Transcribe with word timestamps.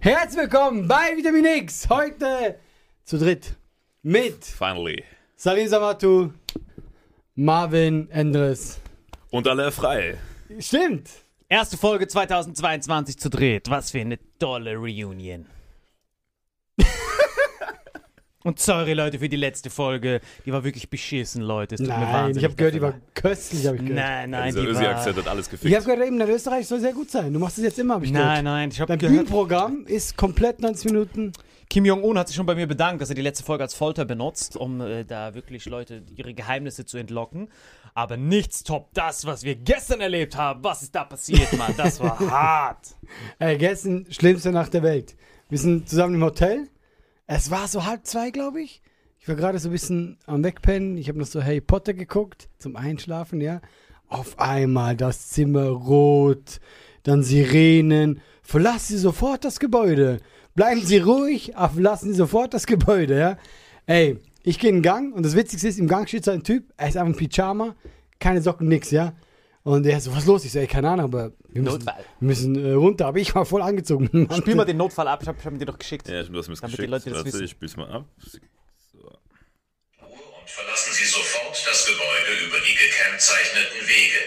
Herzlich 0.00 0.42
willkommen 0.42 0.86
bei 0.86 1.16
Vitamin 1.16 1.44
X. 1.44 1.88
Heute 1.88 2.58
zu 3.04 3.18
dritt 3.18 3.56
mit 4.02 4.44
Finally. 4.44 5.02
Salim 5.36 5.68
Samatu, 5.68 6.30
Marvin 7.34 8.08
Endres. 8.10 8.78
Und 9.30 9.48
alle 9.48 9.72
frei. 9.72 10.18
Stimmt. 10.58 11.10
Erste 11.48 11.76
Folge 11.76 12.06
2022 12.08 13.18
zu 13.18 13.30
dreht. 13.30 13.68
Was 13.70 13.90
für 13.90 14.00
eine 14.00 14.18
tolle 14.38 14.76
Reunion. 14.76 15.46
Und 18.46 18.60
sorry, 18.60 18.92
Leute, 18.92 19.18
für 19.18 19.28
die 19.28 19.36
letzte 19.36 19.70
Folge. 19.70 20.20
Die 20.44 20.52
war 20.52 20.62
wirklich 20.62 20.88
beschissen, 20.88 21.42
Leute. 21.42 21.74
Es 21.74 21.80
tut 21.80 21.88
mir 21.88 21.94
Nein, 21.94 22.12
wahnsinnig 22.12 22.36
ich 22.36 22.44
habe 22.44 22.54
gehört, 22.54 22.74
die 22.76 22.80
war 22.80 22.94
köstlich, 23.12 23.66
habe 23.66 23.74
ich 23.74 23.82
gehört. 23.82 23.96
Nein, 23.98 24.30
nein, 24.30 24.54
Dieser 24.54 24.60
die 24.60 24.66
war... 24.68 24.82
Ösi-Akzent 24.82 25.16
hat 25.16 25.26
alles 25.26 25.50
gefickt. 25.50 25.68
Ich 25.68 25.74
habe 25.74 25.84
gehört, 25.84 26.06
eben, 26.06 26.16
der 26.16 26.28
Österreich 26.28 26.68
soll 26.68 26.78
sehr 26.78 26.92
gut 26.92 27.10
sein. 27.10 27.32
Du 27.32 27.40
machst 27.40 27.58
es 27.58 27.64
jetzt 27.64 27.76
immer, 27.80 27.94
habe 27.94 28.04
ich 28.04 28.12
Nein, 28.12 28.22
gehört. 28.22 28.44
nein, 28.44 28.68
ich 28.70 28.80
habe 28.80 28.88
Dein 28.88 28.98
gehört... 29.00 29.14
Bühnenprogramm 29.14 29.84
ist 29.86 30.16
komplett 30.16 30.60
90 30.60 30.92
Minuten. 30.92 31.32
Kim 31.68 31.84
Jong-un 31.84 32.16
hat 32.16 32.28
sich 32.28 32.36
schon 32.36 32.46
bei 32.46 32.54
mir 32.54 32.68
bedankt, 32.68 33.02
dass 33.02 33.08
er 33.08 33.16
die 33.16 33.22
letzte 33.22 33.42
Folge 33.42 33.64
als 33.64 33.74
Folter 33.74 34.04
benutzt, 34.04 34.56
um 34.56 34.80
äh, 34.80 35.02
da 35.04 35.34
wirklich 35.34 35.64
Leute 35.66 36.04
ihre 36.14 36.32
Geheimnisse 36.32 36.84
zu 36.84 36.98
entlocken. 36.98 37.48
Aber 37.94 38.16
nichts 38.16 38.62
toppt 38.62 38.96
das, 38.96 39.26
was 39.26 39.42
wir 39.42 39.56
gestern 39.56 40.00
erlebt 40.00 40.36
haben. 40.36 40.62
Was 40.62 40.84
ist 40.84 40.94
da 40.94 41.02
passiert, 41.02 41.52
Mann? 41.58 41.74
Das 41.76 41.98
war 41.98 42.16
hart. 42.30 42.94
Ey, 43.40 43.58
gestern 43.58 44.06
schlimmste 44.08 44.52
Nacht 44.52 44.72
der 44.72 44.84
Welt. 44.84 45.16
Wir 45.48 45.58
sind 45.58 45.88
zusammen 45.88 46.14
im 46.14 46.22
Hotel. 46.22 46.68
Es 47.26 47.50
war 47.50 47.66
so 47.66 47.84
halb 47.84 48.06
zwei, 48.06 48.30
glaube 48.30 48.62
ich. 48.62 48.82
Ich 49.18 49.26
war 49.28 49.34
gerade 49.34 49.58
so 49.58 49.68
ein 49.68 49.72
bisschen 49.72 50.18
am 50.26 50.44
Wegpennen. 50.44 50.96
Ich 50.96 51.08
habe 51.08 51.18
noch 51.18 51.26
so 51.26 51.42
Harry 51.42 51.60
Potter 51.60 51.92
geguckt 51.92 52.48
zum 52.58 52.76
Einschlafen, 52.76 53.40
ja. 53.40 53.60
Auf 54.08 54.38
einmal 54.38 54.96
das 54.96 55.30
Zimmer 55.30 55.66
rot, 55.66 56.60
dann 57.02 57.24
Sirenen. 57.24 58.20
Verlassen 58.42 58.92
Sie 58.92 58.98
sofort 58.98 59.44
das 59.44 59.58
Gebäude. 59.58 60.20
Bleiben 60.54 60.80
Sie 60.80 60.98
ruhig, 60.98 61.54
verlassen 61.56 62.12
Sie 62.12 62.16
sofort 62.16 62.54
das 62.54 62.66
Gebäude, 62.66 63.18
ja. 63.18 63.38
Ey, 63.86 64.20
ich 64.44 64.60
gehe 64.60 64.70
in 64.70 64.76
den 64.76 64.82
Gang 64.82 65.12
und 65.12 65.26
das 65.26 65.34
Witzigste 65.34 65.66
ist, 65.66 65.80
im 65.80 65.88
Gang 65.88 66.08
steht 66.08 66.24
so 66.24 66.30
ein 66.30 66.44
Typ, 66.44 66.72
er 66.76 66.88
ist 66.88 66.96
einfach 66.96 67.12
ein 67.12 67.28
Pyjama, 67.28 67.74
keine 68.20 68.40
Socken, 68.40 68.68
nix, 68.68 68.92
ja. 68.92 69.12
Und 69.66 69.84
er 69.84 70.00
so, 70.00 70.12
was 70.12 70.20
ist 70.20 70.26
los? 70.26 70.44
Ich 70.44 70.52
so, 70.52 70.60
ey, 70.60 70.68
keine 70.68 70.90
Ahnung, 70.90 71.06
aber 71.06 71.32
wir 71.48 71.60
müssen, 71.60 71.78
Notfall. 71.78 72.04
wir 72.20 72.26
müssen 72.28 72.64
äh, 72.64 72.70
runter. 72.74 73.06
Aber 73.06 73.18
ich 73.18 73.34
war 73.34 73.44
voll 73.44 73.62
angezogen. 73.62 74.28
Spiel 74.38 74.54
mal 74.54 74.64
den 74.64 74.76
Notfall 74.76 75.08
ab, 75.08 75.22
ich 75.22 75.26
habe 75.26 75.44
hab 75.44 75.52
ihn 75.52 75.58
dir 75.58 75.66
doch 75.66 75.76
geschickt. 75.76 76.06
Ja, 76.06 76.22
du 76.22 76.38
hast 76.38 76.46
mir 76.46 76.54
das 76.54 76.60
Damit 76.60 76.78
die 76.78 76.86
geschickt. 76.86 76.90
Leute 76.92 77.10
das 77.10 77.18
Warte, 77.18 77.32
wissen. 77.32 77.44
ich 77.44 77.50
spiel's 77.50 77.76
mal 77.76 77.90
ab. 77.90 78.04
und 78.06 78.40
verlassen 80.48 80.92
Sie 80.94 81.04
sofort 81.04 81.66
das 81.66 81.84
Gebäude 81.84 82.46
über 82.46 82.60
die 82.60 82.76
gekennzeichneten 82.78 83.88
Wege. 83.88 84.22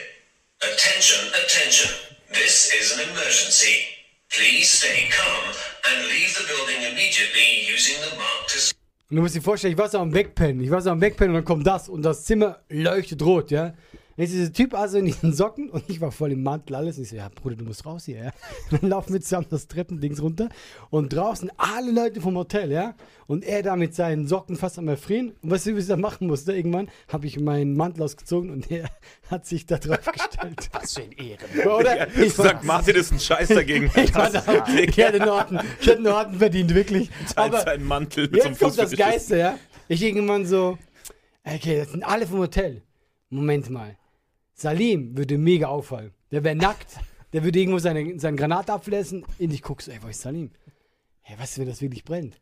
Attention, 0.59 1.31
attention. 1.31 1.89
This 2.33 2.73
is 2.77 2.91
an 2.95 2.99
emergency. 3.09 3.95
Please 4.27 4.67
stay 4.67 5.07
calm 5.07 5.55
and 5.87 6.03
leave 6.11 6.35
the 6.35 6.43
building 6.51 6.83
immediately 6.83 7.63
using 7.73 7.95
the 8.03 8.11
marked 8.17 8.75
Und 9.09 9.15
du 9.15 9.21
musst 9.21 9.35
dir 9.35 9.41
vorstellen, 9.41 9.71
ich 9.71 9.79
war 9.79 9.87
so 9.87 9.99
am 9.99 10.13
Wegpennen. 10.13 10.61
Ich 10.61 10.69
war 10.69 10.81
so 10.81 10.89
am 10.89 10.99
Wegpennen 10.99 11.33
und 11.33 11.37
dann 11.37 11.45
kommt 11.45 11.65
das 11.65 11.87
und 11.87 12.01
das 12.01 12.25
Zimmer 12.25 12.59
leuchtet 12.67 13.21
rot, 13.21 13.51
ja. 13.51 13.73
Dann 14.19 14.25
ist 14.25 14.33
dieser 14.33 14.51
Typ 14.51 14.73
also 14.73 14.97
in 14.97 15.05
diesen 15.05 15.31
Socken 15.31 15.69
und 15.69 15.85
ich 15.87 16.01
war 16.01 16.11
voll 16.11 16.33
im 16.33 16.43
Mantel, 16.43 16.75
alles. 16.75 16.97
Und 16.97 17.03
ich 17.03 17.09
so, 17.11 17.15
ja, 17.15 17.29
Bruder, 17.29 17.55
du 17.55 17.63
musst 17.63 17.85
raus 17.85 18.03
hier, 18.03 18.17
ja. 18.17 18.31
Und 18.69 18.81
dann 18.83 18.89
laufen 18.89 19.13
wir 19.13 19.21
zusammen 19.21 19.47
das 19.49 19.69
Treppendings 19.69 20.21
runter 20.21 20.49
und 20.89 21.13
draußen 21.13 21.49
alle 21.55 21.93
Leute 21.93 22.19
vom 22.19 22.35
Hotel, 22.35 22.69
ja. 22.69 22.95
Und 23.27 23.45
er 23.45 23.63
da 23.63 23.77
mit 23.77 23.95
seinen 23.95 24.27
Socken 24.27 24.57
fast 24.57 24.77
am 24.77 24.89
Erfrieren. 24.89 25.37
Und 25.41 25.51
was 25.51 25.65
ich 25.65 25.87
da 25.87 25.95
machen 25.95 26.27
musste, 26.27 26.53
irgendwann 26.53 26.89
habe 27.07 27.27
ich 27.27 27.39
meinen 27.39 27.77
Mantel 27.77 28.03
ausgezogen 28.03 28.49
und 28.49 28.69
er 28.69 28.89
hat 29.31 29.45
sich 29.45 29.65
da 29.65 29.77
drauf 29.77 30.03
gestellt. 30.03 30.69
Was 30.73 30.95
für 30.95 31.03
ein 31.03 31.13
Ehren. 31.13 31.69
Oder? 31.79 32.17
Ich 32.17 32.33
Sagt 32.33 32.65
Martin 32.65 32.97
ist 32.97 33.13
ein 33.13 33.21
Scheiß 33.21 33.47
dagegen. 33.47 33.89
ich, 33.95 34.13
war 34.13 34.29
da, 34.29 34.43
ich 34.67 34.97
hätte 34.97 35.19
Norton, 35.19 35.61
ich 35.79 35.87
hätte 35.87 36.29
verdient, 36.37 36.75
wirklich. 36.75 37.09
Teilt 37.33 37.53
Aber 37.53 37.61
seinen 37.61 37.85
Mantel 37.85 38.27
mit 38.27 38.41
so 38.41 38.47
einem 38.47 38.51
Jetzt 38.51 38.61
kommt 38.61 38.77
das. 38.79 38.91
Geiste, 38.91 39.37
ja. 39.37 39.57
Ich 39.87 40.03
irgendwann 40.03 40.45
so, 40.45 40.77
okay, 41.45 41.77
das 41.77 41.91
sind 41.91 42.03
alle 42.03 42.27
vom 42.27 42.39
Hotel. 42.39 42.81
Moment 43.29 43.69
mal. 43.69 43.95
Salim 44.59 45.17
würde 45.17 45.37
mega 45.37 45.67
auffallen. 45.67 46.11
Der 46.31 46.43
wäre 46.43 46.55
nackt, 46.55 46.99
der 47.33 47.43
würde 47.43 47.59
irgendwo 47.59 47.79
seine, 47.79 48.19
seine 48.19 48.37
Granate 48.37 48.73
ablassen. 48.73 49.23
Und 49.39 49.53
ich 49.53 49.61
guck 49.61 49.81
so, 49.81 49.91
ey, 49.91 49.99
wo 50.01 50.07
ist 50.07 50.21
Salim? 50.21 50.51
Hey, 51.21 51.37
was, 51.39 51.57
wenn 51.57 51.67
das 51.67 51.81
wirklich 51.81 52.03
brennt? 52.03 52.39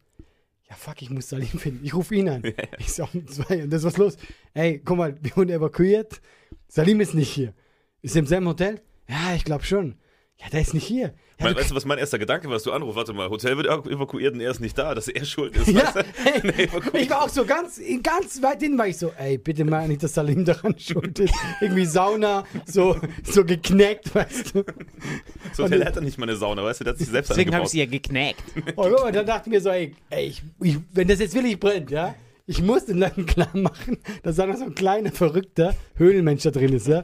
Ja, 0.69 0.75
fuck, 0.75 1.01
ich 1.01 1.09
muss 1.09 1.29
Salim 1.29 1.47
finden. 1.47 1.85
Ich 1.85 1.93
rufe 1.93 2.15
ihn 2.15 2.27
an. 2.27 2.43
Ich 2.79 2.91
so, 2.91 3.07
um 3.13 3.27
zwei. 3.27 3.63
Und 3.63 3.69
das 3.69 3.83
was 3.83 3.97
los. 3.97 4.17
Ey, 4.53 4.81
guck 4.83 4.97
mal, 4.97 5.15
wir 5.21 5.35
wurden 5.37 5.51
evakuiert. 5.51 6.21
Salim 6.67 6.99
ist 7.01 7.13
nicht 7.13 7.31
hier. 7.31 7.53
Ist 8.01 8.15
er 8.15 8.19
im 8.19 8.27
selben 8.27 8.47
Hotel? 8.47 8.81
Ja, 9.07 9.35
ich 9.35 9.45
glaube 9.45 9.63
schon. 9.63 9.95
Ja, 10.39 10.49
der 10.51 10.61
ist 10.61 10.73
nicht 10.73 10.85
hier. 10.85 11.13
Ja, 11.39 11.45
Mein, 11.45 11.53
du 11.53 11.59
weißt 11.59 11.71
du, 11.71 11.75
was 11.75 11.85
mein 11.85 11.97
erster 11.97 12.19
Gedanke 12.19 12.47
war, 12.47 12.55
als 12.55 12.63
du 12.63 12.71
anrufst? 12.71 12.95
Warte 12.95 13.13
mal, 13.13 13.29
Hotel 13.29 13.57
wird 13.57 13.67
evakuiert 13.67 14.33
und 14.35 14.41
er 14.41 14.51
ist 14.51 14.59
nicht 14.59 14.77
da, 14.77 14.93
dass 14.93 15.07
er 15.07 15.25
schuld 15.25 15.55
ist. 15.55 15.67
Ja, 15.71 15.93
weißt 15.93 15.95
du? 15.95 16.03
hey, 16.23 16.69
Nee, 16.93 16.99
ich 17.01 17.09
war 17.09 17.23
auch 17.23 17.29
so 17.29 17.43
ganz, 17.45 17.79
ganz 18.03 18.41
weit 18.41 18.61
hin, 18.61 18.77
war 18.77 18.87
ich 18.87 18.97
so, 18.97 19.11
ey, 19.17 19.37
bitte 19.37 19.65
mal 19.65 19.87
nicht, 19.87 20.03
dass 20.03 20.13
Salim 20.13 20.45
daran 20.45 20.77
schuld 20.77 21.19
ist. 21.19 21.33
Irgendwie 21.59 21.85
Sauna, 21.85 22.43
so, 22.65 22.97
so 23.23 23.43
geknackt, 23.43 24.13
weißt 24.13 24.55
du. 24.55 24.63
Das 25.49 25.59
Hotel 25.59 25.83
hat 25.85 25.97
doch 25.97 26.01
nicht 26.01 26.17
mal 26.17 26.29
eine 26.29 26.35
Sauna, 26.35 26.63
weißt 26.63 26.81
du, 26.81 26.83
der 26.83 26.93
hat 26.93 26.99
sich 26.99 27.07
selbst 27.07 27.29
Deswegen 27.29 27.53
habe 27.53 27.65
ich 27.65 27.71
sie 27.71 27.79
ja 27.79 27.85
geknackt. 27.85 28.43
Und, 28.75 28.91
mal, 28.91 29.11
dann 29.11 29.25
dachte 29.25 29.49
ich 29.49 29.53
mir 29.53 29.61
so, 29.61 29.69
ey, 29.69 29.95
ey 30.09 30.27
ich, 30.27 30.43
ich, 30.61 30.77
wenn 30.93 31.07
das 31.07 31.19
jetzt 31.19 31.33
wirklich 31.33 31.59
brennt, 31.59 31.89
ja, 31.91 32.13
ich 32.45 32.61
muss 32.61 32.85
den 32.85 32.99
Leuten 32.99 33.25
klar 33.25 33.49
machen, 33.53 33.97
dass 34.23 34.37
da 34.37 34.45
noch 34.45 34.55
so 34.55 34.65
ein 34.65 34.75
kleiner, 34.75 35.11
verrückter 35.11 35.75
Höhlenmensch 35.95 36.43
da 36.43 36.51
drin 36.51 36.73
ist, 36.73 36.87
ja. 36.87 37.03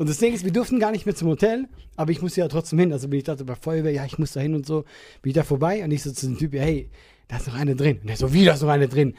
Und 0.00 0.08
das 0.08 0.16
Ding 0.16 0.32
ist, 0.32 0.46
wir 0.46 0.50
durften 0.50 0.78
gar 0.78 0.92
nicht 0.92 1.04
mehr 1.04 1.14
zum 1.14 1.28
Hotel, 1.28 1.68
aber 1.94 2.10
ich 2.10 2.22
musste 2.22 2.40
ja 2.40 2.48
trotzdem 2.48 2.78
hin. 2.78 2.90
Also 2.90 3.06
bin 3.06 3.18
ich 3.18 3.24
dachte 3.24 3.44
bei 3.44 3.54
Feuerwehr, 3.54 3.92
ja, 3.92 4.06
ich 4.06 4.18
muss 4.18 4.32
da 4.32 4.40
hin 4.40 4.54
und 4.54 4.64
so. 4.64 4.84
Bin 5.20 5.28
ich 5.28 5.34
da 5.34 5.42
vorbei 5.42 5.84
und 5.84 5.90
ich 5.90 6.02
so 6.02 6.10
zu 6.10 6.24
dem 6.26 6.38
Typ, 6.38 6.54
hey, 6.54 6.88
da 7.28 7.36
ist 7.36 7.46
noch 7.46 7.54
eine 7.54 7.76
drin. 7.76 7.98
Und 8.02 8.08
er 8.08 8.16
so, 8.16 8.32
wie, 8.32 8.46
da 8.46 8.54
ist 8.54 8.62
noch 8.62 8.70
eine 8.70 8.88
drin? 8.88 9.12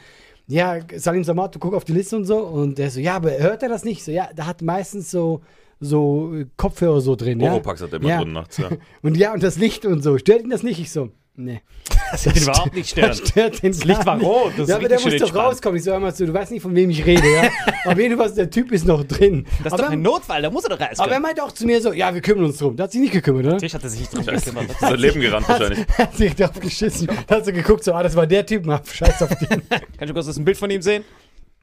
Ja, 0.48 0.80
Salim 0.96 1.22
Samato, 1.22 1.60
guck 1.60 1.74
auf 1.74 1.84
die 1.84 1.92
Liste 1.92 2.16
und 2.16 2.24
so. 2.24 2.38
Und 2.38 2.78
der 2.78 2.90
so, 2.90 2.98
ja, 2.98 3.14
aber 3.14 3.30
hört 3.38 3.62
er 3.62 3.68
das 3.68 3.84
nicht? 3.84 4.02
So, 4.02 4.10
ja, 4.10 4.30
da 4.34 4.46
hat 4.46 4.60
meistens 4.60 5.08
so, 5.08 5.42
so 5.78 6.34
äh, 6.34 6.46
Kopfhörer 6.56 7.00
so 7.00 7.14
drin, 7.14 7.38
ja. 7.38 7.52
Oropax 7.52 7.82
hat 7.82 7.92
er 7.92 8.00
immer 8.00 8.08
ja. 8.08 8.20
drin 8.20 8.32
nachts, 8.32 8.56
ja. 8.58 8.70
Und 9.02 9.16
ja, 9.16 9.34
und 9.34 9.44
das 9.44 9.58
Licht 9.58 9.86
und 9.86 10.02
so. 10.02 10.18
Stört 10.18 10.42
ihn 10.42 10.50
das 10.50 10.64
nicht? 10.64 10.80
Ich 10.80 10.90
so, 10.90 11.10
nee. 11.36 11.62
Das 12.10 12.26
wird 12.26 12.40
überhaupt 12.42 12.74
nicht 12.74 12.96
Das 12.98 13.18
stören. 13.18 13.28
stört 13.28 13.62
den 13.62 13.72
Das 13.72 13.84
Licht 13.84 14.04
war 14.04 14.20
rot, 14.20 14.52
das 14.56 14.68
ja, 14.68 14.76
aber 14.76 14.88
der 14.88 15.00
muss 15.00 15.16
doch 15.16 15.34
rauskommen. 15.34 15.78
Ich 15.78 15.84
so, 15.84 15.92
hör 15.92 16.00
mal 16.00 16.14
zu, 16.14 16.26
du 16.26 16.34
weißt 16.34 16.50
nicht, 16.52 16.62
von 16.62 16.74
wem 16.74 16.90
ich 16.90 17.04
rede, 17.06 17.26
ja. 17.32 17.48
Auf 17.90 17.98
jeden 17.98 18.18
Fall, 18.18 18.30
der 18.34 18.50
Typ 18.50 18.70
ist 18.72 18.86
noch 18.86 19.02
drin. 19.04 19.46
Das 19.62 19.66
ist 19.66 19.72
aber, 19.72 19.84
doch 19.84 19.90
ein 19.90 20.02
Notfall, 20.02 20.42
da 20.42 20.50
muss 20.50 20.64
er 20.64 20.76
doch 20.76 20.80
alles 20.80 21.00
aber 21.00 21.12
er 21.12 21.20
meinte 21.20 21.42
auch 21.42 21.52
zu 21.52 21.64
mir 21.66 21.80
so, 21.80 21.92
ja, 21.92 22.12
wir 22.12 22.20
kümmern 22.20 22.44
uns 22.44 22.58
drum. 22.58 22.76
Der 22.76 22.84
hat 22.84 22.92
sich 22.92 23.00
nicht 23.00 23.12
gekümmert, 23.12 23.44
oder? 23.44 23.52
Natürlich 23.54 23.74
hat 23.74 23.82
er 23.82 23.88
sich 23.88 24.00
nicht 24.00 24.14
drum 24.14 24.26
gekümmert. 24.26 24.70
Ist 24.70 24.80
sein 24.80 24.94
Leben 24.98 25.20
gerannt 25.20 25.48
wahrscheinlich. 25.48 25.86
Er 25.96 25.98
hat 25.98 26.16
sich 26.16 26.34
drauf 26.34 26.60
geschissen. 26.60 27.08
Da 27.26 27.36
hat 27.36 27.46
so 27.46 27.52
geguckt, 27.52 27.84
so, 27.84 27.94
ah, 27.94 28.02
das 28.02 28.14
war 28.14 28.26
der 28.26 28.44
Typ, 28.44 28.64
na, 28.66 28.80
scheiß 28.84 29.22
auf 29.22 29.30
den. 29.38 29.62
Kannst 29.68 30.00
du 30.00 30.12
kurz 30.12 30.26
das 30.26 30.36
ein 30.36 30.44
Bild 30.44 30.56
von 30.58 30.70
ihm 30.70 30.82
sehen? 30.82 31.04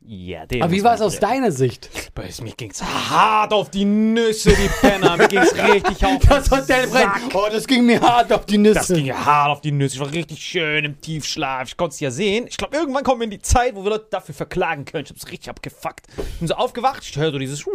Ja, 0.02 0.46
der. 0.46 0.64
Aber 0.64 0.72
wie 0.72 0.84
war 0.84 0.96
es 0.96 1.02
aus 1.02 1.20
deiner 1.20 1.52
Sicht? 1.52 1.90
Bei 2.16 2.30
mir 2.42 2.54
ging's 2.54 2.82
hart 2.82 3.54
auf 3.54 3.70
die 3.70 3.86
Nüsse, 3.86 4.50
die 4.50 4.70
Penner. 4.80 5.18
Mir 5.18 5.28
ging's 5.28 5.54
richtig 5.54 6.06
auf 6.06 6.20
Das 6.28 6.50
Hotel 6.50 6.88
brennt. 6.88 7.34
Oh, 7.34 7.48
das 7.52 7.68
ging 7.68 7.86
mir 7.86 8.00
hart 8.02 8.32
auf 8.32 8.46
die 8.46 8.58
Nüsse. 8.58 8.76
Das 8.76 8.88
ging 8.88 9.06
ja 9.06 9.26
hart 9.26 9.52
auf 9.52 9.62
die 9.62 9.72
Nüsse. 9.72 9.96
Ich 9.96 10.00
war 10.00 10.12
richtig 10.12 10.40
schön 10.40 10.86
im 10.86 11.02
Tiefschlaf. 11.02 11.68
Ich 11.68 11.78
konnte 11.78 11.94
es 11.94 12.00
ja 12.00 12.12
sehen. 12.12 12.48
Ich 12.48 12.58
glaube, 12.58 12.78
irgendwann 12.78 13.04
kommen 13.04 13.20
wir 13.20 13.26
in 13.26 13.32
die 13.32 13.42
Zeit, 13.42 13.76
wo 13.76 13.84
wir 13.84 13.92
Leute 13.92 14.08
dafür 14.10 14.34
verklagen 14.34 14.86
können. 14.86 15.04
Ich 15.04 15.12
hab's 15.12 15.28
richtig 15.28 15.50
abgefuckt. 15.50 16.08
Bin 16.40 16.48
so 16.48 16.56
aufgewacht. 16.56 17.04
Ich 17.04 17.16
höre 17.18 17.32
so 17.32 17.38
dieses. 17.38 17.66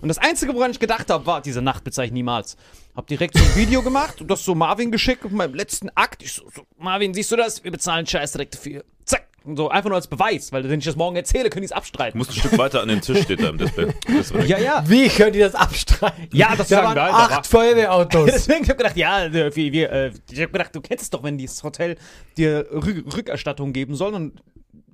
Und 0.00 0.08
das 0.08 0.18
Einzige, 0.18 0.54
woran 0.54 0.70
ich 0.70 0.80
gedacht 0.80 1.10
habe, 1.10 1.26
war, 1.26 1.42
diese 1.42 1.62
Nacht 1.62 1.84
bezeichne 1.84 2.06
ich 2.06 2.12
niemals. 2.14 2.56
Hab 2.96 3.06
direkt 3.06 3.36
so 3.36 3.44
ein 3.44 3.54
Video 3.54 3.82
gemacht 3.82 4.20
und 4.20 4.28
das 4.28 4.44
so 4.44 4.54
Marvin 4.54 4.90
geschickt 4.90 5.24
auf 5.24 5.30
meinem 5.30 5.54
letzten 5.54 5.90
Akt. 5.94 6.22
Ich 6.22 6.32
so, 6.32 6.48
so, 6.52 6.62
Marvin, 6.78 7.14
siehst 7.14 7.30
du 7.30 7.36
das? 7.36 7.62
Wir 7.62 7.70
bezahlen 7.70 8.06
Scheiß 8.06 8.32
direkt 8.32 8.54
dafür. 8.54 8.84
Zack. 9.04 9.27
So 9.46 9.70
einfach 9.70 9.88
nur 9.88 9.96
als 9.96 10.08
Beweis, 10.08 10.52
weil 10.52 10.68
wenn 10.68 10.78
ich 10.78 10.84
das 10.84 10.96
morgen 10.96 11.16
erzähle, 11.16 11.48
können 11.48 11.62
die 11.62 11.66
es 11.66 11.72
abstreiten. 11.72 12.18
Muss 12.18 12.28
ein 12.28 12.34
Stück 12.34 12.58
weiter 12.58 12.82
an 12.82 12.88
den 12.88 13.00
Tisch, 13.00 13.22
steht 13.22 13.40
da 13.42 13.48
im 13.48 13.58
Display. 13.58 13.92
Ja, 14.46 14.58
ja. 14.58 14.84
Wie 14.86 15.08
könnt 15.08 15.36
ihr 15.36 15.44
das 15.46 15.54
abstreiten? 15.54 16.28
Ja, 16.32 16.54
das 16.56 16.68
da 16.68 16.84
waren 16.84 16.94
wir, 16.94 17.02
Alter, 17.04 17.16
acht 17.16 17.30
war- 17.30 17.44
Feuerwehrautos. 17.44 18.24
Deswegen, 18.26 18.64
ich 18.64 18.70
hab 18.70 18.76
gedacht, 18.76 18.96
ja, 18.96 19.32
wir, 19.32 19.54
wir, 19.54 19.90
äh, 19.92 20.12
ich 20.30 20.42
hab 20.42 20.52
gedacht, 20.52 20.74
du 20.74 20.80
kennst 20.80 21.04
es 21.04 21.10
doch, 21.10 21.22
wenn 21.22 21.38
dieses 21.38 21.62
Hotel 21.62 21.96
dir 22.36 22.66
Rü 22.70 23.04
Rückerstattung 23.14 23.72
geben 23.72 23.94
soll 23.94 24.12
und 24.14 24.42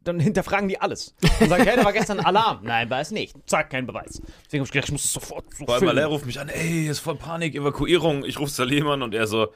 dann 0.05 0.21
hinterfragen 0.21 0.69
die 0.69 0.79
alles. 0.81 1.15
Und 1.41 1.49
sagen, 1.49 1.65
hey, 1.65 1.77
da 1.77 1.85
war 1.85 1.93
gestern 1.95 2.21
Alarm. 2.21 2.61
Nein, 2.63 2.91
war 2.91 3.01
es 3.01 3.11
nicht. 3.11 3.35
Zack, 3.47 3.71
kein 3.71 3.87
Beweis. 3.87 4.21
Deswegen 4.45 4.61
hab 4.63 4.67
ich 4.67 4.73
gedacht, 4.73 4.89
ich 4.89 4.93
muss 4.93 5.05
es 5.07 5.13
sofort 5.13 5.47
so 5.57 5.65
Vor 5.65 5.75
allem, 5.77 5.97
er 5.99 6.07
ruft 6.07 6.27
mich 6.27 6.39
an, 6.39 6.49
ey, 6.51 6.87
ist 6.89 7.01
voll 7.01 7.17
Panik, 7.17 7.55
Evakuierung. 7.55 8.25
Ich 8.25 8.39
ruf 8.39 8.51
Salim 8.51 8.87
an 8.87 9.03
und 9.03 9.15
er 9.15 9.27
so, 9.27 9.49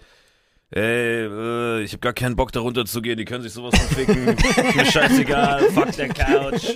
ey, 0.70 1.26
äh, 1.26 1.82
ich 1.82 1.92
hab 1.92 2.00
gar 2.00 2.12
keinen 2.12 2.36
Bock, 2.36 2.52
da 2.52 2.60
runter 2.60 2.84
zu 2.84 3.02
gehen, 3.02 3.16
die 3.16 3.24
können 3.24 3.42
sich 3.42 3.52
sowas 3.52 3.78
von 3.78 3.88
ficken. 3.96 4.24
Mir 4.76 4.84
scheißegal, 4.84 5.62
fuck 5.74 5.92
der 5.92 6.08
Couch. 6.08 6.74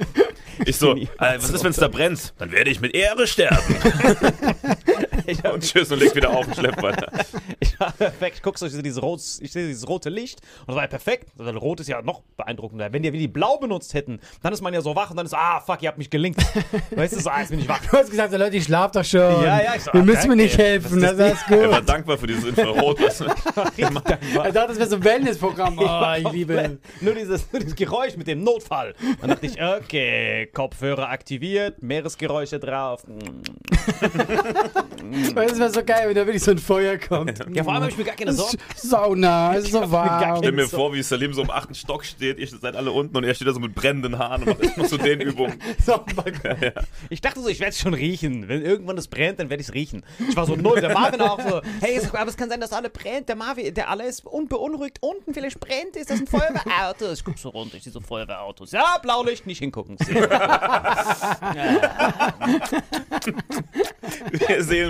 Ich 0.65 0.77
so, 0.77 0.95
äh, 0.97 1.07
was 1.19 1.51
ist, 1.51 1.65
wenn's 1.65 1.77
da 1.77 1.89
brennt? 1.89 2.35
Dann 2.39 2.53
werde 2.53 2.71
ich 2.71 2.81
mit 2.81 2.95
Ehre 2.95 3.27
sterben. 3.27 3.77
und 5.53 5.63
tschüss 5.63 5.91
und 5.93 5.99
leg 5.99 6.15
wieder 6.15 6.31
auf 6.31 6.47
und 6.47 6.57
schlepp 6.57 6.83
weiter. 6.83 7.11
Ich 7.61 7.79
war 7.79 7.93
perfekt. 7.93 8.37
Ich 8.37 8.43
guck 8.43 8.59
so, 8.59 8.67
ich 8.67 8.73
sehe 8.73 8.83
dieses, 8.83 9.01
rotes, 9.01 9.41
ich 9.41 9.53
sehe 9.53 9.67
dieses 9.67 9.89
rote 9.89 10.11
Licht 10.11 10.41
und 10.61 10.69
das 10.69 10.77
war 10.77 10.83
ja 10.83 10.89
perfekt. 10.89 11.29
Also, 11.39 11.59
Rot 11.59 11.81
ist 11.81 11.89
ja 11.89 12.03
noch 12.03 12.23
beeindruckender. 12.37 12.93
Wenn 12.93 13.03
die, 13.03 13.13
wenn 13.13 13.19
die 13.21 13.29
blau 13.29 13.57
benutzt 13.59 13.95
hätten, 13.95 14.21
dann 14.43 14.53
ist 14.53 14.61
man 14.61 14.75
ja 14.75 14.81
so 14.81 14.97
wach 14.97 15.11
und 15.11 15.17
dann 15.17 15.27
ist, 15.27 15.35
ah, 15.35 15.61
fuck, 15.61 15.83
ihr 15.83 15.89
habt 15.89 15.99
mich 15.99 16.11
gelinkt. 16.11 16.41
weißt 16.91 17.17
du, 17.17 17.21
so, 17.21 17.31
ah, 17.31 17.41
jetzt 17.41 17.51
bin 17.51 17.61
ich 17.61 17.69
wach. 17.69 17.81
Du 17.81 17.97
hast 17.97 18.11
gesagt, 18.11 18.33
Leute, 18.33 18.57
ich 18.57 18.65
schlaf 18.65 18.91
doch 18.91 19.05
schon. 19.05 19.21
Ja, 19.21 19.63
ja, 19.63 19.75
ich 19.77 19.83
so, 19.83 19.93
Wir 19.93 20.03
müssen 20.03 20.29
mir 20.29 20.37
nicht 20.37 20.59
helfen, 20.59 21.01
Was 21.01 21.17
das 21.17 21.33
ist 21.35 21.51
Er 21.51 21.57
gut. 21.59 21.71
war 21.71 21.83
dankbar 21.83 22.19
für 22.19 22.27
dieses 22.27 22.45
Infrarot. 22.45 22.99
Du? 22.99 23.25
Er 24.39 24.53
dachte, 24.53 24.69
das 24.69 24.79
wäre 24.79 24.89
so 24.89 24.97
ein 24.97 25.05
Wellnessprogramm. 25.05 25.79
Oh, 25.79 26.15
ich 26.19 26.33
liebe 26.33 26.79
Nur 27.01 27.15
dieses, 27.15 27.51
nur 27.53 27.61
dieses 27.61 27.77
Geräusch 27.77 28.17
mit 28.17 28.27
dem 28.27 28.43
Notfall. 28.43 28.95
Dann 29.21 29.31
dachte 29.31 29.47
ich, 29.47 29.63
okay, 29.63 30.47
Kopfhörer 30.53 31.09
aktiviert, 31.09 31.83
Meeresgeräusche 31.83 32.59
drauf. 32.59 33.05
Das 35.35 35.59
wäre 35.59 35.71
so 35.71 35.85
geil, 35.85 36.09
wenn 36.09 36.15
da 36.15 36.27
wirklich 36.27 36.43
so 36.43 36.51
ein 36.53 36.59
Feuer 36.59 36.99
kommt. 36.99 37.39
Ja, 37.55 37.65
vor 37.65 37.73
allem 37.73 37.83
habe 37.83 37.93
ich 37.93 37.99
mir 37.99 38.05
gar 38.05 38.15
keine 38.15 38.33
Sorgen. 38.33 38.59
Sauna, 38.77 39.55
es 39.57 39.65
ist 39.65 39.73
so 39.73 39.91
warm. 39.91 40.39
Stell 40.39 40.53
mir 40.53 40.69
vor, 40.69 40.93
wie 40.93 41.03
Salim 41.03 41.33
so 41.33 41.43
im 41.43 41.51
achten 41.51 41.75
Stock 41.75 42.05
steht, 42.05 42.39
ihr 42.39 42.47
seid 42.47 42.77
alle 42.77 42.93
unten 42.93 43.17
und 43.17 43.25
er 43.25 43.35
steht 43.35 43.49
da 43.49 43.53
so 43.53 43.61
mit 43.61 43.75
brennenden 43.75 44.19
Haaren 44.19 44.43
und 44.43 44.49
macht 44.51 44.63
erstmal 44.63 44.89
so 44.89 44.97
den 44.97 45.21
Übungen. 45.29 45.59
So 45.85 45.95
am 45.95 46.07
Balkon. 46.15 46.73
Ich 47.11 47.21
dachte 47.21 47.41
so, 47.41 47.49
ich 47.49 47.61
werde 47.61 47.71
es 47.71 47.79
schon 47.81 47.95
riechen. 47.95 48.49
Wenn 48.49 48.63
irgendwann 48.63 48.99
es 48.99 49.09
brennt, 49.09 49.39
dann 49.41 49.51
werde 49.51 49.61
ich 49.61 49.69
es 49.69 49.75
riechen. 49.75 50.05
Ich 50.29 50.37
war 50.37 50.47
so 50.47 50.57
null. 50.57 50.81
Der 50.81 50.93
Marvin 50.93 51.21
auch 51.21 51.41
so, 51.41 51.61
hey, 51.81 52.01
aber 52.13 52.31
es 52.31 52.37
kann 52.37 52.49
sein, 52.49 52.61
dass 52.61 52.73
alle 52.73 52.91
brennt. 52.91 53.29
Der 53.29 53.37
Marvin, 53.37 53.73
der 53.75 53.89
alle 53.89 54.07
ist 54.07 54.25
unbeunruhigt. 54.25 54.99
Unten 55.01 55.35
vielleicht 55.35 55.61
brennt, 55.61 55.97
ist 55.97 56.11
das 56.11 56.21
ein 56.21 56.27
Feuerwehrauto? 56.27 57.13
Ich 57.13 57.25
guck 57.25 57.39
so 57.39 57.49
runter, 57.51 57.77
ich 57.77 57.85
sehe 57.85 57.93
so 57.93 58.01
Feuerwehrautos. 58.01 58.73
Ja, 58.73 58.99
Blaulicht, 59.03 59.47
nicht 59.47 59.59
hingucken. 59.59 59.97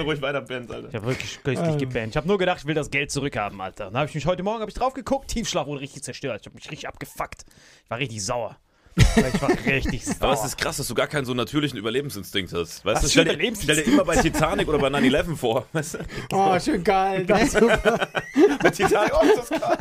Seelenruhig 0.03 0.23
weiter 0.23 0.41
Bands, 0.43 0.71
Alter. 0.71 0.89
Ich 0.89 0.95
habe 0.95 1.07
wirklich 1.07 1.43
köstlich 1.43 1.79
gebannt. 1.79 2.09
Ich 2.09 2.17
habe 2.17 2.29
nur 2.29 2.39
gedacht, 2.39 2.59
ich 2.61 2.67
will 2.67 2.75
das 2.75 2.91
Geld 2.91 3.11
zurückhaben, 3.11 3.61
Alter. 3.61 3.87
Dann 3.87 3.97
habe 3.97 4.09
ich 4.09 4.15
mich 4.15 4.27
heute 4.27 4.43
Morgen 4.43 4.61
hab 4.61 4.69
ich 4.69 4.75
drauf 4.75 4.95
geguckt, 4.95 5.29
Tiefschlaf 5.29 5.67
wurde 5.67 5.81
richtig 5.81 6.03
zerstört. 6.03 6.41
Ich 6.41 6.47
habe 6.47 6.55
mich 6.55 6.71
richtig 6.71 6.89
abgefuckt. 6.89 7.45
Ich 7.85 7.91
war 7.91 7.99
richtig 7.99 8.25
sauer. 8.25 8.57
Ich 8.95 9.43
war 9.43 9.51
richtig 9.67 10.05
sauer. 10.05 10.17
Aber 10.21 10.33
es 10.35 10.45
ist 10.45 10.59
krass, 10.59 10.77
dass 10.77 10.89
du 10.89 10.95
gar 10.95 11.07
keinen 11.07 11.25
so 11.25 11.33
natürlichen 11.35 11.79
Überlebensinstinkt 11.79 12.53
hast. 12.53 12.85
Weißt 12.85 13.05
du, 13.05 13.09
stell 13.09 13.25
dir, 13.25 13.53
stell 13.61 13.77
dir 13.77 13.87
immer 13.87 14.05
bei 14.05 14.17
Titanic 14.17 14.69
oder 14.69 14.79
bei 14.79 14.89
9-11 14.89 15.37
vor. 15.37 15.67
Weißt 15.73 15.95
du? 15.95 15.99
Oh, 16.33 16.59
schön 16.59 16.85
geil. 16.85 17.25
Das 17.27 17.43
ist 17.43 17.53
super. 17.59 18.09
Bei 18.63 18.71
Titanic, 18.71 19.13
oh, 19.15 19.25
ist 19.25 19.51
das 19.51 19.61
krass. 19.61 19.79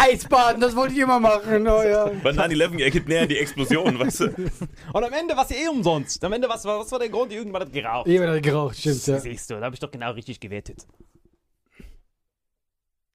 Eisbaden, 0.00 0.60
das 0.60 0.74
wollte 0.74 0.94
ich 0.94 1.00
immer 1.00 1.20
machen. 1.20 1.66
Oh, 1.66 1.82
ja. 1.82 2.10
Bei 2.22 2.30
9-11, 2.30 2.80
er 2.80 2.90
geht 2.90 3.08
näher 3.08 3.26
die 3.26 3.38
Explosion, 3.38 3.98
weißt 3.98 4.20
du? 4.20 4.26
Und 4.92 5.04
am 5.04 5.12
Ende 5.12 5.36
war 5.36 5.44
es 5.44 5.50
ja 5.50 5.56
eh 5.64 5.68
umsonst. 5.68 6.22
Am 6.24 6.32
Ende, 6.32 6.48
was, 6.48 6.64
was 6.64 6.90
war 6.90 6.98
der 6.98 7.08
Grund? 7.08 7.32
Irgendwann 7.32 7.62
hat 7.62 7.72
geraucht. 7.72 8.06
Jemand 8.06 8.32
hat 8.32 8.42
geraucht, 8.42 8.76
stimmt, 8.78 9.06
ja. 9.06 9.18
Siehst 9.18 9.50
du, 9.50 9.54
da 9.54 9.66
habe 9.66 9.74
ich 9.74 9.80
doch 9.80 9.90
genau 9.90 10.12
richtig 10.12 10.40
gewertet. 10.40 10.86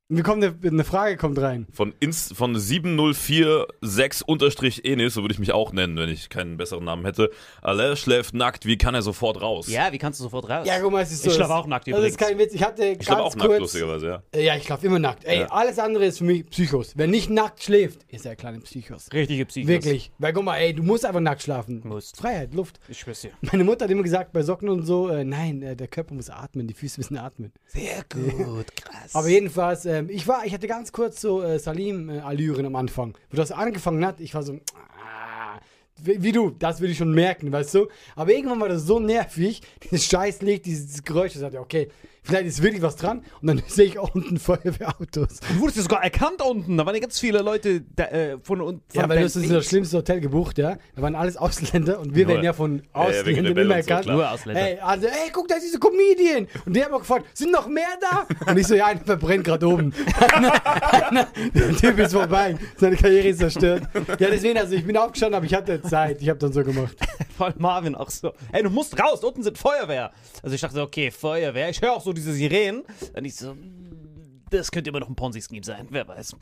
Mir 0.08 0.22
kommt 0.22 0.44
eine, 0.44 0.54
eine 0.64 0.84
Frage 0.84 1.18
kommt 1.18 1.40
rein. 1.40 1.66
Von, 1.72 1.92
Inst 2.00 2.36
von 2.36 2.56
7046-Enis, 2.56 5.16
so 5.16 5.24
würde 5.24 5.34
ich 5.34 5.40
mich 5.40 5.52
auch 5.52 5.74
nennen, 5.74 5.98
wenn 5.98 6.10
ich 6.10 6.30
keinen 6.30 6.58
besseren 6.58 6.84
Namen 6.84 7.06
hätte. 7.06 7.32
Alain 7.64 7.98
schläft 7.98 8.36
nackt, 8.36 8.68
wie 8.68 8.78
kann 8.78 8.94
er 8.94 9.02
sofort 9.02 9.42
raus? 9.42 9.68
Ja, 9.68 9.92
wie 9.92 9.98
kannst 9.98 10.20
du 10.20 10.24
sofort 10.26 10.48
raus? 10.48 10.68
Ja, 10.68 10.80
guck 10.80 10.92
mal, 10.92 11.02
es 11.02 11.12
ist 11.12 11.24
so. 11.24 11.32
Ich 11.32 11.36
schlafe 11.36 11.56
auch 11.56 11.66
nackt 11.66 11.88
Das 11.88 11.94
ist 11.94 11.98
übrigens. 11.98 12.18
kein 12.18 12.38
Witz. 12.38 12.54
Ich 12.54 12.62
hatte 12.64 12.86
ich 12.86 13.00
ganz 13.00 13.20
auch 13.20 13.36
nackt, 13.36 13.48
kurz. 13.48 13.60
lustigerweise, 13.62 14.06
ja. 14.08 14.22
Äh, 14.32 14.46
Ja, 14.46 14.56
ich 14.56 14.64
schlafe 14.66 14.86
immer 14.86 15.00
nackt. 15.00 15.26
Ey, 15.26 15.40
Ja. 15.40 15.48
alles 15.48 15.80
andere 15.80 16.06
ist 16.06 16.20
für 16.20 16.26
mich 16.26 16.46
Psychos. 16.52 16.94
Wer 16.96 17.08
nicht 17.08 17.32
nackt 17.32 17.64
schläft, 17.64 18.04
ist 18.08 18.26
ja 18.26 18.36
kleine 18.36 18.60
Psychos. 18.60 19.08
Richtige 19.12 19.48
Psychos. 19.48 19.68
Wirklich. 19.70 20.12
Weil 20.20 20.34
guck 20.34 20.44
mal, 20.44 20.58
ey, 20.58 20.76
du 20.76 20.84
musst 20.84 21.04
einfach 21.04 21.20
nackt 21.20 21.42
schlafen. 21.42 21.82
Musst. 21.84 22.16
Freiheit, 22.18 22.54
Luft. 22.54 22.80
Ich 22.90 23.00
schwör's 23.00 23.22
dir. 23.22 23.32
Meine 23.42 23.64
Mutter 23.64 23.86
hat 23.86 23.92
immer 23.92 24.04
gesagt, 24.04 24.34
bei 24.34 24.44
Socken 24.44 24.70
und 24.70 24.84
so, 24.86 25.10
äh, 25.10 25.24
nein, 25.24 25.64
äh, 25.64 25.76
der 25.76 25.88
Körper 25.88 26.14
muss 26.14 26.30
atmen, 26.30 26.68
die 26.68 26.76
Füße 26.76 27.00
müssen 27.00 27.18
atmen. 27.18 27.52
Sehr 27.66 28.04
gut, 28.14 28.68
krass. 28.76 29.16
Aber 29.16 29.30
jedenfalls, 29.30 29.95
ähm, 29.96 30.10
ich 30.10 30.28
war, 30.28 30.46
ich 30.46 30.54
hatte 30.54 30.68
ganz 30.68 30.92
kurz 30.92 31.22
so 31.22 31.42
äh, 31.42 31.60
Salim-Allüren 31.60 32.66
am 32.66 32.76
Anfang. 32.76 33.18
Wo 33.30 33.38
das 33.38 33.52
angefangen 33.52 34.06
hat, 34.06 34.20
ich 34.20 34.34
war 34.34 34.44
so, 34.44 34.54
ah, 34.54 35.60
wie, 36.02 36.22
wie 36.22 36.32
du, 36.32 36.50
das 36.52 36.82
würde 36.82 36.92
ich 36.92 36.98
schon 36.98 37.14
merken, 37.14 37.52
weißt 37.52 37.74
du? 37.76 37.88
Aber 38.16 38.32
irgendwann 38.32 38.60
war 38.60 38.70
das 38.70 38.84
so 38.84 39.00
nervig, 39.00 39.62
dieses 39.84 40.06
Scheißlicht, 40.06 40.66
dieses 40.66 41.04
Geräusch, 41.04 41.34
ich 41.34 41.40
sagte, 41.40 41.60
okay, 41.60 41.90
vielleicht 42.26 42.48
ist 42.48 42.62
wirklich 42.62 42.82
was 42.82 42.96
dran. 42.96 43.24
Und 43.42 43.48
dann 43.48 43.64
sehe 43.68 43.86
ich 43.86 44.00
auch 44.00 44.14
unten 44.14 44.38
Feuerwehrautos. 44.38 45.40
Du 45.40 45.60
wurdest 45.60 45.78
ja 45.78 45.84
sogar 45.84 46.04
erkannt 46.04 46.42
unten. 46.42 46.78
Da 46.78 46.86
waren 46.86 46.96
ja 46.96 47.02
ganz 47.02 47.20
viele 47.20 47.40
Leute 47.40 47.82
da, 47.96 48.06
äh, 48.06 48.38
von 48.42 48.62
uns. 48.62 48.82
Ja, 48.94 49.08
weil 49.08 49.20
du 49.20 49.26
hast 49.26 49.36
das 49.36 49.66
schlimmste 49.66 49.98
Hotel 49.98 50.20
gebucht, 50.20 50.58
ja. 50.58 50.78
Da 50.96 51.02
waren 51.02 51.16
alles 51.16 51.38
Ausländer 51.38 52.00
und 52.00 52.16
wir 52.16 52.28
werden 52.28 52.44
ja 52.44 52.54
von 52.54 52.84
Ausländern 52.94 53.58
immer 53.58 53.76
erkannt. 53.76 54.08
Nur 54.08 54.30
Ausländer. 54.30 54.62
Ey, 54.62 54.80
also, 54.80 55.08
ey, 55.08 55.30
guck, 55.32 55.48
da 55.48 55.56
ist 55.56 55.64
diese 55.64 55.80
Comedian. 55.80 56.48
Und 56.66 56.76
die 56.76 56.84
haben 56.84 56.94
auch 56.94 57.00
gefragt, 57.00 57.26
sind 57.34 57.52
noch 57.52 57.68
mehr 57.68 57.84
da? 58.02 58.28
Und 58.52 58.58
ich 58.58 58.68
so, 58.68 58.76
ja, 58.76 58.88
einer 58.88 59.02
verbrennt 59.02 59.44
gerade 59.44 59.68
oben. 59.68 59.94
der 61.54 61.76
Typ 61.78 62.00
ist 62.00 62.14
vorbei. 62.14 62.58
Seine 62.78 62.96
Karriere 62.96 63.28
ist 63.30 63.40
zerstört. 63.40 63.84
Ja, 64.20 64.30
deswegen, 64.30 64.58
also 64.58 64.74
ich 64.74 64.86
bin 64.86 64.98
aufgestanden, 64.98 65.36
aber 65.36 65.46
ich 65.46 65.54
hatte 65.54 65.82
Zeit. 65.82 66.22
Ich 66.22 66.30
habe 66.30 66.40
dann 66.40 66.54
so 66.54 66.64
gemacht. 66.64 66.96
Voll 67.38 67.54
Marvin 67.58 67.96
auch 67.96 68.10
so. 68.10 68.34
Ey, 68.52 68.64
du 68.64 68.70
musst 68.70 68.98
raus, 69.00 69.24
unten 69.24 69.44
sind 69.44 69.58
Feuerwehr. 69.58 70.12
Also 70.42 70.56
ich 70.56 70.62
dachte, 70.62 70.82
okay, 70.82 71.12
Feuerwehr. 71.12 71.70
Ich 71.70 71.82
höre 71.82 71.94
auch 71.94 72.02
so 72.02 72.14
diese 72.16 72.34
Sirenen. 72.34 72.84
Dann 73.14 73.26
ich 73.26 73.36
so, 73.36 73.54
mm, 73.54 74.44
das 74.50 74.72
könnte 74.72 74.90
immer 74.90 75.00
noch 75.00 75.10
ein 75.10 75.16
Ponzi-Scheme 75.16 75.64
sein, 75.64 75.88
wer 75.90 76.08
weiß. 76.08 76.36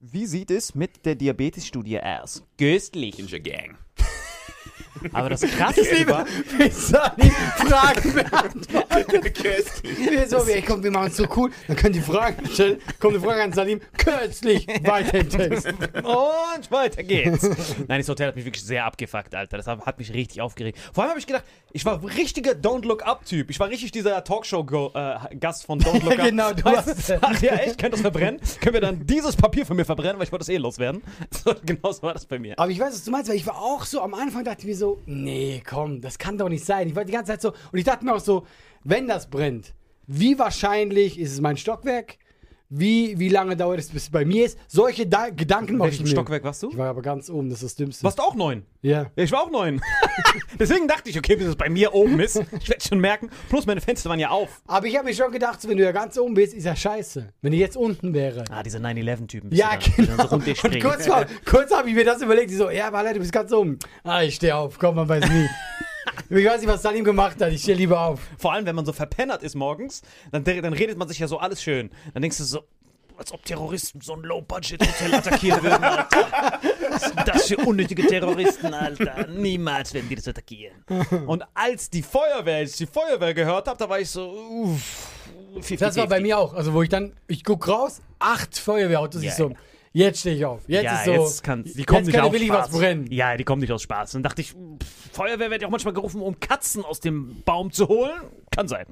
Wie 0.00 0.26
sieht 0.26 0.50
es 0.50 0.74
mit 0.74 1.04
der 1.04 1.14
Diabetes-Studie 1.14 2.00
aus? 2.00 2.42
Köstlich. 2.58 3.18
Ninja 3.18 3.38
Gang. 3.38 3.78
Aber 5.12 5.30
das 5.30 5.42
Krasseste 5.42 6.06
war, 6.08 6.26
Ich 6.58 6.74
soll 6.74 7.00
die 7.16 7.30
Fragen 7.30 8.14
beantworten. 8.14 8.70
Wir 10.10 10.28
so, 10.28 10.38
ey, 10.44 10.62
komm, 10.62 10.82
wir 10.82 10.90
machen 10.90 11.08
es 11.08 11.16
so 11.16 11.26
cool. 11.36 11.50
Dann 11.66 11.76
können 11.76 11.94
die 11.94 12.00
Fragen 12.00 12.46
stellen. 12.46 12.80
Kommt 12.98 13.14
eine 13.14 13.22
Frage 13.24 13.42
an 13.42 13.52
Salim. 13.52 13.80
Kürzlich. 13.96 14.66
Weiter 14.82 15.18
im 15.20 15.28
Text. 15.28 15.66
Und 15.68 16.70
weiter 16.70 17.02
geht's. 17.02 17.42
Nein, 17.88 18.00
das 18.00 18.08
Hotel 18.08 18.28
hat 18.28 18.36
mich 18.36 18.44
wirklich 18.44 18.62
sehr 18.64 18.84
abgefuckt, 18.84 19.34
Alter. 19.34 19.56
Das 19.56 19.66
hat 19.66 19.98
mich 19.98 20.12
richtig 20.12 20.40
aufgeregt. 20.40 20.78
Vor 20.92 21.04
allem 21.04 21.10
habe 21.10 21.20
ich 21.20 21.26
gedacht, 21.26 21.44
ich 21.72 21.84
war 21.84 22.02
richtiger 22.02 22.52
Don't 22.52 22.84
Look 22.84 23.04
Up-Typ. 23.06 23.50
Ich 23.50 23.60
war 23.60 23.68
richtig 23.68 23.92
dieser 23.92 24.22
Talkshow-Gast 24.24 25.64
von 25.66 25.80
Don't 25.80 26.02
Look 26.04 26.12
Up. 26.18 26.24
Genau, 26.26 26.52
du 26.52 26.64
Weißt 26.64 27.14
Ach 27.20 27.40
ja, 27.42 27.54
echt? 27.54 27.78
Könnt 27.78 27.94
das 27.94 28.00
verbrennen? 28.00 28.40
Können 28.60 28.74
wir 28.74 28.80
dann 28.80 29.06
dieses 29.06 29.36
Papier 29.36 29.64
von 29.64 29.76
mir 29.76 29.84
verbrennen, 29.84 30.18
weil 30.18 30.26
ich 30.26 30.32
wollte 30.32 30.42
das 30.42 30.48
eh 30.48 30.56
loswerden? 30.56 31.02
So, 31.42 31.54
genau 31.64 31.92
so 31.92 32.02
war 32.02 32.12
das 32.12 32.26
bei 32.26 32.38
mir. 32.38 32.58
Aber 32.58 32.70
ich 32.70 32.78
weiß, 32.78 32.92
was 32.92 33.04
du 33.04 33.10
meinst, 33.10 33.30
weil 33.30 33.36
ich 33.36 33.46
war 33.46 33.56
auch 33.56 33.84
so, 33.86 34.02
am 34.02 34.12
Anfang 34.14 34.44
dachte 34.44 34.60
ich 34.60 34.66
mir 34.66 34.76
so, 34.80 35.00
nee, 35.06 35.62
komm, 35.64 36.00
das 36.00 36.18
kann 36.18 36.36
doch 36.36 36.48
nicht 36.48 36.64
sein. 36.64 36.88
Ich 36.88 36.96
war 36.96 37.04
die 37.04 37.12
ganze 37.12 37.30
Zeit 37.30 37.42
so, 37.42 37.52
und 37.70 37.78
ich 37.78 37.84
dachte 37.84 38.04
mir 38.04 38.14
auch 38.14 38.20
so, 38.20 38.44
wenn 38.82 39.06
das 39.06 39.30
brennt, 39.30 39.74
wie 40.08 40.38
wahrscheinlich 40.38 41.20
ist 41.20 41.32
es 41.32 41.40
mein 41.40 41.56
Stockwerk? 41.56 42.16
Wie, 42.72 43.18
wie 43.18 43.28
lange 43.28 43.56
dauert 43.56 43.80
es, 43.80 43.88
bis 43.88 44.04
es 44.04 44.10
bei 44.10 44.24
mir 44.24 44.46
ist? 44.46 44.56
Solche 44.68 45.04
da 45.04 45.30
Gedanken 45.30 45.76
mache 45.76 45.88
ich 45.88 46.00
mir. 46.00 46.06
Stockwerk 46.06 46.44
warst 46.44 46.62
du? 46.62 46.70
Ich 46.70 46.78
war 46.78 46.88
aber 46.88 47.02
ganz 47.02 47.28
oben, 47.28 47.50
das 47.50 47.58
ist 47.58 47.64
das 47.64 47.74
Dümmste. 47.74 48.04
Warst 48.04 48.20
du 48.20 48.22
auch 48.22 48.36
neun? 48.36 48.62
Ja. 48.80 49.10
Ich 49.16 49.32
war 49.32 49.42
auch 49.42 49.50
neun. 49.50 49.80
Deswegen 50.58 50.86
dachte 50.86 51.10
ich, 51.10 51.18
okay, 51.18 51.34
bis 51.34 51.48
es 51.48 51.56
bei 51.56 51.68
mir 51.68 51.92
oben 51.94 52.20
ist, 52.20 52.36
ich 52.36 52.68
werde 52.68 52.84
schon 52.86 53.00
merken. 53.00 53.28
Plus 53.48 53.66
meine 53.66 53.80
Fenster 53.80 54.08
waren 54.08 54.20
ja 54.20 54.30
auf. 54.30 54.62
Aber 54.68 54.86
ich 54.86 54.96
habe 54.96 55.08
mir 55.08 55.14
schon 55.14 55.32
gedacht, 55.32 55.60
so, 55.60 55.68
wenn 55.68 55.78
du 55.78 55.82
ja 55.82 55.90
ganz 55.90 56.16
oben 56.16 56.34
bist, 56.34 56.54
ist 56.54 56.62
ja 56.62 56.76
scheiße. 56.76 57.32
Wenn 57.42 57.52
ich 57.52 57.58
jetzt 57.58 57.76
unten 57.76 58.14
wäre. 58.14 58.44
Ah, 58.50 58.62
diese 58.62 58.78
9-11-Typen. 58.78 59.52
Ja, 59.52 59.70
genau. 59.96 60.28
So 60.28 60.36
Und 60.36 60.80
kurz, 60.80 61.08
kurz 61.44 61.74
habe 61.74 61.88
ich 61.88 61.96
mir 61.96 62.04
das 62.04 62.22
überlegt. 62.22 62.52
Ich 62.52 62.56
so, 62.56 62.70
ja, 62.70 62.86
aber 62.86 62.98
Alter, 62.98 63.14
du 63.14 63.18
bist 63.18 63.32
ganz 63.32 63.52
oben. 63.52 63.80
Ah, 64.04 64.22
ich 64.22 64.36
stehe 64.36 64.54
auf. 64.54 64.78
Komm, 64.78 64.94
man 64.94 65.08
weiß 65.08 65.28
nie. 65.28 65.48
ich 66.28 66.46
weiß 66.46 66.60
nicht, 66.60 66.68
was 66.68 66.82
Salim 66.82 67.04
gemacht 67.04 67.40
hat. 67.40 67.52
Ich 67.52 67.62
stehe 67.62 67.76
lieber 67.76 68.00
auf. 68.00 68.20
Vor 68.38 68.52
allem, 68.52 68.66
wenn 68.66 68.74
man 68.76 68.84
so 68.84 68.92
verpennert 68.92 69.42
ist 69.42 69.54
morgens, 69.54 70.02
dann, 70.32 70.44
dann 70.44 70.72
redet 70.72 70.98
man 70.98 71.08
sich 71.08 71.18
ja 71.18 71.28
so 71.28 71.38
alles 71.38 71.62
schön. 71.62 71.90
Dann 72.12 72.22
denkst 72.22 72.38
du 72.38 72.44
so, 72.44 72.64
als 73.16 73.32
ob 73.32 73.44
Terroristen 73.44 74.00
so 74.00 74.14
ein 74.14 74.22
Low-Budget-Hotel 74.22 75.14
attackieren 75.14 75.62
würden, 75.62 75.84
Alter. 75.84 76.58
Was 76.90 77.02
sind 77.02 77.28
das 77.28 77.48
für 77.48 77.56
unnötige 77.58 78.06
Terroristen, 78.06 78.72
Alter? 78.72 79.26
Niemals 79.28 79.92
werden 79.92 80.08
die 80.08 80.14
das 80.14 80.26
attackieren. 80.26 80.82
Und 81.26 81.44
als 81.52 81.90
die 81.90 82.02
Feuerwehr, 82.02 82.56
als 82.56 82.72
ich 82.72 82.76
die 82.78 82.86
Feuerwehr 82.86 83.34
gehört 83.34 83.68
habe, 83.68 83.76
da 83.76 83.88
war 83.88 84.00
ich 84.00 84.08
so, 84.08 84.30
uff. 84.30 85.08
50, 85.54 85.78
Das 85.78 85.96
war 85.96 86.06
bei 86.06 86.20
mir 86.20 86.38
auch. 86.38 86.54
Also, 86.54 86.72
wo 86.72 86.82
ich 86.82 86.88
dann, 86.88 87.12
ich 87.26 87.44
guck 87.44 87.66
raus, 87.68 88.00
acht 88.18 88.56
Feuerwehrautos. 88.58 89.22
Ja, 89.22 89.28
Ich 89.30 89.34
so, 89.34 89.50
ja. 89.50 89.56
Jetzt 89.92 90.20
stehe 90.20 90.36
ich 90.36 90.44
auf. 90.44 90.62
Jetzt 90.66 90.84
ja, 90.84 90.98
ist 90.98 91.04
so. 91.04 91.12
jetzt 91.12 91.42
kann, 91.42 91.64
die 91.64 91.84
kommen 91.84 92.06
jetzt 92.06 92.32
nicht 92.32 92.50
aus 92.52 92.58
Spaß. 92.58 92.72
was 92.72 92.78
brennen. 92.78 93.06
Ja, 93.10 93.36
die 93.36 93.44
kommen 93.44 93.60
nicht 93.60 93.72
aus 93.72 93.82
Spaß. 93.82 94.12
Dann 94.12 94.22
dachte 94.22 94.40
ich, 94.40 94.52
pff, 94.52 95.12
Feuerwehr 95.12 95.50
wird 95.50 95.62
ja 95.62 95.68
auch 95.68 95.72
manchmal 95.72 95.94
gerufen, 95.94 96.20
um 96.20 96.38
Katzen 96.40 96.84
aus 96.84 97.00
dem 97.00 97.42
Baum 97.44 97.72
zu 97.72 97.88
holen. 97.88 98.20
Kann 98.50 98.68
sein. 98.68 98.86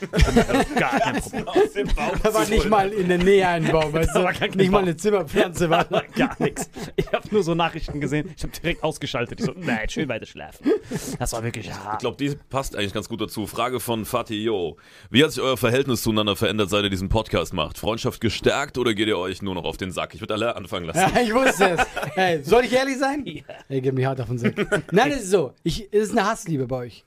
Gar 0.78 1.00
kein 1.00 1.20
Problem. 1.20 1.48
Aus 1.48 1.72
dem 1.72 1.88
Baum 1.88 2.10
Da 2.22 2.34
war 2.34 2.40
nicht 2.48 2.60
holen. 2.60 2.68
mal 2.70 2.92
in 2.92 3.08
der 3.08 3.18
Nähe 3.18 3.48
ein 3.48 3.70
Baum, 3.70 3.92
weißt 3.92 4.14
du? 4.14 4.20
Nicht 4.56 4.70
mal 4.70 4.78
Baum. 4.78 4.84
eine 4.84 4.96
Zimmerpflanze 4.96 5.70
war 5.70 5.84
da. 5.84 6.02
Gar 6.14 6.36
nichts. 6.40 6.68
Ich 6.96 7.12
habe 7.12 7.26
nur 7.30 7.42
so 7.42 7.54
Nachrichten 7.54 8.00
gesehen. 8.00 8.30
Ich 8.36 8.42
habe 8.42 8.52
direkt 8.52 8.82
ausgeschaltet. 8.82 9.40
Ich 9.40 9.46
so, 9.46 9.52
nein, 9.56 9.88
schön 9.88 10.08
weiter 10.08 10.26
schlafen. 10.26 10.70
Das 11.18 11.32
war 11.32 11.42
wirklich 11.42 11.66
Ich 11.66 11.72
hart. 11.74 12.00
glaube, 12.00 12.16
die 12.16 12.36
passt 12.50 12.76
eigentlich 12.76 12.92
ganz 12.94 13.08
gut 13.08 13.20
dazu. 13.20 13.46
Frage 13.46 13.80
von 13.80 14.04
Fatih 14.04 14.42
Yo. 14.42 14.76
Wie 15.10 15.24
hat 15.24 15.32
sich 15.32 15.42
euer 15.42 15.56
Verhältnis 15.56 16.02
zueinander 16.02 16.36
verändert, 16.36 16.70
seit 16.70 16.84
ihr 16.84 16.90
diesen 16.90 17.08
Podcast 17.08 17.52
macht? 17.54 17.78
Freundschaft 17.78 18.20
gestärkt 18.20 18.78
oder 18.78 18.94
geht 18.94 19.08
ihr 19.08 19.18
euch 19.18 19.42
nur 19.42 19.54
noch 19.54 19.64
auf 19.64 19.76
den 19.76 19.90
Sack? 19.92 20.14
Ich 20.14 20.20
würde 20.20 20.34
alle 20.34 20.56
anfangen 20.56 20.86
lassen. 20.86 20.98
Ja, 21.14 21.20
ich 21.20 21.32
wusste 21.34 21.70
es. 21.70 21.86
Hey, 22.14 22.42
soll 22.42 22.64
ich 22.64 22.72
ehrlich 22.72 22.98
sein? 22.98 23.24
Ey, 23.68 23.80
gib 23.80 23.94
mir 23.94 24.08
hart 24.08 24.20
auf 24.20 24.28
den 24.28 24.38
Sack. 24.38 24.54
Nein, 24.92 25.10
es 25.12 25.22
ist 25.22 25.30
so. 25.30 25.52
Ich, 25.62 25.88
es 25.92 26.08
ist 26.08 26.10
eine 26.16 26.26
Hassliebe 26.28 26.66
bei 26.66 26.76
euch. 26.76 27.04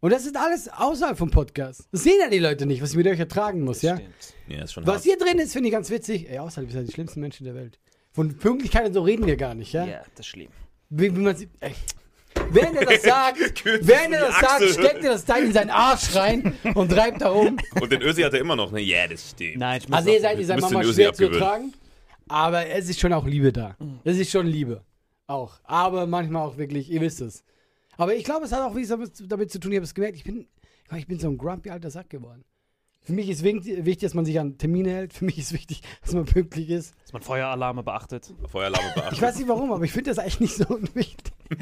Und 0.00 0.12
das 0.12 0.26
ist 0.26 0.36
alles 0.36 0.68
außerhalb 0.68 1.16
vom 1.16 1.30
Podcast. 1.30 1.88
Das 1.90 2.02
sehen 2.02 2.18
ja 2.20 2.28
die 2.28 2.38
Leute 2.38 2.66
nicht, 2.66 2.82
was 2.82 2.90
ich 2.90 2.96
mit 2.96 3.06
euch 3.06 3.18
ertragen 3.18 3.62
muss, 3.62 3.82
ja? 3.82 3.98
Ja, 4.46 4.64
ist 4.64 4.74
schon 4.74 4.86
Was 4.86 4.96
hart. 4.96 5.04
hier 5.04 5.16
drin 5.18 5.38
ist, 5.38 5.52
finde 5.52 5.68
ich 5.68 5.72
ganz 5.72 5.90
witzig. 5.90 6.28
Ey, 6.30 6.38
außerhalb 6.38 6.70
seid 6.70 6.82
ihr 6.82 6.86
die 6.86 6.92
schlimmsten 6.92 7.20
Menschen 7.20 7.44
der 7.44 7.54
Welt. 7.54 7.78
Von 8.12 8.36
Pünktlichkeit 8.36 8.86
und 8.86 8.92
so 8.94 9.02
reden 9.02 9.26
wir 9.26 9.36
gar 9.36 9.54
nicht, 9.54 9.72
ja? 9.72 9.84
Ja, 9.84 10.00
das 10.14 10.20
ist 10.20 10.26
schlimm. 10.26 10.48
Wie, 10.90 11.14
wie 11.16 11.20
man 11.20 11.34
sieht, 11.34 11.50
ey. 11.60 11.72
Während 12.50 12.76
er 12.80 12.84
das 12.84 13.02
sagt, 13.02 13.64
während 13.64 14.14
er 14.14 14.20
das 14.20 14.38
sagt, 14.38 14.64
steckt 14.64 15.04
er 15.04 15.12
das 15.12 15.24
Teil 15.24 15.44
in 15.44 15.52
seinen 15.52 15.70
Arsch 15.70 16.14
rein 16.14 16.54
und 16.74 16.90
treibt 16.92 17.22
da 17.22 17.30
rum. 17.30 17.56
Und 17.80 17.90
den 17.90 18.02
Ösi 18.02 18.22
hat 18.22 18.34
er 18.34 18.40
immer 18.40 18.54
noch. 18.54 18.70
Ne? 18.70 18.80
Ja, 18.82 19.08
das 19.08 19.30
stimmt. 19.30 19.56
Nein, 19.56 19.80
ich 19.82 19.88
muss 19.88 19.98
Also 19.98 20.10
ihr 20.10 20.20
seid, 20.20 20.38
ihr 20.38 20.46
seid 20.46 20.60
Mama 20.60 20.84
schwer 20.84 21.12
zu 21.14 21.24
ertragen, 21.24 21.72
aber 22.28 22.66
es 22.66 22.88
ist 22.88 23.00
schon 23.00 23.12
auch 23.14 23.26
Liebe 23.26 23.52
da. 23.52 23.76
Es 24.04 24.18
ist 24.18 24.30
schon 24.30 24.46
Liebe. 24.46 24.84
Auch. 25.26 25.58
Aber 25.64 26.06
manchmal 26.06 26.46
auch 26.46 26.56
wirklich, 26.58 26.90
ihr 26.90 27.00
wisst 27.00 27.20
es. 27.22 27.42
Aber 27.96 28.14
ich 28.14 28.24
glaube, 28.24 28.44
es 28.44 28.52
hat 28.52 28.60
auch 28.60 28.74
damit, 28.74 29.30
damit 29.30 29.50
zu 29.50 29.58
tun, 29.58 29.72
ich 29.72 29.76
habe 29.76 29.84
es 29.84 29.94
gemerkt, 29.94 30.16
ich 30.16 30.24
bin, 30.24 30.46
ich 30.96 31.06
bin 31.06 31.18
so 31.18 31.28
ein 31.28 31.38
grumpy 31.38 31.70
alter 31.70 31.90
Sack 31.90 32.10
geworden. 32.10 32.44
Für 33.06 33.12
mich 33.12 33.28
ist 33.30 33.44
wichtig, 33.44 33.98
dass 33.98 34.14
man 34.14 34.24
sich 34.24 34.40
an 34.40 34.58
Termine 34.58 34.90
hält. 34.90 35.12
Für 35.12 35.24
mich 35.24 35.38
ist 35.38 35.52
wichtig, 35.52 35.80
dass 36.02 36.12
man 36.12 36.24
pünktlich 36.24 36.70
ist. 36.70 36.92
dass 37.04 37.12
man 37.12 37.22
Feueralarme 37.22 37.84
beachtet. 37.84 38.34
Feueralarm 38.50 38.84
beachtet. 38.96 39.12
Ich 39.12 39.22
weiß 39.22 39.36
nicht 39.38 39.46
warum, 39.48 39.70
aber 39.72 39.84
ich 39.84 39.92
finde 39.92 40.10
das 40.10 40.18
eigentlich 40.18 40.40
nicht 40.40 40.56
so 40.56 40.66
wichtig. 40.94 41.32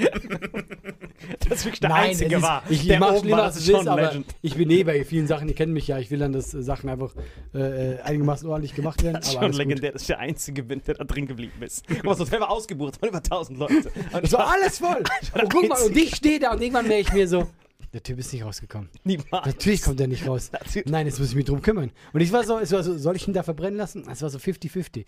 Das 1.48 1.58
ist 1.60 1.64
wirklich 1.64 1.80
der 1.80 1.90
Nein, 1.90 2.10
einzige 2.10 2.36
ist, 2.36 2.42
war. 2.42 2.62
Ich, 2.68 2.86
der 2.86 2.98
mach 2.98 3.10
oben 3.10 3.20
schlimmer, 3.20 3.36
war, 3.36 3.44
als 3.44 3.54
das 3.54 3.64
ist 3.68 3.70
schon 3.70 3.88
aber 3.88 4.02
Legend. 4.02 4.26
ich 4.42 4.54
bin 4.56 4.70
eh 4.70 4.84
bei 4.84 5.04
vielen 5.04 5.26
Sachen, 5.26 5.48
die 5.48 5.54
kennen 5.54 5.72
mich 5.72 5.86
ja. 5.88 5.98
Ich 5.98 6.10
will 6.10 6.18
dann, 6.18 6.32
dass 6.32 6.52
äh, 6.52 6.62
Sachen 6.62 6.88
einfach 6.90 7.14
äh, 7.54 7.94
äh, 7.94 8.00
einigermaßen 8.00 8.48
ordentlich 8.48 8.74
gemacht 8.74 9.02
werden. 9.02 9.14
Das 9.20 9.28
ist 9.28 9.30
aber 9.30 9.34
schon 9.36 9.44
alles 9.44 9.56
gut. 9.56 9.66
legendär, 9.66 9.92
dass 9.92 10.02
ich 10.02 10.08
der 10.08 10.18
Einzige 10.18 10.62
bin, 10.62 10.82
der 10.86 10.94
da 10.94 11.04
drin 11.04 11.26
geblieben 11.26 11.62
ist. 11.62 11.86
Guck 11.86 12.04
mal, 12.04 12.10
das 12.12 12.20
Hotel 12.20 12.40
war 12.40 12.50
ausgebucht, 12.50 13.00
waren 13.00 13.08
über 13.10 13.18
1000 13.18 13.58
Leute. 13.58 13.74
Und 13.76 14.22
Es 14.22 14.22
ich 14.24 14.32
war 14.32 14.40
war 14.40 14.52
alles 14.52 14.78
voll. 14.78 15.02
Und 15.42 15.52
guck 15.52 15.68
mal, 15.68 15.80
und 15.80 15.96
ich 15.96 16.14
stehe 16.16 16.40
da 16.40 16.52
und 16.52 16.60
irgendwann 16.60 16.88
merke 16.88 17.02
ich 17.02 17.12
mir 17.12 17.28
so, 17.28 17.46
der 17.94 18.02
Typ 18.02 18.18
ist 18.18 18.32
nicht 18.32 18.44
rausgekommen. 18.44 18.90
niemals. 19.04 19.46
Natürlich 19.46 19.80
kommt 19.80 20.00
er 20.00 20.08
nicht 20.08 20.26
raus. 20.26 20.50
Natürlich. 20.52 20.86
Nein, 20.88 21.06
jetzt 21.06 21.20
muss 21.20 21.28
ich 21.30 21.36
mich 21.36 21.44
drum 21.44 21.62
kümmern. 21.62 21.92
Und 22.12 22.20
ich 22.20 22.32
war 22.32 22.42
so, 22.44 22.58
es 22.58 22.72
war 22.72 22.82
so 22.82 22.98
soll 22.98 23.14
ich 23.14 23.26
ihn 23.28 23.32
da 23.34 23.44
verbrennen 23.44 23.78
lassen? 23.78 24.04
Es 24.10 24.20
war 24.20 24.30
so 24.30 24.38
50-50. 24.38 25.06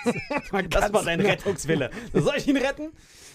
Man 0.52 0.70
Das 0.70 0.92
war 0.92 1.04
dein 1.04 1.18
nicht. 1.18 1.28
Rettungswille. 1.28 1.90
Soll 2.14 2.36
ich 2.36 2.46
ihn 2.46 2.56
retten? 2.56 2.90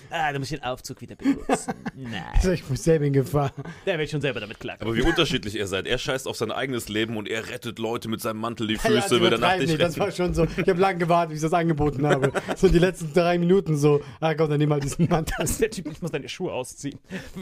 Ah, 0.10 0.32
du 0.32 0.40
musst 0.40 0.52
den 0.52 0.62
Aufzug 0.64 1.02
wieder 1.02 1.16
benutzen. 1.16 1.74
Nein, 1.96 2.24
Also 2.34 2.52
ich 2.52 2.68
muss 2.70 2.84
selber 2.84 3.06
in 3.06 3.14
Gefahr. 3.14 3.52
der 3.86 3.98
wird 4.00 4.10
schon 4.10 4.22
selber 4.22 4.40
damit 4.40 4.60
klarkommen. 4.60 4.94
Aber 4.94 4.98
wie 5.04 5.08
unterschiedlich 5.08 5.56
ihr 5.56 5.68
seid. 5.68 5.88
Er 5.88 5.98
scheißt 5.98 6.28
auf 6.28 6.36
sein 6.38 6.52
eigenes 6.52 6.90
Leben 6.90 7.18
und 7.18 7.28
er 7.28 7.50
rettet 7.50 7.80
Leute 7.80 8.10
mit 8.10 8.22
seinem 8.22 8.40
Mantel 8.40 8.68
die 8.68 8.74
Ja, 8.76 8.80
Füße, 8.80 8.96
das 9.10 9.12
will 9.22 9.30
danach 9.30 9.58
nicht. 9.58 9.80
Das 9.82 9.98
war 10.00 10.12
schon 10.12 10.34
so. 10.34 10.46
Ich 10.46 10.68
habe 10.70 10.80
lange 10.80 11.00
gewartet, 11.00 11.32
bis 11.32 11.40
ich 11.44 11.50
das 11.50 11.54
angeboten 11.54 12.06
habe. 12.08 12.32
So 12.56 12.68
die 12.70 12.80
letzten 12.80 13.14
drei 13.14 13.38
Minuten 13.38 13.78
so, 13.78 14.02
ah 14.20 14.34
komm, 14.36 14.50
dann 14.50 14.60
nimm 14.60 14.70
mal 14.70 14.80
diesen 14.80 15.08
Mann. 15.10 15.26
Dass 15.38 15.58
der 15.60 15.72
Typ 15.72 15.88
nicht 15.88 16.02
muss 16.02 16.12
deine 16.12 16.30
Schuhe 16.30 16.52
ausziehen. 16.52 17.00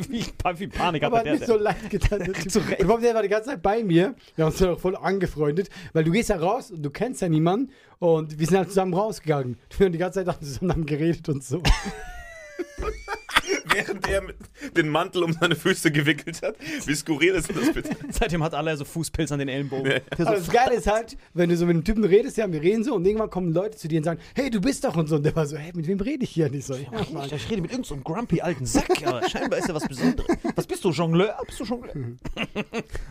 Wie, 0.09 0.23
wie 0.57 0.67
Panik 0.67 1.03
hat 1.03 1.07
Aber 1.11 1.23
der. 1.23 1.33
nicht 1.33 1.45
so 1.45 1.57
leid 1.57 1.89
getan. 1.89 2.19
der 2.19 2.33
Typ. 2.33 2.89
Und 2.89 3.03
der 3.03 3.15
war 3.15 3.21
die 3.23 3.29
ganze 3.29 3.49
Zeit 3.49 3.61
bei 3.61 3.83
mir. 3.83 4.15
Wir 4.35 4.45
haben 4.45 4.51
uns 4.51 4.59
dann 4.59 4.69
auch 4.69 4.79
voll 4.79 4.95
angefreundet, 4.95 5.69
weil 5.93 6.03
du 6.03 6.11
gehst 6.11 6.29
ja 6.29 6.37
raus 6.37 6.71
und 6.71 6.83
du 6.83 6.89
kennst 6.89 7.21
ja 7.21 7.29
niemanden 7.29 7.71
und 7.99 8.39
wir 8.39 8.45
sind 8.47 8.57
halt 8.57 8.69
zusammen 8.69 8.93
rausgegangen. 8.93 9.57
Wir 9.77 9.85
haben 9.85 9.91
die 9.93 9.97
ganze 9.99 10.23
Zeit 10.23 10.29
auch 10.35 10.39
zusammen 10.39 10.85
geredet 10.85 11.27
und 11.29 11.43
so. 11.43 11.61
Während 13.65 14.07
er 14.07 14.21
den 14.75 14.89
Mantel 14.89 15.23
um 15.23 15.33
seine 15.33 15.55
Füße 15.55 15.91
gewickelt 15.91 16.41
hat. 16.41 16.55
Wie 16.85 16.95
skurril 16.95 17.33
ist 17.35 17.49
das 17.49 17.73
bitte? 17.73 17.95
Seitdem 18.09 18.43
hat 18.43 18.53
alle 18.53 18.75
so 18.77 18.85
Fußpilz 18.85 19.31
an 19.31 19.39
den 19.39 19.49
Ellenbogen. 19.49 20.01
Aber 20.11 20.35
das 20.35 20.49
Geile 20.49 20.75
ist 20.75 20.87
halt, 20.87 21.17
wenn 21.33 21.49
du 21.49 21.57
so 21.57 21.65
mit 21.65 21.75
einem 21.75 21.83
Typen 21.83 22.03
redest, 22.03 22.37
ja, 22.37 22.51
wir 22.51 22.61
reden 22.61 22.83
so 22.83 22.95
und 22.95 23.05
irgendwann 23.05 23.29
kommen 23.29 23.51
Leute 23.53 23.77
zu 23.77 23.87
dir 23.87 23.97
und 23.97 24.03
sagen, 24.03 24.19
hey, 24.35 24.49
du 24.49 24.61
bist 24.61 24.83
doch 24.83 24.95
und 24.95 25.07
so. 25.07 25.15
Und 25.15 25.23
der 25.23 25.35
war 25.35 25.45
so, 25.45 25.57
hey, 25.57 25.71
mit 25.75 25.87
wem 25.87 25.99
rede 25.99 26.23
ich 26.23 26.31
hier? 26.31 26.47
Und 26.47 26.55
ich 26.55 26.65
so, 26.65 26.75
ja, 26.75 26.89
Mann. 27.11 27.29
Ich 27.33 27.49
rede 27.49 27.61
mit 27.61 27.71
irgendeinem 27.71 27.83
so 27.83 27.97
grumpy 27.97 28.41
alten 28.41 28.65
Sack, 28.65 29.05
aber 29.05 29.27
scheinbar 29.29 29.59
ist 29.59 29.69
er 29.69 29.75
was 29.75 29.87
Besonderes. 29.87 30.37
Was 30.55 30.67
bist 30.67 30.83
du, 30.83 30.91
Jongleur? 30.91 31.37
Bist 31.45 31.59
du 31.59 31.63
Jongleur? 31.63 31.93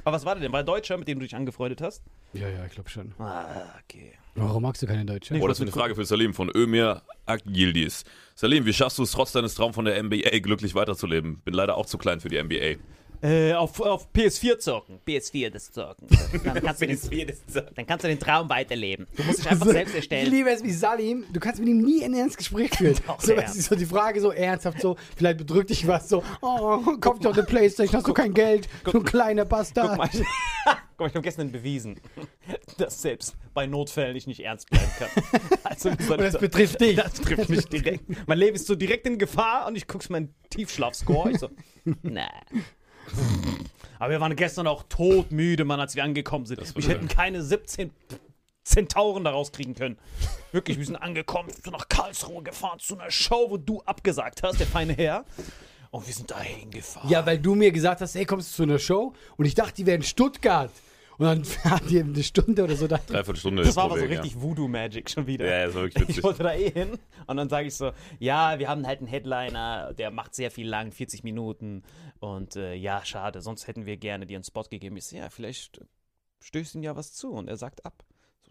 aber 0.05 0.17
was 0.17 0.25
war 0.25 0.35
der 0.35 0.43
denn? 0.43 0.53
War 0.53 0.61
er 0.61 0.65
Deutscher, 0.65 0.97
mit 0.97 1.09
dem 1.09 1.19
du 1.19 1.25
dich 1.25 1.35
angefreundet 1.35 1.81
hast? 1.81 2.03
ja, 2.33 2.49
ja, 2.49 2.65
ich 2.67 2.73
glaube 2.73 2.89
schon. 2.89 3.13
Ah, 3.19 3.67
okay. 3.85 4.13
Warum 4.37 4.63
magst 4.63 4.81
du 4.81 4.87
keine 4.87 5.05
Deutsche? 5.05 5.35
Oh, 5.41 5.49
das 5.49 5.59
ist 5.59 5.63
eine 5.63 5.73
Frage 5.73 5.95
für 5.95 6.05
Salim 6.05 6.35
von 6.35 6.51
Ömir 6.55 7.03
Akgildis. 7.27 8.05
Salim, 8.41 8.65
wie 8.65 8.73
schaffst 8.73 8.97
du 8.97 9.03
es 9.03 9.11
trotz 9.11 9.33
deines 9.33 9.55
Traums 9.55 9.75
von 9.75 9.85
der 9.85 10.03
NBA 10.03 10.39
glücklich 10.39 10.75
weiterzuleben? 10.75 11.43
Bin 11.45 11.53
leider 11.53 11.77
auch 11.77 11.85
zu 11.85 11.99
klein 11.99 12.21
für 12.21 12.31
die 12.31 12.43
NBA. 12.43 12.81
Äh, 13.23 13.53
auf, 13.53 13.79
auf 13.81 14.09
PS4 14.15 14.59
zocken. 14.59 14.99
PS4 15.07 15.51
das 15.51 15.71
zocken. 15.71 16.09
Dann 16.45 16.63
kannst, 16.63 16.81
du 16.81 16.87
den, 16.87 16.99
dann 17.75 17.87
kannst 17.87 18.05
du 18.05 18.09
den 18.09 18.19
Traum 18.19 18.49
weiterleben. 18.49 19.07
Du 19.15 19.23
musst 19.25 19.41
dich 19.41 19.47
einfach 19.51 19.67
selbst 19.67 19.91
Ich 19.91 19.97
erstellen. 19.97 20.31
liebe 20.31 20.51
es 20.51 20.65
wie 20.65 20.73
Salim. 20.73 21.27
Du 21.31 21.39
kannst 21.39 21.61
mit 21.61 21.69
ihm 21.69 21.83
nie 21.83 22.03
ein 22.03 22.15
ernstes 22.15 22.39
Gespräch 22.39 22.71
führen. 22.71 22.97
Doch, 23.07 23.21
so, 23.21 23.35
du, 23.35 23.47
so 23.49 23.75
die 23.75 23.85
Frage 23.85 24.21
so 24.21 24.31
ernsthaft 24.31 24.81
so, 24.81 24.97
vielleicht 25.17 25.39
bedrückt 25.39 25.69
dich 25.69 25.87
was 25.87 26.09
so, 26.09 26.23
oh, 26.41 26.79
kauf 27.01 27.19
dir 27.19 27.29
doch 27.29 27.35
eine 27.37 27.43
Playstation, 27.43 27.97
hast 27.99 28.09
du 28.09 28.15
kein 28.15 28.33
Geld, 28.33 28.69
du 28.85 28.99
ein 28.99 29.05
kleiner 29.05 29.45
Bastard. 29.45 29.89
Guck 29.91 29.99
mal, 29.99 30.09
guck 30.09 31.01
mal, 31.01 31.07
ich 31.09 31.15
habe 31.15 31.23
gestern 31.23 31.53
bewiesen, 31.53 32.01
dass 32.79 33.03
selbst 33.03 33.37
bei 33.53 33.67
Notfällen 33.67 34.17
ich 34.17 34.27
nicht 34.27 34.41
ernst 34.41 34.71
bleiben 34.71 34.91
kann. 34.99 35.09
Also, 35.65 35.91
ich 35.91 35.97
das 35.97 36.09
sagen? 36.09 36.39
betrifft 36.41 36.81
dich. 36.81 36.97
Das 36.97 37.15
trifft 37.15 37.49
mich 37.49 37.67
direkt. 37.67 38.05
Mein 38.27 38.39
Leben 38.39 38.57
ist 38.57 38.67
so 38.67 38.75
direkt 38.75 39.07
in 39.07 39.19
Gefahr 39.19 39.67
und 39.67 39.77
ich 39.77 39.87
guck's 39.87 40.09
meinen 40.09 40.35
Tiefschlafscore. 40.51 41.33
Ich 41.33 41.39
so, 41.39 41.51
nah. 42.03 42.31
Aber 43.99 44.11
wir 44.11 44.21
waren 44.21 44.35
gestern 44.35 44.67
auch 44.67 44.85
todmüde, 44.89 45.65
Mann, 45.65 45.79
als 45.79 45.95
wir 45.95 46.05
angekommen 46.05 46.47
sind. 46.47 46.61
Wir 46.75 46.89
hätten 46.89 47.09
keine 47.09 47.43
17 47.43 47.91
Zentauren 48.65 49.25
daraus 49.25 49.53
kriegen 49.53 49.75
können. 49.75 49.99
Wirklich, 50.53 50.79
wir 50.79 50.87
sind 50.87 50.97
angekommen, 50.97 51.51
sind 51.51 51.73
nach 51.73 51.89
Karlsruhe 51.89 52.43
gefahren 52.43 52.79
zu 52.79 52.99
einer 52.99 53.11
Show, 53.11 53.47
wo 53.51 53.57
du 53.57 53.83
abgesagt 53.83 54.43
hast, 54.43 54.61
der 54.61 54.67
feine 54.67 54.95
Herr. 54.95 55.25
Und 55.91 56.07
wir 56.07 56.15
sind 56.15 56.31
dahin 56.31 56.71
gefahren. 56.71 57.09
Ja, 57.09 57.27
weil 57.27 57.39
du 57.39 57.55
mir 57.55 57.73
gesagt 57.73 58.01
hast, 58.01 58.15
ey, 58.15 58.25
kommst 58.25 58.53
du 58.53 58.57
zu 58.57 58.63
einer 58.63 58.79
Show? 58.79 59.13
Und 59.37 59.45
ich 59.45 59.55
dachte, 59.55 59.75
die 59.75 59.87
wäre 59.87 59.97
in 59.97 60.03
Stuttgart. 60.03 60.71
Und 61.21 61.27
dann 61.27 61.73
hat 61.73 61.91
die 61.91 62.01
eine 62.01 62.23
Stunde 62.23 62.65
oder 62.65 62.75
so 62.77 62.87
da. 62.87 62.97
Dreiviertel 62.97 63.37
Stunde 63.37 63.63
Das 63.63 63.71
ist 63.71 63.77
war 63.77 63.85
aber 63.85 63.99
so 63.99 64.07
richtig 64.07 64.41
Voodoo-Magic 64.41 65.11
schon 65.11 65.27
wieder. 65.27 65.45
Ja, 65.47 65.59
ja, 65.59 65.67
das 65.67 65.75
war 65.75 65.83
wirklich 65.83 66.03
Ich 66.03 66.09
witzig. 66.09 66.25
wollte 66.25 66.43
da 66.43 66.55
eh 66.55 66.71
hin 66.71 66.99
und 67.27 67.37
dann 67.37 67.49
sage 67.51 67.69
ich 67.69 67.75
so, 67.75 67.93
ja, 68.19 68.59
wir 68.59 68.69
haben 68.69 68.87
halt 68.87 69.01
einen 69.01 69.07
Headliner, 69.07 69.93
der 69.93 70.11
macht 70.11 70.35
sehr 70.35 70.51
viel 70.51 70.67
lang, 70.67 70.93
40 70.93 71.23
Minuten 71.23 71.83
und 72.21 72.57
äh, 72.57 72.75
ja, 72.75 73.05
schade, 73.05 73.43
sonst 73.43 73.67
hätten 73.67 73.85
wir 73.85 73.99
gerne 73.99 74.25
dir 74.27 74.39
einen 74.39 74.45
Spot 74.45 74.63
gegeben. 74.63 74.97
Ich 74.97 75.05
so, 75.07 75.17
ja, 75.17 75.29
vielleicht 75.29 75.81
stößt 76.41 76.75
ihm 76.77 76.83
ja 76.83 76.97
was 76.97 77.13
zu 77.13 77.31
und 77.33 77.49
er 77.49 77.57
sagt 77.59 77.85
ab. 77.85 78.03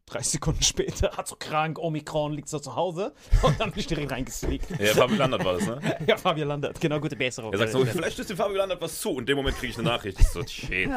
So 0.07 0.13
drei 0.13 0.23
Sekunden 0.23 0.63
später, 0.63 1.11
hat 1.17 1.27
so 1.27 1.35
krank, 1.35 1.77
Omikron, 1.79 2.33
liegt 2.33 2.49
so 2.49 2.59
zu 2.59 2.75
Hause 2.75 3.13
und 3.43 3.59
dann 3.59 3.71
bin 3.71 3.79
ich 3.79 3.87
direkt 3.87 4.11
reingesneakt. 4.11 4.69
Ja, 4.79 4.93
Fabio 4.93 5.17
Landert 5.17 5.43
war 5.45 5.53
das, 5.53 5.65
ne? 5.67 5.79
Ja, 6.07 6.17
Fabian 6.17 6.47
Landert, 6.47 6.79
genau, 6.81 6.99
gute 6.99 7.15
Besserung. 7.15 7.51
Er 7.53 7.59
sagt 7.59 7.71
so, 7.73 7.85
vielleicht 7.85 8.13
stößt 8.13 8.29
dem 8.31 8.37
Fabio 8.37 8.57
Landert 8.57 8.81
was 8.81 8.99
zu. 8.99 9.11
Und 9.11 9.19
in 9.21 9.25
dem 9.27 9.37
Moment 9.37 9.57
kriege 9.57 9.71
ich 9.71 9.77
eine 9.77 9.87
Nachricht. 9.87 10.19
Ich 10.19 10.27
so, 10.29 10.41
shit. 10.47 10.89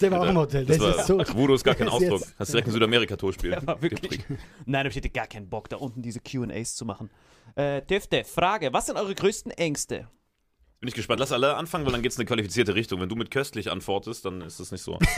Der 0.00 0.10
war 0.10 0.20
auch 0.20 0.26
im 0.28 0.36
Hotel. 0.36 0.64
Das 0.66 0.78
Das, 0.78 0.86
war, 0.86 1.00
ist 1.00 1.06
so. 1.06 1.36
Voodoo 1.36 1.54
ist 1.54 1.64
gar 1.64 1.74
kein 1.74 1.88
Ausdruck. 1.88 2.20
jetzt- 2.20 2.34
Hast 2.38 2.52
direkt 2.52 2.68
ein 2.68 2.72
Südamerika-Torspiel. 2.72 3.52
Ja, 3.52 3.82
wirklich. 3.82 4.20
Nein, 4.66 4.80
aber 4.80 4.88
ich 4.90 4.96
hätte 4.96 5.10
gar 5.10 5.26
keinen 5.26 5.48
Bock, 5.48 5.68
da 5.68 5.76
unten 5.76 6.02
diese 6.02 6.20
QAs 6.20 6.74
zu 6.76 6.84
machen. 6.84 7.10
Äh, 7.56 7.82
Dürfte, 7.82 8.24
Frage: 8.24 8.72
Was 8.72 8.86
sind 8.86 8.96
eure 8.96 9.14
größten 9.14 9.50
Ängste? 9.52 10.08
Bin 10.80 10.88
ich 10.88 10.94
gespannt. 10.94 11.20
Lass 11.20 11.32
alle 11.32 11.56
anfangen, 11.56 11.84
weil 11.84 11.92
dann 11.92 12.02
geht 12.02 12.12
es 12.12 12.16
in 12.16 12.22
eine 12.22 12.26
qualifizierte 12.28 12.74
Richtung. 12.74 13.00
Wenn 13.00 13.08
du 13.08 13.16
mit 13.16 13.30
köstlich 13.30 13.70
antwortest, 13.70 14.24
dann 14.24 14.40
ist 14.42 14.60
das 14.60 14.70
nicht 14.72 14.82
so. 14.82 14.98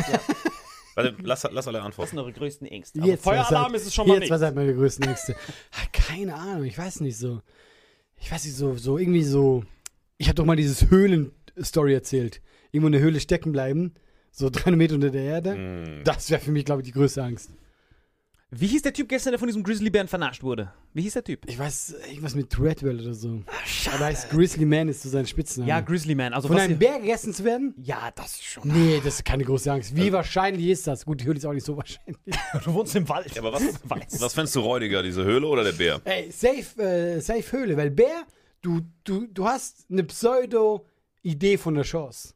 Warte, 0.95 1.15
lass, 1.23 1.47
lass 1.51 1.69
alle 1.69 1.79
Was 1.79 1.85
antworten. 1.87 2.11
sind 2.11 2.19
eure 2.19 2.33
größten 2.33 2.67
Ängste? 2.67 3.01
Also 3.01 3.11
Jetzt, 3.11 3.25
was 3.27 3.33
Feueralarm 3.49 3.73
seid- 3.73 3.81
ist 3.81 3.87
es 3.87 3.95
schon 3.95 4.07
mal 4.07 4.15
Jetzt, 4.15 4.21
nicht. 4.23 4.31
was 4.31 4.41
seid 4.41 4.55
meine 4.55 4.75
größten 4.75 5.07
Ängste? 5.09 5.35
Ah, 5.73 5.87
Keine 5.93 6.35
Ahnung, 6.35 6.65
ich 6.65 6.77
weiß 6.79 7.01
nicht 7.01 7.17
so. 7.17 7.41
Ich 8.19 8.31
weiß 8.31 8.45
nicht, 8.45 8.55
so, 8.55 8.77
so 8.77 8.99
irgendwie 8.99 9.23
so. 9.25 9.65
Ich 10.19 10.29
habe 10.29 10.35
doch 10.37 10.45
mal 10.45 10.57
dieses 10.57 10.91
Höhlen-Story 10.91 11.95
erzählt. 11.95 12.41
Irgendwo 12.71 12.87
in 12.89 12.93
der 12.93 13.01
Höhle 13.03 13.21
stecken 13.21 13.53
bleiben, 13.53 13.95
so 14.31 14.49
300 14.51 14.77
Meter 14.77 14.95
unter 14.95 15.11
der 15.11 15.23
Erde. 15.25 15.53
Hm. 15.55 16.01
Das 16.05 16.31
wäre 16.31 16.41
für 16.41 16.53
mich, 16.53 16.65
glaube 16.65 16.83
ich, 16.83 16.87
die 16.87 16.93
größte 16.93 17.23
Angst. 17.23 17.51
Wie 18.55 18.67
hieß 18.67 18.83
der 18.83 18.93
Typ 18.93 19.09
gestern, 19.09 19.33
der 19.33 19.39
von 19.39 19.49
diesem 19.49 19.63
Grizzlybären 19.63 20.09
vernascht 20.09 20.43
wurde? 20.43 20.75
Wie 20.93 21.01
hieß 21.01 21.15
der 21.15 21.25
Typ? 21.25 21.41
Ich 21.49 21.59
weiß, 21.59 21.95
irgendwas 22.09 22.35
mit 22.35 22.51
Treadwell 22.51 23.01
oder 23.01 23.15
so. 23.15 23.43
Aber 23.95 24.05
heißt 24.05 24.29
Grizzly 24.29 24.67
Man 24.67 24.88
ist 24.91 25.01
so 25.03 25.09
sein 25.09 25.27
Spitzname. 25.27 25.71
Ja, 25.71 25.81
Grizzlyman. 25.81 26.35
Also 26.35 26.49
Von 26.49 26.59
einem 26.59 26.79
Bär 26.79 27.01
gegessen 27.01 27.33
zu 27.33 27.45
werden? 27.45 27.75
Ja, 27.79 28.11
das 28.15 28.33
ist 28.33 28.45
schon. 28.45 28.69
Nee, 28.69 29.01
das 29.03 29.15
ist 29.15 29.25
keine 29.25 29.45
große 29.45 29.73
Angst. 29.73 29.97
Wie 29.97 30.12
wahrscheinlich 30.12 30.67
ist 30.67 30.87
das? 30.87 31.07
Gut, 31.07 31.23
die 31.23 31.25
Höhle 31.25 31.38
ist 31.38 31.47
auch 31.47 31.55
nicht 31.55 31.65
so 31.65 31.79
wahrscheinlich. 31.79 32.19
Du 32.62 32.75
wohnst 32.75 32.95
im 32.95 33.09
Wald. 33.09 33.35
Ja, 33.35 33.41
aber 33.41 33.55
was, 33.55 33.62
Weiß. 33.85 34.21
was 34.21 34.35
fändest 34.35 34.55
du 34.55 34.61
räudiger, 34.61 35.03
diese 35.03 35.25
Höhle 35.25 35.47
oder 35.47 35.65
der 35.65 35.73
Bär? 35.73 36.03
Ey, 36.05 36.31
safe, 36.31 36.83
äh, 36.83 37.21
safe 37.21 37.53
Höhle, 37.53 37.79
weil 37.79 37.91
Bär, 37.91 38.27
du, 38.61 38.83
du, 39.05 39.29
du 39.29 39.47
hast 39.47 39.87
eine 39.91 40.05
Pseudo-Idee 40.05 41.57
von 41.57 41.75
der 41.75 41.85
Chance. 41.85 42.35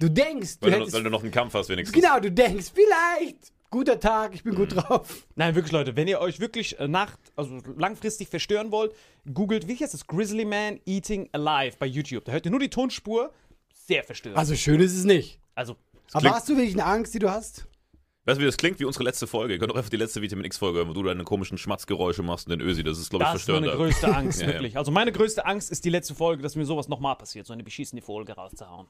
Du 0.00 0.08
denkst, 0.08 0.58
du 0.58 0.64
Weil 0.66 0.72
du, 0.72 0.76
hättest. 0.78 0.96
weil 0.96 1.04
du 1.04 1.10
noch 1.10 1.22
einen 1.22 1.30
Kampf 1.30 1.54
hast, 1.54 1.68
wenigstens. 1.68 1.94
genau, 2.00 2.18
du 2.18 2.32
denkst, 2.32 2.72
vielleicht. 2.74 3.52
Guter 3.72 3.98
Tag, 3.98 4.34
ich 4.34 4.44
bin 4.44 4.54
gut 4.54 4.76
drauf. 4.76 5.26
Nein, 5.34 5.54
wirklich, 5.54 5.72
Leute, 5.72 5.96
wenn 5.96 6.06
ihr 6.06 6.20
euch 6.20 6.40
wirklich 6.40 6.78
äh, 6.78 6.86
Nacht, 6.86 7.18
also 7.36 7.58
langfristig 7.78 8.28
verstören 8.28 8.70
wollt, 8.70 8.94
googelt, 9.32 9.66
wie 9.66 9.74
heißt 9.74 9.94
das? 9.94 10.06
Grizzlyman 10.06 10.78
Eating 10.84 11.30
Alive 11.32 11.78
bei 11.78 11.86
YouTube. 11.86 12.26
Da 12.26 12.32
hört 12.32 12.44
ihr 12.44 12.50
nur 12.50 12.60
die 12.60 12.68
Tonspur. 12.68 13.32
Sehr 13.72 14.04
verstörend. 14.04 14.38
Also 14.38 14.54
schön 14.56 14.78
ist 14.78 14.94
es 14.94 15.04
nicht. 15.04 15.40
Also, 15.54 15.76
Aber 16.12 16.32
hast 16.32 16.50
du 16.50 16.56
wirklich 16.56 16.74
eine 16.74 16.84
Angst, 16.84 17.14
die 17.14 17.18
du 17.18 17.30
hast? 17.30 17.66
Weißt 18.26 18.36
du, 18.36 18.42
wie 18.42 18.46
das 18.46 18.58
klingt? 18.58 18.78
Wie 18.78 18.84
unsere 18.84 19.04
letzte 19.04 19.26
Folge. 19.26 19.54
Ihr 19.54 19.58
könnt 19.58 19.70
doch 19.70 19.76
einfach 19.76 19.88
die 19.88 19.96
letzte 19.96 20.20
Vitamin 20.20 20.44
X-Folge 20.44 20.80
hören, 20.80 20.88
wo 20.90 20.92
du 20.92 21.02
deine 21.02 21.24
komischen 21.24 21.56
Schmatzgeräusche 21.56 22.22
machst 22.22 22.48
und 22.48 22.50
den 22.50 22.60
Ösi. 22.60 22.84
Das 22.84 22.98
ist, 22.98 23.08
glaube 23.08 23.24
ich, 23.24 23.32
das 23.32 23.42
ist 23.42 23.48
meine 23.48 23.72
größte 23.72 24.14
Angst, 24.14 24.40
wirklich. 24.46 24.76
Also, 24.76 24.92
meine 24.92 25.12
größte 25.12 25.46
Angst 25.46 25.70
ist 25.70 25.86
die 25.86 25.90
letzte 25.90 26.14
Folge, 26.14 26.42
dass 26.42 26.56
mir 26.56 26.66
sowas 26.66 26.88
nochmal 26.88 27.16
passiert, 27.16 27.46
so 27.46 27.54
eine 27.54 27.64
beschissene 27.64 28.02
Folge 28.02 28.34
rauszuhauen. 28.34 28.86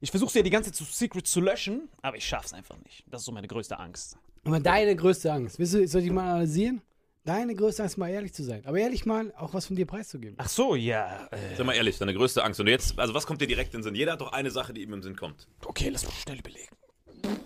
Ich 0.00 0.10
versuche 0.10 0.38
ja 0.38 0.42
die 0.42 0.50
ganze 0.50 0.72
Zeit 0.72 0.76
zu 0.76 0.84
Secret 0.84 1.26
zu 1.26 1.40
löschen, 1.40 1.88
aber 2.00 2.16
ich 2.16 2.24
schaff's 2.26 2.52
einfach 2.54 2.76
nicht. 2.78 3.04
Das 3.10 3.20
ist 3.20 3.26
so 3.26 3.32
meine 3.32 3.46
größte 3.48 3.78
Angst. 3.78 4.16
Aber 4.44 4.58
deine 4.58 4.96
größte 4.96 5.30
Angst. 5.30 5.58
Willst 5.58 5.74
du, 5.74 5.86
soll 5.86 6.02
ich 6.02 6.10
mal 6.10 6.30
analysieren? 6.30 6.80
Deine 7.24 7.54
größte 7.54 7.82
Angst, 7.82 7.98
mal 7.98 8.08
ehrlich 8.08 8.32
zu 8.32 8.42
sein. 8.42 8.62
Aber 8.64 8.78
ehrlich 8.78 9.04
mal, 9.04 9.30
auch 9.36 9.52
was 9.52 9.66
von 9.66 9.76
dir 9.76 9.84
preiszugeben. 9.86 10.36
Ach 10.38 10.48
so, 10.48 10.74
ja. 10.74 11.28
Äh, 11.30 11.54
Sag 11.56 11.66
mal 11.66 11.74
ehrlich, 11.74 11.98
deine 11.98 12.14
größte 12.14 12.42
Angst. 12.42 12.58
Und 12.60 12.66
jetzt, 12.68 12.98
also 12.98 13.12
was 13.12 13.26
kommt 13.26 13.42
dir 13.42 13.46
direkt 13.46 13.74
in 13.74 13.80
den 13.80 13.84
Sinn? 13.84 13.94
Jeder 13.94 14.12
hat 14.12 14.22
doch 14.22 14.32
eine 14.32 14.50
Sache, 14.50 14.72
die 14.72 14.82
ihm 14.82 14.94
im 14.94 15.02
Sinn 15.02 15.16
kommt. 15.16 15.46
okay, 15.66 15.90
lass 15.90 16.04
mal 16.04 16.12
schnell 16.12 16.38
überlegen. 16.38 16.74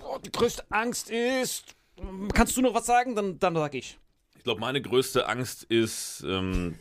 Oh, 0.05 0.19
die 0.25 0.31
größte 0.31 0.63
Angst 0.71 1.11
ist. 1.11 1.75
Kannst 2.33 2.57
du 2.57 2.61
noch 2.63 2.73
was 2.75 2.87
sagen? 2.87 3.17
Dann, 3.17 3.41
dann 3.41 3.57
sag 3.57 3.75
ich. 3.75 3.99
Ich 4.37 4.45
glaube, 4.45 4.61
meine 4.61 4.81
größte 4.81 5.27
Angst 5.27 5.65
ist, 5.65 6.23
ähm, 6.25 6.79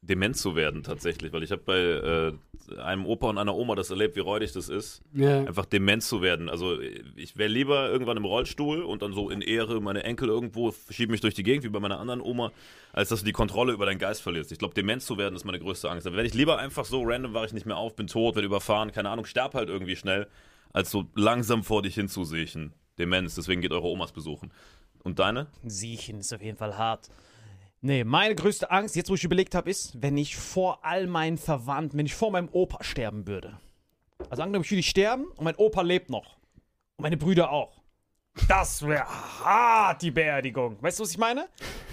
dement 0.00 0.36
zu 0.36 0.54
werden 0.54 0.84
tatsächlich, 0.84 1.32
weil 1.32 1.42
ich 1.42 1.50
habe 1.50 1.62
bei 1.62 1.78
äh, 1.78 2.32
einem 2.78 3.06
Opa 3.06 3.28
und 3.28 3.38
einer 3.38 3.54
Oma 3.54 3.74
das 3.74 3.90
erlebt, 3.90 4.16
wie 4.16 4.20
räudig 4.20 4.52
das 4.52 4.68
ist, 4.68 5.02
Ja. 5.12 5.40
einfach 5.40 5.66
dement 5.66 6.02
zu 6.02 6.22
werden. 6.22 6.48
Also 6.48 6.80
ich 7.16 7.36
wäre 7.36 7.48
lieber 7.50 7.88
irgendwann 7.90 8.16
im 8.16 8.24
Rollstuhl 8.24 8.82
und 8.82 9.02
dann 9.02 9.12
so 9.12 9.30
in 9.30 9.40
Ehre 9.42 9.80
meine 9.80 10.04
Enkel 10.04 10.28
irgendwo 10.28 10.74
schieben 10.90 11.12
mich 11.12 11.20
durch 11.20 11.34
die 11.34 11.42
Gegend, 11.42 11.64
wie 11.64 11.68
bei 11.68 11.80
meiner 11.80 11.98
anderen 11.98 12.20
Oma, 12.20 12.52
als 12.92 13.08
dass 13.10 13.20
du 13.20 13.24
die 13.26 13.32
Kontrolle 13.32 13.72
über 13.72 13.86
deinen 13.86 13.98
Geist 13.98 14.22
verlierst. 14.22 14.52
Ich 14.52 14.58
glaube, 14.58 14.74
dement 14.74 15.02
zu 15.02 15.18
werden 15.18 15.34
ist 15.36 15.44
meine 15.44 15.58
größte 15.58 15.90
Angst. 15.90 16.06
Da 16.06 16.12
werde 16.12 16.26
ich 16.26 16.34
lieber 16.34 16.58
einfach 16.58 16.84
so 16.84 17.02
random, 17.04 17.34
wache 17.34 17.46
ich 17.46 17.52
nicht 17.52 17.66
mehr 17.66 17.76
auf, 17.76 17.96
bin 17.96 18.06
tot, 18.06 18.34
werde 18.34 18.46
überfahren, 18.46 18.92
keine 18.92 19.10
Ahnung, 19.10 19.24
sterb 19.24 19.54
halt 19.54 19.68
irgendwie 19.68 19.96
schnell, 19.96 20.26
als 20.72 20.90
so 20.90 21.06
langsam 21.14 21.64
vor 21.64 21.82
dich 21.82 21.94
hinzusiechen. 21.94 22.72
Demenz, 22.98 23.34
deswegen 23.34 23.60
geht 23.62 23.72
eure 23.72 23.88
Omas 23.88 24.12
besuchen. 24.12 24.52
Und 25.02 25.18
deine? 25.18 25.46
Siechen 25.64 26.20
ist 26.20 26.32
auf 26.34 26.42
jeden 26.42 26.58
Fall 26.58 26.76
hart. 26.76 27.08
Nee, 27.82 28.04
meine 28.04 28.34
größte 28.34 28.70
Angst, 28.70 28.94
jetzt 28.94 29.08
wo 29.08 29.14
ich 29.14 29.24
überlegt 29.24 29.54
habe, 29.54 29.70
ist, 29.70 30.02
wenn 30.02 30.18
ich 30.18 30.36
vor 30.36 30.84
all 30.84 31.06
meinen 31.06 31.38
Verwandten, 31.38 31.96
wenn 31.96 32.04
ich 32.04 32.14
vor 32.14 32.30
meinem 32.30 32.50
Opa 32.52 32.84
sterben 32.84 33.26
würde. 33.26 33.58
Also 34.28 34.42
angenommen, 34.42 34.64
ich 34.64 34.70
würde 34.70 34.82
sterben 34.82 35.24
und 35.36 35.44
mein 35.44 35.56
Opa 35.56 35.80
lebt 35.80 36.10
noch. 36.10 36.36
Und 36.96 37.04
meine 37.04 37.16
Brüder 37.16 37.50
auch. 37.50 37.80
Das 38.48 38.86
wäre 38.86 39.06
hart, 39.06 40.02
die 40.02 40.10
Beerdigung. 40.10 40.76
Weißt 40.82 40.98
du, 40.98 41.04
was 41.04 41.10
ich 41.10 41.18
meine? 41.18 41.48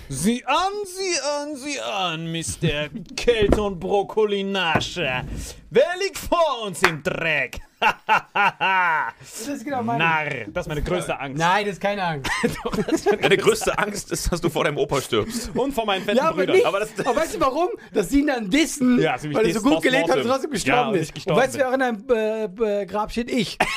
Sieh 0.10 0.44
an, 0.46 0.74
sieh 0.86 1.20
an, 1.20 1.56
sieh 1.56 1.80
an, 1.80 2.32
Mr. 2.32 3.60
Und 3.62 3.80
Brokkolinasche. 3.80 5.26
Wer 5.70 5.98
liegt 6.00 6.18
vor 6.18 6.64
uns 6.66 6.84
im 6.84 7.02
Dreck? 7.02 7.62
Das 7.80 9.48
ist 9.48 9.64
genau 9.66 9.84
meine. 9.84 10.04
Narr, 10.04 10.26
das 10.48 10.66
ist 10.66 10.68
meine 10.70 10.82
größte 10.82 11.20
Angst. 11.20 11.38
Nein, 11.38 11.66
das 11.66 11.74
ist 11.76 11.82
keine 11.82 12.04
Angst. 12.04 12.32
Deine 13.22 13.38
größte 13.38 13.78
Angst 13.78 14.12
ist, 14.12 14.32
dass 14.32 14.42
du 14.42 14.50
vor 14.50 14.64
deinem 14.64 14.78
Opa 14.78 15.02
stirbst. 15.02 15.52
Und 15.56 15.74
von 15.74 15.86
meinen 15.86 16.04
fetten 16.04 16.18
Ja, 16.18 16.30
aber 16.30 16.38
Brüdern. 16.38 16.56
nicht. 16.56 16.66
Aber 16.66 16.78
Aber, 16.78 16.86
das- 16.86 17.16
weißt 17.16 17.36
du 17.36 17.40
warum? 17.40 17.70
Dass 17.94 18.10
sie 18.10 18.20
ihn 18.22 18.28
dann 18.28 18.50
dissen, 18.50 19.00
Ja, 19.00 19.16
weil 19.32 19.48
er 19.48 19.54
so 19.54 19.62
gut 19.62 19.82
gelebt 19.82 20.10
hat 20.10 20.18
und 20.18 20.24
trotzdem 20.28 20.50
Ja, 20.52 20.54
gestorben 20.54 20.90
und 20.90 20.96
ich 20.96 21.02
ist. 21.04 21.14
gestorben 21.16 21.40
und 21.40 21.44
weißt 21.46 21.56
du, 21.56 21.60
wer 21.60 21.70
auch 21.70 21.74
in 21.74 21.82
einem 21.82 22.04
äh, 22.10 22.82
äh, 22.82 22.86
Grab 22.86 23.12
steht? 23.12 23.32
Ich. 23.32 23.58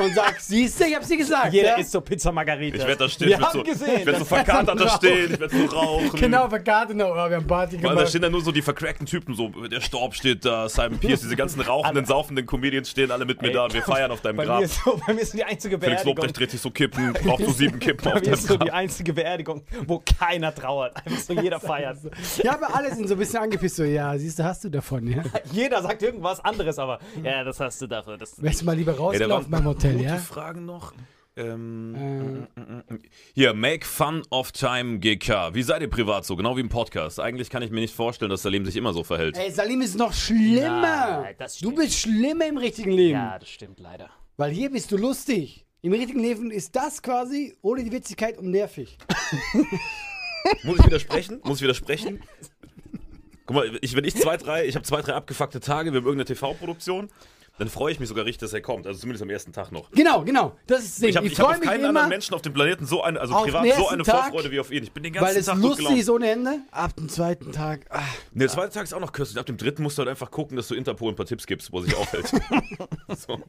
Und 0.00 0.14
sagt, 0.14 0.40
siehst 0.40 0.80
du, 0.80 0.84
ich 0.86 0.94
hab's 0.94 1.08
dir 1.08 1.16
gesagt. 1.18 1.52
Jeder 1.52 1.70
ja? 1.70 1.76
isst 1.76 1.90
so 1.92 2.00
Pizza 2.00 2.32
Margarita. 2.32 2.76
Ich 2.78 2.82
werde 2.86 2.96
da 3.04 3.08
stehen, 3.08 3.28
Wir 3.28 3.34
ich 3.34 3.40
werd 3.40 3.48
haben 3.52 3.58
so, 3.58 3.64
gesehen, 3.64 3.98
ich 4.00 4.06
werd 4.06 4.16
so 4.16 4.24
das- 4.24 4.28
verkatert 4.28 4.80
da 4.80 4.84
Rauch. 4.84 4.96
stehen, 4.96 5.32
ich 5.34 5.40
werde 5.40 5.58
so 5.58 5.64
rauchen. 5.66 6.18
Genau, 6.20 6.48
verkarte 6.48 6.94
noch. 6.94 7.10
Oh, 7.10 7.14
wir 7.28 7.36
haben 7.36 7.46
Party 7.46 7.76
Weil 7.76 7.82
da 7.82 7.88
gemacht. 7.90 8.08
stehen 8.08 8.22
dann 8.22 8.32
nur 8.32 8.40
so 8.40 8.50
die 8.52 8.62
vercrackten 8.62 9.04
Typen, 9.06 9.34
so 9.34 9.48
der 9.48 9.80
Storb 9.82 10.14
steht 10.14 10.44
da, 10.46 10.68
Simon 10.70 10.98
Pierce, 10.98 11.20
diese 11.20 11.36
ganzen 11.36 11.60
rauchenden, 11.60 12.06
saufenden 12.06 12.46
Comedians 12.46 12.88
stehen 12.90 13.10
alle 13.10 13.26
mit 13.26 13.42
mir 13.42 13.49
Ey. 13.50 13.54
da 13.54 13.72
wir 13.72 13.82
feiern 13.82 14.10
auf 14.10 14.20
deinem 14.20 14.36
bei, 14.36 14.42
mir 14.44 14.48
Grab. 14.48 14.62
ist 14.62 14.82
so, 14.84 15.00
bei 15.06 15.12
mir 15.14 15.20
ist 15.20 15.32
so 15.32 15.38
die 15.38 15.44
einzige 15.44 15.78
Felix 15.78 16.02
Beerdigung. 16.02 16.16
Lobrecht 16.16 16.38
dreht 16.38 16.50
sich 16.50 16.60
so 16.60 16.70
Kippen, 16.70 17.12
braucht 17.24 17.44
so 17.44 17.50
sieben 17.50 17.78
Kippen 17.78 18.04
Bei 18.04 18.10
auf 18.10 18.14
mir 18.16 18.22
deinem 18.22 18.34
ist 18.34 18.46
so 18.46 18.56
die 18.56 18.66
Grab. 18.66 18.74
einzige 18.76 19.12
Beerdigung, 19.12 19.62
wo 19.86 20.02
keiner 20.18 20.54
trauert. 20.54 20.96
Einfach 21.04 21.20
so 21.20 21.32
jeder 21.34 21.60
feiert. 21.60 21.98
Ja, 22.42 22.54
aber 22.54 22.74
alle 22.74 22.94
sind 22.94 23.08
so 23.08 23.14
ein 23.14 23.18
bisschen 23.18 23.40
angepisst. 23.42 23.76
So, 23.76 23.84
ja, 23.84 24.16
siehst 24.18 24.38
du, 24.38 24.44
hast 24.44 24.64
du 24.64 24.68
davon, 24.70 25.06
ja. 25.06 25.22
Jeder 25.52 25.82
sagt 25.82 26.02
irgendwas 26.02 26.40
anderes, 26.44 26.78
aber 26.78 26.98
ja, 27.22 27.44
das 27.44 27.60
hast 27.60 27.80
du 27.82 27.86
dafür. 27.86 28.16
Das, 28.16 28.42
Wärst 28.42 28.62
du 28.62 28.64
mal 28.66 28.76
lieber 28.76 28.98
waren 29.44 29.50
beim 29.50 29.64
Hotel, 29.64 29.92
gute 29.94 30.04
ja? 30.04 30.16
Fragen 30.16 30.64
noch. 30.64 30.92
Ähm, 31.36 31.94
Äh, 31.94 32.60
mm, 32.60 32.62
mm, 32.62 32.94
mm. 32.94 32.98
Hier, 33.34 33.54
Make 33.54 33.86
Fun 33.86 34.22
of 34.30 34.52
Time 34.52 34.98
GK. 34.98 35.54
Wie 35.54 35.62
seid 35.62 35.80
ihr 35.82 35.88
privat 35.88 36.24
so? 36.24 36.36
Genau 36.36 36.56
wie 36.56 36.60
im 36.60 36.68
Podcast. 36.68 37.20
Eigentlich 37.20 37.50
kann 37.50 37.62
ich 37.62 37.70
mir 37.70 37.80
nicht 37.80 37.94
vorstellen, 37.94 38.30
dass 38.30 38.42
Salim 38.42 38.64
sich 38.64 38.76
immer 38.76 38.92
so 38.92 39.04
verhält. 39.04 39.36
Ey, 39.38 39.50
Salim 39.50 39.80
ist 39.80 39.96
noch 39.96 40.12
schlimmer. 40.12 41.26
Das 41.38 41.58
du 41.58 41.72
bist 41.74 41.98
schlimmer 41.98 42.46
im 42.46 42.56
richtigen 42.58 42.90
Leben. 42.90 43.12
ja, 43.18 43.38
das 43.38 43.48
stimmt 43.48 43.78
leider. 43.80 44.10
Weil 44.36 44.50
hier 44.50 44.70
bist 44.70 44.90
du 44.92 44.96
lustig. 44.96 45.66
Im 45.82 45.92
richtigen 45.92 46.20
Leben 46.20 46.50
ist 46.50 46.76
das 46.76 47.00
quasi 47.02 47.56
ohne 47.62 47.84
die 47.84 47.92
Witzigkeit 47.92 48.36
und 48.36 48.50
nervig. 48.50 48.98
Muss 50.64 50.78
ich 50.78 50.86
widersprechen? 50.86 51.40
Muss 51.44 51.58
ich 51.58 51.62
widersprechen? 51.62 52.22
Guck 53.46 53.56
mal, 53.56 53.78
ich, 53.80 53.94
wenn 53.96 54.04
ich 54.04 54.14
zwei, 54.16 54.36
drei, 54.36 54.66
ich 54.66 54.74
habe 54.74 54.84
zwei, 54.84 55.00
drei 55.00 55.14
abgefuckte 55.14 55.60
Tage, 55.60 55.92
wir 55.92 56.00
haben 56.00 56.06
irgendeine 56.06 56.26
TV-Produktion, 56.26 57.08
dann 57.60 57.68
freue 57.68 57.92
ich 57.92 58.00
mich 58.00 58.08
sogar 58.08 58.24
richtig, 58.24 58.40
dass 58.40 58.54
er 58.54 58.62
kommt. 58.62 58.86
Also 58.86 59.00
zumindest 59.00 59.22
am 59.22 59.28
ersten 59.28 59.52
Tag 59.52 59.70
noch. 59.70 59.90
Genau, 59.90 60.24
genau. 60.24 60.56
Das 60.66 60.82
ist 60.82 61.02
Ding. 61.02 61.10
Ich 61.10 61.16
habe 61.18 61.28
hab 61.28 61.44
auf 61.44 61.60
keinen 61.60 61.84
anderen 61.84 62.08
Menschen 62.08 62.32
auf 62.32 62.40
dem 62.40 62.54
Planeten 62.54 62.86
so 62.86 63.02
eine, 63.02 63.20
also 63.20 63.34
Auf 63.34 63.44
privat 63.44 63.66
so 63.76 63.88
eine 63.88 64.02
Tag, 64.02 64.30
Vorfreude 64.30 64.50
wie 64.50 64.60
auf 64.60 64.70
ihn. 64.70 64.82
Ich 64.82 64.92
bin 64.92 65.02
den 65.02 65.12
ganzen 65.12 65.28
weil 65.28 65.36
es 65.36 65.44
Tag 65.44 65.58
lustig 65.58 65.84
gelaunt. 65.84 66.00
ist 66.00 66.08
ohne 66.08 66.30
Ende. 66.30 66.60
Ab 66.70 66.96
dem 66.96 67.10
zweiten 67.10 67.52
Tag. 67.52 67.84
Ah, 67.90 68.00
Nee, 68.32 68.38
der 68.40 68.48
zweite 68.48 68.72
Tag 68.72 68.84
ist 68.84 68.94
auch 68.94 69.00
noch 69.00 69.12
köstlich. 69.12 69.38
Ab 69.38 69.44
dem 69.44 69.58
dritten 69.58 69.82
musst 69.82 69.98
du 69.98 70.00
halt 70.00 70.08
einfach 70.08 70.30
gucken, 70.30 70.56
dass 70.56 70.68
du 70.68 70.74
Interpol 70.74 71.12
ein 71.12 71.16
paar 71.16 71.26
Tipps 71.26 71.46
gibst, 71.46 71.70
wo 71.70 71.80
er 71.80 71.82
sich 71.84 71.94
aufhält. 71.94 72.28
so. 73.18 73.42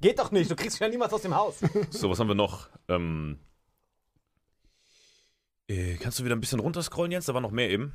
Geht 0.00 0.20
doch 0.20 0.30
nicht, 0.30 0.48
du 0.48 0.54
kriegst 0.54 0.78
ja 0.78 0.86
niemals 0.88 1.12
aus 1.12 1.22
dem 1.22 1.34
Haus. 1.34 1.56
so, 1.90 2.08
was 2.10 2.20
haben 2.20 2.28
wir 2.28 2.36
noch? 2.36 2.68
Ähm, 2.86 3.40
äh, 5.66 5.96
kannst 5.96 6.20
du 6.20 6.24
wieder 6.24 6.36
ein 6.36 6.40
bisschen 6.40 6.60
runterscrollen, 6.60 7.10
Jens? 7.10 7.26
Da 7.26 7.34
war 7.34 7.40
noch 7.40 7.50
mehr 7.50 7.70
eben. 7.70 7.92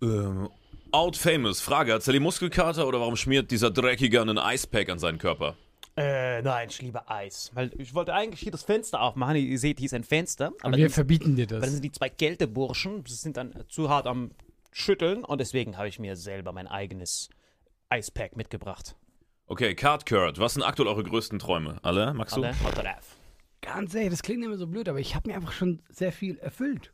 Ähm, 0.00 0.48
Out 0.90 1.16
Famous. 1.18 1.60
Frage, 1.60 1.92
hat 1.92 2.02
Sally 2.02 2.18
Muskelkater 2.18 2.86
oder 2.86 3.00
warum 3.00 3.14
schmiert 3.14 3.50
dieser 3.50 3.70
Dreckiger 3.70 4.22
einen 4.22 4.38
Icepack 4.38 4.88
an 4.88 4.98
seinen 4.98 5.18
Körper? 5.18 5.54
Äh, 5.96 6.40
nein, 6.40 6.68
ich 6.70 6.80
liebe 6.80 7.08
Eis. 7.10 7.50
Weil 7.54 7.72
ich 7.76 7.92
wollte 7.92 8.14
eigentlich 8.14 8.40
hier 8.40 8.52
das 8.52 8.62
Fenster 8.62 9.02
aufmachen. 9.02 9.36
Ihr 9.36 9.58
seht, 9.58 9.78
hier 9.78 9.86
ist 9.86 9.94
ein 9.94 10.04
Fenster. 10.04 10.52
Aber 10.62 10.76
wir 10.76 10.84
dann, 10.84 10.92
verbieten 10.92 11.36
dir 11.36 11.44
aber 11.44 11.54
dann 11.54 11.60
das. 11.62 11.72
sind 11.72 11.84
die 11.84 11.92
zwei 11.92 12.08
Kälteburschen, 12.08 13.04
die 13.04 13.12
sind 13.12 13.36
dann 13.36 13.52
zu 13.68 13.90
hart 13.90 14.06
am 14.06 14.30
Schütteln 14.72 15.24
und 15.24 15.40
deswegen 15.40 15.76
habe 15.76 15.88
ich 15.88 15.98
mir 15.98 16.16
selber 16.16 16.52
mein 16.52 16.68
eigenes 16.68 17.28
Eispack 17.90 18.36
mitgebracht. 18.36 18.96
Okay, 19.46 19.74
Card 19.74 20.06
Kurt. 20.06 20.38
Was 20.38 20.54
sind 20.54 20.62
aktuell 20.62 20.88
eure 20.88 21.02
größten 21.02 21.38
Träume? 21.38 21.78
Alle? 21.82 22.14
Magst 22.14 22.36
du? 22.36 22.42
Alle? 22.42 22.54
Ganz 23.60 23.94
ehrlich, 23.94 24.10
das 24.10 24.22
klingt 24.22 24.42
immer 24.44 24.56
so 24.56 24.66
blöd, 24.66 24.88
aber 24.88 25.00
ich 25.00 25.14
habe 25.14 25.28
mir 25.28 25.34
einfach 25.36 25.52
schon 25.52 25.82
sehr 25.90 26.12
viel 26.12 26.38
erfüllt. 26.38 26.92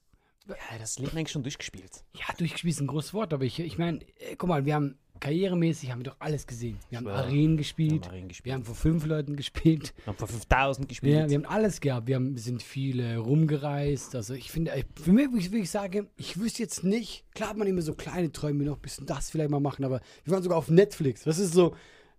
Ja, 0.48 0.54
das 0.78 0.98
Leben 0.98 1.16
eigentlich 1.16 1.30
schon 1.32 1.42
durchgespielt. 1.42 2.04
Ja, 2.14 2.34
durchgespielt 2.36 2.74
ist 2.74 2.80
ein 2.80 2.86
großes 2.86 3.14
Wort, 3.14 3.32
aber 3.32 3.44
ich, 3.44 3.58
ich 3.60 3.78
meine, 3.78 4.00
äh, 4.18 4.36
guck 4.36 4.48
mal, 4.48 4.64
wir 4.66 4.74
haben 4.74 4.98
karrieremäßig 5.20 5.90
haben 5.90 6.00
wir 6.00 6.10
doch 6.10 6.16
alles 6.18 6.46
gesehen. 6.46 6.76
Wir 6.90 6.98
haben. 6.98 7.06
Arenen 7.06 7.56
gespielt, 7.56 7.92
Wir 7.92 8.00
haben 8.02 8.08
Arenen 8.10 8.28
gespielt. 8.28 8.44
wir 8.46 8.54
haben 8.54 8.64
vor 8.64 8.74
fünf 8.74 9.06
Leuten 9.06 9.36
gespielt, 9.36 9.94
Wir 10.04 10.06
haben 10.08 10.18
vor 10.18 10.28
5000 10.28 10.88
gespielt. 10.88 11.14
ja, 11.14 11.28
wir 11.30 11.36
haben 11.38 11.46
alles 11.46 11.80
gehabt. 11.80 12.06
Wir 12.08 12.16
haben, 12.16 12.36
sind 12.36 12.62
viele 12.62 13.16
rumgereist. 13.18 14.14
Also 14.16 14.34
ich 14.34 14.50
finde, 14.50 14.72
ich- 14.76 14.84
für 15.02 15.12
mich 15.12 15.32
würde 15.50 15.58
ich 15.62 15.70
sagen, 15.70 16.08
ich 16.16 16.38
wüsste 16.38 16.62
jetzt 16.62 16.84
nicht, 16.84 17.24
klar 17.34 17.50
hat 17.50 17.56
man 17.56 17.66
immer 17.66 17.80
so 17.82 17.94
kleine 17.94 18.30
Träume, 18.32 18.64
noch 18.64 18.76
ein 18.76 18.82
bisschen 18.82 19.06
das 19.06 19.30
vielleicht 19.30 19.50
mal 19.50 19.60
machen, 19.60 19.84
aber 19.84 20.00
wir 20.24 20.32
waren 20.34 20.42
sogar 20.42 20.58
auf 20.58 20.68
Netflix. 20.68 21.22
Das 21.22 21.38
ist 21.38 21.54
so, 21.54 21.74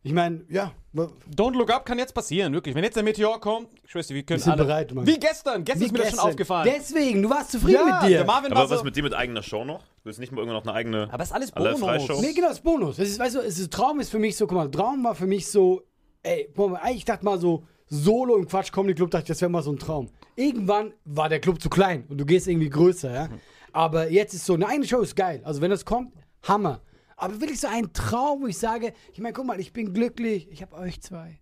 ich 0.05 0.13
meine, 0.13 0.45
ja, 0.49 0.71
Don't 0.93 1.57
Look 1.57 1.73
Up 1.73 1.83
kann 1.83 1.97
jetzt 1.97 2.13
passieren, 2.13 2.53
wirklich. 2.53 2.75
Wenn 2.75 2.83
jetzt 2.83 2.95
der 2.95 3.01
Meteor 3.01 3.41
kommt, 3.41 3.69
ich 3.83 3.89
schwör's 3.89 4.05
dir, 4.05 4.13
wir 4.13 4.21
können 4.21 4.39
Wir 4.39 4.43
sind 4.43 4.53
alle... 4.53 4.63
bereit, 4.63 4.93
Mann. 4.93 5.07
Wie 5.07 5.17
gestern. 5.17 5.65
Gestern 5.65 5.81
wie 5.81 5.85
ist 5.85 5.91
mir 5.91 5.97
das 5.97 6.07
schon 6.09 6.15
gestern. 6.17 6.29
aufgefallen. 6.29 6.71
Deswegen, 6.71 7.23
du 7.23 7.29
warst 7.31 7.51
zufrieden 7.51 7.87
ja, 7.87 7.99
mit 7.99 8.03
dir. 8.03 8.17
Der 8.17 8.25
Marvin 8.25 8.51
war 8.51 8.59
Aber 8.59 8.69
was 8.69 8.79
so, 8.79 8.85
mit 8.85 8.95
dir 8.95 9.01
mit 9.01 9.15
eigener 9.15 9.41
Show 9.41 9.65
noch? 9.65 9.79
Du 9.79 9.85
willst 10.03 10.19
nicht 10.19 10.31
mal 10.31 10.41
irgendwann 10.41 10.59
noch 10.59 10.67
eine 10.67 10.77
eigene. 10.77 11.09
Aber 11.11 11.23
es 11.23 11.29
ist 11.29 11.35
alles 11.35 11.53
Alle 11.53 11.73
Bonus. 11.73 12.21
Nee, 12.21 12.33
genau, 12.33 12.49
das 12.49 12.59
Bonus. 12.59 12.97
Das 12.97 13.09
ist, 13.09 13.17
weißt 13.17 13.33
du, 13.33 13.39
es 13.39 13.57
ist, 13.57 13.73
Traum 13.73 13.99
ist 13.99 14.11
für 14.11 14.19
mich 14.19 14.37
so, 14.37 14.45
guck 14.45 14.57
mal, 14.57 14.69
Traum 14.69 15.03
war 15.03 15.15
für 15.15 15.25
mich 15.25 15.47
so, 15.49 15.81
ey, 16.21 16.53
mal, 16.55 16.75
eigentlich 16.75 17.05
dachte 17.05 17.25
mal 17.25 17.39
so, 17.39 17.63
Solo 17.87 18.37
im 18.37 18.47
Quatsch 18.47 18.71
Comedy 18.71 18.93
Club, 18.93 19.09
dachte 19.09 19.23
ich, 19.23 19.27
das 19.29 19.41
wäre 19.41 19.49
mal 19.49 19.63
so 19.63 19.71
ein 19.71 19.79
Traum. 19.79 20.09
Irgendwann 20.35 20.93
war 21.03 21.29
der 21.29 21.39
Club 21.39 21.59
zu 21.59 21.69
klein 21.69 22.05
und 22.09 22.19
du 22.19 22.25
gehst 22.25 22.47
irgendwie 22.47 22.69
größer, 22.69 23.11
ja. 23.11 23.29
Aber 23.73 24.11
jetzt 24.11 24.35
ist 24.35 24.45
so, 24.45 24.53
eine 24.53 24.67
eigene 24.67 24.87
Show 24.87 25.01
ist 25.01 25.15
geil. 25.15 25.41
Also 25.43 25.61
wenn 25.61 25.71
das 25.71 25.83
kommt, 25.83 26.13
Hammer. 26.43 26.81
Aber 27.17 27.39
wirklich 27.39 27.59
so 27.59 27.67
ein 27.67 27.93
Traum, 27.93 28.41
wo 28.43 28.47
ich 28.47 28.57
sage, 28.57 28.93
ich 29.13 29.19
meine, 29.19 29.33
guck 29.33 29.45
mal, 29.45 29.59
ich 29.59 29.71
bin 29.73 29.93
glücklich, 29.93 30.49
ich 30.51 30.61
habe 30.61 30.75
euch 30.75 31.01
zwei. 31.01 31.39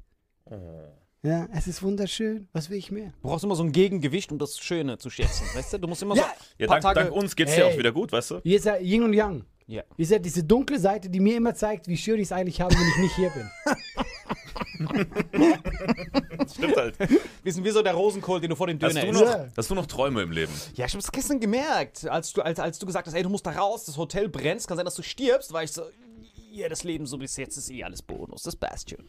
Ja, 1.23 1.47
es 1.53 1.67
ist 1.67 1.81
wunderschön. 1.81 2.49
Was 2.51 2.69
will 2.69 2.77
ich 2.77 2.91
mehr? 2.91 3.13
Du 3.21 3.29
brauchst 3.29 3.45
immer 3.45 3.55
so 3.55 3.63
ein 3.63 3.71
Gegengewicht, 3.71 4.31
um 4.31 4.38
das 4.39 4.59
Schöne 4.59 4.97
zu 4.97 5.09
schätzen, 5.09 5.45
weißt 5.55 5.73
du? 5.73 5.77
Du 5.79 5.88
musst 5.88 6.01
immer 6.03 6.15
Ja. 6.15 6.23
so 6.23 6.29
Ja, 6.59 6.67
paar 6.67 6.81
dank, 6.81 6.95
Tage... 6.95 6.99
dank 7.09 7.15
uns 7.15 7.36
geht's 7.36 7.55
ja 7.55 7.65
Ey. 7.67 7.73
auch 7.73 7.77
wieder 7.77 7.91
gut, 7.93 8.12
weißt 8.12 8.31
du? 8.31 8.39
Ihr 8.43 8.59
seid 8.62 8.81
Yin 8.83 9.03
und 9.03 9.13
Yang. 9.13 9.45
Ja. 9.67 9.84
Ihr 9.97 10.06
seid 10.06 10.26
diese 10.26 10.43
dunkle 10.43 10.78
Seite, 10.80 11.10
die 11.10 11.19
mir 11.19 11.38
immer 11.38 11.56
zeigt, 11.56 11.88
wie 11.88 11.97
schön 11.97 12.15
ich 12.17 12.23
es 12.23 12.32
eigentlich 12.32 12.60
habe, 12.62 12.76
wenn 12.76 12.88
ich 12.89 12.97
nicht 12.97 13.15
hier 13.15 13.30
bin. 13.30 13.49
Stimmt 16.54 16.76
halt. 16.78 16.95
Wir 17.43 17.54
sind 17.54 17.63
wie 17.63 17.69
so 17.71 17.82
der 17.82 17.93
Rosenkohl, 17.93 18.41
den 18.41 18.49
du 18.49 18.56
vor 18.56 18.67
den 18.67 18.82
Hast 18.82 18.95
Döner 18.95 19.06
du, 19.06 19.12
isst. 19.12 19.21
noch, 19.21 19.30
Ja. 19.30 19.47
hast 19.56 19.69
du 19.69 19.76
noch 19.76 19.86
Träume 19.86 20.21
im 20.21 20.32
Leben? 20.32 20.52
Ja, 20.76 20.86
ich 20.86 20.93
hab's 20.93 21.12
gestern 21.12 21.39
gemerkt, 21.39 22.08
als 22.08 22.34
du, 22.34 22.41
als, 22.41 22.60
als 22.60 22.80
du 22.80 22.86
gesagt 22.86 23.08
hast, 23.08 23.13
ey, 23.13 23.23
du 23.23 23.30
musst 23.30 23.45
da 23.45 23.52
raus, 23.52 23.86
das 23.86 23.97
Hotel 23.97 24.30
brennt, 24.30 24.65
kann 24.67 24.78
sein, 24.78 24.86
dass 24.86 24.95
du 24.95 25.02
stirbst, 25.02 25.54
war 25.54 25.63
ich 25.63 25.71
so, 25.71 25.84
ja, 26.52 26.69
das 26.69 26.84
Leben 26.84 27.06
so 27.06 27.17
bis 27.17 27.36
jetzt 27.38 27.58
ist 27.58 27.69
eh 27.71 27.84
alles 27.84 28.02
Bonus, 28.02 28.43
das 28.43 28.56
passt 28.56 28.89
schon. 28.91 29.08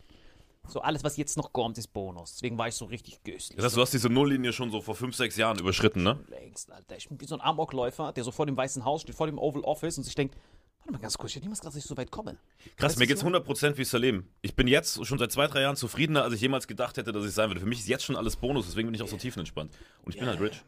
So, 0.68 0.80
alles, 0.80 1.04
was 1.04 1.16
jetzt 1.16 1.36
noch 1.36 1.52
kommt, 1.52 1.76
ist 1.78 1.88
Bonus. 1.88 2.32
Deswegen 2.34 2.56
war 2.56 2.68
ich 2.68 2.74
so 2.74 2.86
richtig 2.86 3.22
göstlich. 3.22 3.56
Das 3.56 3.66
heißt, 3.66 3.76
du 3.76 3.80
hast 3.80 3.92
diese 3.92 4.08
Nulllinie 4.08 4.52
schon 4.52 4.70
so 4.70 4.80
vor 4.80 4.94
fünf, 4.94 5.14
sechs 5.14 5.36
Jahren 5.36 5.58
überschritten, 5.58 6.02
ne? 6.02 6.18
längst, 6.28 6.72
Alter. 6.72 6.96
Ich 6.96 7.08
bin 7.08 7.20
wie 7.20 7.26
so 7.26 7.34
ein 7.34 7.40
Amokläufer, 7.40 8.12
der 8.12 8.24
so 8.24 8.30
vor 8.30 8.46
dem 8.46 8.56
Weißen 8.56 8.84
Haus 8.84 9.02
steht, 9.02 9.14
vor 9.14 9.26
dem 9.26 9.38
Oval 9.38 9.62
Office 9.62 9.98
und 9.98 10.04
sich 10.04 10.14
denkt, 10.14 10.36
warte 10.78 10.92
mal 10.92 10.98
ganz 10.98 11.18
kurz, 11.18 11.32
ich 11.32 11.36
hätte 11.36 11.46
niemals 11.46 11.60
gedacht, 11.60 11.76
dass 11.76 11.82
ich 11.82 11.88
so 11.88 11.96
weit 11.96 12.10
komme. 12.10 12.38
Krass, 12.76 12.92
Weißt 12.92 12.98
mir 12.98 13.06
geht's 13.06 13.22
ich 13.22 13.28
100% 13.28 13.76
wie 13.76 13.84
Salim. 13.84 14.28
Ich 14.42 14.54
bin 14.54 14.68
jetzt 14.68 15.04
schon 15.06 15.18
seit 15.18 15.32
zwei, 15.32 15.46
drei 15.46 15.62
Jahren 15.62 15.76
zufriedener, 15.76 16.22
als 16.22 16.34
ich 16.34 16.40
jemals 16.40 16.66
gedacht 16.66 16.96
hätte, 16.96 17.12
dass 17.12 17.24
ich 17.24 17.32
sein 17.32 17.50
würde. 17.50 17.60
Für 17.60 17.66
mich 17.66 17.80
ist 17.80 17.88
jetzt 17.88 18.04
schon 18.04 18.16
alles 18.16 18.36
Bonus, 18.36 18.66
deswegen 18.66 18.88
bin 18.88 18.94
ich 18.94 19.02
auch 19.02 19.08
so 19.08 19.16
tiefenentspannt. 19.16 19.72
Und 20.02 20.14
ich 20.14 20.18
bin 20.18 20.28
halt 20.28 20.40
rich. 20.40 20.62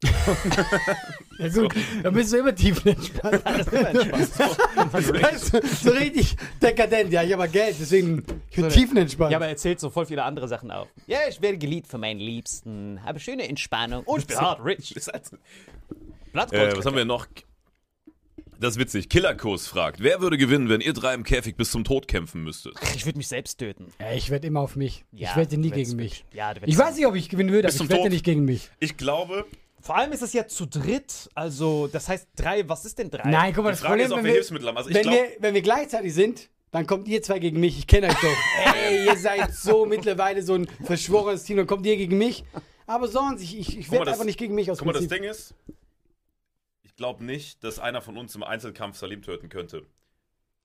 Bist 0.00 1.56
du- 1.56 1.62
Ja 1.62 1.68
gut, 1.68 1.74
dann 2.02 2.14
bist 2.14 2.32
du 2.32 2.38
immer 2.38 2.54
tiefenentspannt. 2.54 3.44
Weißt 3.44 5.52
du, 5.54 5.60
so 5.66 5.90
richtig 5.90 6.36
dekadent. 6.62 7.12
Ja, 7.12 7.22
ich 7.22 7.32
habe 7.32 7.48
Geld, 7.48 7.76
deswegen 7.80 8.24
ich 8.50 8.56
bin 8.56 8.68
tiefenentspannt. 8.68 9.32
Ja, 9.32 9.38
aber 9.38 9.46
er 9.46 9.52
erzählt 9.52 9.80
so 9.80 9.90
voll 9.90 10.06
viele 10.06 10.22
andere 10.24 10.48
Sachen 10.48 10.70
auf. 10.70 10.88
Ja, 11.06 11.18
ich 11.28 11.40
werde 11.42 11.58
geliebt 11.58 11.88
von 11.88 12.00
meinen 12.00 12.20
Liebsten, 12.20 13.00
habe 13.04 13.20
schöne 13.20 13.48
Entspannung 13.48 14.04
und 14.04 14.20
ich 14.20 14.26
bin 14.26 14.38
hart 14.38 14.64
rich. 14.64 14.94
Blattgold. 16.32 16.74
Äh, 16.74 16.76
was 16.76 16.86
haben 16.86 16.96
wir 16.96 17.04
noch? 17.04 17.26
Das 18.60 18.74
ist 18.74 18.78
witzig. 18.78 19.08
Killerkurs 19.08 19.66
fragt, 19.66 20.02
wer 20.02 20.20
würde 20.20 20.36
gewinnen, 20.36 20.68
wenn 20.68 20.82
ihr 20.82 20.92
drei 20.92 21.14
im 21.14 21.24
Käfig 21.24 21.56
bis 21.56 21.70
zum 21.70 21.82
Tod 21.82 22.06
kämpfen 22.08 22.44
müsstet? 22.44 22.74
Ich 22.94 23.06
würde 23.06 23.16
mich 23.16 23.26
selbst 23.28 23.56
töten. 23.58 23.86
Ja, 23.98 24.12
ich 24.12 24.30
wette 24.30 24.46
immer 24.46 24.60
auf 24.60 24.76
mich. 24.76 25.04
Ja, 25.12 25.30
ich 25.30 25.36
wette 25.36 25.56
nie 25.56 25.70
gegen 25.70 25.96
mich. 25.96 26.26
Ja, 26.34 26.52
Ich 26.66 26.76
weiß 26.76 26.96
nicht, 26.96 27.06
ob 27.06 27.14
ich 27.14 27.30
gewinnen 27.30 27.52
würde, 27.52 27.68
aber 27.68 27.74
ich 27.74 27.80
wette 27.88 28.02
Tod. 28.02 28.10
nicht 28.10 28.24
gegen 28.24 28.44
mich. 28.44 28.68
Ich 28.78 28.98
glaube, 28.98 29.46
Vor 29.82 29.96
allem 29.96 30.12
ist 30.12 30.22
es 30.22 30.32
ja 30.32 30.46
zu 30.46 30.66
dritt, 30.66 31.30
also 31.34 31.86
das 31.86 32.08
heißt 32.08 32.28
drei, 32.36 32.68
was 32.68 32.84
ist 32.84 32.98
denn 32.98 33.10
drei? 33.10 33.28
Nein, 33.28 33.52
guck 33.54 33.64
mal, 33.64 33.70
die 33.70 33.74
das 33.74 33.80
Frage 33.80 34.02
Problem 34.02 34.06
ist, 34.06 34.12
ob 34.12 34.18
wenn 34.18 34.24
wir 34.24 34.28
wir, 34.28 34.34
Hilfsmittel 34.34 34.68
haben. 34.68 34.76
Also 34.76 34.90
ich 34.90 34.96
wenn, 34.96 35.02
glaube, 35.02 35.16
wir, 35.16 35.36
wenn 35.40 35.54
wir 35.54 35.62
gleichzeitig 35.62 36.14
sind, 36.14 36.50
dann 36.70 36.86
kommt 36.86 37.08
ihr 37.08 37.22
zwei 37.22 37.38
gegen 37.38 37.58
mich. 37.60 37.78
Ich 37.78 37.86
kenne 37.86 38.08
euch 38.08 38.14
doch. 38.20 38.36
Ey, 38.84 39.06
ihr 39.06 39.16
seid 39.16 39.54
so 39.54 39.86
mittlerweile 39.86 40.42
so 40.42 40.54
ein 40.54 40.66
verschworenes 40.84 41.44
Team, 41.44 41.56
dann 41.56 41.66
kommt 41.66 41.86
ihr 41.86 41.96
gegen 41.96 42.16
mich. 42.18 42.44
Aber 42.86 43.08
sonst, 43.08 43.42
ich, 43.42 43.58
ich, 43.58 43.78
ich 43.78 43.88
mal, 43.88 43.94
wette 43.96 44.04
das- 44.06 44.14
einfach 44.14 44.24
nicht 44.26 44.38
gegen 44.38 44.54
mich 44.54 44.70
aus 44.70 44.78
guck 44.78 44.86
mal, 44.86 44.92
das 44.92 45.02
Prinzip. 45.02 45.22
Ding 45.22 45.30
ist, 45.30 45.54
ich 46.82 46.94
glaube 46.96 47.24
nicht, 47.24 47.64
dass 47.64 47.78
einer 47.78 48.02
von 48.02 48.16
uns 48.18 48.34
im 48.34 48.42
Einzelkampf 48.42 48.98
Salim 48.98 49.22
töten 49.22 49.48
könnte. 49.48 49.86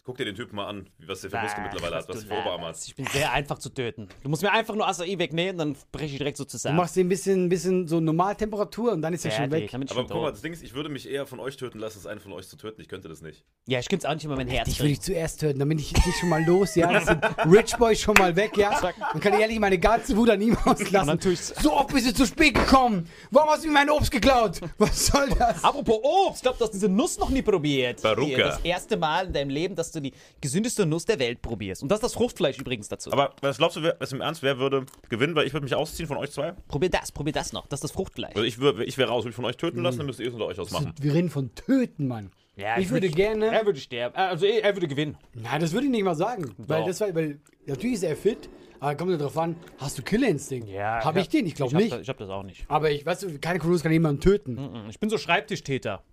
Guck 0.05 0.17
dir 0.17 0.25
den 0.25 0.35
Typen 0.35 0.55
mal 0.55 0.67
an, 0.67 0.87
wie- 0.99 1.07
was 1.07 1.21
der 1.21 1.31
für 1.31 1.39
Muskeln 1.39 1.63
mittlerweile 1.63 1.95
hat, 1.95 2.07
was 2.07 2.19
du 2.19 2.27
der 2.27 2.35
für 2.37 2.41
Oberarm 2.43 2.61
hat. 2.61 2.77
Ich 2.85 2.95
bin 2.95 3.07
sehr 3.07 3.31
einfach 3.31 3.57
zu 3.57 3.69
töten. 3.69 4.07
Du 4.21 4.29
musst 4.29 4.43
mir 4.43 4.51
einfach 4.51 4.75
nur 4.75 4.87
Acai 4.87 5.17
wegnehmen, 5.17 5.57
dann 5.57 5.75
breche 5.91 6.05
ich 6.11 6.17
direkt 6.19 6.37
so 6.37 6.43
Du 6.43 6.49
zusammen. 6.51 6.77
machst 6.77 6.95
den 6.95 7.07
ein 7.07 7.09
bisschen, 7.09 7.49
bisschen 7.49 7.87
so 7.87 7.99
Normaltemperatur 7.99 8.91
und 8.91 9.01
dann 9.01 9.15
ist 9.15 9.25
er 9.25 9.31
schon 9.31 9.49
weg. 9.49 9.73
Aber 9.73 9.87
schon 9.87 10.07
guck 10.07 10.21
mal, 10.21 10.29
das 10.29 10.41
Ding 10.43 10.53
ist, 10.53 10.61
ich 10.61 10.75
würde 10.75 10.89
mich 10.89 11.09
eher 11.09 11.25
von 11.25 11.39
euch 11.39 11.57
töten 11.57 11.79
lassen, 11.79 11.97
als 11.97 12.05
einen 12.05 12.19
von 12.19 12.33
euch 12.33 12.47
zu 12.47 12.55
töten. 12.55 12.81
Ich 12.81 12.87
könnte 12.87 13.09
das 13.09 13.23
nicht. 13.23 13.45
Ja, 13.65 13.79
ich 13.79 13.89
könnte 13.89 14.05
es 14.05 14.09
auch 14.11 14.13
nicht 14.13 14.25
über 14.25 14.35
mein 14.35 14.47
Herz 14.47 14.69
Dich 14.69 14.79
würde 14.79 14.91
ich 14.91 14.99
bringen. 14.99 15.15
zuerst 15.15 15.39
töten, 15.39 15.57
dann 15.57 15.69
bin 15.69 15.79
ich, 15.79 15.91
ich 15.91 16.15
schon 16.19 16.29
mal 16.29 16.43
los, 16.45 16.75
ja. 16.75 16.93
Das 16.93 17.05
sind 17.07 17.23
Rich 17.51 17.75
Boys 17.77 17.99
schon 17.99 18.13
mal 18.19 18.35
weg, 18.35 18.55
ja. 18.57 18.79
Dann 18.79 19.19
kann 19.21 19.33
ich 19.33 19.39
ehrlich 19.39 19.57
meine 19.59 19.79
ganze 19.79 20.15
Wut 20.15 20.29
an 20.29 20.39
ihm 20.39 20.55
auslassen. 20.65 21.17
Dann 21.19 21.35
So 21.35 21.73
oft 21.73 21.91
bist 21.91 22.07
du 22.07 22.13
zu 22.13 22.27
spät 22.27 22.53
gekommen. 22.53 23.09
Warum 23.31 23.49
hast 23.49 23.63
du 23.63 23.69
mir 23.69 23.73
mein 23.73 23.89
Obst 23.89 24.11
geklaut? 24.11 24.61
Was 24.77 25.07
soll 25.07 25.29
das? 25.29 25.63
Apropos 25.63 25.97
Obst, 26.03 26.37
ich 26.37 26.41
glaube, 26.43 26.59
du 26.59 26.65
hast 26.65 26.73
diese 26.75 26.89
Nuss 26.89 27.17
noch 27.17 27.31
nie 27.31 27.41
probiert. 27.41 28.03
Baruka. 28.03 28.37
Das 28.37 28.59
erste 28.59 28.97
Mal 28.97 29.25
in 29.25 29.33
deinem 29.33 29.49
Leben, 29.49 29.75
dass 29.75 29.94
du 29.95 30.01
die 30.01 30.13
gesündeste 30.41 30.85
Nuss 30.85 31.05
der 31.05 31.19
Welt 31.19 31.41
probierst. 31.41 31.81
Und 31.83 31.89
das 31.89 31.97
ist 31.97 32.03
das 32.03 32.13
Fruchtfleisch 32.13 32.57
übrigens 32.59 32.87
dazu. 32.89 33.11
Aber 33.11 33.33
was 33.41 33.57
glaubst 33.57 33.77
du, 33.77 33.83
wer, 33.83 33.95
was 33.99 34.11
im 34.13 34.21
Ernst, 34.21 34.43
wer 34.43 34.57
würde 34.59 34.85
gewinnen? 35.09 35.35
Weil 35.35 35.47
ich 35.47 35.53
würde 35.53 35.63
mich 35.63 35.75
ausziehen 35.75 36.07
von 36.07 36.17
euch 36.17 36.31
zwei. 36.31 36.53
probier 36.67 36.89
das, 36.89 37.11
probier 37.11 37.33
das 37.33 37.53
noch. 37.53 37.67
Das 37.67 37.77
ist 37.77 37.83
das 37.85 37.91
Fruchtfleisch. 37.91 38.35
Also 38.35 38.43
ich, 38.45 38.55
wür- 38.57 38.79
ich 38.81 38.97
wäre 38.97 39.09
raus, 39.09 39.23
würde 39.23 39.29
ich 39.31 39.35
von 39.35 39.45
euch 39.45 39.57
töten 39.57 39.81
lassen, 39.81 39.97
dann 39.99 40.07
müsst 40.07 40.19
ihr 40.19 40.27
es 40.27 40.33
unter 40.33 40.45
euch 40.45 40.59
ausmachen. 40.59 40.93
Wir 40.99 41.13
reden 41.13 41.29
von 41.29 41.53
töten, 41.55 42.07
Mann. 42.07 42.31
Ja, 42.57 42.77
ich 42.77 42.89
würde 42.89 43.09
gerne. 43.09 43.47
Er 43.47 43.65
würde 43.65 43.79
sterben. 43.79 44.15
Äh, 44.15 44.19
Also 44.19 44.45
er 44.45 44.63
er 44.63 44.75
würde 44.75 44.87
gewinnen. 44.87 45.17
Nein, 45.33 45.59
das 45.59 45.73
würde 45.73 45.85
ich 45.87 45.91
nicht 45.91 46.03
mal 46.03 46.15
sagen. 46.15 46.53
Weil 46.57 46.85
das 46.85 47.01
war, 47.01 47.13
weil 47.13 47.39
natürlich 47.65 47.95
ist 47.95 48.03
er 48.03 48.15
fit, 48.15 48.47
aber 48.85 48.95
kommt 48.95 49.11
ja 49.11 49.17
drauf 49.17 49.37
an, 49.37 49.55
hast 49.79 49.97
du 49.97 50.03
Killerinstinkt? 50.03 50.69
Habe 50.77 51.19
ich, 51.19 51.29
den? 51.29 51.45
Ich 51.47 51.55
glaube 51.55 51.73
hab 51.73 51.81
nicht. 51.81 51.91
Das, 51.93 52.01
ich 52.01 52.09
habe 52.09 52.19
das 52.19 52.29
auch 52.29 52.43
nicht. 52.43 52.65
aber 52.67 52.91
ich, 52.91 53.05
weißt 53.05 53.23
du, 53.23 53.39
keine 53.39 53.59
Cruise 53.59 53.81
kann 53.83 53.91
jemanden 53.91 54.21
töten. 54.21 54.53
Mhm, 54.55 54.89
Ich 54.89 54.99
bin 54.99 55.09
so 55.09 55.17
Schreibtischtäter. 55.17 56.03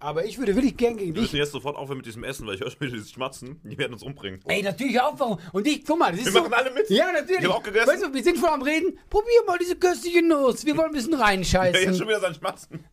Aber 0.00 0.24
ich 0.24 0.38
würde 0.38 0.54
wirklich 0.56 0.76
gern 0.76 0.96
gegen 0.96 1.14
Wir 1.14 1.20
müssen 1.20 1.32
dich. 1.32 1.40
jetzt 1.40 1.52
sofort 1.52 1.76
aufhören 1.76 1.98
mit 1.98 2.06
diesem 2.06 2.24
Essen, 2.24 2.46
weil 2.46 2.54
ich 2.54 2.60
höre 2.60 2.70
schon 2.70 2.80
wieder 2.80 2.92
dieses 2.92 3.10
Schmatzen. 3.12 3.60
Die 3.64 3.76
werden 3.78 3.92
uns 3.92 4.02
umbringen. 4.02 4.40
Ey, 4.46 4.62
natürlich 4.62 5.00
auch, 5.00 5.14
warum? 5.20 5.38
Und 5.52 5.66
ich, 5.66 5.84
guck 5.84 5.98
mal, 5.98 6.10
das 6.10 6.20
ist 6.20 6.26
Wir 6.26 6.32
so. 6.32 6.40
machen 6.40 6.54
alle 6.54 6.72
mit. 6.72 6.88
Ja, 6.90 7.12
natürlich. 7.12 7.40
Ich 7.42 7.48
hab 7.48 7.56
auch 7.56 7.62
gegessen. 7.62 7.88
Weißt 7.88 8.02
du, 8.04 8.12
wir 8.14 8.22
sind 8.22 8.38
voll 8.38 8.48
am 8.50 8.62
Reden. 8.62 8.98
Probier 9.10 9.44
mal 9.46 9.58
diese 9.58 9.76
köstliche 9.76 10.22
Nuss. 10.26 10.64
Wir 10.66 10.76
wollen 10.76 10.88
ein 10.88 10.92
bisschen 10.92 11.10
Der 11.12 11.20
jetzt 11.20 11.28
reinscheißen. 11.28 11.94
schon 11.94 12.08
wieder 12.08 12.20
sein 12.20 12.34
Schmatzen. 12.34 12.84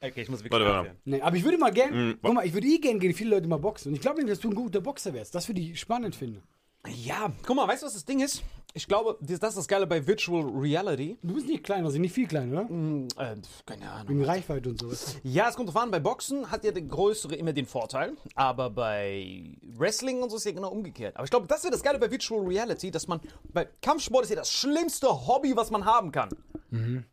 Okay, 0.00 0.20
ich 0.20 0.28
muss 0.28 0.40
wirklich 0.44 0.52
Warte, 0.52 0.66
warte. 0.66 0.96
Nee, 1.06 1.20
aber 1.22 1.34
ich 1.36 1.44
würde 1.44 1.56
mal 1.56 1.72
gern, 1.72 2.08
Mhm. 2.08 2.18
guck 2.22 2.34
mal, 2.34 2.46
ich 2.46 2.52
würde 2.52 2.66
eh 2.66 2.78
gern 2.78 3.00
gegen 3.00 3.14
viele 3.14 3.30
Leute 3.30 3.48
mal 3.48 3.56
boxen. 3.56 3.88
Und 3.88 3.94
ich 3.94 4.02
glaube 4.02 4.18
nicht, 4.20 4.30
dass 4.30 4.38
du 4.38 4.50
ein 4.50 4.54
guter 4.54 4.82
Boxer 4.82 5.14
wärst. 5.14 5.34
Das 5.34 5.48
würde 5.48 5.62
ich 5.62 5.80
spannend 5.80 6.14
finden. 6.14 6.42
Ja, 6.86 7.32
guck 7.46 7.56
mal, 7.56 7.66
weißt 7.66 7.82
du, 7.82 7.86
was 7.86 7.94
das 7.94 8.04
Ding 8.04 8.20
ist? 8.20 8.42
Ich 8.76 8.88
glaube, 8.88 9.16
das 9.20 9.30
ist 9.30 9.56
das 9.56 9.68
Geile 9.68 9.86
bei 9.86 10.04
Virtual 10.04 10.42
Reality. 10.42 11.16
Du 11.22 11.34
bist 11.34 11.46
nicht 11.46 11.62
klein, 11.62 11.84
also 11.84 11.96
nicht 11.98 12.12
viel 12.12 12.26
klein, 12.26 12.50
oder? 12.50 12.62
Äh, 12.62 13.36
keine 13.64 13.88
Ahnung. 13.88 14.08
Wegen 14.08 14.24
Reichweite 14.24 14.70
und 14.70 14.80
sowas. 14.80 15.16
Ja, 15.22 15.48
es 15.48 15.54
kommt 15.54 15.68
drauf 15.68 15.76
an, 15.76 15.92
bei 15.92 16.00
Boxen 16.00 16.50
hat 16.50 16.64
ja 16.64 16.72
der 16.72 16.82
Größere 16.82 17.36
immer 17.36 17.52
den 17.52 17.66
Vorteil, 17.66 18.14
aber 18.34 18.70
bei 18.70 19.56
Wrestling 19.62 20.22
und 20.22 20.30
so 20.30 20.36
ist 20.36 20.44
ja 20.44 20.50
genau 20.50 20.70
umgekehrt. 20.70 21.14
Aber 21.16 21.24
ich 21.24 21.30
glaube, 21.30 21.46
das 21.46 21.58
ist 21.58 21.64
ja 21.66 21.70
das 21.70 21.84
Geile 21.84 22.00
bei 22.00 22.10
Virtual 22.10 22.44
Reality, 22.44 22.90
dass 22.90 23.06
man, 23.06 23.20
bei 23.52 23.68
Kampfsport 23.80 24.24
ist 24.24 24.30
ja 24.30 24.36
das 24.36 24.50
schlimmste 24.50 25.06
Hobby, 25.08 25.54
was 25.54 25.70
man 25.70 25.84
haben 25.84 26.10
kann. 26.10 26.30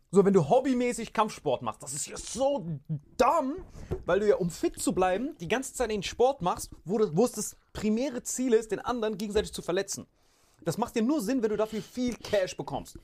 So, 0.10 0.26
wenn 0.26 0.34
du 0.34 0.50
hobbymäßig 0.50 1.14
Kampfsport 1.14 1.62
machst, 1.62 1.84
das 1.84 1.94
ist 1.94 2.08
ja 2.08 2.18
so 2.18 2.66
dumm, 3.18 3.58
weil 4.08 4.20
du 4.20 4.28
ja, 4.28 4.38
um 4.38 4.50
fit 4.50 4.80
zu 4.80 4.92
bleiben, 4.94 5.36
die 5.40 5.48
ganze 5.48 5.76
Zeit 5.76 5.92
den 5.92 6.02
Sport 6.02 6.42
machst, 6.42 6.72
wo, 6.84 6.98
das, 6.98 7.16
wo 7.16 7.26
es 7.26 7.34
das 7.34 7.56
primäre 7.74 8.24
Ziel 8.24 8.54
ist, 8.54 8.72
den 8.72 8.80
anderen 8.80 9.18
gegenseitig 9.18 9.54
zu 9.54 9.62
verletzen. 9.62 10.08
Das 10.64 10.78
macht 10.78 10.96
dir 10.96 11.02
nur 11.02 11.22
Sinn, 11.22 11.42
wenn 11.42 11.50
du 11.50 11.58
dafür 11.58 11.82
viel 11.82 12.16
Cash 12.16 12.56
bekommst. 12.56 12.98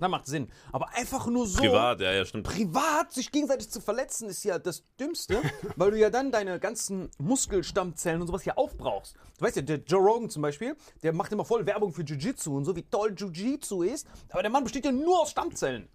Dann 0.00 0.10
macht 0.10 0.26
Sinn. 0.26 0.48
Aber 0.72 0.88
einfach 0.94 1.26
nur 1.26 1.46
so 1.46 1.58
Privat, 1.58 2.00
ja, 2.00 2.12
ja, 2.12 2.24
stimmt. 2.24 2.46
privat 2.46 3.12
sich 3.12 3.30
gegenseitig 3.30 3.68
zu 3.68 3.80
verletzen, 3.80 4.28
ist 4.30 4.42
ja 4.44 4.58
das 4.58 4.82
Dümmste, 4.98 5.40
weil 5.76 5.90
du 5.90 5.98
ja 5.98 6.08
dann 6.08 6.32
deine 6.32 6.58
ganzen 6.58 7.10
Muskelstammzellen 7.18 8.22
und 8.22 8.26
sowas 8.26 8.44
ja 8.44 8.56
aufbrauchst. 8.56 9.14
Du 9.38 9.44
weißt 9.44 9.56
ja, 9.56 9.62
der 9.62 9.76
Joe 9.80 10.00
Rogan 10.00 10.30
zum 10.30 10.42
Beispiel, 10.42 10.74
der 11.02 11.12
macht 11.12 11.32
immer 11.32 11.44
voll 11.44 11.66
Werbung 11.66 11.92
für 11.92 12.02
Jiu-Jitsu 12.02 12.56
und 12.56 12.64
so, 12.64 12.74
wie 12.74 12.82
toll 12.82 13.14
Jiu-Jitsu 13.14 13.82
ist, 13.82 14.06
aber 14.30 14.42
der 14.42 14.50
Mann 14.50 14.64
besteht 14.64 14.86
ja 14.86 14.92
nur 14.92 15.20
aus 15.20 15.30
Stammzellen. 15.30 15.88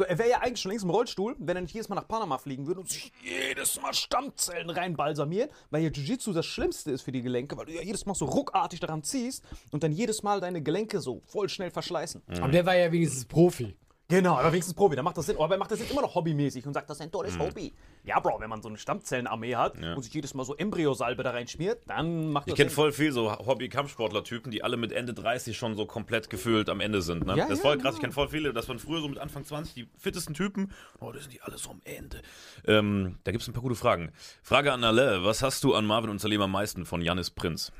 So, 0.00 0.06
er 0.06 0.16
wäre 0.16 0.30
ja 0.30 0.38
eigentlich 0.38 0.62
schon 0.62 0.70
längst 0.70 0.82
im 0.82 0.88
Rollstuhl, 0.88 1.36
wenn 1.38 1.56
er 1.56 1.60
nicht 1.60 1.74
jedes 1.74 1.90
Mal 1.90 1.96
nach 1.96 2.08
Panama 2.08 2.38
fliegen 2.38 2.66
würde 2.66 2.80
und 2.80 2.88
sich 2.88 3.12
jedes 3.22 3.78
Mal 3.82 3.92
Stammzellen 3.92 4.70
reinbalsamiert, 4.70 5.52
weil 5.68 5.82
ja 5.82 5.90
Jiu-Jitsu 5.90 6.32
das 6.32 6.46
Schlimmste 6.46 6.90
ist 6.90 7.02
für 7.02 7.12
die 7.12 7.20
Gelenke, 7.20 7.54
weil 7.58 7.66
du 7.66 7.74
ja 7.74 7.82
jedes 7.82 8.06
Mal 8.06 8.14
so 8.14 8.24
ruckartig 8.24 8.80
daran 8.80 9.02
ziehst 9.02 9.44
und 9.72 9.82
dann 9.82 9.92
jedes 9.92 10.22
Mal 10.22 10.40
deine 10.40 10.62
Gelenke 10.62 11.00
so 11.00 11.20
voll 11.26 11.50
schnell 11.50 11.70
verschleißen. 11.70 12.22
Aber 12.40 12.48
der 12.50 12.64
war 12.64 12.74
ja 12.76 12.90
wenigstens 12.90 13.26
Profi. 13.26 13.76
Genau, 14.10 14.36
aber 14.36 14.52
wenigstens 14.52 14.74
Profi, 14.74 14.96
da 14.96 15.02
macht 15.02 15.16
das 15.16 15.26
Sinn. 15.26 15.36
Aber 15.38 15.54
er 15.54 15.58
macht 15.58 15.70
das 15.70 15.78
jetzt 15.78 15.90
immer 15.90 16.02
noch 16.02 16.14
hobbymäßig 16.14 16.66
und 16.66 16.74
sagt, 16.74 16.90
das 16.90 16.98
ist 16.98 17.02
ein 17.02 17.12
tolles 17.12 17.38
Hobby. 17.38 17.72
Ja, 18.04 18.18
Bro, 18.18 18.40
wenn 18.40 18.50
man 18.50 18.60
so 18.60 18.68
eine 18.68 18.76
Stammzellenarmee 18.76 19.54
hat 19.54 19.78
und 19.78 20.02
sich 20.02 20.12
jedes 20.12 20.34
Mal 20.34 20.44
so 20.44 20.56
Embryosalbe 20.56 21.22
da 21.22 21.30
reinschmiert, 21.30 21.82
dann 21.86 22.32
macht 22.32 22.48
das 22.48 22.52
Ich 22.52 22.56
kenne 22.56 22.70
voll 22.70 22.92
viel 22.92 23.12
so 23.12 23.30
Hobby-Kampfsportler-Typen, 23.30 24.50
die 24.50 24.62
alle 24.64 24.76
mit 24.76 24.92
Ende 24.92 25.14
30 25.14 25.56
schon 25.56 25.76
so 25.76 25.86
komplett 25.86 26.28
gefühlt 26.28 26.68
am 26.68 26.80
Ende 26.80 27.02
sind. 27.02 27.24
Ne? 27.24 27.36
Ja, 27.36 27.44
das 27.44 27.58
ist 27.58 27.64
ja, 27.64 27.70
voll 27.70 27.76
krass. 27.76 27.82
genau. 27.82 27.94
Ich 27.94 28.00
kenne 28.00 28.12
voll 28.12 28.28
viele, 28.28 28.52
das 28.52 28.68
waren 28.68 28.78
früher 28.78 29.00
so 29.00 29.08
mit 29.08 29.18
Anfang 29.18 29.44
20 29.44 29.74
die 29.74 29.88
fittesten 29.96 30.34
Typen. 30.34 30.72
Oh, 30.98 31.12
das 31.12 31.22
sind 31.22 31.32
die 31.32 31.42
alle 31.42 31.56
so 31.56 31.70
am 31.70 31.80
Ende. 31.84 32.20
Ähm, 32.66 33.18
da 33.24 33.30
gibt 33.30 33.42
es 33.42 33.48
ein 33.48 33.52
paar 33.52 33.62
gute 33.62 33.76
Fragen. 33.76 34.12
Frage 34.42 34.72
an 34.72 34.82
Alain. 34.82 35.24
Was 35.24 35.42
hast 35.42 35.62
du 35.64 35.74
an 35.74 35.86
Marvin 35.86 36.10
und 36.10 36.20
Salim 36.20 36.40
am 36.40 36.50
meisten 36.50 36.84
von 36.84 37.00
Janis 37.00 37.30
Prinz? 37.30 37.72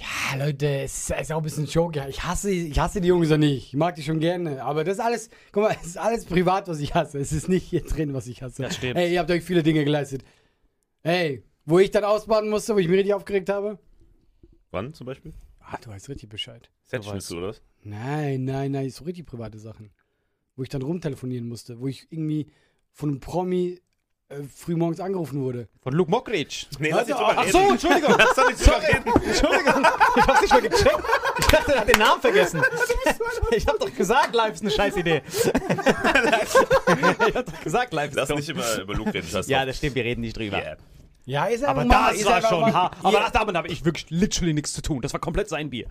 Ja, 0.00 0.44
Leute, 0.44 0.66
es 0.82 1.10
ist, 1.10 1.32
auch 1.32 1.38
ein 1.38 1.42
bisschen 1.42 1.64
ein 1.64 1.70
Joke. 1.70 1.98
Ja. 1.98 2.08
Ich 2.08 2.22
hasse, 2.22 2.50
ich 2.50 2.78
hasse 2.78 3.00
die 3.00 3.08
Jungs 3.08 3.30
ja 3.30 3.38
nicht. 3.38 3.68
Ich 3.68 3.74
mag 3.74 3.94
die 3.94 4.02
schon 4.02 4.20
gerne. 4.20 4.62
Aber 4.62 4.84
das 4.84 4.94
ist 4.94 5.00
alles, 5.00 5.30
guck 5.52 5.64
mal, 5.64 5.76
es 5.80 5.86
ist 5.86 5.98
alles 5.98 6.24
privat, 6.24 6.68
was 6.68 6.80
ich 6.80 6.94
hasse. 6.94 7.18
Es 7.18 7.32
ist 7.32 7.48
nicht 7.48 7.64
hier 7.64 7.82
drin, 7.82 8.12
was 8.12 8.26
ich 8.26 8.42
hasse. 8.42 8.62
Das 8.62 8.76
stimmt. 8.76 8.96
Ey, 8.96 9.12
ihr 9.12 9.20
habt 9.20 9.30
euch 9.30 9.42
viele 9.42 9.62
Dinge 9.62 9.84
geleistet. 9.84 10.24
Ey, 11.02 11.44
wo 11.64 11.78
ich 11.78 11.90
dann 11.90 12.04
ausbaden 12.04 12.50
musste, 12.50 12.74
wo 12.74 12.78
ich 12.78 12.88
mich 12.88 12.98
richtig 12.98 13.14
aufgeregt 13.14 13.48
habe. 13.48 13.78
Wann 14.70 14.92
zum 14.92 15.06
Beispiel? 15.06 15.32
Ah, 15.60 15.78
du 15.82 15.90
weißt 15.90 16.08
richtig 16.08 16.28
Bescheid. 16.28 16.70
Setschnitzel 16.84 17.38
oder 17.38 17.48
was? 17.48 17.62
Nein, 17.82 18.44
nein, 18.44 18.72
nein, 18.72 18.90
so 18.90 19.04
richtig 19.04 19.26
private 19.26 19.58
Sachen. 19.58 19.90
Wo 20.54 20.62
ich 20.62 20.68
dann 20.68 20.82
rumtelefonieren 20.82 21.48
musste, 21.48 21.80
wo 21.80 21.86
ich 21.86 22.06
irgendwie 22.10 22.50
von 22.92 23.10
einem 23.10 23.20
Promi 23.20 23.80
äh, 24.28 24.36
frühmorgens 24.54 25.00
angerufen 25.00 25.40
wurde. 25.42 25.68
Von 25.82 25.92
Luke 25.94 26.10
Mockridge. 26.10 26.66
Nee, 26.78 26.90
lass 26.90 27.06
nicht 27.06 27.18
drüber 27.18 27.34
Ach 27.36 27.48
so, 27.48 27.58
Entschuldigung. 27.70 28.14
Lass 28.18 28.34
doch 28.34 28.48
nicht 28.48 28.66
drüber 28.66 28.82
reden. 28.82 29.12
Entschuldigung. 29.24 29.86
Ich 30.16 30.26
hab's 30.26 30.40
nicht 30.40 30.52
mal 30.52 30.62
gecheckt. 30.62 30.98
Ich 31.38 31.46
dachte, 31.46 31.74
er 31.74 31.80
hat 31.80 31.88
den 31.88 31.98
Namen 32.00 32.20
vergessen. 32.20 32.62
Ich 33.56 33.66
hab 33.66 33.78
doch 33.78 33.94
gesagt, 33.94 34.34
live 34.34 34.54
ist 34.54 34.62
eine 34.62 34.70
scheiß 34.72 34.96
Idee. 34.96 35.22
ich 35.28 37.34
hab 37.36 37.46
doch 37.46 37.60
gesagt, 37.62 37.92
live 37.92 38.10
ist 38.10 38.16
Lass 38.16 38.28
dumm. 38.28 38.38
nicht 38.38 38.48
über, 38.48 38.80
über 38.80 38.94
Luke 38.94 39.14
reden. 39.14 39.28
scheiß 39.28 39.46
Ja, 39.48 39.64
das 39.64 39.76
stimmt, 39.78 39.94
wir 39.94 40.04
reden 40.04 40.20
nicht 40.22 40.36
drüber. 40.36 40.58
Yeah. 40.58 40.76
Ja, 41.24 41.46
ist 41.46 41.64
Aber 41.64 41.82
einfach 41.82 42.00
mal- 42.00 42.10
das 42.12 42.20
ist 42.20 42.26
war 42.26 42.42
schon 42.42 42.60
mal-. 42.60 42.90
Aber 43.02 43.20
das, 43.20 43.32
damit 43.32 43.56
habe 43.56 43.68
ich 43.68 43.84
wirklich 43.84 44.06
literally 44.10 44.54
nichts 44.54 44.72
zu 44.72 44.82
tun. 44.82 45.00
Das 45.02 45.12
war 45.12 45.20
komplett 45.20 45.48
sein 45.48 45.70
Bier. 45.70 45.86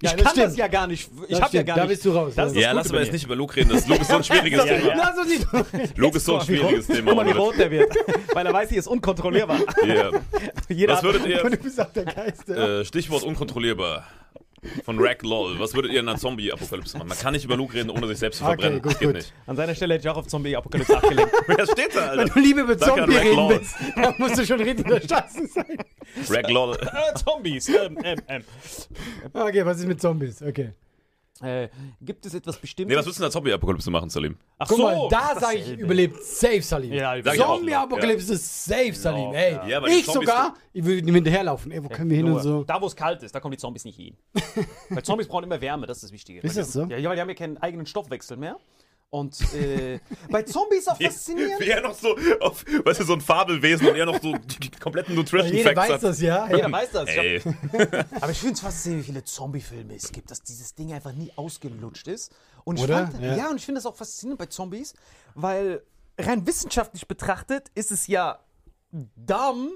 Ja, 0.00 0.10
ich 0.10 0.16
das 0.16 0.24
kann 0.26 0.36
das 0.36 0.44
stimmt. 0.52 0.56
ja 0.58 0.68
gar 0.68 0.86
nicht. 0.86 1.10
Ich 1.26 1.28
Das 1.30 1.40
hab 1.40 1.52
ja 1.52 1.62
gar 1.64 1.76
da 1.76 1.82
nicht. 1.82 1.90
bist 1.90 2.04
du 2.04 2.10
raus, 2.12 2.32
Das 2.36 2.36
ja. 2.36 2.44
das 2.54 2.62
Ja, 2.62 2.72
lass 2.72 2.90
aber 2.90 3.00
jetzt 3.00 3.12
nicht 3.12 3.24
über 3.24 3.34
Luke 3.34 3.56
reden. 3.56 3.70
Das 3.70 3.86
Luke 3.88 4.00
ist 4.00 4.08
so 4.10 4.16
ein 4.16 4.24
schwieriges 4.24 4.64
Ja, 4.64 4.78
Thema. 4.78 4.94
Lass 4.96 5.18
uns 5.18 5.28
nicht. 5.72 5.98
Luke 5.98 6.16
ist 6.18 6.24
so 6.24 6.38
ein 6.38 6.44
schwieriges 6.46 6.86
Thema. 6.86 7.10
Guck 7.12 7.16
mal, 7.16 7.26
wie 7.26 7.36
rot 7.38 7.58
der 7.58 7.70
wird. 7.70 7.92
Weil 8.34 8.46
er 8.46 8.52
weiß, 8.52 8.68
hier 8.68 8.78
ist 8.78 8.86
unkontrollierbar. 8.86 9.58
Ja. 9.86 10.10
Jeder 10.68 10.92
Was 10.94 11.02
würdet 11.02 11.26
ihr. 11.26 12.56
Äh, 12.56 12.84
Stichwort 12.84 13.24
unkontrollierbar. 13.24 14.06
Von 14.84 14.98
Rack 14.98 15.22
LOL. 15.22 15.58
Was 15.60 15.74
würdet 15.74 15.92
ihr 15.92 16.00
in 16.00 16.08
einer 16.08 16.18
Zombie-Apokalypse 16.18 16.98
machen? 16.98 17.08
Man 17.08 17.16
kann 17.18 17.32
nicht 17.32 17.44
über 17.44 17.56
Luke 17.56 17.74
reden, 17.74 17.90
ohne 17.90 18.08
sich 18.08 18.18
selbst 18.18 18.38
zu 18.38 18.44
Okay, 18.44 18.54
verbrennen. 18.54 18.82
gut, 18.82 18.92
das 18.92 18.98
geht 18.98 19.08
gut. 19.08 19.16
nicht. 19.16 19.32
An 19.46 19.54
seiner 19.56 19.74
Stelle 19.74 19.94
hätte 19.94 20.08
ich 20.08 20.10
auch 20.12 20.16
auf 20.16 20.26
Zombie-Apokalypse 20.26 20.96
abgelenkt. 20.96 21.32
Wer 21.46 21.64
steht 21.66 21.94
da, 21.94 22.10
Wenn 22.12 22.18
Alter? 22.20 22.34
du 22.34 22.40
lieber 22.40 22.64
mit 22.64 22.82
an 22.82 22.88
Zombie 22.88 23.16
reden 23.16 23.48
willst, 23.50 23.74
dann 23.94 24.14
musst 24.18 24.36
du 24.38 24.44
schon 24.46 24.60
richtig 24.60 24.86
der 24.88 25.00
Scheiße 25.00 25.46
sein. 25.46 25.76
Rack 26.30 26.50
LOL. 26.50 26.76
äh, 26.76 27.14
Zombies. 27.14 27.68
Ähm, 27.68 27.98
ähm, 28.02 28.18
ähm. 28.28 28.44
Okay, 29.32 29.64
was 29.64 29.78
ist 29.80 29.86
mit 29.86 30.00
Zombies? 30.00 30.42
Okay. 30.42 30.72
Äh, 31.40 31.68
gibt 32.00 32.26
es 32.26 32.34
etwas 32.34 32.56
Bestimmtes? 32.56 32.92
Nee, 32.92 32.98
was 32.98 33.06
willst 33.06 33.20
du 33.20 33.22
in 33.22 33.26
der 33.26 33.30
Zombie-Apokalypse 33.30 33.90
machen, 33.90 34.10
Salim? 34.10 34.36
Ach 34.58 34.66
Guck 34.66 34.76
so, 34.78 34.82
mal, 34.84 35.08
da 35.08 35.38
sage 35.38 35.58
ich, 35.58 35.78
überlebt 35.78 36.20
safe 36.24 36.62
Salim. 36.62 36.92
Ja. 36.92 37.14
Zombie-Apokalypse 37.22 38.34
ist 38.34 38.64
safe, 38.64 38.92
Salim. 38.94 39.32
Ey, 39.32 39.52
Ja, 39.68 39.86
ich 39.86 40.04
sogar, 40.06 40.54
ich 40.72 40.84
würde 40.84 41.06
ihm 41.06 41.14
hinterherlaufen. 41.14 41.70
Ey, 41.70 41.84
wo 41.84 41.88
können 41.88 42.10
wir 42.10 42.16
hin 42.16 42.28
und 42.28 42.42
so? 42.42 42.64
Da, 42.64 42.80
wo 42.80 42.86
es 42.86 42.96
kalt 42.96 43.22
ist, 43.22 43.34
da 43.34 43.40
kommen 43.40 43.52
die 43.52 43.58
Zombies 43.58 43.84
nicht 43.84 43.96
hin. 43.96 44.16
weil 44.88 45.02
Zombies 45.04 45.28
brauchen 45.28 45.44
immer 45.44 45.60
Wärme, 45.60 45.86
das 45.86 45.98
ist 45.98 46.04
das 46.04 46.12
Wichtige. 46.12 46.40
Ist 46.40 46.56
Weil 46.56 46.62
das 46.62 46.72
so? 46.72 46.84
Ja, 46.86 46.96
ja, 46.96 47.08
weil 47.08 47.16
die 47.16 47.20
haben 47.22 47.28
ja 47.28 47.34
keinen 47.34 47.58
eigenen 47.58 47.86
Stoffwechsel 47.86 48.36
mehr. 48.36 48.56
Und 49.10 49.40
äh, 49.54 50.00
bei 50.30 50.42
Zombies 50.42 50.86
auch 50.86 50.96
faszinierend. 51.00 51.60
Wie 51.60 51.70
er 51.70 51.80
noch 51.80 51.94
so, 51.94 52.14
auf, 52.40 52.62
weißt 52.84 53.00
du, 53.00 53.04
so 53.04 53.14
ein 53.14 53.22
Fabelwesen 53.22 53.86
und 53.88 53.96
er 53.96 54.04
noch 54.04 54.20
so 54.20 54.34
die 54.36 54.70
kompletten 54.70 55.14
Nutrition 55.14 55.54
Jeder 55.56 55.70
Facts 55.72 55.80
weiß 55.80 55.90
hat. 55.94 56.02
das, 56.02 56.20
ja. 56.20 56.46
Jeder 56.54 56.70
weiß 56.72 56.90
das. 56.90 57.08
Ich 57.08 57.16
hab- 57.16 57.24
Ey, 57.24 58.04
Aber 58.20 58.30
ich 58.32 58.38
finde 58.38 58.54
es 58.54 58.60
faszinierend, 58.60 59.04
wie 59.06 59.12
viele 59.12 59.24
Zombie-Filme 59.24 59.94
es 59.94 60.12
gibt, 60.12 60.30
dass 60.30 60.42
dieses 60.42 60.74
Ding 60.74 60.92
einfach 60.92 61.12
nie 61.12 61.32
ausgelutscht 61.36 62.06
ist. 62.06 62.34
Und 62.64 62.76
ich 62.76 62.82
Oder? 62.84 63.06
Fand, 63.08 63.22
Ja. 63.22 63.34
ja. 63.36 63.50
und 63.50 63.56
ich 63.56 63.64
finde 63.64 63.78
das 63.78 63.86
auch 63.86 63.96
faszinierend 63.96 64.38
bei 64.40 64.46
Zombies, 64.46 64.92
weil 65.34 65.82
rein 66.18 66.46
wissenschaftlich 66.46 67.08
betrachtet 67.08 67.70
ist 67.74 67.90
es 67.90 68.08
ja 68.08 68.40
dumm, 68.92 69.70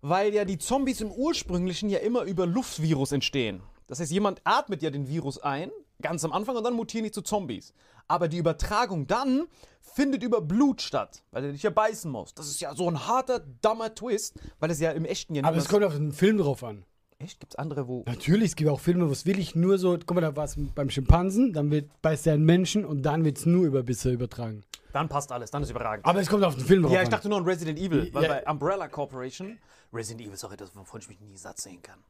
weil 0.00 0.34
ja 0.34 0.44
die 0.44 0.58
Zombies 0.58 1.00
im 1.00 1.12
ursprünglichen 1.12 1.90
ja 1.90 1.98
immer 2.00 2.22
über 2.22 2.44
Luftvirus 2.46 3.12
entstehen. 3.12 3.62
Das 3.86 4.00
heißt, 4.00 4.10
jemand 4.10 4.40
atmet 4.44 4.82
ja 4.82 4.90
den 4.90 5.06
Virus 5.08 5.38
ein 5.38 5.70
ganz 6.04 6.24
am 6.24 6.32
Anfang 6.32 6.54
und 6.56 6.62
dann 6.64 6.74
mutieren 6.74 7.04
die 7.04 7.10
zu 7.10 7.22
Zombies. 7.22 7.72
Aber 8.06 8.28
die 8.28 8.36
Übertragung 8.38 9.06
dann 9.06 9.46
findet 9.80 10.22
über 10.22 10.40
Blut 10.40 10.82
statt, 10.82 11.24
weil 11.32 11.44
er 11.46 11.52
dich 11.52 11.62
ja 11.62 11.70
beißen 11.70 12.10
muss. 12.10 12.34
Das 12.34 12.46
ist 12.46 12.60
ja 12.60 12.74
so 12.74 12.88
ein 12.88 13.06
harter, 13.08 13.40
dummer 13.62 13.94
Twist, 13.94 14.38
weil 14.60 14.70
es 14.70 14.78
ja 14.80 14.90
im 14.92 15.04
echten 15.06 15.34
ja 15.34 15.42
Aber 15.44 15.56
es 15.56 15.68
kommt 15.68 15.84
auf 15.84 15.94
den 15.94 16.12
Film 16.12 16.38
drauf 16.38 16.62
an. 16.62 16.84
Echt? 17.18 17.40
Gibt's 17.40 17.56
andere, 17.56 17.88
wo. 17.88 18.02
Natürlich, 18.06 18.50
es 18.50 18.56
gibt 18.56 18.68
auch 18.70 18.80
Filme, 18.80 19.08
wo 19.08 19.12
es 19.12 19.24
wirklich 19.24 19.54
nur 19.54 19.78
so, 19.78 19.96
guck 19.96 20.14
mal, 20.14 20.20
da 20.20 20.36
war 20.36 20.44
es 20.44 20.56
beim 20.74 20.90
Schimpansen, 20.90 21.52
dann 21.52 21.70
wird, 21.70 21.88
beißt 22.02 22.26
er 22.26 22.34
einen 22.34 22.44
Menschen 22.44 22.84
und 22.84 23.02
dann 23.02 23.24
wird 23.24 23.38
es 23.38 23.46
nur 23.46 23.64
über 23.64 23.82
Bisse 23.82 24.10
übertragen. 24.10 24.62
Dann 24.92 25.08
passt 25.08 25.32
alles, 25.32 25.50
dann 25.50 25.62
ist 25.62 25.70
überragend. 25.70 26.04
Aber 26.06 26.20
es 26.20 26.28
kommt 26.28 26.44
auf 26.44 26.54
den 26.56 26.64
Film 26.64 26.82
drauf 26.82 26.92
Ja, 26.92 26.98
an. 26.98 27.04
ich 27.04 27.10
dachte 27.10 27.28
nur 27.28 27.38
an 27.38 27.44
Resident 27.44 27.78
Evil, 27.78 28.12
weil 28.12 28.24
Ja. 28.24 28.28
bei 28.28 28.46
Umbrella 28.50 28.88
Corporation, 28.88 29.58
Resident 29.92 30.22
Evil 30.22 30.34
ist 30.34 30.44
auch 30.44 30.52
etwas, 30.52 30.74
wovon 30.76 31.00
ich 31.00 31.08
mich 31.08 31.20
nie 31.20 31.36
satt 31.36 31.58
sehen 31.60 31.80
kann. 31.82 32.00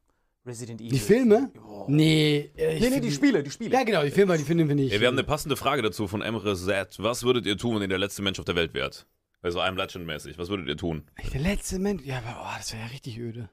Resident 0.46 0.80
Evil. 0.80 0.90
die 0.92 0.98
Filme? 0.98 1.50
Ja. 1.54 1.84
Nee. 1.88 2.50
äh, 2.56 2.74
ich 2.76 2.80
Nee, 2.82 2.90
nee, 2.90 3.00
die 3.00 3.10
Spiele, 3.10 3.42
die 3.42 3.50
Spiele. 3.50 3.72
Ja, 3.72 3.82
genau, 3.82 4.02
die 4.02 4.10
Filme, 4.10 4.36
die 4.36 4.44
Filme 4.44 4.66
finde 4.66 4.82
ich. 4.84 4.92
Ja, 4.92 5.00
wir 5.00 5.08
haben 5.08 5.14
eine 5.14 5.24
passende 5.24 5.56
Frage 5.56 5.82
dazu 5.82 6.06
von 6.06 6.22
Emre 6.22 6.54
Z. 6.56 6.96
Was 6.98 7.22
würdet 7.22 7.46
ihr 7.46 7.56
tun, 7.56 7.76
wenn 7.76 7.82
ihr 7.82 7.88
der 7.88 7.98
letzte 7.98 8.22
Mensch 8.22 8.38
auf 8.38 8.44
der 8.44 8.56
Welt 8.56 8.74
wärt? 8.74 9.06
Also 9.42 9.60
I'm 9.60 9.74
Legend-mäßig. 9.76 10.38
Was 10.38 10.48
würdet 10.48 10.68
ihr 10.68 10.76
tun? 10.76 11.04
der 11.32 11.40
letzte 11.40 11.78
Mensch. 11.78 12.02
Ja, 12.04 12.18
aber 12.18 12.40
oh, 12.42 12.56
das 12.56 12.72
wäre 12.72 12.82
ja 12.82 12.88
richtig 12.88 13.18
öde. 13.18 13.50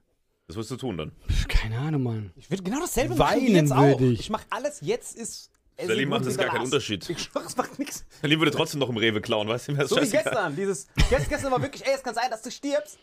Was 0.47 0.56
würdest 0.56 0.71
du 0.71 0.77
tun 0.77 0.97
dann? 0.97 1.12
Keine 1.47 1.77
Ahnung, 1.77 2.04
Mann. 2.04 2.32
Ich 2.36 2.49
würde 2.49 2.63
genau 2.63 2.80
dasselbe 2.80 3.17
Weinen 3.17 3.41
machen 3.41 3.47
wie 3.47 3.54
jetzt 3.54 3.71
auch. 3.71 3.99
würde 3.99 4.12
ich. 4.12 4.19
Ich 4.21 4.30
mache 4.30 4.45
alles, 4.49 4.82
jetzt 4.82 5.15
ist. 5.17 5.49
So 5.79 5.88
macht 5.88 6.25
wie 6.25 6.29
gar 6.29 6.38
der 6.38 6.47
keinen. 6.47 6.63
Unterschied. 6.63 7.10
Ich 7.10 7.19
schwör, 7.19 7.45
es 7.45 7.57
macht 7.57 7.79
nichts. 7.79 8.05
Berlin 8.21 8.39
würde 8.39 8.51
trotzdem 8.51 8.79
noch 8.79 8.89
im 8.89 8.97
Rewe 8.97 9.21
klauen, 9.21 9.47
weißt 9.47 9.69
du? 9.69 9.88
So 9.88 9.97
wie 9.97 10.10
gestern. 10.10 10.55
Dieses, 10.55 10.88
gest, 11.10 11.29
gestern 11.29 11.51
war 11.51 11.62
wirklich, 11.62 11.86
ey, 11.86 11.93
es 11.95 12.03
kann 12.03 12.13
sein, 12.13 12.29
dass 12.29 12.41
du 12.41 12.51
stirbst. 12.51 12.99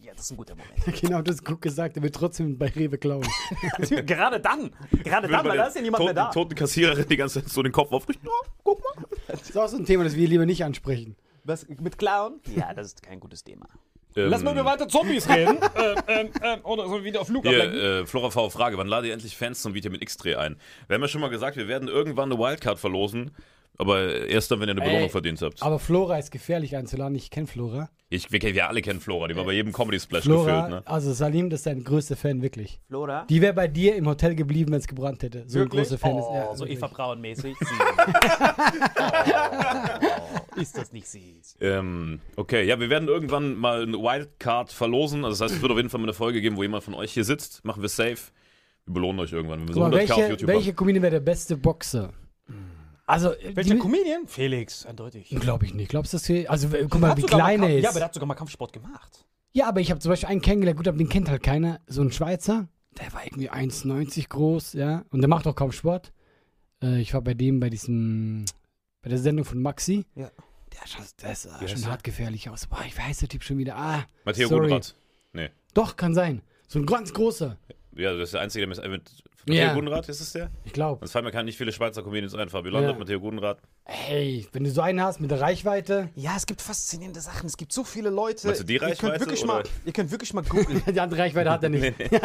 Ja, 0.00 0.12
das 0.12 0.26
ist 0.26 0.30
ein 0.30 0.36
guter 0.36 0.54
Moment. 0.54 1.00
Genau, 1.00 1.22
das 1.22 1.36
ist 1.36 1.44
gut 1.44 1.60
gesagt. 1.60 1.96
Er 1.96 2.02
wird 2.02 2.14
trotzdem 2.14 2.58
bei 2.58 2.66
Rewe 2.66 2.98
klauen. 2.98 3.26
Gerade 4.06 4.40
dann. 4.40 4.70
Gerade 5.02 5.28
dann, 5.28 5.44
weil 5.46 5.56
da 5.56 5.66
ist 5.66 5.76
ja 5.76 5.82
niemand 5.82 6.02
toten, 6.02 6.14
mehr 6.14 6.24
da. 6.24 6.30
toten 6.30 6.54
Kassiererin 6.54 7.08
die 7.08 7.16
ganze 7.16 7.42
Zeit 7.42 7.50
so 7.52 7.62
den 7.62 7.72
Kopf 7.72 7.92
aufrichten. 7.92 8.28
Oh, 8.28 8.46
guck 8.62 8.80
mal. 8.82 9.06
Das 9.28 9.42
ist 9.42 9.56
auch 9.56 9.68
so 9.68 9.76
ein 9.76 9.84
Thema, 9.84 10.04
das 10.04 10.14
wir 10.14 10.28
lieber 10.28 10.46
nicht 10.46 10.64
ansprechen. 10.64 11.16
Was, 11.44 11.66
mit 11.68 11.98
Clown? 11.98 12.40
Ja, 12.54 12.74
das 12.74 12.88
ist 12.88 13.02
kein 13.02 13.18
gutes 13.18 13.44
Thema. 13.44 13.66
Ähm, 14.16 14.28
Lass 14.30 14.42
mal 14.42 14.52
über 14.52 14.64
weiter 14.64 14.88
Zombies 14.88 15.28
reden. 15.28 15.58
ähm, 15.76 15.96
ähm, 16.08 16.28
ähm, 16.42 16.60
oder 16.64 16.88
so 16.88 17.04
wieder 17.04 17.20
auf 17.20 17.28
Flug 17.28 17.46
Hier, 17.46 17.62
ablenken. 17.64 17.80
äh, 17.80 18.06
Flora 18.06 18.30
V. 18.30 18.50
Frage, 18.50 18.76
wann 18.78 18.88
ladet 18.88 19.08
ihr 19.08 19.12
endlich 19.14 19.36
Fans 19.36 19.62
zum 19.62 19.74
Vitamin 19.74 20.00
X-Dreh 20.02 20.34
ein? 20.36 20.56
Wir 20.88 20.94
haben 20.94 21.02
ja 21.02 21.08
schon 21.08 21.20
mal 21.20 21.30
gesagt, 21.30 21.56
wir 21.56 21.68
werden 21.68 21.88
irgendwann 21.88 22.32
eine 22.32 22.40
Wildcard 22.40 22.78
verlosen, 22.78 23.30
aber 23.78 24.28
erst 24.28 24.50
dann, 24.50 24.60
wenn 24.60 24.68
ihr 24.68 24.72
eine 24.72 24.80
Belohnung 24.80 25.04
Ey, 25.04 25.08
verdient 25.08 25.40
habt. 25.40 25.62
Aber 25.62 25.78
Flora 25.78 26.18
ist 26.18 26.30
gefährlich 26.30 26.76
einzuladen. 26.76 27.14
Ich 27.14 27.30
kenne 27.30 27.46
Flora. 27.46 27.88
Ich, 28.12 28.32
wir, 28.32 28.42
wir 28.42 28.68
alle 28.68 28.82
kennen 28.82 29.00
Flora, 29.00 29.28
die 29.28 29.36
war 29.36 29.44
bei 29.44 29.52
jedem 29.52 29.72
Comedy-Splash 29.72 30.24
Flora, 30.24 30.62
gefühlt, 30.62 30.80
ne? 30.80 30.90
also 30.90 31.12
Salim, 31.12 31.48
das 31.48 31.60
ist 31.60 31.66
dein 31.66 31.84
größter 31.84 32.16
Fan, 32.16 32.42
wirklich. 32.42 32.80
Flora? 32.88 33.24
Die 33.30 33.40
wäre 33.40 33.54
bei 33.54 33.68
dir 33.68 33.94
im 33.94 34.08
Hotel 34.08 34.34
geblieben, 34.34 34.72
wenn 34.72 34.80
es 34.80 34.88
gebrannt 34.88 35.22
hätte. 35.22 35.44
So 35.46 35.60
ein 35.60 35.68
großer 35.68 35.96
Fan 35.96 36.18
ist 36.18 36.24
oh, 36.28 36.34
er. 36.34 36.56
so 36.56 36.64
wirklich. 36.64 36.78
Eva 36.78 36.88
Braun-mäßig. 36.88 37.54
oh, 40.56 40.60
ist 40.60 40.76
das 40.76 40.92
nicht 40.92 41.06
süß? 41.06 41.58
Ähm, 41.60 42.18
okay, 42.34 42.64
ja, 42.64 42.80
wir 42.80 42.90
werden 42.90 43.08
irgendwann 43.08 43.54
mal 43.54 43.84
eine 43.84 43.96
Wildcard 43.96 44.72
verlosen. 44.72 45.24
Also 45.24 45.38
das 45.38 45.42
heißt, 45.42 45.58
es 45.58 45.62
wird 45.62 45.70
auf 45.70 45.78
jeden 45.78 45.88
Fall 45.88 46.00
mal 46.00 46.06
eine 46.06 46.14
Folge 46.14 46.40
geben, 46.40 46.56
wo 46.56 46.62
jemand 46.62 46.82
von 46.82 46.94
euch 46.94 47.12
hier 47.12 47.24
sitzt. 47.24 47.64
Machen 47.64 47.80
wir 47.80 47.88
safe. 47.88 48.18
Wir 48.86 48.94
belohnen 48.94 49.20
euch 49.20 49.32
irgendwann, 49.32 49.60
wenn 49.60 49.68
wir 49.68 49.74
so 49.74 49.82
Guck 49.82 49.92
mal, 49.92 50.00
100k 50.00 50.02
auf 50.02 50.18
welche, 50.18 50.30
YouTube 50.30 50.48
welche 50.48 50.68
haben. 50.70 50.76
Comedian 50.76 51.02
wäre 51.04 51.12
der 51.12 51.20
beste 51.20 51.56
Boxer? 51.56 52.12
Also, 53.10 53.34
Welcher 53.54 53.74
die- 53.74 53.78
Comedian? 53.80 54.26
Felix, 54.26 54.86
eindeutig. 54.86 55.28
Glaube 55.30 55.66
ich 55.66 55.74
nicht. 55.74 55.88
Glaubst 55.90 56.12
du, 56.12 56.16
dass 56.16 56.28
wir. 56.28 56.50
Also, 56.50 56.68
guck 56.68 57.00
mal, 57.00 57.16
wie 57.16 57.22
klein 57.22 57.62
er 57.62 57.76
ist. 57.76 57.82
Ja, 57.84 57.90
aber 57.90 57.98
der 58.00 58.06
hat 58.06 58.14
sogar 58.14 58.26
mal 58.26 58.34
Kampfsport 58.34 58.72
gemacht. 58.72 59.24
Ja, 59.52 59.66
aber 59.68 59.80
ich 59.80 59.90
habe 59.90 60.00
zum 60.00 60.10
Beispiel 60.10 60.28
einen 60.28 60.40
kennengelernt, 60.42 60.76
gut, 60.78 60.86
aber 60.88 60.98
den 60.98 61.08
kennt 61.08 61.28
halt 61.28 61.42
keiner. 61.42 61.80
So 61.86 62.02
ein 62.02 62.12
Schweizer, 62.12 62.68
der 62.98 63.12
war 63.12 63.24
irgendwie 63.24 63.50
1,90 63.50 64.28
groß, 64.28 64.74
ja. 64.74 65.04
Und 65.10 65.20
der 65.22 65.28
macht 65.28 65.46
auch 65.46 65.56
kaum 65.56 65.72
Sport. 65.72 66.12
Äh, 66.82 67.00
ich 67.00 67.12
war 67.14 67.20
bei 67.20 67.34
dem 67.34 67.58
bei 67.60 67.68
diesem, 67.68 68.44
bei 69.02 69.10
der 69.10 69.18
Sendung 69.18 69.44
von 69.44 69.60
Maxi. 69.60 70.06
Ja. 70.14 70.30
Der, 70.72 70.86
schaut, 70.86 71.04
der 71.20 71.34
sah 71.34 71.60
heißt 71.60 71.70
schon 71.70 71.80
der? 71.80 71.90
hart 71.90 72.04
gefährlich 72.04 72.48
aus. 72.48 72.66
Boah, 72.68 72.84
ich 72.86 72.96
weiß 72.96 73.18
der 73.18 73.28
Typ 73.28 73.42
schon 73.42 73.58
wieder. 73.58 73.76
Ah, 73.76 74.04
Matteo 74.24 74.48
sorry. 74.48 74.68
Gudenrath. 74.68 74.94
Nee. 75.32 75.50
Doch, 75.74 75.96
kann 75.96 76.14
sein. 76.14 76.42
So 76.68 76.78
ein 76.78 76.86
ganz 76.86 77.12
großer. 77.12 77.56
Ja, 77.96 78.12
das 78.14 78.28
ist 78.28 78.34
der 78.34 78.40
Einzige, 78.42 78.66
der 78.68 78.88
mit, 78.88 79.10
mit 79.46 79.54
Ja. 79.56 79.66
Matteo 79.66 79.80
Gudenrath 79.80 80.08
ist 80.08 80.20
es 80.20 80.32
der? 80.32 80.50
Ich 80.64 80.72
glaube. 80.72 81.00
Sonst 81.00 81.12
fallen 81.12 81.24
mir 81.24 81.30
gar 81.30 81.42
nicht 81.42 81.56
viele 81.58 81.72
Schweizer 81.72 82.02
Comedians 82.02 82.34
ein. 82.34 82.48
Fabio 82.48 82.70
Landert, 82.72 82.92
Ja. 82.92 82.98
Matteo 82.98 83.20
Gudenrath. 83.20 83.58
Hey, 83.84 84.46
wenn 84.52 84.64
du 84.64 84.70
so 84.70 84.80
einen 84.82 85.02
hast 85.02 85.20
mit 85.20 85.30
der 85.30 85.40
Reichweite. 85.40 86.10
Ja, 86.14 86.34
es 86.36 86.46
gibt 86.46 86.60
faszinierende 86.62 87.20
Sachen. 87.20 87.46
Es 87.46 87.56
gibt 87.56 87.72
so 87.72 87.84
viele 87.84 88.10
Leute. 88.10 88.46
Meinst 88.46 88.60
du 88.60 88.64
die 88.64 88.74
ihr 88.74 88.82
Reichweite, 88.82 89.00
könnt 89.18 89.20
wirklich 89.20 89.44
oder? 89.44 89.52
mal, 89.54 89.62
Ihr 89.84 89.92
könnt 89.92 90.10
wirklich 90.10 90.34
mal 90.34 90.44
googeln. 90.44 90.82
Die 90.94 91.00
andere 91.00 91.20
Reichweite 91.20 91.50
hat 91.50 91.62
er 91.62 91.68
nicht. 91.70 91.94
ja, 92.12 92.20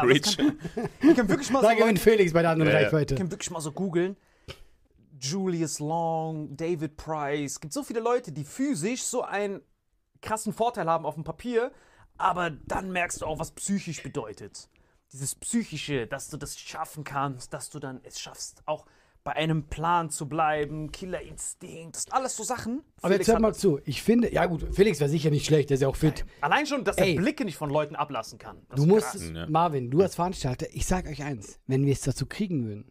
aber 0.00 0.10
es 0.10 0.26
Reach. 0.26 0.36
kann, 0.36 0.58
ihr 1.02 1.14
könnt 1.14 1.28
wirklich 1.28 1.50
mal 1.50 1.62
so 1.62 1.68
Da 1.68 1.74
gewinnt 1.74 1.98
Felix 1.98 2.32
bei 2.32 2.42
der 2.42 2.50
anderen 2.52 2.70
Ja, 2.72 2.78
ja. 2.78 2.84
Reichweite. 2.86 3.14
ihr 3.14 3.18
könnt 3.18 3.30
wirklich 3.30 3.50
mal 3.50 3.60
so 3.60 3.72
googeln. 3.72 4.16
Julius 5.20 5.78
Long, 5.80 6.56
David 6.56 6.96
Price. 6.96 7.52
Es 7.52 7.60
gibt 7.60 7.72
so 7.72 7.82
viele 7.82 8.00
Leute, 8.00 8.32
die 8.32 8.44
physisch 8.44 9.02
so 9.02 9.22
einen 9.22 9.60
krassen 10.22 10.52
Vorteil 10.52 10.88
haben 10.88 11.04
auf 11.04 11.14
dem 11.14 11.24
Papier, 11.24 11.72
aber 12.16 12.50
dann 12.50 12.90
merkst 12.92 13.20
du 13.22 13.26
auch, 13.26 13.38
was 13.38 13.50
psychisch 13.52 14.02
bedeutet. 14.02 14.68
Dieses 15.12 15.34
Psychische, 15.34 16.06
dass 16.06 16.28
du 16.28 16.36
das 16.36 16.58
schaffen 16.58 17.04
kannst, 17.04 17.52
dass 17.52 17.70
du 17.70 17.78
dann 17.78 18.00
es 18.04 18.20
schaffst, 18.20 18.62
auch 18.66 18.86
bei 19.22 19.32
einem 19.34 19.64
Plan 19.64 20.08
zu 20.08 20.28
bleiben, 20.28 20.92
Killerinstinkt, 20.92 21.96
das 21.96 22.04
sind 22.04 22.12
alles 22.14 22.36
so 22.36 22.42
Sachen. 22.42 22.82
Aber 23.02 23.12
jetzt 23.12 23.26
Felix 23.26 23.28
hört 23.28 23.40
mal 23.40 23.54
zu. 23.54 23.80
Ich 23.84 24.02
finde, 24.02 24.32
ja 24.32 24.46
gut, 24.46 24.74
Felix 24.74 24.98
wäre 25.00 25.10
sicher 25.10 25.30
nicht 25.30 25.44
schlecht, 25.44 25.70
der 25.70 25.74
ist 25.74 25.82
ja 25.82 25.88
auch 25.88 25.96
fit. 25.96 26.24
Allein 26.40 26.66
schon, 26.66 26.84
dass 26.84 26.96
Ey. 26.96 27.14
er 27.14 27.20
Blicke 27.20 27.44
nicht 27.44 27.56
von 27.56 27.70
Leuten 27.70 27.96
ablassen 27.96 28.38
kann. 28.38 28.62
Das 28.68 28.80
Du 28.80 28.86
musst. 28.86 29.20
Ja. 29.20 29.46
Marvin, 29.48 29.90
du 29.90 30.00
als 30.00 30.14
Veranstalter, 30.14 30.66
ich 30.72 30.86
sag 30.86 31.06
euch 31.06 31.22
eins, 31.22 31.58
wenn 31.66 31.84
wir 31.84 31.92
es 31.92 32.00
dazu 32.00 32.24
kriegen 32.26 32.64
würden, 32.64 32.90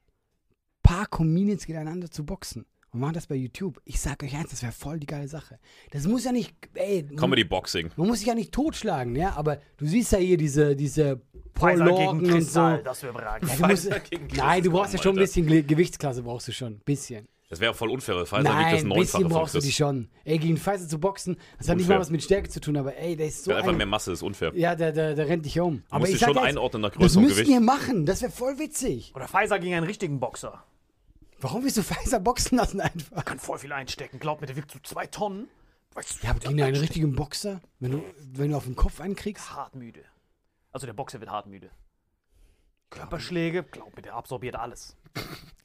paar 0.83 1.07
Comedians 1.07 1.65
gegeneinander 1.65 2.11
zu 2.11 2.25
boxen 2.25 2.65
und 2.91 2.99
machen 3.01 3.13
das 3.13 3.27
bei 3.27 3.35
YouTube, 3.35 3.79
ich 3.85 3.99
sag 3.99 4.21
euch 4.23 4.35
eins, 4.35 4.49
das 4.49 4.61
wäre 4.63 4.71
voll 4.71 4.99
die 4.99 5.07
geile 5.07 5.27
Sache. 5.27 5.59
Das 5.91 6.07
muss 6.07 6.23
ja 6.25 6.31
nicht, 6.31 6.55
ey, 6.73 7.03
man- 7.03 7.15
Comedy 7.17 7.43
Boxing. 7.43 7.89
man 7.95 8.07
muss 8.07 8.19
sich 8.19 8.27
ja 8.27 8.35
nicht 8.35 8.51
totschlagen, 8.51 9.15
ja, 9.15 9.35
aber 9.35 9.59
du 9.77 9.85
siehst 9.85 10.11
ja 10.11 10.17
hier 10.17 10.37
diese, 10.37 10.75
diese 10.75 11.21
Lorcan 11.59 12.19
und 12.31 12.41
so. 12.41 12.77
Das. 12.83 13.01
Ja, 13.01 13.09
du 13.57 13.67
musst, 13.67 13.89
nein, 14.37 14.63
du 14.63 14.71
brauchst 14.71 14.93
ja 14.93 15.01
schon 15.01 15.15
ein 15.15 15.19
bisschen 15.19 15.45
Ge- 15.45 15.61
Gewichtsklasse, 15.63 16.23
brauchst 16.23 16.47
du 16.47 16.51
schon, 16.51 16.73
ein 16.73 16.81
bisschen. 16.85 17.27
Das 17.49 17.59
wäre 17.59 17.71
auch 17.71 17.75
voll 17.75 17.89
unfair, 17.89 18.15
weil 18.15 18.25
Pfizer 18.27 18.43
wiegt 18.43 18.47
das 18.47 18.55
Nein, 18.55 18.75
ein 18.75 18.87
neunfache 18.89 19.01
bisschen 19.23 19.29
brauchst 19.29 19.55
du 19.55 19.59
die 19.59 19.71
schon. 19.71 20.07
Ey, 20.23 20.37
gegen 20.37 20.55
Pfizer 20.57 20.87
zu 20.87 20.99
boxen, 20.99 21.35
das 21.57 21.67
hat 21.67 21.77
nicht 21.77 21.85
Unfair. 21.85 21.95
mal 21.97 22.01
was 22.01 22.11
mit 22.11 22.21
Stärke 22.23 22.47
zu 22.47 22.61
tun, 22.61 22.77
aber 22.77 22.95
ey, 22.95 23.15
der 23.15 23.25
ist 23.27 23.43
so 23.43 23.49
Der 23.49 23.55
hat 23.57 23.63
einfach 23.63 23.73
ein, 23.73 23.77
mehr 23.77 23.87
Masse, 23.87 24.11
ist 24.11 24.21
unfair. 24.21 24.51
Ja, 24.55 24.75
der, 24.75 24.91
der, 24.91 25.15
der 25.15 25.27
rennt 25.27 25.45
dich 25.45 25.59
um. 25.59 25.81
Aber 25.89 26.01
musst 26.01 26.11
ich 26.11 26.19
dich 26.19 26.21
sag 26.21 26.27
schon 26.27 26.37
jetzt, 26.37 26.45
einordnen 26.45 26.81
nach 26.83 26.89
Das 26.91 26.99
Größe 26.99 27.17
und 27.17 27.23
müssen 27.25 27.35
Gewicht. 27.37 27.49
wir 27.51 27.59
machen, 27.59 28.05
das 28.05 28.21
wäre 28.21 28.31
voll 28.31 28.59
witzig. 28.59 29.11
Oder 29.15 29.27
Pfizer 29.27 29.57
gegen 29.57 29.73
einen 29.73 29.85
richtigen 29.87 30.19
Boxer. 30.19 30.63
Warum 31.41 31.63
willst 31.63 31.77
du 31.77 31.83
Pfizer 31.83 32.19
boxen 32.19 32.57
lassen 32.57 32.81
einfach? 32.81 33.23
Kann 33.25 33.39
voll 33.39 33.57
viel 33.59 33.71
einstecken. 33.71 34.19
Glaub 34.19 34.41
mir, 34.41 34.47
der 34.47 34.55
wiegt 34.55 34.71
so 34.71 34.79
zwei 34.83 35.07
Tonnen. 35.07 35.47
Weißt 35.93 36.21
du, 36.21 36.25
Ja, 36.27 36.31
aber 36.31 36.39
gegen 36.39 36.61
einen 36.61 36.75
richtigen 36.75 37.15
Boxer, 37.15 37.61
wenn 37.79 37.91
du, 37.91 38.03
wenn 38.33 38.51
du 38.51 38.57
auf 38.57 38.65
den 38.65 38.75
Kopf 38.75 38.99
einkriegst? 39.01 39.55
hart 39.55 39.75
müde. 39.75 40.03
Also 40.71 40.85
der 40.85 40.93
Boxer 40.93 41.19
wird 41.19 41.31
hart 41.31 41.47
müde. 41.47 41.71
Körperschläge, 42.89 43.63
glaub 43.63 43.95
mir, 43.95 44.01
der 44.01 44.15
absorbiert 44.15 44.55
alles. 44.55 44.97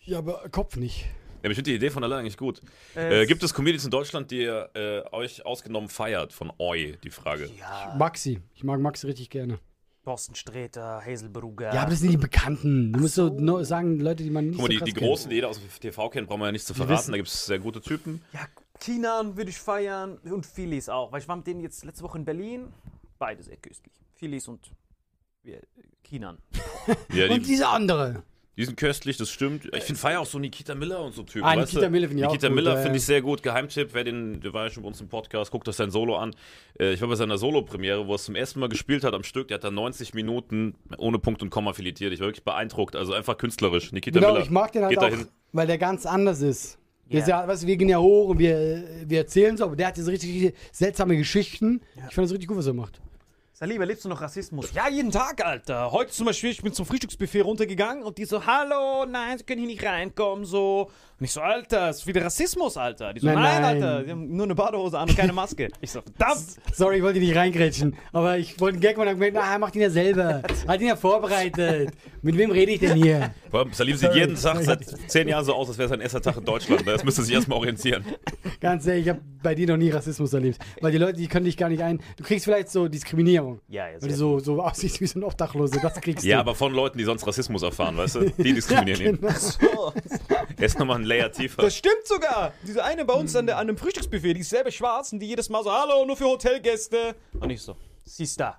Ja, 0.02 0.18
aber 0.18 0.48
Kopf 0.50 0.76
nicht. 0.76 1.06
Ja, 1.42 1.50
ich 1.50 1.56
finde 1.56 1.70
die 1.70 1.76
Idee 1.76 1.90
von 1.90 2.02
allein 2.04 2.20
eigentlich 2.20 2.38
gut. 2.38 2.62
Äh, 2.94 3.26
gibt 3.26 3.42
es 3.42 3.52
Comedians 3.52 3.84
in 3.84 3.90
Deutschland, 3.90 4.30
die 4.30 4.42
ihr 4.42 4.70
äh, 4.74 5.02
euch 5.14 5.44
ausgenommen 5.44 5.88
feiert? 5.90 6.32
Von 6.32 6.50
Eu, 6.58 6.92
die 7.02 7.10
Frage. 7.10 7.50
Ja, 7.58 7.94
Maxi. 7.98 8.40
Ich 8.54 8.64
mag 8.64 8.80
Maxi 8.80 9.06
richtig 9.06 9.28
gerne. 9.30 9.58
Thorsten 10.04 10.34
Sträter, 10.34 11.02
Hazelbrugger. 11.04 11.72
Ja, 11.74 11.82
aber 11.82 11.90
das 11.90 12.00
sind 12.00 12.10
die 12.12 12.16
Bekannten. 12.18 12.92
Du 12.92 13.00
musst 13.00 13.14
so 13.14 13.28
no 13.30 13.62
sagen, 13.64 13.98
Leute, 14.00 14.22
die 14.22 14.30
man 14.30 14.48
nicht 14.48 14.58
Guck 14.58 14.68
mal, 14.68 14.78
so 14.78 14.84
die, 14.84 14.92
krass 14.92 15.00
die. 15.00 15.06
Großen, 15.06 15.30
die 15.30 15.36
jeder 15.36 15.48
aus 15.48 15.58
dem 15.58 15.68
TV 15.80 16.10
kennt, 16.10 16.28
brauchen 16.28 16.40
wir 16.40 16.46
ja 16.46 16.52
nicht 16.52 16.66
zu 16.66 16.74
verraten. 16.74 17.10
Da 17.10 17.16
gibt 17.16 17.28
es 17.28 17.46
sehr 17.46 17.58
gute 17.58 17.80
Typen. 17.80 18.22
Ja, 18.32 18.40
Kinan 18.80 19.36
würde 19.36 19.50
ich 19.50 19.58
feiern 19.58 20.18
und 20.18 20.44
Philis 20.44 20.88
auch, 20.88 21.10
weil 21.10 21.22
ich 21.22 21.28
war 21.28 21.36
mit 21.36 21.46
denen 21.46 21.60
jetzt 21.60 21.84
letzte 21.84 22.04
Woche 22.04 22.18
in 22.18 22.24
Berlin. 22.24 22.72
Beide 23.18 23.42
sehr 23.42 23.56
köstlich. 23.56 23.94
Philis 24.14 24.46
und 24.46 24.70
wir, 25.42 25.60
Kinan. 26.02 26.38
Ja, 27.12 27.30
Und 27.30 27.40
die, 27.40 27.46
diese 27.46 27.68
andere. 27.68 28.22
Die 28.56 28.64
sind 28.64 28.76
köstlich, 28.76 29.16
das 29.16 29.30
stimmt. 29.30 29.68
Ich 29.74 29.82
finde 29.82 30.00
Feier 30.00 30.20
auch 30.20 30.26
so 30.26 30.38
Nikita 30.38 30.74
Miller 30.74 31.02
und 31.02 31.12
so 31.14 31.24
Typen. 31.24 31.44
Ah, 31.44 31.56
weißt 31.56 31.72
Nikita 31.72 31.86
du? 31.86 31.90
Miller 31.90 32.08
finde 32.08 32.22
ich 32.22 32.26
auch 32.26 32.32
Nikita 32.32 32.48
gut, 32.48 32.54
Miller 32.54 32.70
ja, 32.70 32.76
finde 32.76 32.90
ja. 32.90 32.96
ich 32.96 33.04
sehr 33.04 33.22
gut. 33.22 33.42
Geheimtipp, 33.42 33.90
wer 33.92 34.04
den, 34.04 34.40
der 34.40 34.52
war 34.52 34.64
ja 34.64 34.70
schon 34.70 34.82
bei 34.82 34.88
uns 34.88 35.00
im 35.00 35.08
Podcast, 35.08 35.50
guckt 35.50 35.68
euch 35.68 35.74
sein 35.74 35.90
Solo 35.90 36.16
an. 36.16 36.34
Äh, 36.78 36.92
ich 36.92 37.00
war 37.00 37.08
bei 37.08 37.16
seiner 37.16 37.36
Solo-Premiere, 37.36 38.06
wo 38.06 38.12
er 38.12 38.16
es 38.16 38.24
zum 38.24 38.36
ersten 38.36 38.60
Mal 38.60 38.68
gespielt 38.68 39.02
hat 39.02 39.12
am 39.12 39.24
Stück. 39.24 39.48
Der 39.48 39.56
hat 39.56 39.64
da 39.64 39.70
90 39.70 40.14
Minuten 40.14 40.76
ohne 40.98 41.18
Punkt 41.18 41.42
und 41.42 41.50
Komma 41.50 41.72
filetiert. 41.72 42.12
Ich 42.12 42.20
war 42.20 42.28
wirklich 42.28 42.44
beeindruckt. 42.44 42.94
Also 42.94 43.12
einfach 43.12 43.36
künstlerisch. 43.36 43.90
Nikita 43.92 44.20
Genau, 44.20 44.32
Miller. 44.32 44.44
ich 44.44 44.50
mag 44.50 44.70
den 44.72 44.84
halt 44.84 44.98
auch, 44.98 45.02
dahin. 45.02 45.26
weil 45.52 45.66
der 45.66 45.78
ganz 45.78 46.06
anders 46.06 46.40
ist. 46.40 46.78
Ja. 47.08 47.18
ist 47.18 47.28
ja, 47.28 47.46
weißt 47.46 47.66
wir 47.66 47.76
gehen 47.76 47.88
ja 47.88 47.98
hoch 47.98 48.28
und 48.28 48.38
wir, 48.38 48.82
wir 49.04 49.18
erzählen 49.18 49.56
so, 49.56 49.64
aber 49.64 49.76
der 49.76 49.88
hat 49.88 49.98
jetzt 49.98 50.08
richtig 50.08 50.54
seltsame 50.72 51.16
Geschichten. 51.16 51.82
Ich 51.96 52.14
fand 52.14 52.24
das 52.24 52.32
richtig 52.32 52.48
gut, 52.48 52.56
was 52.56 52.66
er 52.66 52.72
macht. 52.72 53.00
Sali, 53.56 53.76
erlebst 53.76 54.04
du 54.04 54.08
noch 54.08 54.20
Rassismus? 54.20 54.72
Ja, 54.74 54.88
jeden 54.88 55.12
Tag, 55.12 55.44
Alter. 55.46 55.92
Heute 55.92 56.10
zum 56.10 56.26
Beispiel, 56.26 56.50
ich 56.50 56.60
bin 56.60 56.72
zum 56.72 56.86
Frühstücksbuffet 56.86 57.42
runtergegangen 57.42 58.02
und 58.02 58.18
die 58.18 58.24
so, 58.24 58.44
hallo, 58.44 59.06
nein, 59.06 59.38
sie 59.38 59.44
können 59.44 59.60
hier 59.60 59.68
nicht 59.68 59.84
reinkommen, 59.84 60.44
so. 60.44 60.90
Und 61.20 61.24
ich 61.26 61.32
so, 61.32 61.40
Alter, 61.40 61.86
das 61.88 61.98
ist 62.00 62.06
wieder 62.08 62.24
Rassismus, 62.24 62.76
Alter. 62.76 63.12
Die 63.14 63.20
so, 63.20 63.26
Nein, 63.26 63.36
nein, 63.36 63.62
nein. 63.62 63.82
Alter, 63.82 64.02
die 64.02 64.10
haben 64.10 64.34
nur 64.36 64.46
eine 64.46 64.54
Badehose 64.54 64.98
an 64.98 65.08
und 65.08 65.16
keine 65.16 65.32
Maske. 65.32 65.68
Ich 65.80 65.92
so, 65.92 66.00
verdammt. 66.02 66.44
Sorry, 66.72 66.96
ich 66.96 67.02
wollte 67.02 67.20
dich 67.20 67.28
nicht 67.28 67.38
reingrätschen, 67.38 67.94
aber 68.12 68.36
ich 68.36 68.58
wollte 68.60 68.74
einen 68.74 68.80
Gag 68.82 68.96
machen 68.96 69.08
und 69.08 69.14
gemerkt, 69.14 69.36
na, 69.36 69.52
er 69.52 69.58
macht 69.60 69.76
ihn 69.76 69.82
ja 69.82 69.90
selber. 69.90 70.42
Hat 70.66 70.80
ihn 70.80 70.88
ja 70.88 70.96
vorbereitet. 70.96 71.92
Mit 72.22 72.36
wem 72.36 72.50
rede 72.50 72.72
ich 72.72 72.80
denn 72.80 72.96
hier? 72.96 73.30
Vor 73.50 73.60
allem, 73.60 73.72
Salim 73.72 73.96
sieht 73.96 74.14
jeden 74.14 74.34
Tag 74.34 74.62
seit 74.62 74.84
zehn 75.08 75.28
Jahren 75.28 75.44
so 75.44 75.54
aus, 75.54 75.68
als 75.68 75.78
wäre 75.78 75.88
sein 75.88 76.00
erster 76.00 76.20
Tag 76.20 76.36
in 76.38 76.44
Deutschland. 76.44 76.86
Das 76.86 77.04
müsste 77.04 77.22
sich 77.22 77.34
erstmal 77.34 77.58
orientieren. 77.58 78.04
Ganz 78.60 78.86
ehrlich, 78.86 79.04
ich 79.04 79.10
habe 79.10 79.20
bei 79.42 79.54
dir 79.54 79.68
noch 79.68 79.76
nie 79.76 79.90
Rassismus 79.90 80.32
erlebt. 80.32 80.58
Weil 80.80 80.90
die 80.90 80.98
Leute, 80.98 81.18
die 81.18 81.28
können 81.28 81.44
dich 81.44 81.56
gar 81.56 81.68
nicht 81.68 81.82
ein. 81.82 82.00
Du 82.16 82.24
kriegst 82.24 82.44
vielleicht 82.46 82.70
so 82.70 82.88
Diskriminierung. 82.88 83.60
Ja, 83.68 83.88
jetzt 83.88 84.02
Weil 84.02 84.08
du 84.08 84.16
so, 84.16 84.38
so 84.40 84.60
aussiehst 84.62 85.00
wie 85.00 85.06
so 85.06 85.20
ein 85.20 85.24
Obdachloser. 85.24 85.80
Das 85.80 86.00
kriegst 86.00 86.24
Ja, 86.24 86.36
du. 86.36 86.40
aber 86.40 86.54
von 86.54 86.72
Leuten, 86.72 86.98
die 86.98 87.04
sonst 87.04 87.26
Rassismus 87.26 87.62
erfahren, 87.62 87.96
weißt 87.96 88.16
du? 88.16 88.30
Die 88.38 88.52
diskriminieren 88.54 89.00
ihn. 89.00 89.18
genau. 89.20 89.92
Er 90.56 90.64
ist 90.64 90.78
nochmal 90.78 91.03
ein 91.04 91.08
Layer 91.08 91.30
tiefer. 91.30 91.62
Das 91.62 91.76
stimmt 91.76 92.06
sogar. 92.06 92.52
Diese 92.66 92.82
eine 92.84 93.04
bei 93.04 93.14
uns 93.14 93.36
an, 93.36 93.46
der, 93.46 93.56
an 93.56 93.68
einem 93.68 93.76
Frühstücksbuffet, 93.76 94.34
die 94.34 94.40
ist 94.40 94.50
selber 94.50 94.70
schwarz 94.70 95.12
und 95.12 95.20
die 95.20 95.26
jedes 95.26 95.48
Mal 95.48 95.62
so, 95.62 95.70
hallo, 95.70 96.04
nur 96.04 96.16
für 96.16 96.24
Hotelgäste. 96.24 97.14
Und 97.38 97.50
ich 97.50 97.62
so, 97.62 97.76
sister, 98.04 98.58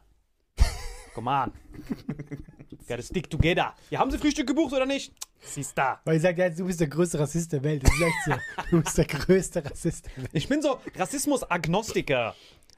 come 1.13 1.29
on. 1.29 1.51
Gotta 2.87 3.01
stick 3.01 3.29
together. 3.29 3.73
Ja, 3.89 3.99
haben 3.99 4.11
Sie 4.11 4.17
Frühstück 4.19 4.47
gebucht 4.47 4.73
oder 4.73 4.85
nicht? 4.85 5.11
Sister. 5.41 5.99
Weil 6.05 6.17
ich 6.17 6.21
sage, 6.21 6.41
ja, 6.41 6.49
du 6.49 6.65
bist 6.65 6.79
der 6.79 6.87
größte 6.87 7.19
Rassist 7.19 7.51
der 7.51 7.63
Welt. 7.63 7.83
Das 7.83 7.91
ist 7.93 8.01
echt 8.01 8.15
so. 8.25 8.33
Du 8.71 8.81
bist 8.81 8.97
der 8.97 9.05
größte 9.05 9.65
Rassist 9.65 10.05
der 10.05 10.17
Welt. 10.17 10.29
Ich 10.33 10.47
bin 10.47 10.61
so 10.61 10.79
Rassismus-Agnostiker. 10.95 12.35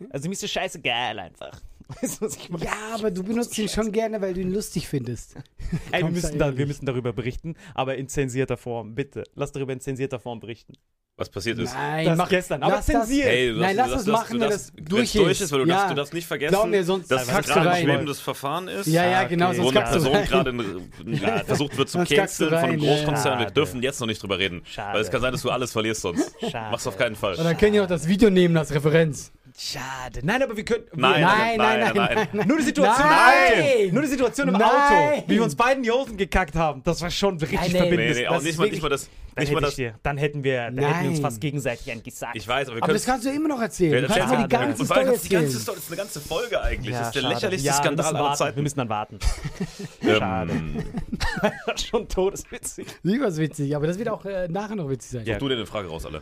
Also 0.09 0.29
mir 0.29 0.33
ist 0.33 0.43
das 0.43 0.51
scheißegal 0.51 1.19
einfach. 1.19 1.59
Weißt 2.01 2.21
du, 2.21 2.25
was 2.25 2.35
ich 2.35 2.49
meine? 2.49 2.65
Ja, 2.65 2.73
aber 2.95 3.11
du 3.11 3.23
benutzt 3.23 3.57
ihn 3.57 3.69
schon 3.69 3.91
gerne, 3.91 4.19
weil 4.21 4.33
du 4.33 4.41
ihn 4.41 4.53
lustig 4.53 4.88
findest. 4.88 5.35
Ey, 5.91 6.03
wir 6.03 6.09
müssen, 6.11 6.38
da 6.38 6.51
da, 6.51 6.57
wir 6.57 6.67
müssen 6.67 6.85
darüber 6.85 7.13
berichten, 7.13 7.55
aber 7.73 7.95
in 7.95 8.07
zensierter 8.09 8.57
Form, 8.57 8.93
bitte. 8.95 9.23
Lass 9.35 9.51
darüber 9.53 9.71
in 9.73 9.79
zensierter 9.79 10.19
Form 10.19 10.39
berichten. 10.39 10.73
Was 11.19 11.29
passiert 11.29 11.57
ist. 11.57 11.73
Nein, 11.73 12.05
Das 12.05 12.15
mach 12.15 12.29
gestern, 12.29 12.61
aber 12.61 12.79
zensiert. 12.79 13.25
Hey, 13.25 13.51
Nein, 13.51 13.75
lass 13.75 13.89
du 13.89 13.95
es 13.95 14.05
machen, 14.05 14.39
wenn 14.39 14.51
das 14.51 14.71
durch 14.75 15.13
durch 15.13 15.41
ist. 15.41 15.51
weil 15.51 15.61
du, 15.63 15.65
Ja. 15.65 15.75
darfst, 15.77 15.89
du 15.91 15.95
darfst 15.95 16.13
nicht 16.13 16.27
vergessen, 16.27 16.69
mir, 16.69 16.83
sonst 16.83 17.09
dass 17.09 17.23
es 17.23 17.27
gerade 17.29 17.61
ein 17.61 17.67
rein. 17.67 17.83
schwimmendes 17.85 18.19
Verfahren 18.19 18.67
ist. 18.67 18.85
Ja, 18.85 19.03
ja, 19.09 19.19
Ah, 19.21 19.23
genau, 19.23 19.47
okay. 19.47 19.55
sonst 19.55 19.73
wo 19.73 19.79
eine 19.79 19.89
Person 19.89 20.15
rein. 20.15 20.25
gerade 20.27 20.49
in- 20.51 21.17
versucht 21.47 21.75
wird 21.75 21.89
zu 21.89 22.03
canceln 22.03 22.49
von 22.51 22.59
einem. 22.59 22.79
Großkonzern. 22.81 23.39
Wir 23.39 23.47
dürfen 23.47 23.81
jetzt 23.81 23.99
noch 23.99 24.05
nicht 24.05 24.21
drüber 24.21 24.38
reden. 24.38 24.61
Schade. 24.65 24.93
Weil 24.93 25.01
es 25.01 25.09
kann 25.09 25.21
sein, 25.21 25.31
dass 25.31 25.41
du 25.41 25.49
alles 25.49 25.71
verlierst 25.71 26.01
sonst. 26.01 26.35
Schade. 26.39 26.67
Mach's 26.69 26.85
auf 26.85 26.97
keinen 26.99 27.15
Fall. 27.15 27.33
Und 27.33 27.45
dann 27.45 27.57
können 27.57 27.73
die 27.73 27.81
auch 27.81 27.88
das 27.88 28.07
Video 28.07 28.29
nehmen 28.29 28.55
als 28.55 28.71
Referenz. 28.71 29.31
Schade. 29.59 30.19
Nein, 30.21 30.43
aber 30.43 30.55
wir 30.55 30.63
können. 30.63 30.83
Nein, 30.93 31.21
Nein, 31.21 31.57
nein, 31.57 31.79
nein, 31.79 31.93
nein, 31.95 32.27
nein. 32.31 32.47
Nur 32.47 32.57
die 32.59 32.63
Situation 32.63 33.07
Nein! 33.09 33.89
Nur 33.91 34.03
die 34.03 34.07
Situation 34.09 34.47
im 34.49 34.53
Nein! 34.53 34.63
Auto, 34.63 35.23
wie 35.27 35.33
wir 35.35 35.43
uns 35.43 35.55
beiden 35.55 35.81
die 35.81 35.89
Hosen 35.89 36.15
gekackt 36.15 36.53
haben. 36.53 36.83
Das 36.83 37.01
war 37.01 37.09
schon 37.09 37.37
richtig 37.39 37.59
Nein, 37.59 37.71
nee. 37.71 37.77
verbindendes. 37.79 38.17
Nee, 38.17 38.21
nee, 38.23 38.27
auch 38.27 38.33
Das 38.35 38.43
nicht 38.43 38.51
ist 38.51 38.57
mal, 38.59 38.63
wirklich- 38.65 38.73
nicht 38.73 38.83
mal 38.83 38.89
das. 38.89 39.09
Dann, 39.33 39.43
Nicht 39.43 39.53
mal 39.53 39.57
hätte 39.59 39.65
das 39.67 39.75
dir, 39.75 39.93
dann 40.01 40.17
hätten 40.17 40.43
wir, 40.43 40.57
dann 40.71 40.77
hätten 40.79 41.03
wir 41.03 41.09
uns 41.11 41.19
fast 41.19 41.39
gegenseitig 41.41 41.91
einen 41.91 42.01
gesagt. 42.01 42.35
ich 42.35 42.47
weiß, 42.47 42.67
aber 42.69 42.77
wir 42.77 42.81
Aber 42.83 42.87
können 42.87 42.95
das 42.97 43.05
kannst 43.05 43.25
du 43.25 43.29
immer 43.31 43.47
noch 43.47 43.61
erzählen. 43.61 43.93
Ja, 43.93 44.01
du 44.01 44.07
das 44.07 44.17
kannst 44.17 44.33
mal 44.33 44.37
die 44.37 44.43
du. 44.43 44.49
ganze 44.49 44.85
Story 44.85 45.13
ist 45.13 45.25
die 45.25 45.29
ganze 45.29 45.45
erzählen. 45.45 45.61
Story, 45.61 45.75
das 45.75 45.83
ist 45.85 45.91
eine 45.91 45.97
ganze 45.97 46.19
Folge 46.21 46.61
eigentlich. 46.61 46.91
Ja, 46.93 46.99
das 46.99 47.07
ist 47.09 47.15
der 47.15 47.21
schade. 47.21 47.33
lächerlichste 47.35 47.73
Skandal 47.73 48.05
aller 48.07 48.19
warten. 48.19 48.31
Wir 48.31 48.35
Zeiten. 48.37 48.63
müssen 48.63 48.77
dann 48.77 48.89
warten. 48.89 49.19
Ähm, 50.01 50.83
Das 51.67 51.81
ist 51.81 51.87
schon 51.87 52.07
todeswitzig. 52.07 52.87
Lieber 53.03 53.35
witzig, 53.37 53.75
aber 53.75 53.85
das 53.87 53.97
wird 53.99 54.09
auch 54.09 54.25
äh, 54.25 54.47
nachher 54.47 54.75
noch 54.75 54.89
witzig 54.89 55.11
sein. 55.11 55.25
Ja. 55.25 55.37
du 55.37 55.47
dir 55.47 55.55
eine 55.55 55.65
Frage 55.67 55.87
raus, 55.87 56.05
alle. 56.07 56.21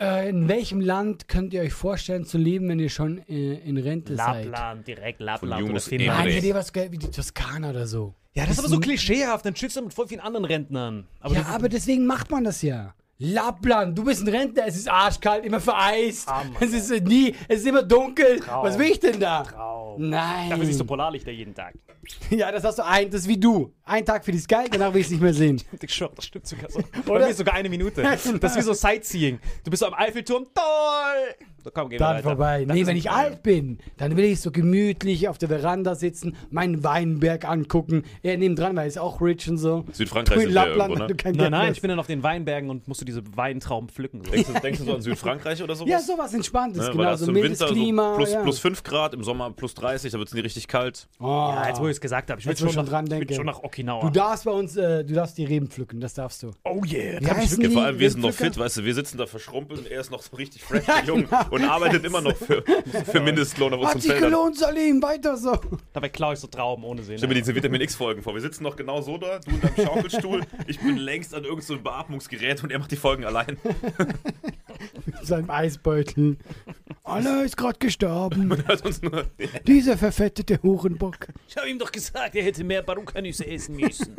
Äh, 0.00 0.28
in 0.28 0.48
welchem 0.48 0.80
Land 0.80 1.28
könnt 1.28 1.54
ihr 1.54 1.62
euch 1.62 1.72
vorstellen 1.72 2.24
zu 2.24 2.36
leben, 2.36 2.68
wenn 2.68 2.80
ihr 2.80 2.88
schon 2.90 3.18
äh, 3.28 3.54
in 3.54 3.76
Rente 3.76 4.16
seid? 4.16 4.46
Lappland, 4.46 4.88
direkt 4.88 5.20
Lappland 5.20 5.62
Von 5.62 5.70
oder 5.70 5.80
Finnland. 5.80 6.18
Nein, 6.18 6.26
Emre. 6.26 6.38
ich 6.38 6.44
hätte 6.44 6.54
was 6.54 6.72
gehört 6.72 6.92
wie 6.92 6.98
die 6.98 7.10
Toskana 7.10 7.70
oder 7.70 7.86
so. 7.86 8.14
Ja, 8.34 8.44
das 8.44 8.54
ist 8.54 8.58
aber 8.58 8.68
so 8.68 8.80
klischeehaft. 8.80 9.46
Dann 9.46 9.54
chillst 9.54 9.76
du 9.76 9.82
mit 9.82 9.94
voll 9.94 10.08
vielen 10.08 10.20
anderen 10.20 10.44
Rentnern. 10.44 11.06
Aber 11.20 11.34
ja, 11.36 11.46
aber 11.46 11.68
deswegen 11.68 12.06
macht 12.06 12.30
man 12.32 12.42
das 12.42 12.62
ja. 12.62 12.94
Lappland, 13.18 13.96
du 13.96 14.04
bist 14.04 14.22
ein 14.22 14.28
Rentner, 14.28 14.64
es 14.66 14.76
ist 14.76 14.88
arschkalt, 14.88 15.44
immer 15.44 15.60
vereist. 15.60 16.28
Ah, 16.28 16.42
Mann. 16.42 16.56
es 16.60 16.72
ist 16.72 17.04
nie, 17.04 17.32
es 17.46 17.60
ist 17.60 17.66
immer 17.66 17.84
dunkel. 17.84 18.40
Traum. 18.40 18.66
Was 18.66 18.76
will 18.76 18.90
ich 18.90 18.98
denn 18.98 19.20
da? 19.20 19.44
Traum. 19.44 19.83
Nein. 19.98 20.50
Dafür 20.50 20.66
siehst 20.66 20.80
du 20.80 20.84
Polarlichter 20.84 21.30
jeden 21.30 21.54
Tag. 21.54 21.74
ja, 22.30 22.50
das 22.52 22.64
hast 22.64 22.78
du 22.78 22.84
ein, 22.84 23.10
das 23.10 23.22
ist 23.22 23.28
wie 23.28 23.38
du. 23.38 23.72
Ein 23.84 24.04
Tag 24.04 24.24
für 24.24 24.32
die 24.32 24.38
Sky, 24.38 24.64
danach 24.70 24.92
will 24.92 25.00
ich 25.00 25.06
es 25.06 25.10
nicht 25.12 25.22
mehr 25.22 25.34
sehen. 25.34 25.60
Ich 25.80 25.94
schwöre, 25.94 26.12
das 26.16 26.24
stimmt 26.26 26.46
sogar 26.46 26.70
so. 26.70 26.80
Bei 27.06 27.12
Oder? 27.12 27.24
mir 27.26 27.30
ist 27.30 27.38
sogar 27.38 27.54
eine 27.54 27.68
Minute. 27.68 28.02
Das 28.02 28.26
ist 28.26 28.56
wie 28.56 28.62
so 28.62 28.72
Sightseeing. 28.72 29.38
Du 29.64 29.70
bist 29.70 29.80
so 29.80 29.86
am 29.86 29.94
Eiffelturm. 29.94 30.44
Toll! 30.54 31.34
So, 31.62 31.70
komm, 31.72 31.88
gehen 31.88 31.98
wir 31.98 31.98
Dann 32.06 32.16
weiter. 32.16 32.22
vorbei. 32.28 32.64
Das 32.66 32.74
nee, 32.74 32.82
ist 32.82 32.86
wenn 32.88 32.96
ich 32.98 33.10
alt 33.10 33.42
bin, 33.42 33.78
dann 33.96 34.18
will 34.18 34.24
ich 34.24 34.40
so 34.40 34.50
gemütlich 34.50 35.28
auf 35.28 35.38
der 35.38 35.48
Veranda 35.48 35.94
sitzen, 35.94 36.36
meinen 36.50 36.84
Weinberg 36.84 37.46
angucken. 37.48 38.02
Er 38.22 38.36
nebendran, 38.36 38.76
weil 38.76 38.84
er 38.84 38.88
ist 38.88 38.98
auch 38.98 39.22
rich 39.22 39.48
und 39.48 39.56
so. 39.56 39.84
Südfrankreich 39.92 40.34
Du 40.36 40.40
in 40.42 40.48
sind 40.52 40.54
wir 40.54 40.66
Lappland, 40.66 40.90
irgendwo, 40.90 41.06
du 41.06 41.14
ne? 41.14 41.16
kein 41.16 41.32
Nein, 41.32 41.38
Geld 41.38 41.50
nein, 41.52 41.68
hast. 41.68 41.76
ich 41.76 41.80
bin 41.80 41.88
dann 41.88 41.98
auf 42.00 42.06
den 42.06 42.22
Weinbergen 42.22 42.68
und 42.68 42.86
musst 42.86 43.00
du 43.00 43.06
diese 43.06 43.22
Weintrauben 43.34 43.88
pflücken. 43.88 44.22
So. 44.24 44.30
Denkst 44.32 44.48
du, 44.52 44.60
denkst 44.60 44.78
du 44.80 44.84
so 44.84 44.94
an 44.94 45.00
Südfrankreich 45.00 45.62
oder 45.62 45.74
sowas? 45.74 45.90
Ja, 45.90 46.00
sowas 46.00 46.34
Entspanntes, 46.34 46.82
Ne, 46.88 46.92
genau. 46.92 47.16
So 47.16 47.26
du 47.26 47.32
mildes 47.32 47.60
Winter 47.60 47.72
Klima. 47.72 48.10
so 48.10 48.16
plus, 48.18 48.32
ja. 48.32 48.42
plus 48.42 48.58
5 48.58 48.82
Grad, 48.82 49.14
im 49.14 49.24
Sommer 49.24 49.50
plus 49.52 49.74
30, 49.84 50.12
da 50.12 50.18
wird 50.18 50.28
es 50.28 50.34
nie 50.34 50.40
richtig 50.40 50.68
kalt. 50.68 51.06
Oh. 51.20 51.24
Ja, 51.26 51.68
jetzt 51.68 51.80
wo 51.80 51.86
ich 51.86 51.92
es 51.92 52.00
gesagt 52.00 52.30
habe, 52.30 52.40
ich 52.40 52.46
will 52.46 52.52
Jetzt, 52.52 52.62
wo 52.62 52.66
ich 52.66 52.72
schon, 52.72 52.84
schon 52.84 52.90
dran 52.90 53.04
nach, 53.04 53.12
ich 53.14 53.20
will 53.20 53.26
denke. 53.26 53.34
schon 53.34 53.46
nach 53.46 53.62
Okinawa. 53.62 54.00
Du 54.06 54.10
darfst 54.10 54.44
bei 54.44 54.50
uns, 54.50 54.76
äh, 54.76 55.04
du 55.04 55.14
darfst 55.14 55.36
die 55.38 55.44
Reben 55.44 55.68
pflücken, 55.68 56.00
das 56.00 56.14
darfst 56.14 56.42
du. 56.42 56.52
oh 56.64 56.82
yeah. 56.86 57.20
Wie 57.20 57.26
heißen 57.30 57.60
Ja, 57.62 57.68
die? 57.68 57.74
vor 57.74 57.84
allem, 57.84 57.98
wir 57.98 58.10
sind 58.10 58.20
noch 58.22 58.32
fit, 58.32 58.56
weißt 58.58 58.78
du, 58.78 58.84
wir 58.84 58.94
sitzen 58.94 59.18
da 59.18 59.26
verschrumpelt, 59.26 59.86
er 59.90 60.00
ist 60.00 60.10
noch 60.10 60.22
so 60.22 60.36
richtig 60.36 60.62
fresh 60.64 60.82
und 60.88 61.06
jung 61.06 61.28
und 61.50 61.64
arbeitet 61.64 62.04
immer 62.04 62.20
noch 62.20 62.36
für, 62.36 62.64
für 63.10 63.20
Mindestlohn 63.20 63.72
auf 63.74 63.80
Hat 63.80 63.94
unseren 63.96 64.00
sich 64.00 64.10
Feldern. 64.12 64.30
gelohnt, 64.30 64.58
Salim, 64.58 65.02
weiter 65.02 65.36
so. 65.36 65.58
Dabei 65.92 66.08
klaue 66.08 66.34
ich 66.34 66.40
so 66.40 66.46
Trauben 66.46 66.84
ohne 66.84 67.02
Sinn. 67.02 67.18
Stell 67.18 67.28
mir 67.28 67.34
diese 67.34 67.54
Vitamin 67.54 67.80
X-Folgen 67.82 68.22
vor. 68.22 68.34
Wir 68.34 68.40
sitzen 68.40 68.62
noch 68.64 68.76
genau 68.76 69.00
so 69.02 69.18
da, 69.18 69.38
du 69.38 69.50
in 69.50 69.60
deinem 69.60 69.76
Schaukelstuhl, 69.86 70.42
ich 70.66 70.80
bin 70.80 70.96
längst 70.96 71.34
an 71.34 71.42
irgendeinem 71.44 71.64
so 71.66 71.74
einem 71.74 71.82
Beatmungsgerät 71.84 72.62
und 72.62 72.70
er 72.72 72.78
macht 72.78 72.90
die 72.90 72.96
Folgen 72.96 73.24
allein. 73.24 73.56
Mit 75.06 75.26
seinem 75.26 75.50
Eisbeutel. 75.50 76.36
Allah 77.04 77.42
ist 77.42 77.56
gerade 77.56 77.78
gestorben. 77.78 78.50
Hört 78.66 78.84
uns 78.84 79.02
nur. 79.02 79.26
Dieser 79.66 79.96
verfettete 79.98 80.60
Hurenbock. 80.62 81.28
Ich 81.48 81.56
habe 81.56 81.68
ihm 81.68 81.78
doch 81.78 81.92
gesagt, 81.92 82.34
er 82.34 82.42
hätte 82.42 82.64
mehr 82.64 82.82
Barukanüsse 82.82 83.46
essen 83.46 83.76
müssen. 83.76 84.16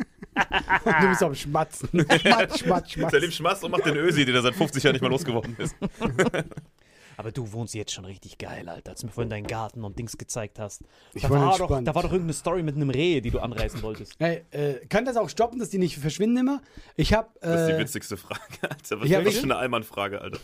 Du 0.84 1.08
bist 1.08 1.22
am 1.22 1.34
Schmatzen. 1.34 1.88
Schmatz, 2.20 2.58
schmatz, 2.60 2.92
schmatz. 2.92 3.12
Salim 3.12 3.30
schmatzt 3.30 3.64
und 3.64 3.70
macht 3.70 3.86
den 3.86 3.96
Ösi, 3.96 4.24
den 4.24 4.34
er 4.34 4.42
seit 4.42 4.54
50 4.54 4.82
Jahren 4.82 4.94
nicht 4.94 5.02
mehr 5.02 5.10
losgeworden 5.10 5.56
ist. 5.58 5.74
Aber 7.16 7.32
du 7.32 7.52
wohnst 7.52 7.74
jetzt 7.74 7.92
schon 7.92 8.04
richtig 8.04 8.38
geil, 8.38 8.68
Alter. 8.68 8.90
Als 8.90 9.00
du 9.00 9.06
mir 9.06 9.12
vorhin 9.12 9.30
deinen 9.30 9.46
Garten 9.46 9.84
und 9.84 9.98
Dings 9.98 10.18
gezeigt 10.18 10.58
hast. 10.58 10.82
Ich 11.14 11.22
da, 11.22 11.30
war 11.30 11.40
war 11.40 11.58
doch, 11.58 11.68
da 11.82 11.94
war 11.94 12.02
doch 12.02 12.12
irgendeine 12.12 12.34
Story 12.34 12.62
mit 12.62 12.76
einem 12.76 12.90
Reh, 12.90 13.20
die 13.20 13.30
du 13.30 13.38
anreißen 13.38 13.82
wolltest. 13.82 14.14
Hey, 14.18 14.44
äh, 14.50 14.86
kann 14.86 15.04
das 15.04 15.16
auch 15.16 15.28
stoppen, 15.28 15.58
dass 15.58 15.70
die 15.70 15.78
nicht 15.78 15.96
verschwinden 15.96 16.36
immer? 16.38 16.60
Ich 16.96 17.12
hab. 17.14 17.36
Äh, 17.36 17.48
Das 17.48 17.60
ist 17.62 17.74
die 17.76 17.80
witzigste 17.80 18.16
Frage, 18.16 18.40
Alter. 18.62 19.00
Was 19.00 19.08
Ja, 19.08 19.20
ist 19.20 19.38
für 19.38 19.44
eine 19.44 19.56
Allmann-Frage, 19.56 20.20
Alter? 20.20 20.38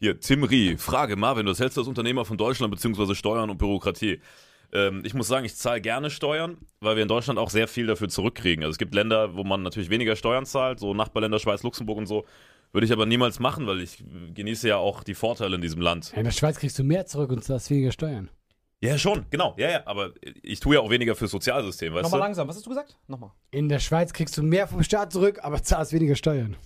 Hier, 0.00 0.18
Tim 0.20 0.44
Rie, 0.44 0.76
Frage, 0.76 1.16
Marvin, 1.16 1.46
was 1.46 1.60
hältst 1.60 1.76
du 1.76 1.82
als 1.82 1.88
Unternehmer 1.88 2.24
von 2.24 2.36
Deutschland 2.36 2.72
bzw. 2.74 3.14
Steuern 3.14 3.50
und 3.50 3.58
Bürokratie? 3.58 4.20
Ähm, 4.72 5.02
ich 5.04 5.14
muss 5.14 5.28
sagen, 5.28 5.44
ich 5.44 5.54
zahle 5.54 5.80
gerne 5.80 6.10
Steuern, 6.10 6.56
weil 6.80 6.96
wir 6.96 7.02
in 7.02 7.08
Deutschland 7.08 7.38
auch 7.38 7.50
sehr 7.50 7.68
viel 7.68 7.86
dafür 7.86 8.08
zurückkriegen. 8.08 8.64
Also 8.64 8.72
es 8.72 8.78
gibt 8.78 8.94
Länder, 8.94 9.36
wo 9.36 9.44
man 9.44 9.62
natürlich 9.62 9.90
weniger 9.90 10.16
Steuern 10.16 10.46
zahlt, 10.46 10.80
so 10.80 10.94
Nachbarländer, 10.94 11.38
Schweiz, 11.38 11.62
Luxemburg 11.62 11.98
und 11.98 12.06
so. 12.06 12.24
Würde 12.72 12.86
ich 12.86 12.92
aber 12.92 13.04
niemals 13.06 13.38
machen, 13.38 13.66
weil 13.66 13.80
ich 13.80 14.02
genieße 14.34 14.68
ja 14.68 14.76
auch 14.78 15.04
die 15.04 15.14
Vorteile 15.14 15.56
in 15.56 15.62
diesem 15.62 15.80
Land. 15.80 16.12
In 16.16 16.24
der 16.24 16.30
Schweiz 16.30 16.58
kriegst 16.58 16.78
du 16.78 16.84
mehr 16.84 17.06
zurück 17.06 17.30
und 17.30 17.44
zahlst 17.44 17.70
weniger 17.70 17.92
Steuern. 17.92 18.30
Ja, 18.80 18.98
schon, 18.98 19.26
genau. 19.30 19.54
Ja, 19.58 19.70
ja, 19.70 19.82
aber 19.86 20.12
ich 20.42 20.58
tue 20.58 20.74
ja 20.74 20.80
auch 20.80 20.90
weniger 20.90 21.14
fürs 21.14 21.30
Sozialsystem, 21.30 21.94
weißt 21.94 22.02
Nochmal 22.04 22.20
du? 22.20 22.24
langsam, 22.24 22.48
was 22.48 22.56
hast 22.56 22.66
du 22.66 22.70
gesagt? 22.70 22.98
Nochmal. 23.06 23.30
In 23.52 23.68
der 23.68 23.78
Schweiz 23.78 24.12
kriegst 24.12 24.36
du 24.36 24.42
mehr 24.42 24.66
vom 24.66 24.82
Staat 24.82 25.12
zurück, 25.12 25.38
aber 25.42 25.62
zahlst 25.62 25.92
weniger 25.92 26.16
Steuern. 26.16 26.56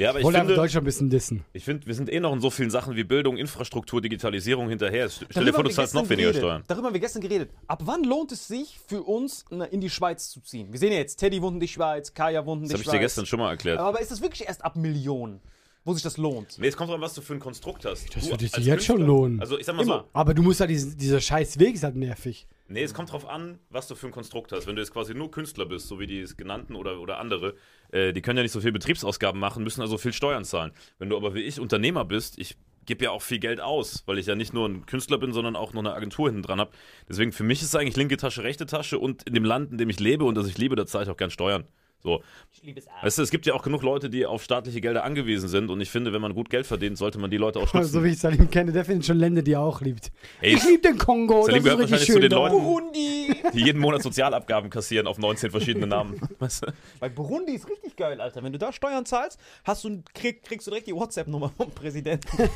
Ja, 0.00 0.10
aber 0.10 0.18
ich 0.20 0.24
Wollte 0.24 0.38
einfach 0.38 0.48
finde, 0.48 0.62
Deutschland 0.62 0.82
ein 0.82 0.86
bisschen 0.86 1.10
dissen. 1.10 1.44
ich 1.52 1.64
finde, 1.64 1.86
wir 1.86 1.94
sind 1.94 2.10
eh 2.10 2.20
noch 2.20 2.32
in 2.32 2.40
so 2.40 2.48
vielen 2.48 2.70
Sachen 2.70 2.96
wie 2.96 3.04
Bildung, 3.04 3.36
Infrastruktur, 3.36 4.00
Digitalisierung 4.00 4.68
hinterher. 4.70 5.10
Stell 5.10 5.26
dir 5.28 5.34
Darüber 5.34 5.52
vor, 5.56 5.64
du 5.64 5.70
zahlst 5.70 5.94
noch 5.94 6.08
weniger 6.08 6.28
geredet. 6.28 6.40
Steuern. 6.40 6.64
Darüber 6.68 6.86
haben 6.86 6.94
wir 6.94 7.00
gestern 7.00 7.20
geredet. 7.20 7.50
Ab 7.66 7.82
wann 7.84 8.02
lohnt 8.04 8.32
es 8.32 8.48
sich 8.48 8.78
für 8.88 9.02
uns, 9.02 9.44
in 9.70 9.80
die 9.82 9.90
Schweiz 9.90 10.30
zu 10.30 10.40
ziehen? 10.40 10.72
Wir 10.72 10.78
sehen 10.78 10.92
ja 10.92 10.98
jetzt, 10.98 11.16
Teddy 11.16 11.42
wohnt 11.42 11.54
in 11.56 11.60
die 11.60 11.68
Schweiz, 11.68 12.14
Kaya 12.14 12.46
wohnt 12.46 12.62
in 12.62 12.68
Das 12.68 12.70
die 12.70 12.74
habe 12.74 12.80
ich 12.82 12.84
Schweiz. 12.86 12.92
dir 12.94 13.00
gestern 13.00 13.26
schon 13.26 13.40
mal 13.40 13.50
erklärt. 13.50 13.78
Aber 13.78 14.00
ist 14.00 14.10
das 14.10 14.22
wirklich 14.22 14.48
erst 14.48 14.64
ab 14.64 14.74
Millionen, 14.76 15.40
wo 15.84 15.92
sich 15.92 16.02
das 16.02 16.16
lohnt? 16.16 16.56
Nee, 16.58 16.68
es 16.68 16.76
kommt 16.78 16.88
drauf 16.88 16.96
an, 16.96 17.02
was 17.02 17.12
du 17.12 17.20
für 17.20 17.34
ein 17.34 17.40
Konstrukt 17.40 17.84
hast. 17.84 18.16
Das 18.16 18.24
Du 18.24 18.30
würde 18.30 18.46
sich 18.48 18.64
jetzt 18.64 18.86
schon 18.86 18.96
Künstler- 18.96 19.06
lohnen. 19.14 19.40
Also 19.40 19.58
ich 19.58 19.66
sag 19.66 19.76
mal 19.76 19.82
Immer. 19.82 19.98
so, 19.98 20.08
Aber 20.14 20.32
du 20.32 20.42
musst 20.42 20.60
halt, 20.60 20.70
diesen, 20.70 20.96
dieser 20.96 21.20
scheiß 21.20 21.58
Weg 21.58 21.74
ist 21.74 21.82
halt 21.84 21.96
nervig. 21.96 22.46
Nee, 22.70 22.82
es 22.82 22.94
kommt 22.94 23.12
drauf 23.12 23.28
an, 23.28 23.58
was 23.68 23.88
du 23.88 23.94
für 23.94 24.06
ein 24.06 24.12
Konstrukt 24.12 24.52
hast. 24.52 24.66
Wenn 24.66 24.76
du 24.76 24.82
jetzt 24.82 24.92
quasi 24.92 25.14
nur 25.14 25.30
Künstler 25.30 25.66
bist, 25.66 25.88
so 25.88 26.00
wie 26.00 26.06
die 26.06 26.24
genannten 26.36 26.76
oder, 26.76 27.00
oder 27.00 27.18
andere, 27.18 27.54
äh, 27.92 28.12
die 28.12 28.22
können 28.22 28.38
ja 28.38 28.42
nicht 28.42 28.52
so 28.52 28.60
viel 28.60 28.72
Betriebsausgaben 28.72 29.40
machen, 29.40 29.64
müssen 29.64 29.82
also 29.82 29.98
viel 29.98 30.12
Steuern 30.12 30.44
zahlen. 30.44 30.72
Wenn 30.98 31.10
du 31.10 31.16
aber 31.16 31.34
wie 31.34 31.42
ich 31.42 31.60
Unternehmer 31.60 32.04
bist, 32.04 32.38
ich 32.38 32.56
gebe 32.86 33.04
ja 33.04 33.10
auch 33.10 33.22
viel 33.22 33.38
Geld 33.38 33.60
aus, 33.60 34.02
weil 34.06 34.18
ich 34.18 34.26
ja 34.26 34.34
nicht 34.34 34.54
nur 34.54 34.68
ein 34.68 34.86
Künstler 34.86 35.18
bin, 35.18 35.32
sondern 35.32 35.56
auch 35.56 35.72
noch 35.72 35.82
eine 35.82 35.94
Agentur 35.94 36.28
hinten 36.28 36.42
dran 36.42 36.60
habe. 36.60 36.70
Deswegen 37.08 37.32
für 37.32 37.44
mich 37.44 37.60
ist 37.60 37.68
es 37.68 37.74
eigentlich 37.74 37.96
linke 37.96 38.16
Tasche, 38.16 38.42
rechte 38.42 38.66
Tasche 38.66 38.98
und 38.98 39.24
in 39.24 39.34
dem 39.34 39.44
Land, 39.44 39.72
in 39.72 39.78
dem 39.78 39.90
ich 39.90 40.00
lebe 40.00 40.24
und 40.24 40.34
das 40.34 40.48
ich 40.48 40.58
liebe, 40.58 40.76
da 40.76 40.86
zahle 40.86 41.04
ich 41.04 41.10
auch 41.10 41.16
gern 41.16 41.30
Steuern. 41.30 41.64
So. 42.02 42.22
Ich 42.52 42.62
liebe 42.62 42.80
es 42.80 42.88
auch. 42.88 43.02
Weißt 43.02 43.18
du, 43.18 43.22
es 43.22 43.30
gibt 43.30 43.44
ja 43.46 43.54
auch 43.54 43.62
genug 43.62 43.82
Leute, 43.82 44.08
die 44.08 44.24
auf 44.24 44.42
staatliche 44.42 44.80
Gelder 44.80 45.04
angewiesen 45.04 45.48
sind 45.48 45.70
und 45.70 45.80
ich 45.80 45.90
finde, 45.90 46.12
wenn 46.12 46.22
man 46.22 46.34
gut 46.34 46.48
Geld 46.50 46.66
verdient, 46.66 46.96
sollte 46.98 47.18
man 47.18 47.30
die 47.30 47.36
Leute 47.36 47.58
auch 47.60 47.68
stützen. 47.68 47.84
So 47.92 48.02
wie 48.04 48.08
ich 48.10 48.18
Salim 48.18 48.50
kenne, 48.50 48.72
der 48.72 48.84
findet 48.84 49.04
schon 49.06 49.18
Länder, 49.18 49.42
die 49.42 49.52
er 49.52 49.60
auch 49.60 49.80
liebt. 49.80 50.10
Ey, 50.40 50.54
ich 50.54 50.64
liebe 50.64 50.82
den 50.82 50.96
Kongo. 50.98 51.42
Salim 51.42 51.46
das 51.46 51.56
ist 51.56 51.64
gehört 51.64 51.78
richtig 51.80 51.90
wahrscheinlich 51.92 52.06
zu 52.06 52.12
schön 52.12 52.20
den. 52.22 52.30
Leuten- 52.30 52.56
Burundi! 52.56 53.36
die 53.54 53.64
jeden 53.64 53.80
Monat 53.80 54.02
Sozialabgaben 54.02 54.70
kassieren 54.70 55.06
auf 55.06 55.18
19 55.18 55.50
verschiedene 55.50 55.86
Namen. 55.86 56.20
Weißt 56.38 56.62
du? 56.66 56.72
Weil 57.00 57.10
Burundi 57.10 57.52
ist 57.54 57.68
richtig 57.68 57.96
geil, 57.96 58.20
Alter. 58.20 58.42
Wenn 58.42 58.52
du 58.52 58.58
da 58.58 58.72
Steuern 58.72 59.04
zahlst, 59.06 59.38
hast 59.64 59.84
du, 59.84 60.02
krieg, 60.14 60.42
kriegst 60.44 60.66
du 60.66 60.70
direkt 60.70 60.86
die 60.88 60.94
WhatsApp-Nummer 60.94 61.50
vom 61.56 61.70
Präsidenten. 61.70 62.28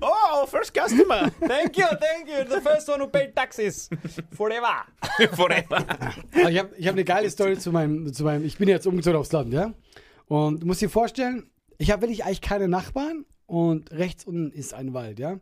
oh, 0.00 0.46
first 0.46 0.74
customer. 0.74 1.30
Thank 1.40 1.76
you, 1.76 1.86
thank 2.00 2.28
you. 2.28 2.44
The 2.48 2.60
first 2.60 2.88
one 2.88 3.00
who 3.00 3.08
paid 3.08 3.34
taxes. 3.34 3.88
Forever. 4.32 4.86
Forever. 5.32 5.84
Aber 6.32 6.50
ich 6.50 6.58
habe 6.58 6.70
ich 6.76 6.86
hab 6.86 6.94
eine 6.94 7.04
geile 7.04 7.30
Story 7.30 7.58
zu 7.58 7.72
meinem, 7.72 8.12
zu 8.12 8.24
meinem. 8.24 8.44
Ich 8.44 8.58
bin 8.58 8.68
jetzt 8.68 8.86
umgezogen 8.86 9.18
aufs 9.18 9.32
Land, 9.32 9.52
ja? 9.52 9.72
Und 10.26 10.62
du 10.62 10.66
musst 10.66 10.80
dir 10.80 10.90
vorstellen, 10.90 11.50
ich 11.78 11.90
habe 11.90 12.02
wirklich 12.02 12.24
eigentlich 12.24 12.40
keine 12.40 12.68
Nachbarn 12.68 13.24
und 13.46 13.90
rechts 13.92 14.24
unten 14.24 14.50
ist 14.50 14.74
ein 14.74 14.94
Wald, 14.94 15.18
ja? 15.18 15.38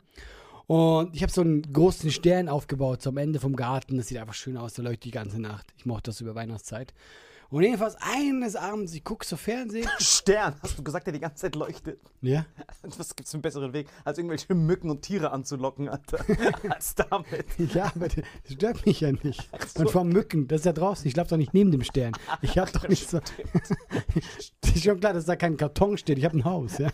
Und 0.66 1.14
ich 1.14 1.22
habe 1.22 1.32
so 1.32 1.42
einen 1.42 1.62
großen 1.72 2.10
Stern 2.10 2.48
aufgebaut, 2.48 3.02
so 3.02 3.10
am 3.10 3.18
Ende 3.18 3.38
vom 3.38 3.54
Garten. 3.54 3.96
Das 3.96 4.08
sieht 4.08 4.18
einfach 4.18 4.34
schön 4.34 4.56
aus, 4.56 4.74
der 4.74 4.84
leuchtet 4.84 5.04
die 5.04 5.10
ganze 5.12 5.40
Nacht. 5.40 5.66
Ich 5.76 5.86
mochte 5.86 6.10
das 6.10 6.20
über 6.20 6.34
Weihnachtszeit. 6.34 6.92
Und 7.50 7.62
jedenfalls 7.62 7.96
eines 8.00 8.56
Abends, 8.56 8.92
ich 8.92 9.04
gucke 9.04 9.24
so 9.24 9.36
Fernsehen. 9.36 9.88
Stern, 9.98 10.56
hast 10.62 10.78
du 10.78 10.82
gesagt, 10.82 11.06
der 11.06 11.12
die 11.12 11.20
ganze 11.20 11.42
Zeit 11.42 11.54
leuchtet. 11.54 12.00
Ja? 12.20 12.44
Was 12.82 13.14
gibt's 13.14 13.30
für 13.30 13.36
einen 13.36 13.42
besseren 13.42 13.72
Weg, 13.72 13.88
als 14.04 14.18
irgendwelche 14.18 14.54
Mücken 14.54 14.90
und 14.90 15.02
Tiere 15.02 15.30
anzulocken, 15.30 15.88
Alter? 15.88 16.24
als 16.68 16.94
damit. 16.94 17.46
Ja, 17.72 17.92
aber 17.94 18.08
das 18.08 18.24
stört 18.52 18.84
mich 18.84 19.00
ja 19.00 19.12
nicht. 19.12 19.48
Und 19.78 19.90
vor 19.90 20.04
Mücken, 20.04 20.48
das 20.48 20.62
ist 20.62 20.66
ja 20.66 20.72
draußen. 20.72 21.06
Ich 21.06 21.12
schlafe 21.12 21.30
doch 21.30 21.36
nicht 21.36 21.54
neben 21.54 21.70
dem 21.70 21.84
Stern. 21.84 22.12
Ich 22.42 22.58
habe 22.58 22.70
doch 22.72 22.88
nicht 22.88 23.08
so. 23.08 23.20
ist 24.62 24.82
schon 24.82 25.00
klar, 25.00 25.12
dass 25.12 25.24
da 25.26 25.36
kein 25.36 25.56
Karton 25.56 25.98
steht. 25.98 26.18
Ich 26.18 26.24
habe 26.24 26.36
ein 26.36 26.44
Haus, 26.44 26.78
ja. 26.78 26.90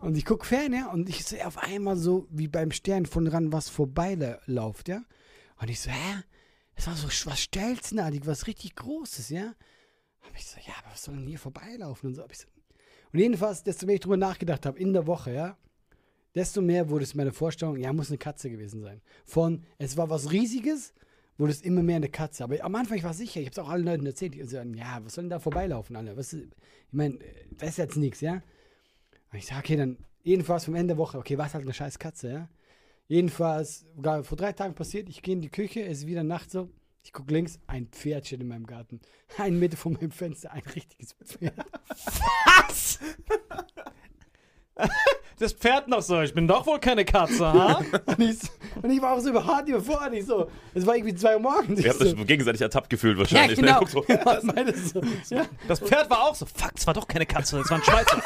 Und 0.00 0.16
ich 0.16 0.24
gucke 0.24 0.46
fern, 0.46 0.72
ja, 0.72 0.90
und 0.92 1.08
ich 1.08 1.24
sehe 1.24 1.46
auf 1.46 1.58
einmal 1.58 1.96
so, 1.96 2.28
wie 2.30 2.48
beim 2.48 2.70
Stern 2.70 3.06
von 3.06 3.26
ran 3.26 3.52
was 3.52 3.68
vorbeiläuft, 3.68 4.88
ja. 4.88 5.02
Und 5.60 5.70
ich 5.70 5.80
so, 5.80 5.90
hä? 5.90 6.22
Das 6.76 6.86
war 6.86 6.94
so 6.94 7.08
was 7.08 7.40
Stelzenartig, 7.40 8.26
was 8.26 8.46
richtig 8.46 8.76
Großes, 8.76 9.30
ja. 9.30 9.54
Hab 10.20 10.36
ich 10.36 10.46
so, 10.46 10.58
ja, 10.66 10.74
aber 10.78 10.92
was 10.92 11.02
soll 11.02 11.16
denn 11.16 11.26
hier 11.26 11.38
vorbeilaufen 11.38 12.08
und 12.10 12.14
so. 12.14 12.22
Hab 12.22 12.30
ich 12.30 12.38
so. 12.38 12.46
Und 13.12 13.18
jedenfalls, 13.18 13.62
desto 13.62 13.86
mehr 13.86 13.96
ich 13.96 14.00
drüber 14.00 14.16
nachgedacht 14.16 14.66
habe, 14.66 14.78
in 14.78 14.92
der 14.92 15.06
Woche, 15.06 15.32
ja, 15.32 15.56
desto 16.34 16.60
mehr 16.60 16.90
wurde 16.90 17.04
es 17.04 17.14
meine 17.14 17.32
Vorstellung, 17.32 17.76
ja, 17.76 17.92
muss 17.92 18.08
eine 18.08 18.18
Katze 18.18 18.50
gewesen 18.50 18.82
sein. 18.82 19.00
Von, 19.24 19.64
es 19.78 19.96
war 19.96 20.10
was 20.10 20.30
Riesiges, 20.30 20.92
wurde 21.38 21.52
es 21.52 21.62
immer 21.62 21.82
mehr 21.82 21.96
eine 21.96 22.10
Katze. 22.10 22.44
Aber 22.44 22.62
am 22.62 22.74
Anfang, 22.74 22.98
ich 22.98 23.04
war 23.04 23.14
sicher, 23.14 23.40
ich 23.40 23.46
habe 23.46 23.52
es 23.52 23.58
auch 23.58 23.70
allen 23.70 23.84
Leuten 23.84 24.06
erzählt, 24.06 24.34
die 24.34 24.42
sagen, 24.44 24.74
ja, 24.74 25.00
was 25.02 25.14
soll 25.14 25.24
denn 25.24 25.30
da 25.30 25.38
vorbeilaufen, 25.38 25.96
alle? 25.96 26.16
Was, 26.16 26.32
ich 26.32 26.46
meine, 26.90 27.18
das 27.52 27.70
ist 27.70 27.78
jetzt 27.78 27.96
nichts, 27.96 28.20
ja. 28.20 28.42
Und 29.32 29.38
ich 29.38 29.46
sage, 29.46 29.60
okay, 29.60 29.76
dann 29.76 29.98
jedenfalls 30.22 30.66
vom 30.66 30.74
Ende 30.74 30.94
der 30.94 30.98
Woche, 30.98 31.18
okay, 31.18 31.38
was 31.38 31.54
halt 31.54 31.64
eine 31.64 31.72
scheiß 31.72 31.98
Katze, 31.98 32.30
ja. 32.30 32.48
Jedenfalls, 33.08 33.86
vor 34.22 34.36
drei 34.36 34.52
Tagen 34.52 34.74
passiert, 34.74 35.08
ich 35.08 35.22
gehe 35.22 35.34
in 35.34 35.40
die 35.40 35.50
Küche, 35.50 35.84
es 35.84 35.98
ist 35.98 36.06
wieder 36.06 36.24
Nacht 36.24 36.50
so, 36.50 36.70
ich 37.04 37.12
gucke 37.12 37.32
links, 37.32 37.60
ein 37.68 37.86
Pferd 37.86 38.26
steht 38.26 38.40
in 38.40 38.48
meinem 38.48 38.66
Garten. 38.66 39.00
Ein 39.38 39.58
Meter 39.60 39.76
von 39.76 39.92
meinem 39.92 40.10
Fenster, 40.10 40.50
ein 40.52 40.62
richtiges 40.74 41.12
Pferd. 41.12 41.54
Was? 41.88 42.98
Das 45.38 45.52
Pferd 45.52 45.86
noch 45.88 46.00
so, 46.00 46.22
ich 46.22 46.32
bin 46.32 46.48
doch 46.48 46.66
wohl 46.66 46.78
keine 46.80 47.04
Katze, 47.04 47.46
ha? 47.46 47.80
Und 48.06 48.20
ich, 48.20 48.38
so- 48.38 48.48
und 48.82 48.90
ich 48.90 49.00
war 49.02 49.12
auch 49.14 49.20
so 49.20 49.30
überhaupt 49.30 49.68
überfordert. 49.68 50.14
Ich 50.14 50.24
so, 50.26 50.50
es 50.74 50.86
war 50.86 50.96
irgendwie 50.96 51.14
zwei 51.14 51.34
Uhr 51.34 51.40
morgens. 51.40 51.78
Ihr 51.80 51.86
Ich 51.86 51.88
habt 51.88 51.98
so, 51.98 52.04
euch 52.06 52.26
gegenseitig 52.26 52.60
ertappt 52.62 52.88
gefühlt 52.90 53.14
ja, 53.16 53.20
wahrscheinlich. 53.20 53.58
ne? 53.60 53.66
genau. 53.66 53.78
Guck 53.80 53.90
so. 53.90 54.04
Meinst 54.42 54.94
du? 54.96 55.00
Ja. 55.34 55.44
Das 55.68 55.80
Pferd 55.80 56.08
war 56.10 56.22
auch 56.22 56.34
so, 56.34 56.46
fuck, 56.46 56.72
es 56.76 56.86
war 56.86 56.94
doch 56.94 57.06
keine 57.08 57.26
Katze, 57.26 57.58
es 57.60 57.70
war 57.70 57.78
ein 57.78 57.84
Schweizer. 57.84 58.22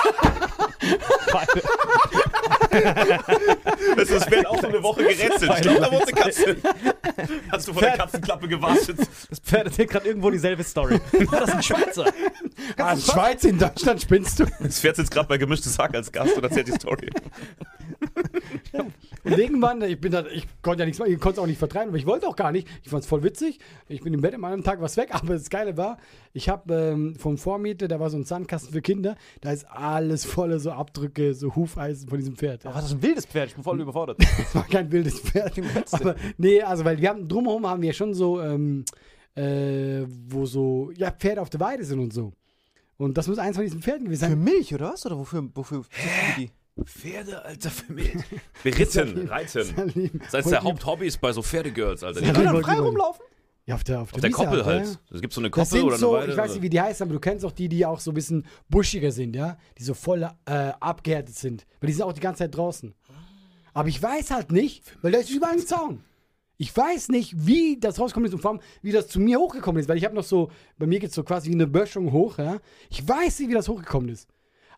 Das 3.97 4.11
ist 4.11 4.25
Pferd 4.27 4.47
auch 4.47 4.61
so 4.61 4.67
eine 4.69 4.83
Woche 4.83 5.03
gerätselt. 5.03 5.53
Ich 5.57 5.61
glaube, 5.63 5.81
da 5.81 5.93
wurde 5.93 6.03
eine 6.05 6.13
Katze. 6.13 6.57
Hast 7.51 7.69
du 7.69 7.73
vor 7.73 7.83
der 7.83 7.91
Pferd- 7.93 7.99
Katzenklappe 7.99 8.49
gewartet? 8.49 8.99
Das 9.29 9.39
Pferd 9.41 9.67
erzählt 9.67 9.91
gerade 9.91 10.09
irgendwo 10.09 10.31
dieselbe 10.31 10.65
Story. 10.65 11.01
Das 11.31 11.49
ist 11.49 11.55
ein 11.55 11.63
Schweizer. 11.63 12.07
Ah, 12.77 12.97
Schweiz 12.97 13.45
in 13.45 13.59
Deutschland 13.59 14.01
spinnst 14.03 14.41
du. 14.41 14.47
Das 14.61 14.81
Pferd 14.81 14.97
sitzt 14.97 15.11
gerade 15.11 15.29
bei 15.29 15.39
gemischtes 15.39 15.79
Hack 15.79 15.95
als 15.95 16.11
Gast 16.11 16.37
und 16.37 16.43
erzählt 16.45 16.69
die 16.69 16.73
Story. 16.73 17.00
Und 19.25 19.39
irgendwann, 19.39 19.83
ich 19.83 20.01
bin 20.01 20.13
da, 20.13 20.25
ich 20.27 20.47
konnte 20.63 20.81
ja 20.81 20.87
nichts 20.87 20.99
machen, 20.99 21.13
ich 21.13 21.21
konnte 21.21 21.39
es 21.39 21.43
auch 21.43 21.47
nicht 21.47 21.59
vertreiben, 21.59 21.89
aber 21.89 21.99
ich 21.99 22.07
wollte 22.07 22.27
auch 22.27 22.37
gar 22.37 22.53
nicht. 22.53 22.67
Ich 22.83 22.91
fand 22.91 23.03
es 23.03 23.09
voll 23.09 23.23
witzig. 23.23 23.59
Ich 23.89 24.01
bin 24.01 24.15
im 24.15 24.23
Bett, 24.23 24.35
am 24.35 24.45
anderen 24.45 24.65
Tag 24.65 24.81
was 24.81 24.97
weg, 24.97 25.11
aber 25.13 25.35
das 25.35 25.51
Geile 25.51 25.77
war, 25.77 25.99
ich 26.33 26.49
habe 26.49 26.75
ähm, 26.75 27.17
vom 27.17 27.37
Vormieter, 27.37 27.89
da 27.89 28.01
war 28.01 28.11
so 28.11 28.17
ein 28.17 28.25
Sandkasten 28.25 28.73
für 28.73 28.81
Kinder, 28.81 29.17
da 29.41 29.53
ist 29.53 29.67
alles 29.71 30.25
voller 30.25 30.59
so 30.59 30.73
Abdrücke, 30.73 31.35
so 31.35 31.55
Hufeisen 31.55 32.09
von 32.09 32.19
diesem 32.19 32.37
Pferd. 32.37 32.65
Aber 32.67 32.77
das 32.77 32.87
ist 32.87 32.93
ein 32.93 33.03
wildes 33.03 33.27
Pferd, 33.27 33.49
ich 33.49 33.55
bin 33.55 33.65
voll 33.65 33.81
überfordert. 33.81 34.19
Das 34.41 34.55
war 34.55 34.67
kein 34.67 34.91
wildes 34.91 35.21
Pferd. 35.21 35.53
Aber, 35.93 36.17
nee, 36.39 36.63
also 36.63 36.85
weil 36.85 36.99
wir 36.99 37.11
haben 37.11 37.29
drumherum 37.29 37.67
haben 37.67 37.83
wir 37.83 37.93
schon 37.93 38.15
so, 38.15 38.41
ähm, 38.41 38.85
äh, 39.35 40.07
wo 40.29 40.47
so, 40.47 40.91
ja, 40.97 41.11
Pferde 41.11 41.43
auf 41.43 41.51
der 41.51 41.61
Weide 41.61 41.85
sind 41.85 42.01
und 42.01 42.13
so. 42.13 42.33
Und 42.97 43.17
das 43.17 43.29
muss 43.29 43.39
eins 43.39 43.57
von 43.57 43.65
diesen 43.65 43.81
Pferden 43.81 44.05
gewesen 44.05 44.25
Für 44.25 44.31
sein. 44.31 44.43
Milch, 44.43 44.75
oder 44.75 44.93
was? 44.93 45.07
Oder 45.07 45.19
wofür? 45.19 45.49
wofür 45.55 45.85
die? 46.37 46.51
Pferde, 46.85 47.45
Alter, 47.45 47.71
für 47.71 47.93
mich. 47.93 48.13
Beritten, 48.63 49.29
reiten. 49.29 49.65
Salim. 49.65 50.11
Das 50.19 50.29
ist 50.29 50.35
eines 50.35 50.51
der 50.51 50.63
Haupthobbys 50.63 51.19
bei 51.19 51.33
so 51.33 51.43
Pferdegirls, 51.43 52.03
Alter. 52.05 52.21
Die 52.21 52.27
Ja, 52.27 52.33
Können 52.33 52.53
wollte 52.53 52.67
frei 52.69 52.79
rumlaufen? 52.79 53.25
Ja, 53.67 53.75
auf 53.77 53.85
der, 53.85 54.01
auf 54.01 54.13
auf 54.15 54.21
der 54.21 54.31
Wiese 54.31 54.37
Koppel 54.37 54.65
halt, 54.65 54.87
halt. 54.87 54.99
ja. 55.11 55.15
Es 55.17 55.21
gibt 55.21 55.33
so 55.33 55.41
eine 55.41 55.51
Koppel 55.51 55.83
oder 55.83 55.93
eine 55.95 55.99
so, 56.01 56.13
Weide. 56.13 56.33
ich 56.33 56.39
weiß 56.39 56.55
nicht, 56.55 56.63
wie 56.63 56.71
die 56.71 56.81
heißen, 56.81 57.05
aber 57.05 57.13
du 57.13 57.21
kennst 57.21 57.45
auch 57.45 57.53
die, 57.53 57.69
die 57.69 57.87
auch 57.87 58.01
so 58.01 58.11
ein 58.11 58.15
bisschen 58.15 58.47
buschiger 58.69 59.13
sind, 59.13 59.37
ja? 59.37 59.59
Die 59.79 59.85
so 59.85 59.95
voll 59.95 60.23
äh, 60.23 60.29
abgehärtet 60.81 61.37
sind. 61.37 61.67
Weil 61.81 61.89
die 61.89 61.93
sind 61.93 62.03
auch 62.03 62.13
die 62.13 62.21
ganze 62.21 62.39
Zeit 62.41 62.57
draußen. 62.57 62.95
Aber 63.73 63.89
ich 63.89 64.03
weiß 64.03 64.31
halt 64.33 64.51
nicht, 64.51 64.83
weil 65.03 65.13
da 65.13 65.19
ist 65.19 65.31
überall 65.31 65.53
ein 65.53 65.65
Zaun. 65.67 66.03
Ich 66.57 66.77
weiß 66.77 67.09
nicht, 67.11 67.47
wie 67.47 67.79
das 67.79 68.01
rausgekommen 68.01 68.27
ist 68.29 68.35
und 68.35 68.41
vor 68.41 68.51
allem, 68.51 68.61
wie 68.83 68.93
das 68.93 69.07
zu 69.09 69.21
mir 69.21 69.39
hochgekommen 69.39 69.81
ist, 69.81 69.89
weil 69.89 69.97
ich 69.97 70.05
habe 70.05 70.15
noch 70.15 70.25
so, 70.25 70.51
bei 70.77 70.87
mir 70.87 70.99
geht 70.99 71.11
es 71.11 71.15
so 71.15 71.23
quasi 71.23 71.49
wie 71.51 71.55
eine 71.55 71.67
Böschung 71.67 72.11
hoch, 72.13 72.39
ja? 72.39 72.59
Ich 72.91 73.07
weiß 73.07 73.39
nicht, 73.39 73.51
wie 73.51 73.55
das 73.55 73.69
hochgekommen 73.69 74.09
ist. 74.09 74.29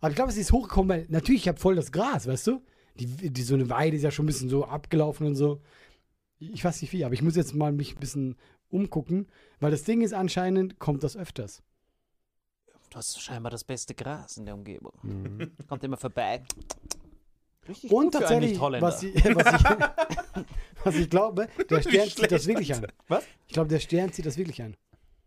Aber 0.03 0.11
ich 0.11 0.17
glaube, 0.17 0.33
es 0.33 0.37
ist 0.37 0.51
hochgekommen, 0.51 0.89
weil 0.89 1.07
natürlich, 1.09 1.43
ich 1.43 1.49
habe 1.49 1.61
voll 1.61 1.77
das 1.77 1.93
Gras, 1.93 2.27
weißt 2.27 2.49
du? 2.49 2.61
Die, 2.97 3.07
die, 3.31 3.43
so 3.43 3.55
eine 3.55 3.71
Weide 3.71 3.97
ist 3.97 4.03
ja 4.03 4.11
schon 4.11 4.25
ein 4.25 4.27
bisschen 4.27 4.49
so 4.49 4.65
abgelaufen 4.65 5.29
und 5.29 5.37
so. 5.37 5.63
Ich 6.41 6.65
weiß 6.65 6.83
nicht 6.83 6.93
wie, 6.93 7.05
aber 7.05 7.15
ich 7.15 7.23
muss 7.23 7.37
jetzt 7.37 7.55
mal 7.55 7.71
mich 7.71 7.95
ein 7.95 8.01
bisschen 8.01 8.37
umgucken, 8.69 9.29
weil 9.61 9.71
das 9.71 9.85
Ding 9.85 10.01
ist 10.01 10.13
anscheinend, 10.13 10.81
kommt 10.81 11.05
das 11.05 11.17
öfters. 11.17 11.63
Du 12.91 12.97
hast 12.97 13.23
scheinbar 13.23 13.51
das 13.51 13.63
beste 13.63 13.95
Gras 13.95 14.37
in 14.37 14.45
der 14.45 14.55
Umgebung. 14.55 14.93
Kommt 15.69 15.85
immer 15.85 15.97
vorbei. 15.97 16.43
Richtig 17.69 17.93
Und 17.93 18.07
gut 18.07 18.15
tatsächlich, 18.15 18.61
was 18.61 19.05
ich, 19.05 19.15
was, 19.15 19.55
ich, 19.55 19.65
was 20.85 20.95
ich 20.97 21.09
glaube, 21.09 21.49
der 21.71 21.81
Stern 21.81 22.09
zieht 22.11 22.33
das 22.33 22.47
wirklich 22.49 22.75
an. 22.75 22.87
Was? 23.07 23.25
Ich 23.47 23.55
glaube, 23.55 23.69
der 23.69 23.79
Stern 23.79 24.13
zieht 24.13 24.27
das 24.27 24.37
wirklich 24.37 24.61
an. 24.63 24.75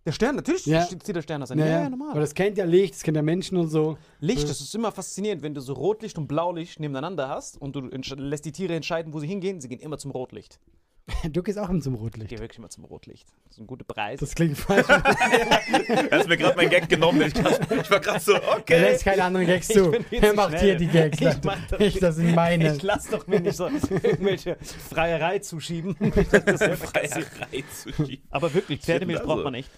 Der 0.05 0.11
Stern, 0.11 0.35
natürlich 0.35 0.65
Ja. 0.67 0.85
zieht 0.87 1.15
der 1.15 1.21
Stern 1.23 1.41
das 1.41 1.49
an. 1.51 1.57
Ja, 1.59 1.65
Ja, 1.65 1.81
ja, 1.83 1.89
normal. 1.89 2.13
Weil 2.13 2.21
das 2.21 2.33
kennt 2.35 2.57
ja 2.59 2.65
Licht, 2.65 2.93
das 2.93 3.01
kennt 3.03 3.17
ja 3.17 3.23
Menschen 3.23 3.57
und 3.57 3.69
so. 3.69 3.97
Licht, 4.19 4.47
das 4.47 4.61
ist 4.61 4.73
immer 4.75 4.91
faszinierend, 4.91 5.41
wenn 5.41 5.55
du 5.55 5.61
so 5.61 5.73
Rotlicht 5.73 6.17
und 6.17 6.27
Blaulicht 6.27 6.79
nebeneinander 6.79 7.27
hast 7.27 7.59
und 7.59 7.75
du 7.75 7.81
lässt 7.81 8.45
die 8.45 8.51
Tiere 8.51 8.75
entscheiden, 8.75 9.13
wo 9.13 9.19
sie 9.19 9.27
hingehen. 9.27 9.61
Sie 9.61 9.67
gehen 9.67 9.79
immer 9.79 9.97
zum 9.97 10.11
Rotlicht. 10.11 10.59
Du 11.31 11.43
gehst 11.43 11.57
auch 11.59 11.69
immer 11.69 11.81
zum 11.81 11.93
Ich 11.95 12.01
Rotlicht. 12.01 12.29
gehe 12.29 12.39
wirklich 12.39 12.57
immer 12.57 12.69
zum 12.69 12.83
Rotlicht. 12.85 13.27
Das 13.45 13.57
ist 13.57 13.59
ein 13.61 13.67
guter 13.67 13.83
Preis. 13.83 14.19
Das 14.19 14.33
klingt 14.33 14.57
falsch. 14.57 14.87
Er 14.89 16.19
hat 16.19 16.27
mir 16.27 16.37
gerade 16.37 16.55
meinen 16.57 16.69
Gag 16.71 16.89
genommen. 16.89 17.21
Ich, 17.21 17.33
ich 17.35 17.91
war 17.91 17.99
gerade 17.99 18.19
so, 18.19 18.33
Er 18.33 18.57
okay. 18.57 18.79
lässt 18.81 19.03
keine 19.03 19.23
anderen 19.23 19.45
Gags 19.47 19.67
zu. 19.67 19.91
Er 20.11 20.33
macht 20.33 20.49
schnell. 20.49 20.61
hier 20.61 20.75
die 20.75 20.87
Gags. 20.87 21.19
Ich 21.21 21.43
mach 21.43 21.57
doch 21.67 21.79
Ich, 21.79 21.99
das 21.99 22.15
sind 22.15 22.33
meine. 22.33 22.75
Ich 22.75 22.81
lass 22.83 23.07
doch 23.09 23.25
mir 23.27 23.39
nicht 23.39 23.55
so 23.55 23.67
irgendwelche 23.67 24.57
Freierei 24.89 25.39
zuschieben. 25.39 25.95
Freierei 26.13 27.63
zu 27.71 27.91
schieben. 27.93 28.21
Aber 28.31 28.51
wirklich, 28.53 28.81
Pferdemilch 28.81 29.19
braucht 29.21 29.31
also. 29.31 29.43
man 29.43 29.53
nicht. 29.53 29.69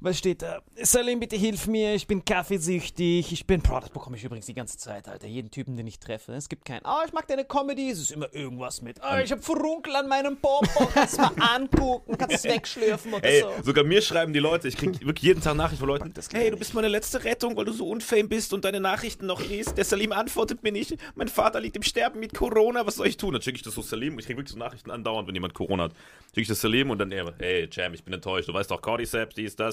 Was 0.00 0.18
steht 0.18 0.42
da? 0.42 0.62
Salim, 0.82 1.20
bitte 1.20 1.36
hilf 1.36 1.66
mir, 1.66 1.94
ich 1.94 2.06
bin 2.06 2.24
kaffeesüchtig, 2.24 3.32
ich 3.32 3.46
bin... 3.46 3.60
Bro, 3.62 3.80
das 3.80 3.90
bekomme 3.90 4.16
ich 4.16 4.24
übrigens 4.24 4.46
die 4.46 4.54
ganze 4.54 4.78
Zeit, 4.78 5.08
Alter. 5.08 5.26
Jeden 5.26 5.50
Typen, 5.50 5.76
den 5.76 5.86
ich 5.86 5.98
treffe. 5.98 6.32
Es 6.32 6.48
gibt 6.48 6.64
keinen, 6.64 6.82
oh, 6.84 7.02
ich 7.06 7.12
mag 7.12 7.26
deine 7.28 7.44
Comedy, 7.44 7.90
es 7.90 8.00
ist 8.00 8.12
immer 8.12 8.32
irgendwas 8.34 8.82
mit, 8.82 8.98
oh, 9.00 9.16
ich 9.22 9.32
hab 9.32 9.42
Furunkel 9.42 9.96
an 9.96 10.08
meinem 10.08 10.36
Popo, 10.36 10.86
kannst 10.92 11.18
mal 11.18 11.32
angucken, 11.54 12.16
kannst 12.16 12.36
es 12.36 12.44
wegschlürfen 12.44 13.14
oder 13.14 13.24
Ey, 13.24 13.40
so. 13.40 13.50
sogar 13.64 13.84
mir 13.84 14.02
schreiben 14.02 14.32
die 14.32 14.38
Leute, 14.38 14.68
ich 14.68 14.76
krieg 14.76 15.00
wirklich 15.04 15.22
jeden 15.22 15.42
Tag 15.42 15.56
Nachrichten 15.56 15.80
von 15.80 15.88
Leuten, 15.88 16.12
hey, 16.32 16.50
du 16.50 16.56
bist 16.56 16.74
meine 16.74 16.88
letzte 16.88 17.24
Rettung, 17.24 17.56
weil 17.56 17.64
du 17.64 17.72
so 17.72 17.88
unfame 17.88 18.24
bist 18.24 18.52
und 18.52 18.64
deine 18.64 18.80
Nachrichten 18.80 19.26
noch 19.26 19.40
liest. 19.40 19.76
Der 19.76 19.84
Salim 19.84 20.12
antwortet 20.12 20.62
mir 20.62 20.72
nicht. 20.72 20.96
Mein 21.14 21.28
Vater 21.28 21.60
liegt 21.60 21.76
im 21.76 21.82
Sterben 21.82 22.20
mit 22.20 22.34
Corona, 22.34 22.86
was 22.86 22.96
soll 22.96 23.06
ich 23.06 23.16
tun? 23.16 23.32
Dann 23.32 23.42
schicke 23.42 23.56
ich 23.56 23.62
das 23.62 23.74
so 23.74 23.82
Salim. 23.82 24.18
Ich 24.18 24.26
krieg 24.26 24.36
wirklich 24.36 24.52
so 24.52 24.58
Nachrichten 24.58 24.90
andauernd, 24.90 25.28
wenn 25.28 25.34
jemand 25.34 25.54
Corona 25.54 25.84
hat. 25.84 25.92
Schicke 26.28 26.42
ich 26.42 26.48
das 26.48 26.60
Salim 26.60 26.90
und 26.90 26.98
dann, 26.98 27.10
hey, 27.10 27.68
Jam, 27.70 27.94
ich 27.94 28.04
bin 28.04 28.14
enttäuscht. 28.14 28.48
Du 28.48 28.54
weißt 28.54 28.70
doch, 28.70 28.80
Cordyceps, 28.80 29.34
dies, 29.34 29.56
das. 29.56 29.69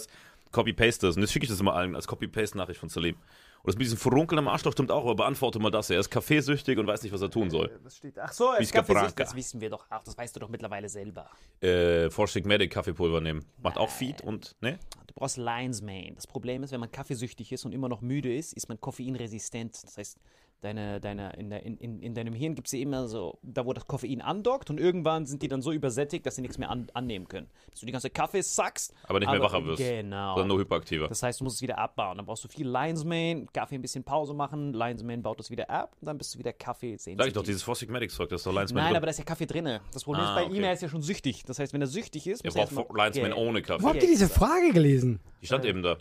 Copy-paste 0.51 1.07
das. 1.07 1.15
Und 1.15 1.21
jetzt 1.23 1.31
schicke 1.31 1.45
ich 1.45 1.49
das 1.49 1.59
immer 1.59 1.73
allen 1.73 1.95
als 1.95 2.07
Copy-Paste-Nachricht 2.07 2.79
von 2.79 2.89
Salim. 2.89 3.15
Und 3.15 3.67
das 3.73 3.75
mit 3.75 3.85
diesem 3.85 3.97
Verrunkeln 3.97 4.39
am 4.39 4.47
Arschloch 4.47 4.71
stimmt 4.71 4.91
auch, 4.91 5.03
aber 5.03 5.15
beantworte 5.15 5.59
mal 5.59 5.71
das. 5.71 5.89
Er 5.89 5.99
ist 5.99 6.09
kaffeesüchtig 6.09 6.77
und 6.77 6.87
weiß 6.87 7.03
nicht, 7.03 7.11
was 7.11 7.21
er 7.21 7.29
tun 7.29 7.49
soll. 7.49 7.77
Was 7.83 7.97
steht? 7.97 8.17
Ach 8.19 8.31
so, 8.31 8.51
Visca 8.57 8.81
Branca. 8.81 9.11
das 9.23 9.35
wissen 9.35 9.59
wir 9.59 9.69
doch 9.69 9.89
auch. 9.91 10.03
Das 10.03 10.17
weißt 10.17 10.35
du 10.35 10.39
doch 10.39 10.49
mittlerweile 10.49 10.87
selber. 10.87 11.29
Äh, 11.61 12.09
Sigmatic 12.09 12.71
Kaffeepulver 12.71 13.19
nehmen. 13.19 13.43
Macht 13.61 13.77
auch 13.77 13.89
Feed 13.89 14.21
und, 14.21 14.55
ne? 14.61 14.79
Du 15.07 15.13
brauchst 15.15 15.37
Lion's 15.37 15.81
Mane. 15.81 16.13
Das 16.15 16.27
Problem 16.27 16.63
ist, 16.63 16.71
wenn 16.71 16.79
man 16.79 16.91
kaffeesüchtig 16.91 17.51
ist 17.51 17.65
und 17.65 17.73
immer 17.73 17.89
noch 17.89 18.01
müde 18.01 18.33
ist, 18.33 18.53
ist 18.53 18.69
man 18.69 18.79
koffeinresistent. 18.79 19.83
Das 19.83 19.97
heißt, 19.97 20.17
deine, 20.61 20.99
deine, 20.99 21.33
in, 21.37 21.49
der, 21.49 21.63
in, 21.63 21.77
in, 21.77 21.99
in 22.01 22.13
deinem 22.15 22.33
Hirn 22.33 22.55
gibt 22.55 22.67
es 22.67 22.71
ja 22.73 22.79
immer 22.79 23.07
so, 23.07 23.37
da 23.43 23.65
wo 23.65 23.73
das 23.73 23.85
Koffein 23.87 24.21
andockt 24.21 24.69
und 24.69 24.79
irgendwann 24.79 25.25
sind 25.25 25.41
die 25.41 25.47
dann 25.47 25.61
so 25.61 25.71
übersättigt, 25.71 26.25
dass 26.25 26.35
sie 26.35 26.41
nichts 26.41 26.57
mehr 26.57 26.69
an, 26.69 26.87
annehmen 26.93 27.27
können. 27.27 27.47
Dass 27.71 27.79
du 27.81 27.85
die 27.85 27.91
ganze 27.91 28.09
Kaffee 28.09 28.41
sackst. 28.41 28.93
Aber 29.03 29.19
nicht 29.19 29.29
mehr 29.29 29.39
wacher 29.41 29.63
wirst. 29.65 29.77
Genau. 29.77 30.33
Sondern 30.33 30.47
nur 30.49 30.59
hyperaktiver. 30.59 31.07
Das 31.07 31.21
heißt, 31.23 31.39
du 31.39 31.43
musst 31.43 31.57
es 31.57 31.61
wieder 31.61 31.77
abbauen. 31.77 32.17
Dann 32.17 32.25
brauchst 32.25 32.43
du 32.43 32.47
viel 32.47 32.67
Lion's 32.67 33.03
Mane, 33.05 33.45
Kaffee 33.53 33.75
ein 33.75 33.81
bisschen 33.81 34.03
Pause 34.03 34.33
machen, 34.33 34.73
Lion's 34.73 35.03
Mane 35.03 35.21
baut 35.21 35.39
das 35.39 35.49
wieder 35.51 35.69
ab 35.69 35.95
und 36.01 36.07
dann 36.07 36.17
bist 36.17 36.33
du 36.35 36.39
wieder 36.39 36.53
Kaffee 36.53 36.97
sehen. 36.97 37.17
Sag 37.17 37.27
ich 37.27 37.33
doch, 37.33 37.43
dieses 37.43 37.61
Four 37.63 37.75
Sigmatic 37.75 38.11
Zeug, 38.11 38.29
das 38.29 38.41
ist 38.41 38.47
doch 38.47 38.53
Lions 38.53 38.71
Nein, 38.73 38.95
aber 38.95 39.05
da 39.05 39.11
ist 39.11 39.19
ja 39.19 39.23
Kaffee 39.25 39.45
drin. 39.45 39.79
Das 39.93 40.03
Problem 40.03 40.23
Ah, 40.25 40.29
ist, 40.29 40.35
bei 40.35 40.45
okay. 40.47 40.57
ihm, 40.57 40.63
er 40.63 40.73
ist 40.73 40.81
ja 40.81 40.89
schon 40.89 41.01
süchtig. 41.01 41.43
Das 41.45 41.59
heißt, 41.59 41.73
wenn 41.73 41.81
er 41.81 41.87
süchtig 41.87 42.27
ist, 42.27 42.43
Er 42.43 42.51
braucht 42.51 42.59
erstmal- 42.71 42.85
Lions 42.95 43.15
Man 43.17 43.25
Geld. 43.31 43.35
ohne 43.37 43.59
Wo 43.59 43.63
Kaffee. 43.63 43.85
habt 43.85 44.03
ihr 44.03 44.09
diese 44.09 44.29
Frage 44.29 44.71
gelesen? 44.73 45.19
Die 45.41 45.45
stand 45.45 45.65
eben 45.65 45.83
da. 45.83 45.97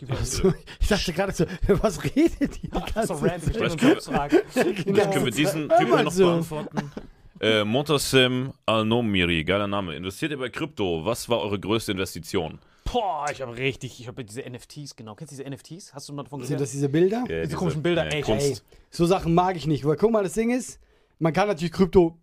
Ich 0.79 0.87
dachte 0.87 1.13
gerade 1.13 1.31
so, 1.31 1.45
was 1.83 2.03
redet 2.03 2.39
ihr 2.41 2.47
die 2.47 2.69
ganze 2.69 3.05
So 3.07 3.13
random 3.15 3.77
Zeit? 3.79 4.03
Fragen. 4.03 4.37
Vielleicht 4.85 5.11
können 5.11 5.25
wir 5.25 5.31
diesen 5.31 5.69
Hör 5.69 5.77
Typen 5.77 6.03
noch 6.03 6.11
so. 6.11 6.25
beantworten. 6.25 6.91
Äh, 7.39 7.63
Montasim 7.63 8.51
Al-Nomiri, 8.65 9.43
geiler 9.43 9.67
Name. 9.67 9.95
Investiert 9.95 10.31
ihr 10.31 10.39
bei 10.39 10.49
Krypto? 10.49 11.05
Was 11.05 11.29
war 11.29 11.39
eure 11.41 11.59
größte 11.59 11.91
Investition? 11.91 12.59
Boah, 12.91 13.25
ich 13.31 13.41
habe 13.41 13.55
richtig, 13.57 13.99
ich 13.99 14.07
habe 14.07 14.23
diese 14.23 14.41
NFTs, 14.49 14.95
genau. 14.95 15.13
Kennst 15.13 15.33
du 15.33 15.37
diese 15.43 15.49
NFTs? 15.49 15.93
Hast 15.93 16.09
du 16.09 16.13
mal 16.13 16.23
davon 16.23 16.39
Sind 16.39 16.45
gesehen? 16.45 16.59
das 16.59 16.71
diese 16.71 16.89
Bilder? 16.89 17.25
Äh, 17.27 17.43
Diese 17.43 17.57
komischen 17.57 17.83
Bilder, 17.83 18.05
äh, 18.11 18.21
ey. 18.21 18.23
Ey, 18.25 18.57
so 18.89 19.05
Sachen 19.05 19.33
mag 19.35 19.55
ich 19.57 19.67
nicht. 19.67 19.85
Weil 19.85 19.97
guck 19.97 20.11
mal, 20.11 20.23
das 20.23 20.33
Ding 20.33 20.49
ist, 20.51 20.79
man 21.19 21.33
kann 21.33 21.47
natürlich 21.47 21.73
Krypto, 21.73 22.17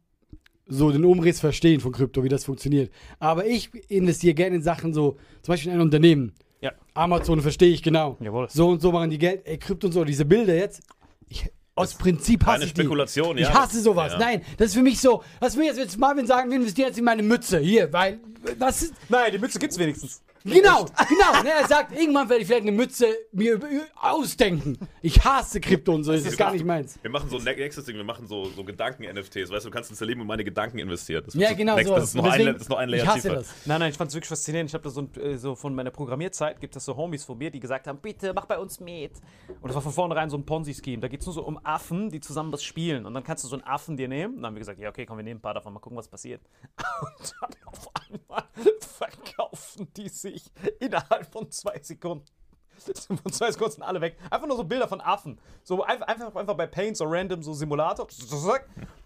so 0.67 0.91
den 0.91 1.05
Umriss 1.05 1.39
verstehen 1.41 1.81
von 1.81 1.93
Krypto, 1.93 2.25
wie 2.25 2.29
das 2.31 2.45
funktioniert. 2.47 2.91
Aber 3.19 3.45
ich 3.47 3.71
investiere 3.91 4.35
gerne 4.35 4.57
in 4.57 4.63
Sachen 4.63 4.95
so, 4.95 5.19
zum 5.43 5.53
Beispiel 5.53 5.71
in 5.71 5.79
ein 5.79 5.83
Unternehmen. 5.83 6.33
Ja. 6.63 6.73
Amazon 6.95 7.41
verstehe 7.43 7.69
ich 7.73 7.83
genau. 7.83 8.17
Jawohl. 8.21 8.49
So 8.49 8.71
und 8.71 8.81
so 8.81 8.91
machen 8.91 9.11
die 9.11 9.19
Geld. 9.19 9.43
Ey, 9.47 9.59
Krypto 9.59 9.89
und 9.89 9.93
so, 9.93 10.03
diese 10.05 10.25
Bilder 10.25 10.57
jetzt. 10.57 10.83
Ich, 11.29 11.47
aus 11.77 11.95
Prinzip 11.95 12.45
hasse 12.47 12.53
Keine 12.53 12.65
ich 12.67 12.75
die. 12.75 12.81
Spekulation, 12.83 13.39
ja. 13.39 13.49
Ich 13.49 13.55
hasse 13.55 13.81
sowas. 13.81 14.13
Ja. 14.13 14.19
Nein, 14.19 14.43
das 14.57 14.69
ist 14.69 14.75
für 14.75 14.83
mich 14.83 15.01
so. 15.01 15.23
Was 15.41 15.57
will 15.57 15.65
jetzt, 15.65 15.79
jetzt 15.79 15.99
Marvin 15.99 16.27
sagen, 16.27 16.51
wir 16.51 16.57
investieren 16.57 16.89
jetzt 16.89 16.99
in 16.99 17.05
meine 17.05 17.23
Mütze. 17.23 17.59
Hier, 17.59 17.93
weil, 17.93 18.21
was 18.59 18.83
ist, 18.83 18.95
Nein, 19.09 19.33
die 19.33 19.39
Mütze 19.39 19.59
gibt's 19.59 19.79
wenigstens. 19.79 20.23
Genau, 20.47 20.85
genau. 20.85 21.43
Ne, 21.43 21.51
er 21.59 21.67
sagt, 21.67 21.99
irgendwann 21.99 22.29
werde 22.29 22.43
ich 22.43 22.47
vielleicht 22.47 22.63
eine 22.67 22.73
Mütze 22.73 23.07
mir 23.33 23.59
ausdenken. 23.99 24.79
Ich 25.01 25.25
hasse 25.25 25.59
Krypto 25.59 25.95
und 25.95 26.05
so, 26.05 26.13
das 26.13 26.27
ist 26.27 26.37
gar 26.37 26.53
nicht 26.53 26.67
meins. 26.67 26.99
Wir 27.01 27.11
machen 27.11 27.31
so 27.31 27.39
ein 27.39 27.45
nächstes 27.45 27.87
Ding, 27.87 27.97
wir 27.97 28.05
machen 28.05 28.27
so, 28.27 28.45
so 28.51 28.63
Gedanken-NFTs. 28.63 29.51
Weißt 29.51 29.65
du, 29.65 29.71
du 29.71 29.75
kannst 29.75 29.89
ins 29.91 30.01
Leben 30.01 30.21
in 30.21 30.27
meine 30.27 30.45
Gedanken 30.45 30.79
investieren. 30.79 31.23
Das 31.25 31.35
Ja, 31.35 31.55
genau 31.55 31.77
next- 31.77 31.89
so. 31.89 31.95
Das 31.95 32.05
ist 32.05 32.15
noch, 32.15 32.25
Deswegen, 32.25 32.49
ein, 32.49 32.53
das 32.55 32.63
ist 32.63 32.69
noch 32.69 32.77
ein 32.77 32.89
Layer 32.91 33.03
ich 33.05 33.09
hasse 33.09 33.21
tiefer. 33.23 33.35
das. 33.37 33.55
Nein, 33.65 33.81
nein, 33.81 33.91
ich 33.91 33.97
fand's 33.97 34.13
wirklich 34.15 34.29
faszinierend. 34.29 34.69
Ich 34.69 34.75
habe 34.75 34.85
da 34.85 34.91
so, 34.91 35.01
ein, 35.01 35.15
äh, 35.15 35.39
so 35.39 35.55
von 35.55 35.75
meiner 35.75 35.91
Programmierzeit, 35.91 36.61
gibt 36.61 36.77
es 36.77 36.85
so 36.85 36.95
Homies 36.95 37.25
von 37.25 37.39
mir, 37.39 37.51
die 37.51 37.61
gesagt 37.61 37.87
haben, 37.87 37.99
bitte 38.01 38.35
mach 38.35 38.45
bei 38.45 38.59
uns 38.59 38.81
mit. 38.81 39.13
Und 39.63 39.69
das 39.69 39.75
war 39.75 39.83
von 39.83 39.93
vornherein 39.93 40.29
so 40.29 40.37
ein 40.37 40.45
Ponzi-Scheme. 40.45 41.01
Da 41.01 41.09
geht's 41.09 41.25
nur 41.25 41.33
so 41.35 41.43
um 41.43 41.59
Affen, 41.65 42.11
die 42.11 42.21
zusammen 42.21 42.53
was 42.53 42.63
spielen. 42.63 43.07
Und 43.07 43.15
dann 43.15 43.25
kannst 43.25 43.45
du 43.45 43.49
so 43.49 43.57
einen 43.57 43.65
Affen 43.65 43.97
dir 43.97 44.09
nehmen. 44.09 44.35
Und 44.35 44.43
dann 44.43 44.49
haben 44.49 44.55
wir 44.57 44.61
gesagt, 44.61 44.79
ja, 44.79 44.91
okay, 44.91 45.07
komm, 45.07 45.17
wir 45.17 45.25
nehmen 45.25 45.39
ein 45.39 45.43
paar 45.43 45.55
davon, 45.55 45.73
mal 45.73 45.81
gucken, 45.81 45.97
was 45.97 46.09
passiert. 46.09 46.43
Und 47.01 47.35
dann 47.41 47.51
auf 47.65 47.91
einmal 48.11 48.45
verkaufen 48.81 49.89
die 49.97 50.09
sich 50.35 50.53
innerhalb 50.81 51.31
von 51.33 51.51
zwei 51.51 51.79
Sekunden. 51.83 52.25
Von 53.23 53.33
zwei 53.33 53.53
Sekunden 53.53 53.75
sind 53.75 53.83
alle 53.85 54.01
weg. 54.01 54.17
Einfach 54.31 54.49
nur 54.49 54.57
so 54.57 54.65
Bilder 54.65 54.89
von 54.89 55.01
Affen. 55.01 55.39
So 55.63 55.85
einfach, 55.85 56.09
einfach, 56.09 56.35
einfach 56.35 56.55
bei 56.57 56.67
Paint, 56.67 56.97
so 56.97 57.05
random, 57.07 57.41
so 57.41 57.53
Simulator. 57.55 58.09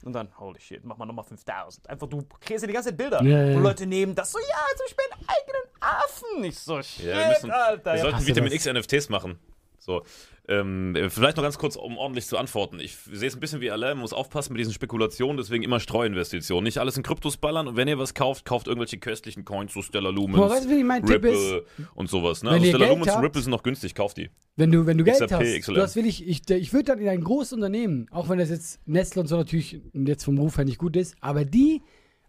Und 0.04 0.12
dann, 0.14 0.28
holy 0.40 0.58
shit, 0.58 0.82
mach 0.84 0.96
mal 0.96 1.04
nochmal 1.04 1.26
5000. 1.26 1.88
Einfach, 1.88 2.06
du 2.06 2.24
kriegst 2.40 2.62
ja 2.62 2.66
die 2.66 2.72
ganze 2.72 2.88
Zeit 2.88 2.96
Bilder. 2.96 3.22
Ja, 3.22 3.42
ja. 3.44 3.56
Und 3.56 3.62
Leute 3.62 3.86
nehmen 3.86 4.14
das 4.14 4.32
so, 4.32 4.38
ja, 4.38 4.46
also 4.70 4.84
ich 4.88 4.96
bin 4.96 5.04
einen 5.12 5.28
eigenen 5.28 5.62
Affen. 5.80 6.40
Nicht 6.40 6.58
so, 6.58 6.80
shit, 6.82 7.04
Ja, 7.04 7.18
wir, 7.18 7.28
müssen, 7.28 7.50
Alter. 7.50 7.92
wir 7.92 7.96
Ja. 7.96 8.02
sollten 8.10 8.26
Vitamin. 8.26 8.52
X 8.52 8.64
NFTs 8.64 9.10
machen. 9.10 9.38
So. 9.78 10.02
Ähm, 10.50 10.96
äh, 10.96 11.10
vielleicht 11.10 11.36
noch 11.36 11.44
ganz 11.44 11.58
kurz, 11.58 11.76
um 11.76 11.98
ordentlich 11.98 12.26
zu 12.26 12.38
antworten. 12.38 12.80
Ich 12.80 12.96
sehe 12.96 13.28
es 13.28 13.34
ein 13.36 13.40
bisschen 13.40 13.60
wie 13.60 13.70
Alain, 13.70 13.90
man 13.96 14.00
muss 14.00 14.14
aufpassen 14.14 14.54
mit 14.54 14.60
diesen 14.60 14.72
Spekulationen, 14.72 15.36
deswegen 15.36 15.62
immer 15.62 15.78
Streuinvestitionen. 15.78 16.64
Nicht 16.64 16.78
alles 16.78 16.96
in 16.96 17.02
Kryptos 17.02 17.36
ballern 17.36 17.68
und 17.68 17.76
wenn 17.76 17.86
ihr 17.86 17.98
was 17.98 18.14
kauft, 18.14 18.46
kauft 18.46 18.66
irgendwelche 18.66 18.96
köstlichen 18.98 19.44
Coins, 19.44 19.74
so 19.74 19.82
Stellar 19.82 20.10
Lumens, 20.10 20.38
Aber 20.38 20.48
weißt 20.50 20.70
wie 20.70 20.82
mein 20.82 21.04
Tipp 21.04 21.22
Ripple 21.22 21.64
und 21.94 22.08
sowas. 22.08 22.42
Ne? 22.42 22.48
Wenn 22.50 22.54
Also 22.54 22.64
ihr 22.64 22.70
Stellar 22.70 22.86
Geld 22.86 22.90
Lumens 22.98 23.08
und 23.08 23.14
habt- 23.14 23.24
Ripple 23.24 23.42
sind 23.42 23.50
noch 23.50 23.62
günstig, 23.62 23.94
kauft 23.94 24.16
die. 24.16 24.30
Wenn 24.56 24.72
du, 24.72 24.86
wenn 24.86 24.96
du 24.96 25.04
Geld 25.04 25.16
XRP, 25.18 25.32
hast, 25.32 25.60
XLM. 25.60 25.74
du 25.74 25.82
hast 25.82 25.96
will 25.96 26.06
ich, 26.06 26.26
ich, 26.26 26.48
ich 26.48 26.72
würde 26.72 26.84
dann 26.84 26.98
in 26.98 27.08
ein 27.08 27.20
großes 27.22 27.52
Unternehmen, 27.52 28.06
auch 28.10 28.30
wenn 28.30 28.38
das 28.38 28.48
jetzt 28.48 28.80
Nestle 28.86 29.20
und 29.20 29.26
so 29.28 29.36
natürlich 29.36 29.80
jetzt 29.92 30.24
vom 30.24 30.38
Ruf 30.38 30.56
her 30.56 30.64
nicht 30.64 30.78
gut 30.78 30.96
ist, 30.96 31.14
aber 31.20 31.44
die 31.44 31.82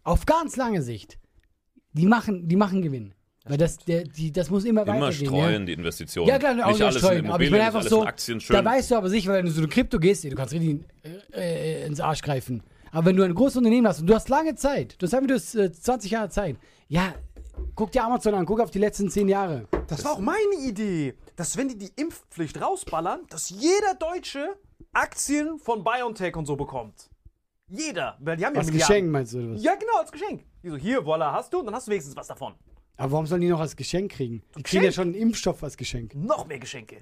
auf 0.04 0.26
ganz 0.26 0.58
lange 0.58 0.82
Sicht, 0.82 1.18
die 1.94 2.06
machen, 2.06 2.48
die 2.50 2.56
machen 2.58 2.82
Gewinn. 2.82 3.14
Weil 3.50 3.58
das, 3.58 3.80
der, 3.80 4.04
die, 4.04 4.32
das 4.32 4.52
muss 4.52 4.64
immer, 4.64 4.84
Immer 4.84 5.02
weitergehen. 5.02 5.26
streuen 5.26 5.62
ja? 5.62 5.66
die 5.66 5.74
Investitionen. 5.74 6.28
Ja, 6.30 6.38
klar, 6.38 6.52
auch 6.52 6.56
nicht 6.56 6.68
nicht 6.68 6.84
alles 6.84 6.98
streuen. 7.00 7.26
in 7.26 7.32
Aber 7.32 7.44
ich 7.44 7.50
meine 7.50 7.64
einfach 7.64 7.82
so, 7.82 8.06
da 8.06 8.64
weißt 8.64 8.92
du 8.92 8.96
aber 8.96 9.10
sicher, 9.10 9.34
wenn 9.34 9.46
du 9.46 9.52
so 9.52 9.62
eine 9.62 9.68
Krypto 9.68 9.98
gehst, 9.98 10.24
du 10.24 10.36
kannst 10.36 10.54
richtig 10.54 10.82
äh, 11.34 11.82
äh, 11.82 11.86
ins 11.88 12.00
Arsch 12.00 12.22
greifen. 12.22 12.62
Aber 12.92 13.08
wenn 13.08 13.16
du 13.16 13.24
ein 13.24 13.34
großes 13.34 13.58
Unternehmen 13.58 13.88
hast 13.88 14.02
und 14.02 14.08
du 14.08 14.14
hast 14.14 14.30
lange 14.30 14.54
Zeit, 14.54 15.02
du 15.02 15.08
hast 15.08 15.16
einfach 15.16 15.28
du 15.28 15.34
hast, 15.34 15.56
äh, 15.56 15.72
20 15.72 16.12
Jahre 16.12 16.30
Zeit, 16.30 16.58
ja, 16.90 17.16
guck 17.74 17.92
dir 17.92 18.04
Amazon 18.04 18.36
an, 18.36 18.46
guck 18.46 18.60
auf 18.60 18.70
die 18.70 18.78
letzten 18.78 19.10
10 19.10 19.28
Jahre. 19.28 19.68
Das 19.88 20.06
war 20.06 20.12
auch 20.12 20.20
meine 20.20 20.68
Idee, 20.68 21.16
dass 21.36 21.58
wenn 21.58 21.70
die 21.70 21.78
die 21.80 21.92
Impfpflicht 21.96 22.62
rausballern, 22.62 23.22
dass 23.32 23.50
jeder 23.50 23.96
Deutsche 24.00 24.58
Aktien 24.94 25.58
von 25.58 25.84
BioNTech 25.84 26.36
und 26.36 26.46
so 26.46 26.56
bekommt. 26.56 27.10
Jeder, 27.68 28.16
weil 28.20 28.38
die 28.38 28.46
haben 28.46 28.54
ja 28.54 28.60
Als 28.60 28.72
Milliarden. 28.72 28.96
Geschenk 28.96 29.12
meinst 29.12 29.34
du 29.34 29.40
oder 29.40 29.54
was? 29.56 29.64
Ja, 29.64 29.74
genau, 29.74 29.98
als 30.00 30.12
Geschenk. 30.12 30.46
Die 30.64 30.70
so, 30.70 30.78
hier, 30.78 31.04
voila, 31.06 31.32
hast 31.32 31.52
du, 31.54 31.60
und 31.60 31.66
dann 31.66 31.76
hast 31.76 31.88
du 31.88 31.92
wenigstens 31.92 32.16
was 32.16 32.28
davon. 32.28 32.54
Aber 33.00 33.12
warum 33.14 33.26
sollen 33.26 33.42
die 33.42 33.48
noch 33.48 33.60
als 33.62 33.76
Geschenk 33.76 34.12
kriegen? 34.12 34.44
Die 34.58 34.64
kriegen 34.64 34.84
ja 34.84 34.92
schon 34.92 35.06
einen 35.10 35.14
Impfstoff 35.16 35.64
als 35.64 35.78
Geschenk. 35.78 36.14
Noch 36.16 36.46
mehr 36.48 36.60
Geschenke. 36.60 36.98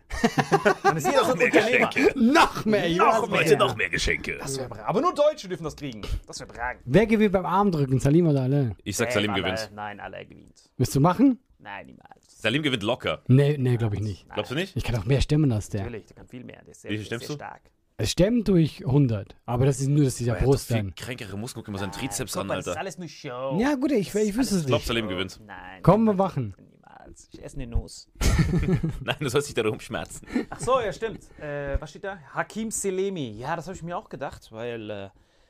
dann 0.83 0.95
ist 0.97 1.07
jeder 1.07 1.25
so 1.25 1.33
ein 1.33 1.41
Unternehmer. 1.41 1.89
Noch 2.15 2.65
mehr, 2.65 2.89
Noch 2.89 3.27
mehr. 3.29 3.39
Heute 3.39 3.57
noch 3.57 3.75
mehr 3.75 3.89
Geschenke. 3.89 4.37
Das 4.37 4.57
wär 4.59 4.69
bra- 4.69 4.85
Aber 4.85 5.01
nur 5.01 5.13
Deutsche 5.13 5.47
dürfen 5.49 5.63
das 5.63 5.75
kriegen. 5.75 6.01
Das 6.27 6.39
wäre 6.39 6.47
bragend. 6.47 6.83
Wer 6.85 7.07
gewinnt 7.07 7.33
beim 7.33 7.45
Armdrücken? 7.45 7.99
Salim 7.99 8.27
oder 8.27 8.43
alle? 8.43 8.75
Ich 8.83 8.95
sag, 8.95 9.11
Salim 9.11 9.31
alle, 9.31 9.41
gewinnt. 9.41 9.71
Nein, 9.73 9.99
alle 9.99 10.25
gewinnt. 10.25 10.69
Wirst 10.77 10.95
du 10.95 10.99
machen? 10.99 11.39
Nein, 11.59 11.87
niemals. 11.87 12.41
Salim 12.41 12.61
gewinnt 12.61 12.83
locker. 12.83 13.23
Nee, 13.27 13.57
nee, 13.57 13.77
glaube 13.77 13.95
ich 13.95 14.01
nicht. 14.01 14.29
Glaubst 14.31 14.51
du 14.51 14.55
nicht? 14.55 14.75
Ich 14.75 14.83
kann 14.83 14.95
auch 14.97 15.05
mehr 15.05 15.21
stemmen 15.21 15.51
als 15.51 15.69
der. 15.69 15.81
Natürlich, 15.81 16.05
der 16.05 16.15
kann 16.15 16.27
viel 16.27 16.43
mehr. 16.43 16.61
Der 16.63 16.71
ist 16.71 16.81
sehr, 16.83 16.91
Wie 16.91 16.97
viel 16.99 17.07
sehr 17.07 17.17
du? 17.19 17.33
stark. 17.33 17.61
Es 17.99 18.11
stemmen 18.11 18.43
durch 18.43 18.85
100. 18.85 19.35
Aber 19.47 19.65
das 19.65 19.79
ist 19.79 19.87
nur, 19.87 20.03
dass 20.05 20.15
dieser 20.15 20.37
Er 20.37 20.43
Brust 20.43 20.67
viel 20.67 20.77
dann. 20.77 20.93
kränkere 20.95 21.35
Muskeln. 21.35 21.63
Guck 21.65 21.71
mal 21.73 21.79
seinen 21.79 21.91
Trizeps 21.91 22.37
an, 22.37 22.45
mal, 22.45 22.57
das 22.57 22.65
ist 22.65 22.69
Alter. 22.69 22.79
alles 22.81 22.97
nur 22.99 23.07
Show. 23.07 23.57
Ja, 23.59 23.73
gut, 23.73 23.91
ich, 23.91 24.13
ich 24.13 24.35
wüsste 24.35 24.55
es 24.55 24.61
Ich 24.61 24.67
glaub, 24.67 24.79
nicht. 24.81 24.87
Salim 24.87 25.07
gewinnt. 25.07 25.39
Nein. 25.43 25.81
Komm, 25.81 26.03
wir 26.03 26.13
machen. 26.13 26.53
Niemals. 26.71 27.27
Ich 27.31 27.43
esse 27.43 27.55
eine 27.55 27.65
Nuss. 27.65 28.07
Nein, 29.01 29.15
du 29.19 29.29
sollst 29.29 29.47
dich 29.47 29.55
darum 29.55 29.79
schmerzen. 29.79 30.27
Ach 30.51 30.59
so, 30.59 30.79
ja, 30.79 30.93
stimmt. 30.93 31.21
Äh, 31.41 31.81
was 31.81 31.89
steht 31.89 32.03
da? 32.03 32.19
Hakim 32.35 32.69
Selemi. 32.69 33.31
Ja, 33.31 33.55
das 33.55 33.65
habe 33.65 33.75
ich 33.75 33.81
mir 33.81 33.97
auch 33.97 34.09
gedacht, 34.09 34.51
weil 34.51 34.89
äh, 34.91 35.09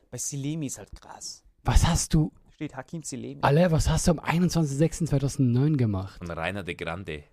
bei 0.09 0.17
Selemi 0.17 0.67
ist 0.67 0.77
halt 0.77 0.89
krass. 1.01 1.43
Was 1.65 1.85
hast 1.85 2.13
du, 2.13 2.31
Steht 2.55 2.77
Hakim 2.77 3.03
Selemi. 3.03 3.41
alle, 3.41 3.69
was 3.71 3.89
hast 3.89 4.07
du 4.07 4.11
am 4.11 4.19
21.06.2009 4.21 5.75
gemacht? 5.75 6.21
Und 6.21 6.31
Rainer 6.31 6.63
de 6.63 6.75
Grande. 6.75 7.23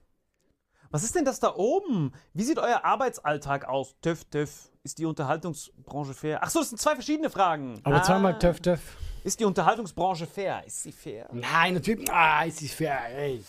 Was 0.91 1.05
ist 1.05 1.15
denn 1.15 1.25
das 1.25 1.39
da 1.39 1.55
oben? 1.55 2.11
Wie 2.33 2.43
sieht 2.43 2.59
euer 2.59 2.85
Arbeitsalltag 2.85 3.67
aus? 3.69 3.95
TÜV, 4.03 4.25
TÜV. 4.25 4.71
Ist 4.85 4.99
die 4.99 5.07
Unterhaltungsbranche 5.07 6.13
fair? 6.13 6.41
Ach 6.43 6.51
so, 6.51 6.59
das 6.59 6.69
sind 6.69 6.79
zwei 6.79 6.93
verschiedene 6.93 7.31
Fragen. 7.31 7.81
Aber 7.85 7.97
ah, 7.97 8.03
zweimal 8.03 8.39
töff, 8.39 8.61
töff. 8.61 8.99
Ist 9.25 9.41
die 9.41 9.47
Unterhaltungsbranche 9.47 10.27
fair? 10.27 10.63
Ist 10.67 10.83
sie 10.83 10.93
fair? 10.93 11.27
Nein, 11.33 11.73
natürlich. 11.73 12.07
Ah, 12.13 12.45
ist 12.45 12.61
nicht 12.61 12.75
fair, 12.75 12.99
ey. 13.17 13.43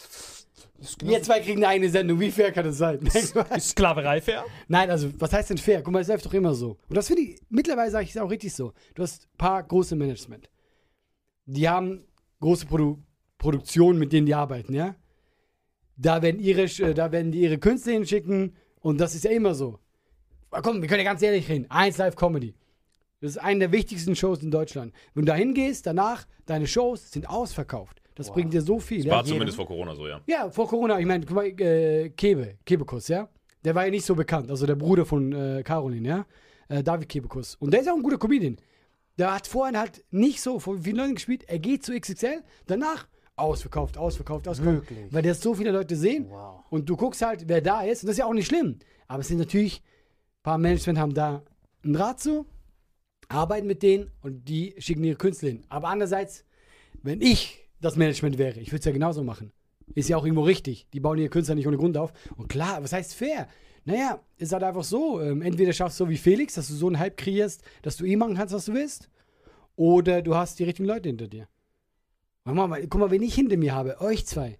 Ist, 0.80 1.06
Wir 1.06 1.22
zwei 1.22 1.42
kriegen 1.42 1.66
eine 1.66 1.90
Sendung. 1.90 2.22
Wie 2.22 2.32
fair 2.32 2.54
kann 2.54 2.64
das 2.64 2.78
sein? 2.78 3.00
ist 3.56 3.70
Sklaverei 3.70 4.22
fair? 4.22 4.46
Nein, 4.70 4.90
also, 4.90 5.10
was 5.20 5.34
heißt 5.34 5.50
denn 5.50 5.58
fair? 5.58 5.84
Guck 5.84 5.92
mal, 5.92 6.00
es 6.00 6.08
läuft 6.08 6.26
doch 6.26 6.34
immer 6.34 6.56
so. 6.56 6.78
Und 6.88 6.96
das 6.96 7.08
finde 7.08 7.24
ich, 7.24 7.42
mittlerweile 7.50 7.92
sage 7.92 8.06
ich 8.06 8.12
es 8.12 8.18
auch 8.18 8.32
richtig 8.32 8.54
so. 8.54 8.72
Du 8.94 9.04
hast 9.04 9.26
ein 9.26 9.38
paar 9.38 9.62
große 9.62 9.98
Management. 9.98 10.50
Die 11.48 11.68
haben 11.68 12.06
große 12.40 12.66
Produ 12.66 13.04
Produktionen, 13.38 14.00
mit 14.00 14.14
denen 14.14 14.26
die 14.26 14.34
arbeiten, 14.34 14.74
ja? 14.74 14.96
Da 15.98 16.22
werden, 16.22 16.40
ihre, 16.40 16.66
da 16.94 17.12
werden 17.12 17.34
die 17.34 17.42
ihre 17.42 17.58
Künstler 17.58 17.92
hinschicken 17.92 18.56
und 18.80 19.02
das 19.02 19.14
ist 19.14 19.26
ja 19.26 19.32
immer 19.32 19.54
so. 19.54 19.80
Komm, 20.62 20.82
wir 20.82 20.88
können 20.88 21.04
ja 21.04 21.10
ganz 21.12 21.22
ehrlich 21.22 21.48
reden. 21.50 21.66
1 21.70 21.98
Live 21.98 22.16
Comedy. 22.16 22.54
Das 23.22 23.32
ist 23.32 23.38
eine 23.38 23.60
der 23.60 23.72
wichtigsten 23.72 24.16
Shows 24.16 24.44
in 24.44 24.52
Deutschland. 24.52 24.94
Wenn 25.14 25.26
du 25.26 25.32
da 25.32 25.36
hingehst, 25.38 25.86
danach, 25.88 26.26
deine 26.46 26.68
Shows 26.68 27.12
sind 27.12 27.28
ausverkauft. 27.30 28.02
Das 28.16 28.32
bringt 28.32 28.54
dir 28.54 28.62
so 28.62 28.80
viel. 28.80 29.06
War 29.10 29.18
ja? 29.18 29.24
zumindest 29.24 29.58
vor 29.58 29.68
Corona 29.68 29.94
so, 29.96 30.08
ja. 30.08 30.22
Ja, 30.28 30.50
vor 30.50 30.68
Corona, 30.68 31.00
ich 31.00 31.06
meine, 31.06 31.26
guck 31.26 31.36
mal, 31.36 31.48
äh, 31.48 32.10
Kebe, 32.10 32.56
Kebekus, 32.66 33.08
ja? 33.10 33.28
Der 33.64 33.76
war 33.76 33.86
ja 33.86 33.92
nicht 33.92 34.06
so 34.06 34.16
bekannt, 34.16 34.50
also 34.50 34.66
der 34.66 34.76
Bruder 34.76 35.06
von 35.06 35.34
äh, 35.34 35.64
Caroline, 35.64 36.08
ja? 36.08 36.26
Äh, 36.70 36.84
David 36.84 37.10
Kebekus. 37.10 37.56
Und 37.56 37.72
der 37.72 37.82
ist 37.82 37.90
auch 37.90 37.96
ein 37.96 38.04
guter 38.04 38.18
Comedian. 38.18 38.58
Der 39.18 39.34
hat 39.34 39.48
vorhin 39.48 39.78
halt 39.78 40.04
nicht 40.12 40.42
so 40.42 40.60
vor 40.60 40.78
vielen 40.78 40.98
Leuten 40.98 41.16
gespielt, 41.16 41.44
er 41.48 41.60
geht 41.60 41.84
zu 41.84 41.98
XXL, 42.00 42.42
danach 42.68 43.08
ausverkauft, 43.36 43.98
ausverkauft, 43.98 44.48
ausverkauft. 44.48 44.90
Wirklich? 44.90 45.14
Weil 45.14 45.24
das 45.24 45.42
so 45.42 45.54
viele 45.54 45.72
Leute 45.72 45.96
sehen 45.96 46.28
Wow. 46.30 46.64
und 46.70 46.88
du 46.90 46.96
guckst 46.96 47.22
halt, 47.22 47.48
wer 47.48 47.62
da 47.62 47.82
ist 47.82 48.04
und 48.04 48.08
das 48.08 48.14
ist 48.14 48.20
ja 48.20 48.26
auch 48.26 48.34
nicht 48.34 48.48
schlimm. 48.48 48.80
Aber 49.08 49.20
es 49.22 49.28
sind 49.28 49.40
natürlich, 49.40 49.82
paar 50.46 50.60
Management 50.60 51.00
haben 51.00 51.14
da 51.16 51.42
einen 51.84 51.94
Draht 51.94 52.20
zu, 52.20 52.46
arbeiten 53.30 53.66
mit 53.66 53.82
denen 53.82 54.12
und 54.22 54.48
die 54.48 54.76
schicken 54.78 55.04
ihre 55.04 55.18
Künstler 55.18 55.50
hin. 55.50 55.64
Aber 55.70 55.88
andererseits, 55.88 56.46
wenn 57.02 57.20
ich 57.20 57.68
das 57.82 57.96
Management 57.96 58.38
wäre, 58.38 58.60
ich 58.60 58.68
würde 58.68 58.78
es 58.78 58.86
ja 58.86 58.92
genauso 58.92 59.24
machen. 59.24 59.52
Ist 59.96 60.08
ja 60.08 60.18
auch 60.18 60.24
irgendwo 60.24 60.44
richtig. 60.44 60.88
Die 60.94 61.00
bauen 61.00 61.18
ihre 61.18 61.30
Künstler 61.30 61.56
nicht 61.56 61.68
ohne 61.68 61.78
Grund 61.78 61.98
auf. 61.98 62.14
Und 62.38 62.48
klar, 62.48 62.84
was 62.84 62.94
heißt 62.94 63.16
fair? 63.16 63.48
Naja, 63.86 64.20
ist 64.38 64.54
halt 64.54 64.62
einfach 64.62 64.84
so. 64.84 65.20
Ähm, 65.20 65.42
entweder 65.42 65.74
schaffst 65.74 66.00
du 66.00 66.06
so 66.06 66.10
wie 66.12 66.18
Felix, 66.18 66.54
dass 66.54 66.68
du 66.68 66.76
so 66.76 66.88
einen 66.88 67.00
Hype 67.00 67.18
kreierst, 67.18 67.64
dass 67.82 67.98
du 67.98 68.06
eh 68.06 68.16
machen 68.16 68.36
kannst, 68.36 68.54
was 68.54 68.66
du 68.66 68.74
willst. 68.74 69.10
Oder 69.76 70.22
du 70.22 70.36
hast 70.36 70.60
die 70.60 70.64
richtigen 70.64 70.88
Leute 70.88 71.10
hinter 71.10 71.28
dir. 71.28 71.48
Mal, 72.44 72.86
guck 72.88 73.02
mal, 73.02 73.10
wen 73.10 73.24
ich 73.24 73.34
hinter 73.34 73.58
mir 73.58 73.74
habe. 73.74 74.00
Euch 74.00 74.28
zwei. 74.28 74.60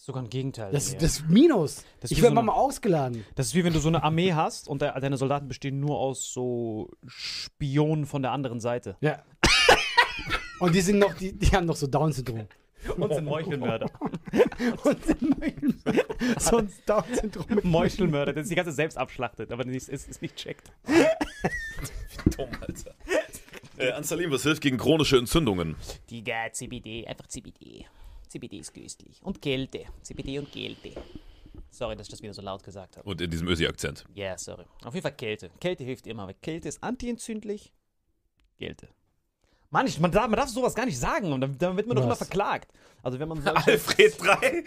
Das 0.00 0.04
ist 0.04 0.06
sogar 0.06 0.22
ein 0.22 0.30
Gegenteil. 0.30 0.72
Das, 0.72 0.96
das 0.96 1.02
ist 1.02 1.28
Minus. 1.28 1.84
Das 2.00 2.10
ist 2.10 2.12
ich 2.12 2.18
wie 2.18 2.22
werde 2.22 2.36
so 2.36 2.40
mal 2.40 2.54
ausgeladen. 2.54 3.22
Das 3.34 3.48
ist 3.48 3.54
wie 3.54 3.64
wenn 3.64 3.74
du 3.74 3.80
so 3.80 3.88
eine 3.88 4.02
Armee 4.02 4.32
hast 4.32 4.66
und 4.66 4.80
de 4.80 4.98
deine 4.98 5.18
Soldaten 5.18 5.46
bestehen 5.46 5.78
nur 5.78 5.98
aus 5.98 6.32
so 6.32 6.90
Spionen 7.06 8.06
von 8.06 8.22
der 8.22 8.30
anderen 8.30 8.60
Seite. 8.60 8.96
Ja. 9.02 9.22
Und 10.60 10.74
die 10.74 10.80
sind 10.80 11.00
noch, 11.00 11.12
die, 11.12 11.38
die 11.38 11.48
haben 11.48 11.66
noch 11.66 11.76
so 11.76 11.86
Down-Syndrom. 11.86 12.48
Und 12.96 13.12
sind 13.12 13.26
Meuchelmörder. 13.26 13.90
Und 14.84 15.04
sind 15.04 15.38
Meuchelmörder. 15.38 16.04
Sonst 16.38 16.80
Down-Syndrom. 16.88 17.60
Meuchelmörder, 17.62 18.32
der 18.32 18.44
sich 18.44 18.52
die 18.52 18.56
ganze 18.56 18.72
selbst 18.72 18.96
abschlachtet, 18.96 19.52
aber 19.52 19.66
nicht, 19.66 19.86
ist, 19.86 20.08
ist 20.08 20.22
nicht 20.22 20.34
checkt. 20.36 20.72
Dumm, 22.38 22.48
Alter. 22.62 22.94
Äh, 23.76 23.92
Ansalim, 23.92 24.30
was 24.30 24.44
hilft 24.44 24.62
gegen 24.62 24.78
chronische 24.78 25.18
Entzündungen? 25.18 25.76
Digga, 26.10 26.50
CBD, 26.52 27.06
einfach 27.06 27.26
CBD. 27.26 27.84
CBD 28.30 28.58
ist 28.58 28.72
köstlich. 28.72 29.20
Und 29.22 29.42
Kälte. 29.42 29.86
CBD 30.02 30.38
und 30.38 30.52
Kälte. 30.52 30.92
Sorry, 31.68 31.96
dass 31.96 32.06
ich 32.06 32.12
das 32.12 32.22
wieder 32.22 32.32
so 32.32 32.42
laut 32.42 32.62
gesagt 32.62 32.96
habe. 32.96 33.08
Und 33.08 33.20
in 33.20 33.28
diesem 33.28 33.48
Ösi-Akzent. 33.48 34.04
Ja, 34.14 34.26
yeah, 34.26 34.38
sorry. 34.38 34.64
Auf 34.84 34.94
jeden 34.94 35.02
Fall 35.02 35.16
Kälte. 35.16 35.50
Kälte 35.60 35.82
hilft 35.82 36.06
immer, 36.06 36.28
weil 36.28 36.34
Kälte 36.34 36.68
ist 36.68 36.80
antientzündlich. 36.80 37.72
Kälte. 38.56 38.88
Mann, 39.70 39.86
ich, 39.88 39.98
man, 39.98 40.12
darf, 40.12 40.28
man 40.28 40.36
darf 40.38 40.48
sowas 40.48 40.76
gar 40.76 40.86
nicht 40.86 40.98
sagen 40.98 41.32
und 41.32 41.40
dann, 41.40 41.58
dann 41.58 41.76
wird 41.76 41.88
man 41.88 41.96
doch 41.96 42.04
Was? 42.04 42.08
immer 42.08 42.16
verklagt. 42.16 42.72
Also 43.02 43.18
wenn 43.18 43.28
man 43.28 43.44
Alfred 43.48 44.14
3. 44.20 44.64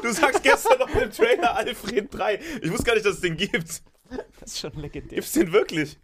du 0.02 0.12
sagst 0.12 0.42
gestern 0.42 0.78
noch 0.78 0.94
im 0.94 1.10
Trailer 1.10 1.54
Alfred 1.54 2.14
3. 2.14 2.40
Ich 2.62 2.70
wusste 2.70 2.84
gar 2.84 2.94
nicht, 2.94 3.04
dass 3.04 3.16
es 3.16 3.20
den 3.20 3.36
gibt. 3.36 3.82
das 4.40 4.52
ist 4.52 4.58
schon 4.58 4.72
legendär. 4.74 5.16
Gibt's 5.16 5.32
den 5.32 5.52
wirklich? 5.52 5.98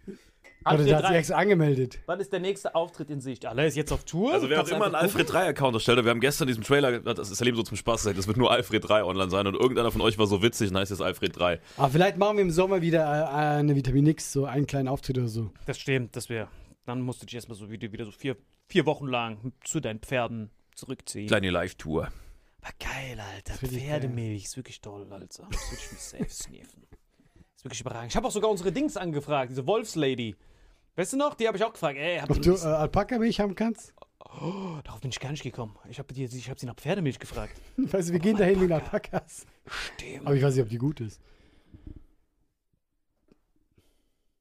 Oder 0.66 0.84
der 0.84 0.98
hat 0.98 1.06
sich 1.06 1.16
extra 1.16 1.36
angemeldet. 1.36 1.98
Wann 2.06 2.20
ist 2.20 2.32
der 2.32 2.40
nächste 2.40 2.74
Auftritt 2.74 3.10
in 3.10 3.20
Sicht? 3.20 3.46
Allah 3.46 3.64
ist 3.64 3.76
jetzt 3.76 3.92
auf 3.92 4.04
Tour. 4.04 4.32
Also 4.32 4.48
wer 4.48 4.58
auch 4.58 4.60
Kannst 4.62 4.72
immer 4.72 4.86
einen 4.86 4.94
Alfred 4.94 5.30
3 5.30 5.48
Account 5.48 5.74
erstellt, 5.74 6.04
wir 6.04 6.10
haben 6.10 6.20
gestern 6.20 6.48
diesen 6.48 6.62
Trailer, 6.62 7.00
das 7.00 7.30
ist 7.30 7.40
Erleben 7.40 7.56
so 7.56 7.62
zum 7.62 7.76
Spaß 7.76 8.02
gesagt, 8.02 8.18
das 8.18 8.26
wird 8.26 8.36
nur 8.36 8.50
Alfred 8.50 8.88
3 8.88 9.04
online 9.04 9.30
sein 9.30 9.46
und 9.46 9.54
irgendeiner 9.54 9.90
von 9.90 10.00
euch 10.00 10.18
war 10.18 10.26
so 10.26 10.42
witzig 10.42 10.70
und 10.70 10.76
heißt 10.76 10.90
jetzt 10.90 11.02
Alfred 11.02 11.36
3. 11.38 11.60
Aber 11.76 11.90
vielleicht 11.90 12.16
machen 12.16 12.36
wir 12.36 12.42
im 12.42 12.50
Sommer 12.50 12.82
wieder 12.82 13.02
äh, 13.04 13.58
eine 13.58 13.76
Vitamin 13.76 14.06
X, 14.06 14.32
so 14.32 14.44
einen 14.44 14.66
kleinen 14.66 14.88
Auftritt 14.88 15.18
oder 15.18 15.28
so. 15.28 15.50
Das 15.66 15.78
stimmt, 15.78 16.16
das 16.16 16.28
wäre. 16.28 16.48
Dann 16.84 17.00
musst 17.00 17.22
du 17.22 17.26
dich 17.26 17.34
erstmal 17.34 17.56
so 17.56 17.70
wieder, 17.70 17.92
wieder 17.92 18.04
so 18.04 18.10
vier, 18.10 18.36
vier 18.68 18.86
Wochen 18.86 19.06
lang 19.06 19.52
zu 19.64 19.80
deinen 19.80 20.00
Pferden 20.00 20.50
zurückziehen. 20.74 21.28
Kleine 21.28 21.50
Live-Tour. 21.50 22.08
War 22.62 22.72
geil, 22.78 23.20
Alter. 23.20 23.54
Pferdemilch 23.54 24.44
ist 24.44 24.56
wirklich 24.56 24.80
toll, 24.80 25.06
Alter. 25.10 25.48
Das 25.50 25.70
würde 25.70 25.82
ich 25.84 25.92
mich 25.92 26.00
selbst 26.00 26.42
sniffen. 26.44 26.86
Ist 27.56 27.64
wirklich 27.64 27.80
überragend. 27.80 28.12
Ich 28.12 28.16
habe 28.16 28.26
auch 28.26 28.32
sogar 28.32 28.50
unsere 28.50 28.72
Dings 28.72 28.96
angefragt, 28.96 29.50
diese 29.50 29.66
Wolfslady. 29.66 30.36
Weißt 30.96 31.12
du 31.12 31.16
noch? 31.16 31.34
Die 31.34 31.46
habe 31.48 31.56
ich 31.56 31.64
auch 31.64 31.72
gefragt. 31.72 31.98
Ey, 31.98 32.20
Ob 32.28 32.40
du 32.40 32.54
äh, 32.54 32.58
Alpaka-Milch 32.60 33.40
haben 33.40 33.54
kannst? 33.54 33.94
Darauf 34.84 35.00
bin 35.00 35.10
ich 35.10 35.20
gar 35.20 35.30
nicht 35.30 35.42
gekommen. 35.42 35.76
Ich 35.88 35.98
habe 35.98 36.12
ich 36.14 36.50
hab 36.50 36.58
sie 36.58 36.66
nach 36.66 36.74
Pferdemilch 36.76 37.18
gefragt. 37.18 37.60
Weißt 37.76 38.08
du, 38.08 38.12
wir 38.12 38.20
gehen 38.20 38.36
dahin 38.36 38.60
wegen 38.60 38.72
Alpakas. 38.72 39.46
Stimmt. 39.66 40.26
Aber 40.26 40.34
ich 40.34 40.42
weiß 40.42 40.54
nicht, 40.54 40.64
ob 40.64 40.68
die 40.70 40.78
gut 40.78 41.00
ist. 41.00 41.20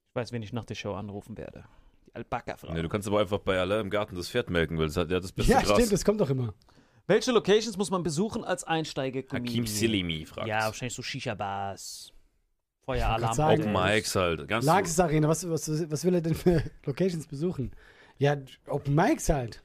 Ich 0.10 0.16
weiß, 0.16 0.32
wen 0.32 0.42
ich 0.44 0.52
nach 0.54 0.66
der 0.66 0.76
Show 0.76 0.94
anrufen 0.94 1.38
werde. 1.38 1.64
Die 2.08 2.16
Alpaka-Frau. 2.16 2.74
Nee, 2.74 2.82
du 2.82 2.90
kannst 2.90 3.08
aber 3.08 3.20
einfach 3.22 3.40
bei 3.40 3.58
Alain 3.60 3.82
im 3.82 3.90
Garten 3.90 4.16
das 4.16 4.30
Pferd 4.30 4.50
melken, 4.50 4.78
weil 4.78 4.88
das 4.88 4.98
hat 4.98 5.10
ja 5.10 5.20
das 5.20 5.32
beste 5.32 5.52
Ja, 5.52 5.62
Gras. 5.62 5.78
stimmt, 5.78 5.92
das 5.94 6.04
kommt 6.06 6.20
doch 6.22 6.30
immer. 6.30 6.54
Welche 7.08 7.32
Locations 7.32 7.78
muss 7.78 7.90
man 7.92 8.04
besuchen 8.04 8.44
als 8.44 8.64
Einsteiger? 8.64 9.24
Hakim 9.32 9.66
Silimi 9.68 10.26
fragt. 10.26 10.48
Ja, 10.48 10.66
wahrscheinlich 10.66 10.94
so 10.94 11.02
Shisha-Bars. 11.02 12.14
Feueralarm. 12.86 13.34
sagen. 13.34 13.62
Open 13.62 13.74
Mics 13.74 14.16
halt. 14.16 14.48
Ganz 14.48 14.66
Lages 14.66 15.00
Arena, 15.00 15.28
was, 15.28 15.48
was, 15.50 15.90
was 15.90 16.06
will 16.06 16.16
er 16.16 16.22
denn 16.22 16.36
für 16.36 16.64
Locations 16.86 17.28
besuchen? 17.28 17.72
Ja, 18.18 18.38
Open 18.68 18.96
Mics 18.96 19.30
halt. 19.30 19.64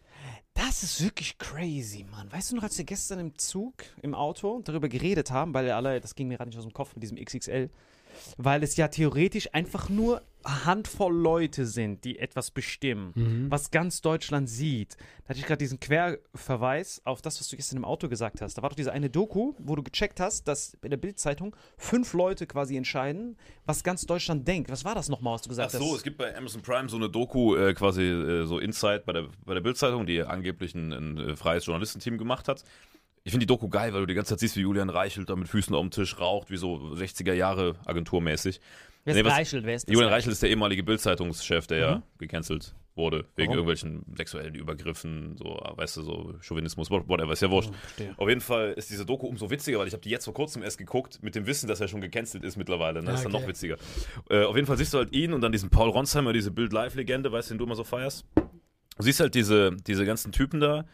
Das 0.55 0.83
ist 0.83 1.05
wirklich 1.05 1.37
crazy, 1.37 2.07
Mann. 2.11 2.33
Weißt 2.33 2.51
du 2.51 2.57
noch, 2.57 2.63
als 2.63 2.79
wir 2.79 2.85
gestern 2.87 3.19
im 3.19 3.37
Zug, 3.37 3.75
im 4.01 4.15
Auto 4.15 4.63
darüber 4.65 4.89
geredet 4.89 5.31
haben, 5.31 5.53
weil 5.53 5.71
alle, 5.71 6.01
das 6.01 6.15
ging 6.15 6.29
mir 6.29 6.39
gerade 6.39 6.49
nicht 6.49 6.59
aus 6.59 6.65
dem 6.65 6.73
Kopf 6.73 6.95
mit 6.95 7.03
diesem 7.03 7.23
XXL, 7.23 7.69
weil 8.39 8.63
es 8.63 8.77
ja 8.77 8.89
theoretisch 8.89 9.55
einfach 9.55 9.91
nur 9.91 10.23
Handvoll 10.47 11.15
Leute 11.15 11.67
sind, 11.67 12.05
die 12.05 12.19
etwas 12.19 12.51
bestimmen, 12.53 13.49
was 13.51 13.71
ganz 13.71 14.01
Deutschland 14.01 14.49
sieht. 14.49 14.97
Da 15.25 15.31
hatte 15.31 15.41
ich 15.41 15.47
gerade 15.47 15.59
diesen 15.59 15.81
Querverweis 15.81 17.03
auf 17.05 17.21
das, 17.21 17.41
was 17.41 17.49
du 17.49 17.57
gestern 17.57 17.79
im 17.79 17.85
Auto 17.85 18.09
gesagt 18.09 18.41
hast. 18.41 18.57
Da 18.57 18.63
war 18.63 18.71
doch 18.71 18.77
diese 18.77 18.93
eine 18.93 19.11
Doku, 19.11 19.55
wo 19.59 19.75
du 19.75 19.83
gecheckt 19.83 20.21
hast, 20.21 20.47
dass 20.47 20.75
in 20.83 20.91
der 20.91 20.97
Bildzeitung 20.99 21.57
fünf 21.77 22.13
Leute 22.13 22.47
quasi 22.47 22.77
entscheiden, 22.77 23.37
was 23.65 23.83
ganz 23.83 24.07
Deutschland 24.07 24.47
denkt. 24.47 24.71
Was 24.71 24.85
war 24.85 24.95
das 24.95 25.09
nochmal, 25.09 25.35
was 25.35 25.43
du 25.43 25.49
Ach 25.49 25.51
gesagt 25.51 25.73
so, 25.73 25.81
hast? 25.81 25.97
es 25.97 26.03
gibt 26.05 26.19
bei 26.19 26.37
Amazon 26.37 26.63
Prime 26.63 26.89
so 26.89 26.97
eine 26.97 27.11
Doku, 27.11 27.57
äh, 27.57 27.75
quasi 27.75 28.03
äh, 28.03 28.47
so 28.47 28.59
Inside 28.61 29.03
bei 29.05 29.13
der, 29.15 29.29
bei 29.45 29.55
der 29.55 29.61
Bildzeitung, 29.63 30.07
die 30.07 30.23
angeblich 30.23 30.75
ein, 30.75 30.93
ein 30.93 31.19
äh, 31.19 31.37
freies 31.37 31.67
Journalistenteam 31.67 32.19
gemacht 32.19 32.47
hat. 32.47 32.63
Ich 33.25 33.33
finde 33.33 33.45
die 33.45 33.49
Doku 33.49 33.69
geil, 33.69 33.93
weil 33.93 34.03
du 34.03 34.07
die 34.07 34.15
ganze 34.15 34.31
Zeit 34.31 34.39
siehst, 34.39 34.55
wie 34.55 34.61
Julian 34.61 34.89
Reichelt 34.91 35.29
da 35.29 35.35
mit 35.35 35.49
Füßen 35.49 35.75
auf 35.75 35.81
dem 35.81 35.91
Tisch 35.91 36.21
raucht, 36.21 36.53
wie 36.53 36.57
so 36.57 36.77
60er 36.77 37.33
Jahre 37.33 37.75
agenturmäßig. 37.85 38.61
Wer 39.07 39.15
Nee, 39.15 39.21
ist 39.21 39.27
was- 39.27 39.33
Reichelt? 39.33 39.65
Wer 39.65 39.75
ist? 39.77 39.89
Julian 39.89 40.11
Reichelt 40.13 40.33
ist 40.33 40.43
der 40.43 40.51
ehemalige 40.51 40.83
Bildzeitungschef, 40.83 41.67
der 41.67 41.79
ja 41.79 42.03
gecancelt 42.19 42.75
wurde, 42.97 43.19
wegen 43.37 43.49
Warum? 43.53 43.69
irgendwelchen 43.69 44.05
sexuellen 44.17 44.55
Übergriffen, 44.55 45.37
so, 45.37 45.61
weißt 45.77 45.99
du, 45.99 46.03
so 46.03 46.35
Chauvinismus, 46.41 46.91
whatever, 46.91 47.33
ist 47.33 47.43
ja 47.43 47.51
wurscht. 47.51 47.71
verstehe. 47.75 48.15
Auf 48.17 48.29
jeden 48.29 48.41
Fall 48.41 48.73
ist 48.73 48.91
diese 48.91 49.05
Doku 49.07 49.27
umso 49.27 49.49
witziger, 49.51 49.79
weil 49.79 49.87
ich 49.87 49.93
habe 49.93 50.03
die 50.03 50.09
jetzt 50.11 50.25
vor 50.25 50.35
kurzem 50.35 50.63
erst 50.63 50.79
geguckt, 50.79 51.23
mit 51.23 51.35
dem 51.35 51.47
Wissen, 51.47 51.69
dass 51.69 51.81
er 51.81 51.89
schon 51.89 52.01
gecancelt 52.01 52.43
ist 52.43 52.57
mittlerweile. 52.57 53.01
Ne? 53.01 53.07
Das 53.11 53.21
ist 53.21 53.25
dann 53.25 53.33
okay. 53.35 53.43
noch 53.43 53.49
witziger. 53.49 53.77
Äh, 54.31 54.45
auf 54.45 54.57
jeden 54.57 54.67
Fall 54.67 54.77
siehst 54.79 54.93
du 54.95 54.99
halt 54.99 55.13
ihn 55.13 55.33
und 55.35 55.41
dann 55.43 55.53
diesen 55.53 55.71
Paul 55.71 55.91
Ronsheimer, 55.91 56.33
diese 56.33 56.51
Bild-Live-Legende, 56.51 57.31
weißt 57.31 57.51
du, 57.51 57.55
den 57.55 57.59
du 57.59 57.65
immer 57.67 57.77
so 57.77 57.85
feierst. 57.85 58.25
Du 58.35 59.03
siehst 59.03 59.21
halt 59.21 59.35
diese, 59.35 59.77
diese 59.87 60.05
ganzen 60.07 60.33
Typen 60.33 60.59
da 60.61 60.87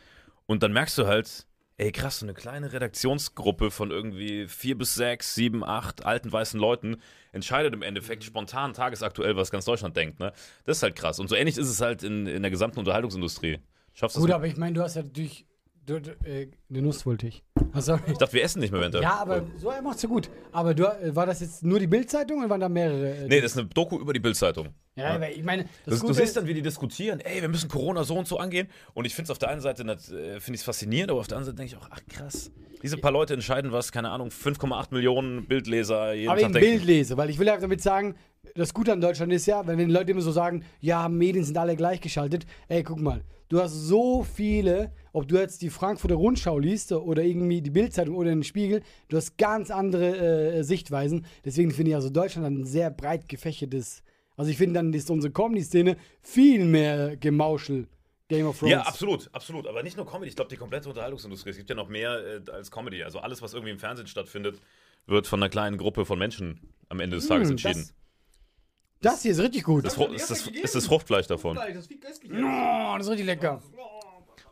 und 0.46 0.62
dann 0.64 0.72
merkst 0.72 0.98
du 0.98 1.06
halt, 1.06 1.46
ey 1.78 1.92
krass, 1.92 2.20
so 2.20 2.26
eine 2.26 2.34
kleine 2.34 2.72
Redaktionsgruppe 2.72 3.70
von 3.70 3.90
irgendwie 3.90 4.46
vier 4.48 4.76
bis 4.76 4.94
sechs, 4.94 5.34
sieben, 5.34 5.64
acht 5.64 6.04
alten 6.04 6.32
weißen 6.32 6.58
Leuten 6.58 6.98
entscheidet 7.32 7.74
im 7.74 7.82
Endeffekt 7.82 8.24
spontan 8.24 8.74
tagesaktuell, 8.74 9.36
was 9.36 9.50
ganz 9.50 9.64
Deutschland 9.64 9.96
denkt. 9.96 10.20
Ne? 10.20 10.32
Das 10.64 10.78
ist 10.78 10.82
halt 10.82 10.96
krass. 10.96 11.18
Und 11.18 11.28
so 11.28 11.34
ähnlich 11.34 11.56
ist 11.56 11.68
es 11.68 11.80
halt 11.80 12.02
in, 12.02 12.26
in 12.26 12.42
der 12.42 12.50
gesamten 12.50 12.78
Unterhaltungsindustrie. 12.78 13.58
Schaffst 13.94 14.16
du 14.16 14.20
Gut, 14.20 14.30
aber 14.30 14.46
ich 14.46 14.56
meine, 14.56 14.74
du 14.74 14.82
hast 14.82 14.96
ja 14.96 15.02
natürlich. 15.02 15.46
Du, 15.84 16.00
du, 16.00 16.12
äh, 16.24 16.46
eine 16.70 16.82
Nuss 16.82 17.04
wollte 17.06 17.26
ich. 17.26 17.42
Ah, 17.72 17.80
sorry. 17.80 18.02
Ich 18.06 18.16
dachte, 18.18 18.34
wir 18.34 18.44
essen 18.44 18.60
nicht 18.60 18.72
mehr 18.72 18.88
der. 18.88 19.02
Ja, 19.02 19.16
aber 19.20 19.42
so 19.56 19.68
er 19.70 19.82
macht's 19.82 20.02
ja 20.02 20.08
gut. 20.08 20.30
Aber 20.52 20.74
du, 20.74 20.84
äh, 20.84 21.14
war 21.16 21.26
das 21.26 21.40
jetzt 21.40 21.64
nur 21.64 21.80
die 21.80 21.88
Bildzeitung 21.88 22.38
oder 22.38 22.50
waren 22.50 22.60
da 22.60 22.68
mehrere? 22.68 23.16
Äh, 23.16 23.28
Nee, 23.28 23.40
das 23.40 23.52
ist 23.52 23.58
eine 23.58 23.66
Doku 23.66 23.98
über 23.98 24.12
die 24.12 24.20
Bildzeitung. 24.20 24.68
ja, 24.94 25.14
aber 25.14 25.28
ich 25.30 25.42
meine, 25.42 25.64
das, 25.84 25.98
Das, 25.98 26.00
du 26.00 26.12
siehst 26.12 26.36
dann, 26.36 26.46
wie 26.46 26.54
die 26.54 26.62
diskutieren, 26.62 27.18
ey, 27.18 27.40
wir 27.40 27.48
müssen 27.48 27.68
Corona 27.68 28.04
so 28.04 28.16
und 28.16 28.28
so 28.28 28.38
angehen. 28.38 28.68
Und 28.94 29.06
ich 29.06 29.14
finde 29.14 29.24
es 29.26 29.30
auf 29.30 29.38
der 29.38 29.48
einen 29.48 29.60
Seite 29.60 29.82
äh, 29.82 30.38
finde 30.38 30.56
ich 30.56 30.62
faszinierend, 30.62 31.10
aber 31.10 31.18
auf 31.18 31.26
der 31.26 31.38
anderen 31.38 31.56
Seite 31.56 31.68
denke 31.68 31.74
ich 31.74 31.82
auch, 31.82 31.88
ach 31.90 32.00
krass. 32.08 32.52
Diese 32.80 32.96
paar 32.96 33.12
Leute 33.12 33.34
entscheiden 33.34 33.72
was, 33.72 33.90
keine 33.90 34.10
Ahnung, 34.10 34.28
5,8 34.28 34.88
Millionen 34.92 35.46
Bildleser 35.46 36.12
jeden 36.12 36.28
aber 36.30 36.40
Tag 36.40 36.50
eben 36.50 36.54
denken. 36.54 36.70
Bild 36.76 36.84
lese, 36.84 37.16
weil 37.16 37.28
ich 37.28 37.40
will 37.40 37.46
ja 37.48 37.56
damit 37.56 37.80
sagen, 37.80 38.14
das 38.54 38.72
Gute 38.72 38.92
an 38.92 39.00
Deutschland 39.00 39.32
ist 39.32 39.46
ja, 39.46 39.66
wenn, 39.66 39.78
wenn 39.78 39.88
die 39.88 39.94
Leute 39.94 40.12
immer 40.12 40.20
so 40.20 40.30
sagen, 40.30 40.64
ja, 40.80 41.08
Medien 41.08 41.44
sind 41.44 41.56
alle 41.58 41.74
gleichgeschaltet. 41.74 42.46
Ey, 42.68 42.84
guck 42.84 43.00
mal, 43.00 43.22
du 43.52 43.60
hast 43.60 43.74
so 43.74 44.22
viele, 44.22 44.92
ob 45.12 45.28
du 45.28 45.36
jetzt 45.36 45.60
die 45.60 45.68
Frankfurter 45.68 46.14
Rundschau 46.14 46.58
liest 46.58 46.90
oder 46.90 47.22
irgendwie 47.22 47.60
die 47.60 47.70
Bildzeitung 47.70 48.16
oder 48.16 48.30
den 48.30 48.42
Spiegel, 48.42 48.82
du 49.08 49.18
hast 49.18 49.36
ganz 49.36 49.70
andere 49.70 50.16
äh, 50.56 50.62
Sichtweisen. 50.62 51.26
Deswegen 51.44 51.70
finde 51.70 51.90
ich 51.90 51.94
also 51.94 52.08
Deutschland 52.08 52.46
ein 52.46 52.64
sehr 52.64 52.90
breit 52.90 53.28
gefächertes. 53.28 54.02
Also 54.36 54.50
ich 54.50 54.56
finde 54.56 54.74
dann 54.74 54.92
ist 54.94 55.10
unsere 55.10 55.32
Comedy-Szene 55.32 55.98
viel 56.22 56.64
mehr 56.64 57.16
Gemauschel. 57.18 57.88
Game 58.28 58.46
of 58.46 58.58
Thrones. 58.58 58.72
Ja, 58.72 58.80
absolut, 58.82 59.28
absolut. 59.34 59.66
Aber 59.66 59.82
nicht 59.82 59.98
nur 59.98 60.06
Comedy, 60.06 60.30
ich 60.30 60.36
glaube, 60.36 60.48
die 60.48 60.56
komplette 60.56 60.88
Unterhaltungsindustrie. 60.88 61.50
Es 61.50 61.58
gibt 61.58 61.68
ja 61.68 61.76
noch 61.76 61.88
mehr 61.88 62.40
äh, 62.46 62.50
als 62.50 62.70
Comedy. 62.70 63.02
Also 63.02 63.18
alles, 63.18 63.42
was 63.42 63.52
irgendwie 63.52 63.72
im 63.72 63.78
Fernsehen 63.78 64.06
stattfindet, 64.06 64.58
wird 65.06 65.26
von 65.26 65.42
einer 65.42 65.50
kleinen 65.50 65.76
Gruppe 65.76 66.06
von 66.06 66.18
Menschen 66.18 66.58
am 66.88 67.00
Ende 67.00 67.16
des 67.16 67.26
Tages 67.26 67.48
Hm, 67.48 67.52
entschieden. 67.52 67.80
Das 67.80 67.94
hier 69.22 69.32
ist 69.32 69.40
richtig 69.40 69.64
gut. 69.64 69.84
Das, 69.84 69.96
ist, 69.96 70.30
das, 70.30 70.46
ist 70.46 70.74
das 70.74 70.86
Fruchtfleisch 70.86 71.26
davon. 71.26 71.58
Oh, 71.58 71.60
das 71.60 71.86
ist 71.86 73.10
richtig 73.10 73.26
lecker. 73.26 73.62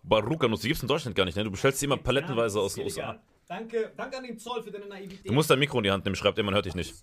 Baruka-Nuss, 0.02 0.60
die 0.60 0.68
gibt 0.68 0.78
es 0.78 0.82
in 0.82 0.88
Deutschland 0.88 1.16
gar 1.16 1.24
nicht, 1.24 1.36
ne? 1.36 1.44
Du 1.44 1.50
bestellst 1.50 1.80
die 1.80 1.86
immer 1.86 1.96
palettenweise 1.96 2.60
aus 2.60 2.74
den 2.74 2.84
USA. 2.84 3.20
Danke, 3.46 3.92
danke 3.96 4.16
an 4.16 4.24
den 4.24 4.38
Zoll 4.38 4.62
für 4.62 4.70
deine 4.70 4.86
Naivität. 4.86 5.28
Du 5.28 5.32
musst 5.32 5.50
dein 5.50 5.58
Mikro 5.58 5.78
in 5.78 5.84
die 5.84 5.90
Hand 5.90 6.04
nehmen, 6.04 6.16
schreibt 6.16 6.38
er, 6.38 6.44
man 6.44 6.54
hört 6.54 6.66
dich 6.66 6.74
nicht. 6.74 6.94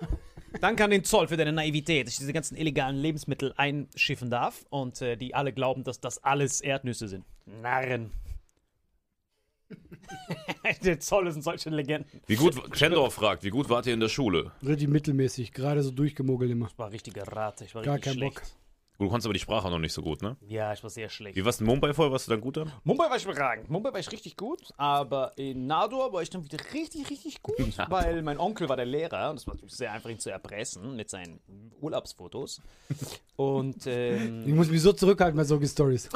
Danke 0.60 0.82
an 0.82 0.90
den 0.90 1.04
Zoll 1.04 1.28
für 1.28 1.36
deine 1.36 1.52
Naivität, 1.52 2.06
dass 2.06 2.14
ich 2.14 2.20
diese 2.20 2.32
ganzen 2.32 2.56
illegalen 2.56 2.96
Lebensmittel 2.96 3.52
einschiffen 3.56 4.30
darf 4.30 4.64
und 4.70 5.02
äh, 5.02 5.16
die 5.16 5.34
alle 5.34 5.52
glauben, 5.52 5.84
dass 5.84 6.00
das 6.00 6.24
alles 6.24 6.62
Erdnüsse 6.62 7.06
sind. 7.06 7.24
Narren. 7.44 8.10
Der 10.82 11.00
Zoll 11.00 11.30
sind 11.30 11.42
solche 11.42 11.70
Legenden. 11.70 12.20
Wie 12.26 12.36
gut, 12.36 12.72
Chendor 12.72 13.10
fragt, 13.10 13.42
wie 13.44 13.50
gut 13.50 13.68
wart 13.68 13.86
ihr 13.86 13.94
in 13.94 14.00
der 14.00 14.08
Schule? 14.08 14.52
Richtig 14.66 14.88
mittelmäßig, 14.88 15.52
gerade 15.52 15.82
so 15.82 15.90
durchgemogelt 15.90 16.50
immer. 16.50 16.66
Ich 16.70 16.78
war 16.78 16.90
richtige 16.92 17.26
Rate, 17.26 17.64
ich 17.64 17.74
war 17.74 17.82
Gar 17.82 17.94
richtig 17.96 18.04
kein 18.12 18.14
schlecht. 18.18 18.34
Bock. 18.36 18.42
Gut, 18.98 19.06
du 19.06 19.10
konntest 19.10 19.26
aber 19.26 19.34
die 19.34 19.38
Sprache 19.40 19.70
noch 19.70 19.78
nicht 19.78 19.92
so 19.92 20.02
gut, 20.02 20.22
ne? 20.22 20.36
Ja, 20.48 20.72
ich 20.72 20.82
war 20.82 20.90
sehr 20.90 21.08
schlecht. 21.08 21.36
Wie 21.36 21.44
warst 21.44 21.60
du 21.60 21.64
in 21.64 21.70
Mumbai 21.70 21.94
vorher? 21.94 22.10
Warst 22.10 22.26
du 22.26 22.32
dann 22.32 22.40
gut 22.40 22.56
dann? 22.56 22.72
Mumbai 22.82 23.08
war 23.08 23.16
ich 23.16 23.24
überragend. 23.24 23.70
Mumbai 23.70 23.92
war 23.92 24.00
ich 24.00 24.10
richtig 24.10 24.36
gut, 24.36 24.60
aber 24.76 25.34
in 25.36 25.68
Nador 25.68 26.12
war 26.12 26.20
ich 26.22 26.30
dann 26.30 26.42
wieder 26.44 26.58
richtig, 26.74 27.08
richtig 27.08 27.40
gut, 27.42 27.56
weil 27.90 28.22
mein 28.22 28.38
Onkel 28.38 28.68
war 28.68 28.74
der 28.76 28.86
Lehrer 28.86 29.30
und 29.30 29.36
es 29.36 29.46
war 29.46 29.54
natürlich 29.54 29.76
sehr 29.76 29.92
einfach, 29.92 30.10
ihn 30.10 30.18
zu 30.18 30.30
erpressen 30.30 30.96
mit 30.96 31.10
seinen 31.10 31.38
Urlaubsfotos. 31.80 32.60
Und 33.36 33.86
ähm, 33.86 34.42
Ich 34.48 34.52
muss 34.52 34.68
mich 34.68 34.82
so 34.82 34.92
zurückhalten 34.92 35.36
bei 35.36 35.44
solchen 35.44 35.68
Stories. 35.68 36.08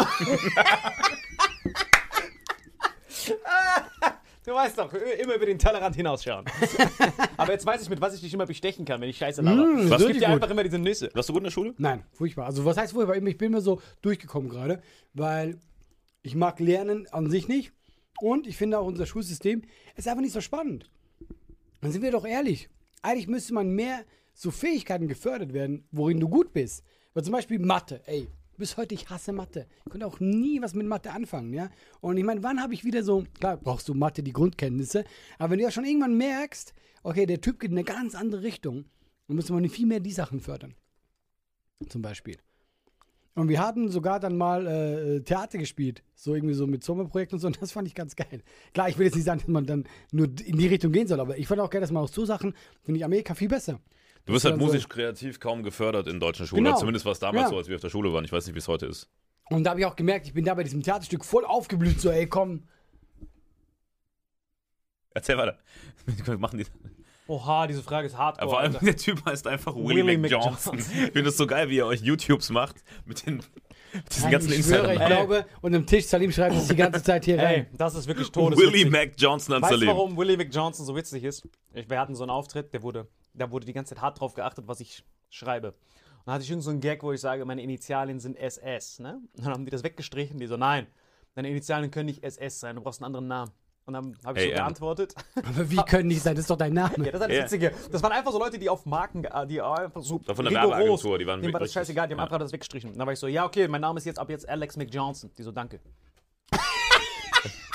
Du 4.52 4.58
weißt 4.58 4.78
doch, 4.78 4.92
immer 4.92 5.34
über 5.34 5.46
den 5.46 5.58
Tellerrand 5.58 5.96
hinausschauen. 5.96 6.44
aber 7.36 7.52
jetzt 7.52 7.66
weiß 7.66 7.82
ich, 7.82 7.88
mit 7.88 8.00
was 8.00 8.14
ich 8.14 8.20
dich 8.20 8.32
immer 8.34 8.46
bestechen 8.46 8.84
kann, 8.84 9.00
wenn 9.00 9.08
ich 9.08 9.16
Scheiße 9.16 9.42
laber. 9.42 9.64
Mm, 9.64 9.92
richtig 9.92 9.98
gibt 9.98 10.20
dir 10.20 10.26
gut. 10.26 10.34
einfach 10.34 10.50
immer 10.50 10.62
diese 10.62 10.78
Nüsse. 10.78 11.10
Warst 11.14 11.28
du 11.28 11.32
gut 11.32 11.40
in 11.40 11.44
der 11.44 11.50
Schule? 11.50 11.74
Nein, 11.78 12.04
furchtbar. 12.12 12.46
Also 12.46 12.64
was 12.64 12.76
heißt 12.76 12.92
furchtbar? 12.92 13.16
Ich 13.16 13.38
bin 13.38 13.52
mir 13.52 13.60
so 13.60 13.80
durchgekommen 14.02 14.48
gerade, 14.48 14.82
weil 15.14 15.58
ich 16.22 16.34
mag 16.34 16.60
Lernen 16.60 17.06
an 17.10 17.30
sich 17.30 17.48
nicht 17.48 17.72
und 18.20 18.46
ich 18.46 18.56
finde 18.56 18.78
auch 18.78 18.86
unser 18.86 19.06
Schulsystem 19.06 19.62
ist 19.96 20.06
einfach 20.06 20.22
nicht 20.22 20.32
so 20.32 20.40
spannend. 20.40 20.90
Dann 21.80 21.90
sind 21.90 22.02
wir 22.02 22.12
doch 22.12 22.24
ehrlich. 22.24 22.68
Eigentlich 23.02 23.26
müsste 23.26 23.54
man 23.54 23.70
mehr 23.70 24.04
so 24.34 24.50
Fähigkeiten 24.50 25.08
gefördert 25.08 25.52
werden, 25.52 25.86
worin 25.90 26.20
du 26.20 26.28
gut 26.28 26.52
bist. 26.52 26.84
Weil 27.14 27.24
zum 27.24 27.32
Beispiel 27.32 27.58
Mathe, 27.58 28.00
ey. 28.06 28.28
Bis 28.58 28.76
heute, 28.76 28.94
ich 28.94 29.08
hasse 29.08 29.32
Mathe. 29.32 29.66
Ich 29.84 29.90
konnte 29.90 30.06
auch 30.06 30.20
nie 30.20 30.60
was 30.62 30.74
mit 30.74 30.86
Mathe 30.86 31.10
anfangen, 31.10 31.52
ja. 31.52 31.70
Und 32.00 32.16
ich 32.16 32.24
meine, 32.24 32.42
wann 32.42 32.60
habe 32.60 32.74
ich 32.74 32.84
wieder 32.84 33.02
so, 33.02 33.24
klar, 33.38 33.56
brauchst 33.56 33.88
du 33.88 33.94
Mathe, 33.94 34.22
die 34.22 34.32
Grundkenntnisse, 34.32 35.04
aber 35.38 35.52
wenn 35.52 35.58
du 35.58 35.64
ja 35.64 35.70
schon 35.70 35.84
irgendwann 35.84 36.16
merkst, 36.16 36.74
okay, 37.02 37.26
der 37.26 37.40
Typ 37.40 37.60
geht 37.60 37.70
in 37.70 37.78
eine 37.78 37.84
ganz 37.84 38.14
andere 38.14 38.42
Richtung, 38.42 38.84
dann 39.26 39.36
müsste 39.36 39.52
man 39.52 39.68
viel 39.68 39.86
mehr 39.86 40.00
die 40.00 40.12
Sachen 40.12 40.40
fördern 40.40 40.74
zum 41.88 42.02
Beispiel. 42.02 42.36
Und 43.34 43.48
wir 43.48 43.60
hatten 43.60 43.88
sogar 43.88 44.20
dann 44.20 44.36
mal 44.36 44.66
äh, 44.66 45.20
Theater 45.22 45.56
gespielt, 45.56 46.02
so 46.14 46.34
irgendwie 46.34 46.54
so 46.54 46.66
mit 46.66 46.84
Sommerprojekten 46.84 47.36
und 47.36 47.40
so, 47.40 47.46
und 47.46 47.60
das 47.62 47.72
fand 47.72 47.88
ich 47.88 47.94
ganz 47.94 48.14
geil. 48.14 48.42
Klar, 48.74 48.90
ich 48.90 48.98
will 48.98 49.06
jetzt 49.06 49.14
nicht 49.14 49.24
sagen, 49.24 49.40
dass 49.40 49.48
man 49.48 49.64
dann 49.64 49.84
nur 50.12 50.26
in 50.26 50.58
die 50.58 50.66
Richtung 50.66 50.92
gehen 50.92 51.06
soll, 51.06 51.18
aber 51.18 51.38
ich 51.38 51.46
fand 51.46 51.60
auch 51.60 51.70
geil, 51.70 51.80
dass 51.80 51.90
man 51.90 52.02
auch 52.02 52.08
so 52.08 52.26
Sachen, 52.26 52.54
finde 52.82 52.98
ich 52.98 53.04
Amerika 53.04 53.34
viel 53.34 53.48
besser. 53.48 53.80
Du 54.24 54.32
wirst 54.32 54.44
halt 54.44 54.56
musisch 54.56 54.88
kreativ 54.88 55.40
kaum 55.40 55.62
gefördert 55.62 56.06
in 56.06 56.20
deutschen 56.20 56.46
Schulen. 56.46 56.64
Genau. 56.64 56.76
Zumindest 56.78 57.04
war 57.04 57.12
es 57.12 57.18
damals 57.18 57.44
Ja. 57.44 57.48
so, 57.50 57.56
als 57.58 57.68
wir 57.68 57.74
auf 57.76 57.82
der 57.82 57.90
Schule 57.90 58.12
waren. 58.12 58.24
Ich 58.24 58.32
weiß 58.32 58.46
nicht, 58.46 58.54
wie 58.54 58.58
es 58.60 58.68
heute 58.68 58.86
ist. 58.86 59.08
Und 59.50 59.64
da 59.64 59.70
habe 59.70 59.80
ich 59.80 59.86
auch 59.86 59.96
gemerkt, 59.96 60.26
ich 60.26 60.32
bin 60.32 60.44
da 60.44 60.54
bei 60.54 60.62
diesem 60.62 60.82
Theaterstück 60.82 61.24
voll 61.24 61.44
aufgeblüht, 61.44 62.00
so, 62.00 62.10
ey, 62.10 62.26
komm. 62.28 62.62
Erzähl 65.14 65.36
weiter. 65.36 65.58
Wir 66.24 66.38
machen 66.38 66.58
die. 66.58 66.66
Oha, 67.28 67.66
diese 67.66 67.82
Frage 67.82 68.06
ist 68.06 68.16
hart. 68.16 68.40
Aber 68.40 68.50
vor 68.50 68.60
allem, 68.60 68.76
der 68.80 68.96
Typ 68.96 69.24
heißt 69.24 69.46
einfach 69.46 69.74
Willie, 69.74 70.04
Willie 70.04 70.18
McJohnson. 70.18 70.78
Ich 70.78 70.84
finde 70.84 71.28
es 71.28 71.36
so 71.36 71.46
geil, 71.46 71.68
wie 71.68 71.76
ihr 71.76 71.86
euch 71.86 72.00
YouTubes 72.00 72.50
macht 72.50 72.76
mit, 73.06 73.24
den, 73.26 73.36
mit 73.92 74.08
diesen 74.10 74.22
Nein, 74.24 74.32
ganzen 74.32 74.52
ich 74.52 74.64
schwöre, 74.66 74.86
ich 74.86 75.00
Insidern. 75.00 75.08
glaube, 75.08 75.46
und 75.60 75.72
im 75.74 75.86
Tisch, 75.86 76.06
Salim 76.06 76.32
schreibt 76.32 76.56
es 76.56 76.68
die 76.68 76.76
ganze 76.76 77.02
Zeit 77.04 77.24
hier 77.24 77.38
Ey, 77.38 77.44
rein. 77.44 77.66
das 77.76 77.94
ist 77.94 78.06
wirklich 78.06 78.30
todes. 78.30 78.58
Willie 78.58 78.86
McJohnson 78.90 79.54
an 79.54 79.62
Weißt 79.62 79.72
du, 79.72 79.76
Salim. 79.78 79.88
warum 79.88 80.16
Willie 80.16 80.36
McJohnson 80.36 80.84
so 80.84 80.96
witzig 80.96 81.22
ist? 81.24 81.46
Ich, 81.74 81.88
wir 81.88 81.98
hatten 82.00 82.14
so 82.14 82.24
einen 82.24 82.30
Auftritt, 82.30 82.72
der 82.74 82.82
wurde, 82.82 83.06
da 83.34 83.50
wurde 83.50 83.66
die 83.66 83.72
ganze 83.72 83.94
Zeit 83.94 84.02
hart 84.02 84.20
drauf 84.20 84.34
geachtet, 84.34 84.68
was 84.68 84.80
ich 84.80 85.04
schreibe. 85.30 85.68
Und 85.68 86.26
dann 86.26 86.34
hatte 86.34 86.44
ich 86.44 86.50
irgend 86.50 86.64
so 86.64 86.70
einen 86.70 86.80
Gag, 86.80 87.02
wo 87.02 87.12
ich 87.12 87.20
sage, 87.20 87.44
meine 87.44 87.62
Initialien 87.62 88.20
sind 88.20 88.36
SS, 88.36 89.00
ne? 89.00 89.20
Und 89.36 89.44
dann 89.44 89.52
haben 89.52 89.64
die 89.64 89.70
das 89.70 89.82
weggestrichen, 89.82 90.38
die 90.38 90.46
so, 90.46 90.56
nein, 90.56 90.86
deine 91.34 91.50
Initialien 91.50 91.90
können 91.90 92.06
nicht 92.06 92.22
SS 92.22 92.60
sein, 92.60 92.76
du 92.76 92.82
brauchst 92.82 93.00
einen 93.00 93.06
anderen 93.06 93.28
Namen. 93.28 93.50
Und 93.84 93.94
dann 93.94 94.16
habe 94.24 94.38
ich 94.38 94.44
so 94.46 94.50
AM. 94.52 94.56
geantwortet. 94.58 95.14
Aber 95.34 95.68
wie 95.68 95.76
können 95.76 96.08
die 96.08 96.14
sein? 96.14 96.36
Das 96.36 96.42
ist 96.42 96.50
doch 96.50 96.56
dein 96.56 96.72
Name. 96.72 96.94
Ja, 97.04 97.10
das 97.10 97.14
ist 97.14 97.20
das 97.20 97.30
Ja. 97.30 97.42
Witzige. 97.42 97.72
Das 97.90 98.00
waren 98.02 98.12
einfach 98.12 98.30
so 98.30 98.38
Leute, 98.38 98.56
die 98.58 98.68
auf 98.68 98.86
Marken, 98.86 99.26
die 99.48 99.60
einfach 99.60 100.02
so 100.02 100.20
von 100.20 100.44
der 100.44 100.54
Werbeagentur, 100.54 101.18
die 101.18 101.26
waren 101.26 101.42
denen 101.42 101.52
war 101.52 101.58
das 101.58 101.72
scheißegal, 101.72 102.06
die 102.06 102.14
haben 102.14 102.18
ja. 102.18 102.24
einfach 102.24 102.38
das 102.38 102.52
weggestrichen. 102.52 102.90
Und 102.92 102.98
dann 102.98 103.06
war 103.06 103.12
ich 103.12 103.18
so, 103.18 103.26
ja, 103.26 103.44
okay, 103.44 103.66
mein 103.66 103.80
Name 103.80 103.98
ist 103.98 104.04
jetzt 104.04 104.20
ab 104.20 104.30
jetzt 104.30 104.48
Alex 104.48 104.76
McJohnson. 104.76 105.32
Die 105.36 105.42
so, 105.42 105.50
danke. 105.50 105.80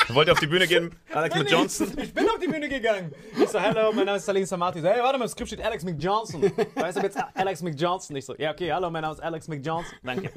Wollt 0.13 0.27
ihr 0.27 0.31
auf 0.31 0.39
die 0.39 0.47
Bühne 0.47 0.67
gehen? 0.67 0.95
Alex 1.13 1.35
McJohnson? 1.35 1.87
Ich 2.01 2.13
bin 2.13 2.27
auf 2.29 2.39
die 2.39 2.47
Bühne 2.47 2.69
gegangen. 2.69 3.13
Ich 3.41 3.49
so, 3.49 3.59
hello, 3.59 3.91
mein 3.93 4.05
Name 4.05 4.17
ist 4.17 4.25
Salim 4.25 4.45
Samati. 4.45 4.79
So, 4.79 4.87
hey, 4.87 5.01
warte 5.01 5.17
mal, 5.17 5.25
im 5.25 5.29
Skript 5.29 5.49
steht 5.49 5.61
Alex 5.61 5.83
McJohnson. 5.83 6.43
Weißt 6.75 6.97
du 6.97 7.01
jetzt 7.01 7.17
Alex 7.33 7.61
McJohnson? 7.61 8.15
Ich 8.15 8.25
so, 8.25 8.35
ja, 8.37 8.51
okay, 8.51 8.71
hallo, 8.71 8.89
mein 8.89 9.01
Name 9.01 9.15
ist 9.15 9.19
Alex 9.21 9.47
McJohnson. 9.47 9.97
Danke. 10.03 10.31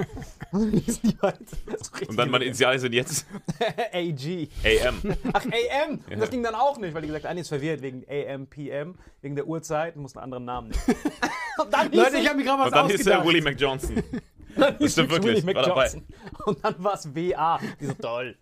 Und 0.52 2.16
dann 2.16 2.30
meine 2.30 2.46
Initialien 2.46 2.80
sind 2.80 2.92
jetzt 2.94 3.26
AG. 3.92 4.48
AM. 4.64 5.16
Ach, 5.32 5.44
AM. 5.44 6.00
Und 6.10 6.20
das 6.20 6.30
ging 6.30 6.42
dann 6.42 6.54
auch 6.54 6.78
nicht, 6.78 6.92
weil 6.92 7.02
die 7.02 7.08
gesagt 7.08 7.26
haben, 7.26 7.38
ist 7.38 7.48
verwirrt 7.48 7.82
wegen 7.82 8.04
AM, 8.08 8.46
PM, 8.48 8.96
wegen 9.22 9.36
der 9.36 9.46
Uhrzeit 9.46 9.94
und 9.94 10.02
muss 10.02 10.16
einen 10.16 10.24
anderen 10.24 10.44
Namen 10.46 10.70
nehmen. 10.70 11.00
Und 11.58 11.72
dann 11.72 11.90
hieß 11.90 12.02
Leute, 12.02 12.16
ich 12.18 12.28
habe 12.28 12.38
mir 12.38 12.44
gerade 12.44 12.58
was 12.58 12.66
Und 12.66 12.74
dann 12.74 12.88
hieß 12.88 13.06
er. 13.06 13.24
Willie 13.24 13.42
McJohnson. 13.42 14.02
dann 14.56 14.78
hieß 14.78 14.92
stimmt 14.92 15.10
wirklich, 15.10 15.46
Willie. 15.46 15.60
McJohnson. 15.60 16.04
Und 16.46 16.64
dann 16.64 16.74
war 16.82 16.94
es 16.94 17.14
WA. 17.14 17.60
Die 17.80 17.86
so, 17.86 17.94
toll. 17.94 18.36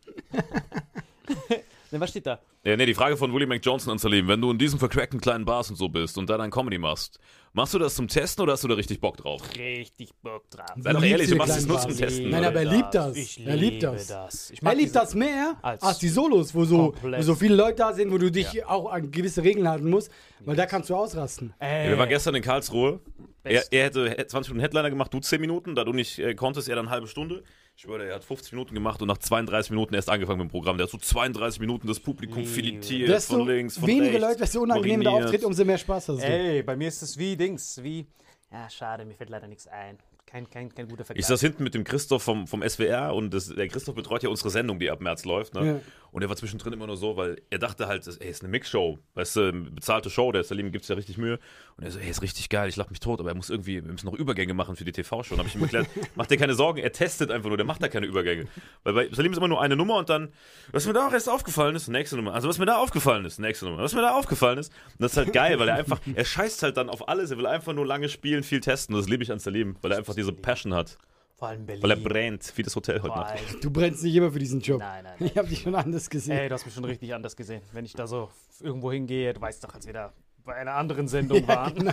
ne, 1.91 2.01
was 2.01 2.11
steht 2.11 2.26
da? 2.26 2.41
Ja, 2.64 2.76
nee, 2.76 2.87
die 2.87 2.95
Frage 2.95 3.16
von 3.16 3.33
Willie 3.33 3.47
McJohnson 3.47 3.93
an 3.93 3.99
Salim. 3.99 4.29
Wenn 4.29 4.41
du 4.41 4.51
in 4.51 4.59
diesen 4.59 4.79
vercrackten 4.79 5.20
kleinen 5.20 5.45
Bars 5.45 5.70
und 5.70 5.76
so 5.76 5.89
bist 5.89 6.18
und 6.18 6.29
da 6.29 6.37
dein 6.37 6.51
Comedy 6.51 6.76
machst, 6.76 7.18
machst 7.53 7.72
du 7.72 7.79
das 7.79 7.95
zum 7.95 8.09
Testen 8.09 8.43
oder 8.43 8.55
hast 8.55 8.64
du 8.64 8.68
da 8.68 8.74
richtig 8.74 9.01
Bock 9.01 9.16
drauf? 9.16 9.41
Richtig 9.57 10.11
Bock 10.22 10.51
drauf. 10.51 10.66
Sei 10.76 10.93
doch 10.93 11.03
ehrlich, 11.03 11.31
du 11.31 11.37
machst 11.37 11.57
es 11.57 11.66
nur 11.66 11.79
zum 11.79 11.91
Bars. 11.91 11.99
Testen. 11.99 12.31
Nein, 12.31 12.45
aber 12.45 12.61
er 12.61 12.64
liebt 12.64 12.95
das. 12.95 13.16
Ich 13.16 13.47
er 13.47 13.57
liebt 13.57 13.83
das. 13.83 14.09
das. 14.09 14.51
Ich 14.51 14.62
Er 14.62 14.74
liebt 14.74 14.95
das 14.95 15.14
mehr 15.14 15.57
als 15.62 15.83
als, 15.83 15.99
die 15.99 16.09
Solos, 16.09 16.55
wo 16.55 16.64
so, 16.64 16.95
wo 17.01 17.22
so 17.22 17.35
viele 17.35 17.55
Leute 17.55 17.76
da 17.76 17.93
sind, 17.93 18.11
wo 18.12 18.18
du 18.18 18.31
dich 18.31 18.64
auch 18.66 18.91
an 18.91 19.11
gewisse 19.11 19.43
Regeln 19.43 19.68
halten 19.68 19.89
musst, 19.89 20.11
weil 20.41 20.57
da 20.57 20.66
kannst 20.66 20.91
du 20.91 20.97
ausrasten. 20.97 21.55
Ey, 21.59 21.85
Ja, 21.85 21.91
wir 21.91 21.99
waren 21.99 22.09
gestern 22.09 22.35
in 22.35 22.43
Karlsruhe. 22.43 23.01
Er, 23.45 23.64
er 23.70 23.85
hätte 23.85 24.26
20 24.26 24.53
Minuten 24.53 24.61
Headliner 24.61 24.91
gemacht, 24.91 25.14
du 25.14 25.20
10 25.20 25.41
Minuten. 25.41 25.74
Da 25.74 25.85
du 25.85 25.93
nicht 25.93 26.18
äh, 26.18 26.35
konntest, 26.35 26.68
er 26.68 26.76
dann 26.76 26.87
eine 26.87 26.93
halbe 26.93 27.07
Stunde. 27.07 27.45
Ich 27.79 27.83
schwöre, 27.83 28.09
er 28.09 28.16
hat 28.16 28.24
50 28.24 28.55
Minuten 28.55 28.74
gemacht 28.74 29.01
und 29.03 29.07
nach 29.07 29.18
32 29.18 29.70
Minuten 29.70 29.95
erst 29.95 30.11
angefangen 30.11 30.41
mit 30.41 30.49
dem 30.49 30.51
Programm. 30.51 30.79
Der 30.79 30.87
hat 30.87 30.91
so 30.91 30.99
32 30.99 31.61
Minuten 31.61 31.87
das 31.87 32.01
Publikum 32.01 32.45
filetiert, 32.45 33.09
Desto 33.09 33.37
von 33.37 33.47
links, 33.47 33.79
von 33.79 33.87
weniger 33.87 34.14
rechts. 34.14 34.20
Leute, 34.20 34.39
desto 34.41 34.61
unangenehmer 34.62 35.05
der. 35.05 35.12
Auftritt, 35.12 35.45
umso 35.45 35.64
mehr 35.64 35.79
Spaß 35.79 36.09
hast 36.09 36.18
du. 36.18 36.26
Ey, 36.26 36.64
bei 36.64 36.74
mir 36.74 36.89
ist 36.89 37.03
es 37.03 37.16
wie 37.16 37.37
Dings, 37.37 37.81
wie. 37.81 38.09
Ja, 38.51 38.68
schade, 38.68 39.05
mir 39.05 39.14
fällt 39.14 39.31
leider 39.31 39.47
nichts 39.47 39.68
ein. 39.68 39.97
Kein, 40.26 40.51
kein, 40.51 40.74
kein 40.74 40.89
guter 40.89 41.05
Vergleich. 41.05 41.20
Ich 41.20 41.26
saß 41.26 41.41
hinten 41.41 41.62
mit 41.62 41.74
dem 41.74 41.85
Christoph 41.85 42.24
vom, 42.24 42.49
vom 42.49 42.68
SWR 42.68 43.14
und 43.14 43.33
das, 43.33 43.47
der 43.47 43.68
Christoph 43.68 43.95
betreut 43.95 44.24
ja 44.24 44.29
unsere 44.29 44.51
Sendung, 44.51 44.81
die 44.81 44.91
ab 44.91 45.01
März 45.01 45.24
läuft. 45.24 45.55
Ne? 45.55 45.64
Ja. 45.64 45.81
Und 46.11 46.23
er 46.23 46.29
war 46.29 46.37
zwischendrin 46.37 46.73
immer 46.73 46.87
nur 46.87 46.97
so, 46.97 47.17
weil 47.17 47.41
er 47.51 47.59
dachte 47.59 47.87
halt, 47.87 48.07
das, 48.07 48.17
ey, 48.17 48.31
ist 48.31 48.43
eine 48.43 48.51
Mixshow, 48.51 48.99
weißt 49.15 49.37
du, 49.37 49.53
bezahlte 49.75 50.11
Show, 50.11 50.33
der 50.33 50.43
Salim 50.45 50.73
gibt 50.73 50.83
es 50.83 50.89
ja 50.89 50.97
richtig 50.97 51.19
Mühe. 51.19 51.39
Und 51.77 51.85
er 51.85 51.91
so, 51.91 51.99
ey, 51.99 52.09
ist 52.09 52.23
richtig 52.23 52.49
geil, 52.49 52.69
ich 52.69 52.77
lach 52.77 52.91
mich 52.91 53.01
tot, 53.01 53.21
aber 53.21 53.31
er 53.31 53.35
muss 53.35 53.51
irgendwie, 53.51 53.85
wir 53.85 53.93
müssen 53.93 54.07
noch 54.07 54.15
Übergänge 54.15 54.55
machen 54.55 54.77
für 54.77 54.85
die 54.85 54.93
TV-Show. 54.93 55.35
Und 55.35 55.39
habe 55.39 55.49
ich 55.49 55.55
ihm 55.55 55.63
erklärt, 55.63 55.87
mach 56.15 56.27
dir 56.27 56.39
keine 56.39 56.55
Sorgen, 56.55 56.79
er 56.79 56.93
testet 56.93 57.31
einfach 57.31 57.49
nur, 57.49 57.57
der 57.57 57.67
macht 57.67 57.83
da 57.83 57.89
keine 57.89 58.07
Übergänge. 58.07 58.47
Weil 58.85 58.93
bei 58.95 59.09
Salim 59.13 59.33
ist 59.33 59.39
immer 59.39 59.49
nur 59.49 59.61
eine 59.61 59.77
Nummer 59.77 59.97
und 59.97 60.09
dann, 60.09 60.33
was 60.73 60.87
mir 60.87 60.93
da 60.93 61.07
auch 61.07 61.13
erst 61.13 61.29
aufgefallen 61.29 61.77
ist, 61.77 61.89
nächste 61.89 62.17
Nummer. 62.17 62.35
Also 62.35 62.49
was 62.49 62.59
mir 62.59 62.67
da 62.67 62.77
aufgefallen 62.79 63.25
ist, 63.25 63.39
nächste 63.39 63.67
Nummer. 63.67 63.83
Was 63.83 63.95
mir 63.95 64.03
da 64.03 64.15
aufgefallen 64.15 64.59
ist. 64.59 64.73
Und 64.93 65.03
das 65.03 65.13
ist 65.13 65.19
halt 65.19 65.33
geil, 65.33 65.59
weil 65.59 65.69
er 65.69 65.77
einfach, 65.77 66.01
er 66.15 66.25
scheißt 66.25 66.63
halt 66.63 66.77
dann 66.77 66.89
auf 66.89 67.09
alles, 67.09 67.31
er 67.31 67.39
will 67.39 67.47
einfach 67.47 67.75
nur 67.75 67.87
lange 67.87 68.09
spielen, 68.09 68.43
viel 68.43 68.61
testen. 68.61 68.95
Das 68.97 69.09
liebe 69.09 69.23
ich 69.23 69.31
an 69.31 69.39
Salim, 69.39 69.77
weil 69.83 69.93
er 69.93 69.99
einfach 69.99 70.15
diese 70.15 70.33
Passion 70.33 70.75
hat. 70.75 70.99
Vor 71.39 71.49
allem 71.49 71.64
Berlin. 71.66 71.82
Weil 71.84 71.91
er 71.93 71.97
brennt, 71.99 72.53
wie 72.57 72.62
das 72.64 72.74
Hotel 72.74 73.01
heute 73.01 73.14
Nacht. 73.14 73.39
Du 73.62 73.70
brennst 73.70 74.03
nicht 74.03 74.14
immer 74.16 74.32
für 74.32 74.41
diesen 74.41 74.61
Job. 74.61 74.80
Nein, 74.80 75.05
nein, 75.05 75.14
nein. 75.20 75.28
Ich 75.30 75.39
habe 75.39 75.47
dich 75.49 75.61
schon 75.62 75.74
anders 75.76 76.11
gesehen. 76.11 76.36
Ey, 76.36 76.49
du 76.49 76.55
hast 76.55 76.64
mich 76.66 76.74
schon 76.74 76.84
richtig 76.84 77.14
anders 77.14 77.36
gesehen. 77.36 77.62
Wenn 77.72 77.84
ich 77.84 77.93
da 77.93 78.09
so 78.09 78.28
irgendwo 78.61 78.91
hingehe, 78.91 79.32
du 79.32 79.41
weißt 79.41 79.62
doch, 79.62 79.72
als 79.72 79.86
wir 79.86 79.93
da 79.93 80.12
bei 80.45 80.57
einer 80.57 80.72
anderen 80.74 81.07
Sendung 81.07 81.47
waren. 81.49 81.74
Genau. 81.76 81.93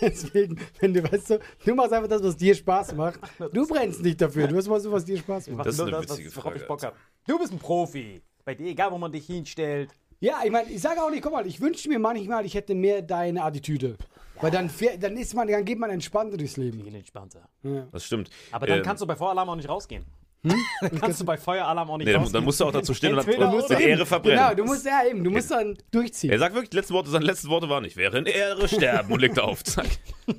Deswegen, 0.00 0.60
wenn 0.78 0.94
du 0.94 1.02
weißt 1.02 1.30
du, 1.30 1.40
du 1.66 1.74
machst 1.74 1.92
einfach 1.92 2.08
das, 2.08 2.22
was 2.22 2.36
dir 2.36 2.54
Spaß 2.54 2.94
macht. 2.94 3.18
Du 3.52 3.66
brennst 3.66 4.00
nicht 4.02 4.20
dafür. 4.20 4.46
Du 4.46 4.54
machst 4.54 4.70
was, 4.70 4.88
was 4.88 5.04
dir 5.04 5.18
Spaß 5.18 5.48
macht. 5.48 5.66
Das 5.66 5.74
ist 5.74 5.78
Nur 5.80 5.88
eine 5.88 5.96
was- 5.98 6.04
witzige 6.10 6.30
worauf 6.30 6.42
Frage, 6.44 6.56
ich 6.60 6.66
Bock 6.68 6.84
Alter. 6.84 6.94
hab. 6.96 7.26
Du 7.26 7.38
bist 7.38 7.52
ein 7.52 7.58
Profi. 7.58 8.22
Bei 8.44 8.54
dir, 8.54 8.66
egal 8.68 8.92
wo 8.92 8.98
man 8.98 9.10
dich 9.10 9.26
hinstellt. 9.26 9.90
Ja, 10.20 10.42
ich 10.44 10.52
meine, 10.52 10.70
ich 10.70 10.80
sage 10.80 11.02
auch 11.02 11.10
nicht, 11.10 11.22
guck 11.22 11.32
mal, 11.32 11.44
ich 11.46 11.60
wünschte 11.60 11.88
mir 11.88 11.98
manchmal, 11.98 12.46
ich 12.46 12.54
hätte 12.54 12.74
mehr 12.76 13.02
deine 13.02 13.42
Attitüde. 13.42 13.96
Weil 14.40 14.50
dann, 14.50 14.68
fähr- 14.68 14.96
dann 14.98 15.16
ist 15.16 15.34
man, 15.34 15.46
dann 15.48 15.64
geht 15.64 15.78
man 15.78 15.90
entspannter 15.90 16.36
durchs 16.36 16.56
Leben. 16.56 16.82
Viel 16.82 16.94
entspannter. 16.94 17.48
Das 17.92 18.04
stimmt. 18.04 18.30
Aber 18.52 18.66
dann 18.66 18.78
Ähm, 18.78 18.84
kannst 18.84 19.02
du 19.02 19.06
bei 19.06 19.16
Feueralarm 19.16 19.48
auch 19.48 19.56
nicht 19.56 19.68
rausgehen. 19.68 20.04
dann 20.42 21.00
kannst 21.00 21.20
du 21.20 21.24
bei 21.24 21.38
Feueralarm 21.38 21.88
auch 21.90 21.96
nicht 21.96 22.06
Nee, 22.06 22.12
dann, 22.12 22.20
rausgehen. 22.22 22.34
dann 22.34 22.44
musst 22.44 22.60
du 22.60 22.64
auch 22.66 22.72
dazu 22.72 22.92
stehen 22.92 23.12
und 23.14 23.18
Entweder 23.26 23.46
dann 23.46 23.54
oder. 23.54 23.76
die 23.76 23.82
Ehre 23.84 24.04
verbrennen. 24.04 24.38
Genau, 24.38 24.54
du 24.54 24.64
musst 24.64 24.84
ja 24.84 25.00
eben, 25.08 25.24
du 25.24 25.30
musst 25.30 25.50
dann 25.50 25.78
durchziehen. 25.90 26.30
Er 26.30 26.38
sagt 26.38 26.54
wirklich, 26.54 26.68
die 26.70 26.76
letzten 26.76 26.92
Worte, 26.94 27.08
seine 27.10 27.24
letzten 27.24 27.48
Worte 27.48 27.68
waren, 27.70 27.84
ich 27.84 27.96
wäre 27.96 28.18
in 28.18 28.26
Ehre 28.26 28.68
sterben 28.68 29.10
und 29.12 29.20
legt 29.20 29.38
auf. 29.38 29.64
Zack. 29.64 29.86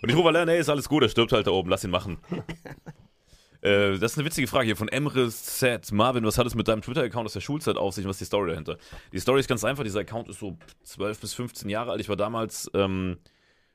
Und 0.00 0.10
ich 0.10 0.14
rufe 0.16 0.28
alle, 0.28 0.46
nee, 0.46 0.58
ist 0.60 0.68
alles 0.68 0.88
gut, 0.88 1.02
er 1.02 1.08
stirbt 1.08 1.32
halt 1.32 1.48
da 1.48 1.50
oben, 1.50 1.70
lass 1.70 1.82
ihn 1.82 1.90
machen. 1.90 2.18
Äh, 3.60 3.98
das 3.98 4.12
ist 4.12 4.18
eine 4.18 4.26
witzige 4.26 4.46
Frage 4.46 4.66
hier 4.66 4.76
von 4.76 4.86
Emre 4.86 5.28
Z. 5.28 5.90
Marvin, 5.90 6.24
was 6.24 6.38
hat 6.38 6.46
es 6.46 6.54
mit 6.54 6.68
deinem 6.68 6.82
Twitter-Account 6.82 7.26
aus 7.26 7.32
der 7.32 7.40
Schulzeit 7.40 7.76
auf 7.76 7.94
sich 7.94 8.04
und 8.04 8.08
was 8.10 8.16
ist 8.16 8.20
die 8.20 8.24
Story 8.26 8.50
dahinter? 8.50 8.78
Die 9.12 9.18
Story 9.18 9.40
ist 9.40 9.48
ganz 9.48 9.64
einfach, 9.64 9.82
dieser 9.82 10.00
Account 10.00 10.28
ist 10.28 10.38
so 10.38 10.56
12 10.84 11.18
bis 11.20 11.34
15 11.34 11.68
Jahre 11.68 11.90
alt. 11.90 12.00
Ich 12.00 12.08
war 12.08 12.14
damals 12.14 12.70
ähm, 12.74 13.18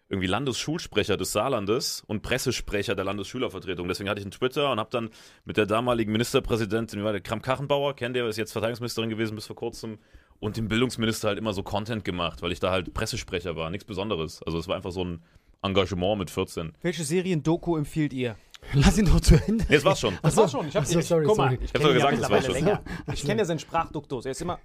irgendwie 0.09 0.27
Landesschulsprecher 0.27 1.17
des 1.17 1.31
Saarlandes 1.31 2.03
und 2.05 2.21
Pressesprecher 2.21 2.95
der 2.95 3.05
Landesschülervertretung. 3.05 3.87
Deswegen 3.87 4.09
hatte 4.09 4.19
ich 4.19 4.25
einen 4.25 4.31
Twitter 4.31 4.71
und 4.71 4.79
habe 4.79 4.89
dann 4.91 5.09
mit 5.45 5.57
der 5.57 5.65
damaligen 5.65 6.11
Ministerpräsidentin, 6.11 6.99
wie 6.99 7.03
war 7.03 7.13
der, 7.13 7.21
Kram-Kachenbauer, 7.21 7.95
kennt 7.95 8.15
ihr, 8.15 8.27
ist 8.27 8.37
jetzt 8.37 8.51
Verteidigungsministerin 8.51 9.09
gewesen 9.09 9.35
bis 9.35 9.47
vor 9.47 9.55
kurzem, 9.55 9.97
und 10.39 10.57
dem 10.57 10.67
Bildungsminister 10.67 11.29
halt 11.29 11.37
immer 11.37 11.53
so 11.53 11.63
Content 11.63 12.03
gemacht, 12.03 12.41
weil 12.41 12.51
ich 12.51 12.59
da 12.59 12.69
halt 12.69 12.93
Pressesprecher 12.93 13.55
war, 13.55 13.69
nichts 13.69 13.85
Besonderes. 13.85 14.43
Also 14.43 14.57
es 14.57 14.67
war 14.67 14.75
einfach 14.75 14.91
so 14.91 15.03
ein 15.03 15.23
Engagement 15.61 16.19
mit 16.19 16.29
14. 16.29 16.73
Welche 16.81 17.05
Serien-Doku 17.05 17.77
empfiehlt 17.77 18.11
ihr? 18.11 18.35
Lass 18.73 18.97
ihn 18.97 19.05
doch 19.05 19.21
zu 19.21 19.35
Ende. 19.35 19.65
Nee, 19.69 19.75
das 19.75 19.85
war's 19.85 19.99
schon. 19.99 20.17
Das 20.21 20.35
war 20.35 20.49
schon. 20.49 20.67
Ich 20.67 20.75
hab, 20.75 20.83
Ach 20.83 20.87
so, 20.87 20.99
ich, 20.99 21.05
sorry, 21.05 21.25
guck 21.25 21.37
mal, 21.37 21.53
ich 21.53 21.61
hab 21.61 21.73
kenne 21.73 21.83
doch 21.83 21.91
ihn 21.91 21.99
ja 21.99 22.11
gesagt, 22.11 22.23
das 22.23 22.29
war 22.29 22.37
mittlerweile 22.37 22.59
schon. 22.59 22.65
länger. 22.65 22.83
Ich 23.13 23.25
kenne 23.25 23.39
ja 23.39 23.45
seinen 23.45 23.59
Sprachduktus. 23.59 24.25
Er 24.25 24.31
ist 24.31 24.41
immer. 24.41 24.59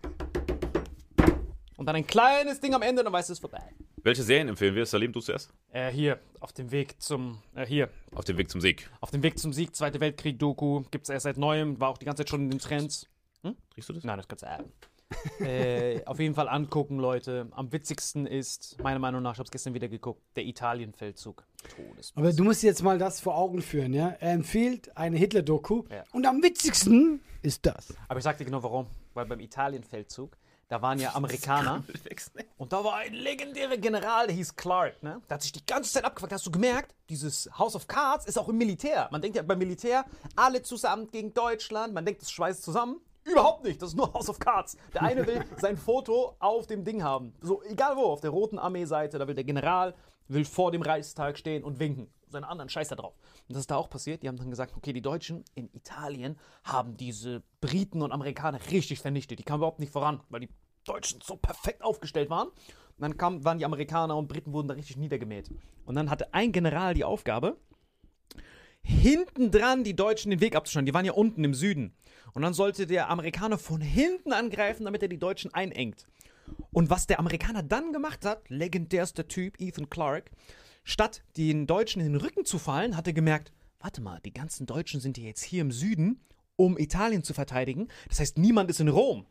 Und 1.77 1.87
dann 1.87 1.95
ein 1.95 2.07
kleines 2.07 2.61
Ding 2.61 2.75
am 2.75 2.83
Ende, 2.83 3.05
dann 3.05 3.13
weißt 3.13 3.29
du, 3.29 3.33
es 3.33 3.39
ist 3.39 3.41
vorbei. 3.41 3.63
Welche 4.09 4.23
Serien 4.23 4.49
empfehlen 4.49 4.75
wir? 4.75 4.87
Salim, 4.87 5.13
du 5.13 5.21
zuerst? 5.21 5.53
Äh, 5.71 5.91
hier, 5.93 6.19
auf 6.41 6.55
dem 6.55 6.71
Weg 6.71 6.95
zum. 6.99 7.43
Äh, 7.55 7.67
hier, 7.67 7.91
Auf 8.15 8.25
dem 8.25 8.39
Weg 8.39 8.49
zum 8.49 8.63
Sieg. 8.63 8.89
auf 9.03 9.11
dem 9.11 9.23
Weg 9.23 9.39
zum 9.39 9.53
Sieg, 9.53 9.77
Zweite 9.77 10.01
Weltkrieg-Doku. 10.01 10.85
Gibt's 10.91 11.11
erst 11.11 11.25
seit 11.25 11.37
neuem, 11.37 11.79
war 11.79 11.91
auch 11.91 11.99
die 11.99 12.07
ganze 12.07 12.23
Zeit 12.23 12.31
schon 12.31 12.41
in 12.45 12.49
den 12.49 12.59
Trends. 12.59 13.07
Riechst 13.77 13.91
du 13.91 13.93
das? 13.93 14.05
Nein, 14.05 14.17
das 14.17 14.27
kannst 14.27 14.45
du 15.41 15.45
äh, 15.45 16.03
auf 16.07 16.19
jeden 16.21 16.35
Fall 16.35 16.49
angucken, 16.49 16.99
Leute. 16.99 17.49
Am 17.51 17.71
witzigsten 17.71 18.25
ist, 18.27 18.83
meiner 18.83 18.99
Meinung 18.99 19.21
nach, 19.23 19.35
ich 19.35 19.41
hab's 19.41 19.51
gestern 19.51 19.75
wieder 19.75 19.89
geguckt, 19.89 20.23
der 20.37 20.47
Italienfeldzug. 20.47 21.45
Todes. 21.77 22.13
Aber 22.15 22.33
du 22.33 22.45
musst 22.45 22.63
dir 22.63 22.69
jetzt 22.69 22.83
mal 22.83 22.97
das 22.97 23.21
vor 23.21 23.37
Augen 23.37 23.61
führen, 23.61 23.93
ja? 23.93 24.09
Er 24.21 24.33
empfiehlt 24.33 24.97
eine 24.97 25.19
Hitler-Doku 25.19 25.85
Ja. 25.91 26.05
und 26.13 26.25
am 26.25 26.43
witzigsten 26.43 27.21
ist 27.43 27.67
das. 27.67 27.95
Aber 28.09 28.17
ich 28.21 28.25
sag 28.25 28.39
dir 28.39 28.47
genau 28.47 28.63
warum. 28.63 28.87
Weil 29.13 29.27
beim 29.27 29.41
Italienfeldzug, 29.41 30.35
da 30.69 30.83
waren 30.83 30.99
ja 30.99 31.15
Amerikaner. 31.15 31.83
Und 32.59 32.73
da 32.73 32.85
war 32.85 32.97
ein 32.97 33.15
legendärer 33.15 33.79
General, 33.79 34.27
der 34.27 34.37
hieß 34.37 34.55
Clark, 34.55 35.03
ne? 35.03 35.23
Der 35.29 35.35
hat 35.35 35.43
sich 35.43 35.53
die 35.53 35.65
ganze 35.65 35.95
Zeit 35.95 36.05
abgefuckt. 36.05 36.33
Hast 36.33 36.47
du 36.47 36.51
gemerkt, 36.51 36.95
dieses 37.09 37.49
House 37.59 37.75
of 37.75 37.87
Cards 37.89 38.27
ist 38.27 38.39
auch 38.39 38.49
im 38.49 38.59
Militär. 38.59 39.09
Man 39.11 39.23
denkt 39.23 39.37
ja 39.37 39.43
beim 39.43 39.59
Militär, 39.59 40.05
alle 40.37 40.63
zusammen 40.63 41.11
gegen 41.11 41.33
Deutschland. 41.33 41.95
Man 41.95 42.05
denkt, 42.05 42.21
das 42.21 42.31
schweißt 42.31 42.63
zusammen. 42.63 43.01
Überhaupt 43.25 43.65
nicht, 43.65 43.81
das 43.81 43.91
ist 43.91 43.97
nur 43.97 44.13
House 44.13 44.29
of 44.29 44.39
Cards. 44.39 44.77
Der 44.93 45.03
eine 45.03 45.27
will 45.27 45.43
sein 45.59 45.77
Foto 45.77 46.37
auf 46.39 46.67
dem 46.67 46.85
Ding 46.85 47.03
haben. 47.03 47.35
So, 47.41 47.63
egal 47.63 47.97
wo, 47.97 48.03
auf 48.03 48.21
der 48.21 48.31
Roten 48.31 48.59
Armeeseite, 48.59 49.19
da 49.19 49.27
will 49.27 49.35
der 49.35 49.45
General, 49.45 49.95
will 50.29 50.45
vor 50.45 50.71
dem 50.71 50.83
Reichstag 50.83 51.39
stehen 51.39 51.65
und 51.65 51.79
winken. 51.79 52.13
Seine 52.29 52.47
anderen 52.47 52.69
Scheiß 52.69 52.89
da 52.89 52.97
drauf. 52.97 53.15
Und 53.49 53.55
das 53.55 53.61
ist 53.61 53.71
da 53.71 53.77
auch 53.77 53.89
passiert. 53.89 54.23
Die 54.23 54.29
haben 54.29 54.37
dann 54.37 54.51
gesagt, 54.51 54.77
okay, 54.77 54.93
die 54.93 55.01
Deutschen 55.01 55.45
in 55.55 55.71
Italien 55.73 56.39
haben 56.65 56.97
diese 56.97 57.43
Briten 57.61 58.03
und 58.03 58.13
Amerikaner 58.13 58.61
richtig 58.71 59.01
vernichtet. 59.01 59.39
Die 59.39 59.43
kamen 59.43 59.61
überhaupt 59.61 59.81
nicht 59.81 59.93
voran, 59.93 60.21
weil 60.29 60.41
die 60.41 60.51
Deutschen 60.85 61.21
so 61.23 61.37
perfekt 61.37 61.83
aufgestellt 61.83 62.31
waren. 62.31 62.49
Und 62.49 63.01
dann 63.01 63.17
kam, 63.17 63.45
waren 63.45 63.59
die 63.59 63.65
Amerikaner 63.65 64.17
und 64.17 64.29
Briten 64.29 64.53
wurden 64.53 64.69
da 64.69 64.75
richtig 64.75 64.97
niedergemäht. 64.97 65.51
Und 65.87 65.95
dann 65.95 66.11
hatte 66.11 66.35
ein 66.35 66.53
General 66.53 66.95
die 66.95 67.05
Aufgabe, 67.05 67.57
hinten 68.83 69.51
dran 69.51 69.85
die 69.85 69.97
Deutschen 69.97 70.31
den 70.31 70.41
Weg 70.41 70.57
abzuschneiden. 70.57 70.87
Die 70.87 70.95
waren 70.95 71.05
ja 71.05 71.13
unten 71.13 71.45
im 71.45 71.55
Süden. 71.55 71.95
Und 72.35 72.43
dann 72.43 72.55
sollte 72.55 72.87
der 72.87 73.09
Amerikaner 73.11 73.59
von 73.59 73.81
hinten 73.81 74.33
angreifen, 74.33 74.85
damit 74.85 75.03
er 75.03 75.09
die 75.09 75.19
Deutschen 75.19 75.53
einengt. 75.55 76.07
Und 76.73 76.91
was 76.91 77.07
der 77.07 77.19
Amerikaner 77.19 77.63
dann 77.63 77.93
gemacht 77.93 78.25
hat, 78.25 78.49
legendärster 78.49 79.29
Typ, 79.29 79.61
Ethan 79.61 79.91
Clark, 79.91 80.31
statt 80.85 81.23
den 81.37 81.67
Deutschen 81.67 82.01
in 82.01 82.13
den 82.13 82.21
Rücken 82.21 82.45
zu 82.45 82.59
fallen, 82.59 82.97
hat 82.97 83.07
er 83.07 83.13
gemerkt, 83.13 83.53
warte 83.81 84.01
mal, 84.01 84.21
die 84.25 84.33
ganzen 84.33 84.67
Deutschen 84.67 85.01
sind 85.01 85.19
ja 85.19 85.25
jetzt 85.25 85.43
hier 85.43 85.61
im 85.61 85.73
Süden, 85.73 86.25
um 86.57 86.79
Italien 86.79 87.23
zu 87.23 87.35
verteidigen. 87.35 87.89
Das 88.09 88.21
heißt, 88.21 88.39
niemand 88.39 88.71
ist 88.71 88.81
in 88.81 88.89
Rom, 88.89 89.27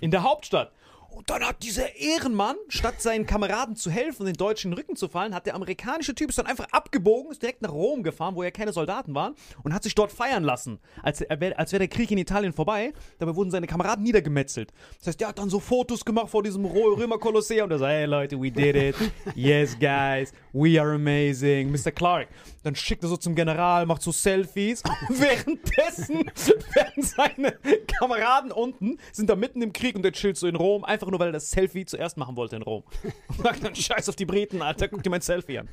in 0.00 0.10
der 0.10 0.22
Hauptstadt. 0.22 0.72
Und 1.14 1.30
dann 1.30 1.44
hat 1.44 1.62
dieser 1.62 1.94
Ehrenmann, 1.96 2.56
statt 2.68 3.00
seinen 3.00 3.24
Kameraden 3.24 3.76
zu 3.76 3.90
helfen, 3.90 4.26
den 4.26 4.34
Deutschen 4.34 4.72
den 4.72 4.78
Rücken 4.78 4.96
zu 4.96 5.08
fallen, 5.08 5.34
hat 5.34 5.46
der 5.46 5.54
amerikanische 5.54 6.14
Typ 6.14 6.30
ist 6.30 6.38
dann 6.38 6.46
einfach 6.46 6.66
abgebogen, 6.72 7.30
ist 7.30 7.40
direkt 7.40 7.62
nach 7.62 7.70
Rom 7.70 8.02
gefahren, 8.02 8.34
wo 8.34 8.42
ja 8.42 8.50
keine 8.50 8.72
Soldaten 8.72 9.14
waren, 9.14 9.34
und 9.62 9.72
hat 9.72 9.84
sich 9.84 9.94
dort 9.94 10.10
feiern 10.10 10.42
lassen, 10.42 10.80
als, 11.02 11.22
als 11.22 11.72
wäre 11.72 11.78
der 11.78 11.88
Krieg 11.88 12.10
in 12.10 12.18
Italien 12.18 12.52
vorbei. 12.52 12.92
Dabei 13.18 13.36
wurden 13.36 13.52
seine 13.52 13.68
Kameraden 13.68 14.02
niedergemetzelt. 14.02 14.72
Das 14.98 15.08
heißt, 15.08 15.20
der 15.20 15.28
hat 15.28 15.38
dann 15.38 15.50
so 15.50 15.60
Fotos 15.60 16.04
gemacht 16.04 16.30
vor 16.30 16.42
diesem 16.42 16.64
Römer 16.64 17.18
Kolosseum 17.18 17.70
er 17.70 17.78
sagt, 17.78 17.92
hey 17.92 18.06
Leute, 18.06 18.40
we 18.40 18.50
did 18.50 18.74
it. 18.74 18.96
Yes, 19.36 19.78
guys, 19.78 20.32
we 20.52 20.80
are 20.80 20.94
amazing. 20.94 21.70
Mr. 21.70 21.92
Clark. 21.92 22.28
Dann 22.64 22.74
schickt 22.74 23.02
er 23.02 23.08
so 23.08 23.16
zum 23.18 23.34
General, 23.34 23.84
macht 23.84 24.02
so 24.02 24.10
Selfies. 24.10 24.82
Währenddessen 25.08 26.30
werden 26.74 27.02
seine 27.02 27.52
Kameraden 27.86 28.50
unten, 28.52 28.98
sind 29.12 29.28
da 29.28 29.36
mitten 29.36 29.60
im 29.60 29.72
Krieg 29.72 29.96
und 29.96 30.02
der 30.02 30.12
chillt 30.12 30.38
so 30.38 30.46
in 30.46 30.56
Rom, 30.56 30.82
einfach 30.82 31.03
nur, 31.10 31.20
weil 31.20 31.28
er 31.28 31.32
das 31.32 31.50
Selfie 31.50 31.84
zuerst 31.84 32.16
machen 32.16 32.36
wollte 32.36 32.56
in 32.56 32.62
Rom. 32.62 32.84
Und 33.28 33.42
sagt 33.42 33.64
dann, 33.64 33.74
scheiß 33.74 34.08
auf 34.08 34.16
die 34.16 34.26
Briten, 34.26 34.62
Alter, 34.62 34.88
guck 34.88 35.02
dir 35.02 35.10
mein 35.10 35.20
Selfie 35.20 35.58
an. 35.58 35.68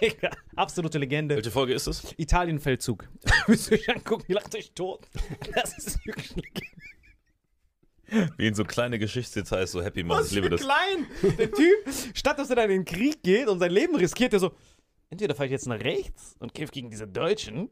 Absolute 0.56 0.98
Legende. 0.98 1.36
Welche 1.36 1.50
Folge 1.50 1.74
ist 1.74 1.86
es? 1.86 2.14
Italienfeldzug. 2.16 3.08
Müsst 3.48 3.70
ihr 3.70 3.78
euch 3.78 3.88
angucken, 3.90 4.24
ihr 4.28 4.34
lacht 4.36 4.54
euch 4.54 4.72
tot. 4.72 5.06
Das 5.54 5.76
ist 5.78 6.04
wirklich 6.06 6.32
eine 6.32 6.42
Legende. 6.42 6.74
Wie 8.36 8.46
in 8.46 8.54
so 8.54 8.64
kleine 8.64 8.98
Geschichtsdetails, 8.98 9.72
so 9.72 9.82
Happy 9.82 10.04
Man. 10.04 10.18
Was 10.18 10.28
Ich 10.28 10.34
liebe 10.34 10.50
das. 10.50 10.60
klein. 10.60 11.06
Der 11.38 11.50
Typ, 11.50 11.74
statt 12.14 12.38
dass 12.38 12.50
er 12.50 12.56
dann 12.56 12.70
in 12.70 12.82
den 12.82 12.84
Krieg 12.84 13.22
geht 13.22 13.48
und 13.48 13.58
sein 13.58 13.70
Leben 13.70 13.96
riskiert, 13.96 14.32
der 14.32 14.40
so, 14.40 14.52
entweder 15.10 15.34
fahre 15.34 15.46
ich 15.46 15.52
jetzt 15.52 15.66
nach 15.66 15.80
rechts 15.80 16.36
und 16.38 16.52
kämpfe 16.54 16.72
gegen 16.72 16.90
diese 16.90 17.08
Deutschen, 17.08 17.70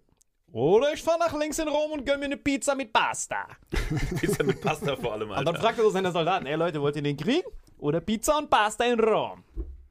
oder 0.52 0.92
ich 0.92 1.02
fahre 1.02 1.18
nach 1.18 1.38
links 1.38 1.58
in 1.58 1.68
Rom 1.68 1.92
und 1.92 2.04
gönn 2.06 2.18
mir 2.20 2.26
eine 2.26 2.36
Pizza 2.36 2.74
mit 2.74 2.92
Pasta. 2.92 3.46
Pizza 4.20 4.44
mit 4.44 4.60
Pasta 4.60 4.96
vor 4.96 5.12
allem, 5.14 5.30
Und 5.30 5.36
Alter. 5.36 5.52
dann 5.52 5.60
fragt 5.60 5.78
er 5.78 5.84
so 5.84 5.90
seine 5.90 6.12
Soldaten, 6.12 6.46
ey 6.46 6.54
Leute, 6.56 6.80
wollt 6.80 6.96
ihr 6.96 7.02
den 7.02 7.16
Krieg 7.16 7.44
oder 7.78 8.00
Pizza 8.00 8.38
und 8.38 8.50
Pasta 8.50 8.84
in 8.84 9.00
Rom? 9.00 9.42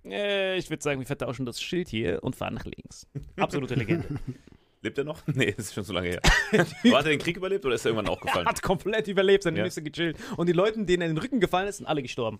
Äh, 0.05 0.57
ich 0.57 0.70
würde 0.70 0.82
sagen, 0.82 0.99
wir 0.99 1.07
vertauschen 1.07 1.45
das 1.45 1.62
Schild 1.62 1.88
hier 1.89 2.24
und 2.24 2.36
fahren 2.36 2.53
nach 2.55 2.66
links. 2.66 3.07
Absolute 3.38 3.76
Legende. 3.76 4.07
Lebt 4.84 4.97
er 4.97 5.03
noch? 5.03 5.22
Nee, 5.28 5.51
das 5.55 5.66
ist 5.68 5.74
schon 5.76 5.84
so 5.84 5.93
lange 5.93 6.09
her. 6.09 6.22
Aber 6.51 6.64
hat 6.97 7.05
er 7.05 7.12
den 7.12 7.20
Krieg 7.20 7.38
überlebt 7.38 7.64
oder 7.66 7.76
ist 7.76 7.86
er 7.86 7.91
irgendwann 7.91 8.12
auch 8.12 8.20
Er 8.22 8.26
gefallen? 8.26 8.47
hat 8.47 8.64
komplett 8.64 9.07
überlebt, 9.07 9.43
seine 9.43 9.59
Ja. 9.59 9.64
Nüsse 9.66 9.84
gechillt. 9.84 10.18
Und 10.38 10.47
die 10.49 10.53
Leute, 10.53 10.84
denen 10.84 11.01
er 11.03 11.07
in 11.09 11.16
den 11.16 11.22
Rücken 11.22 11.39
gefallen 11.39 11.68
ist, 11.68 11.78
sind 11.78 11.86
alle 11.86 12.01
gestorben. 12.01 12.39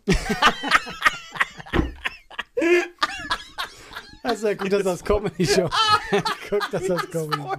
Also 4.24 4.48
er 4.48 4.56
guckt 4.56 4.72
das 4.72 4.86
als 4.86 5.04
Comedy-Show. 5.04 5.70
guckt 6.50 6.68
das 6.72 6.90
als 6.90 7.02
Comedy-Show. 7.12 7.50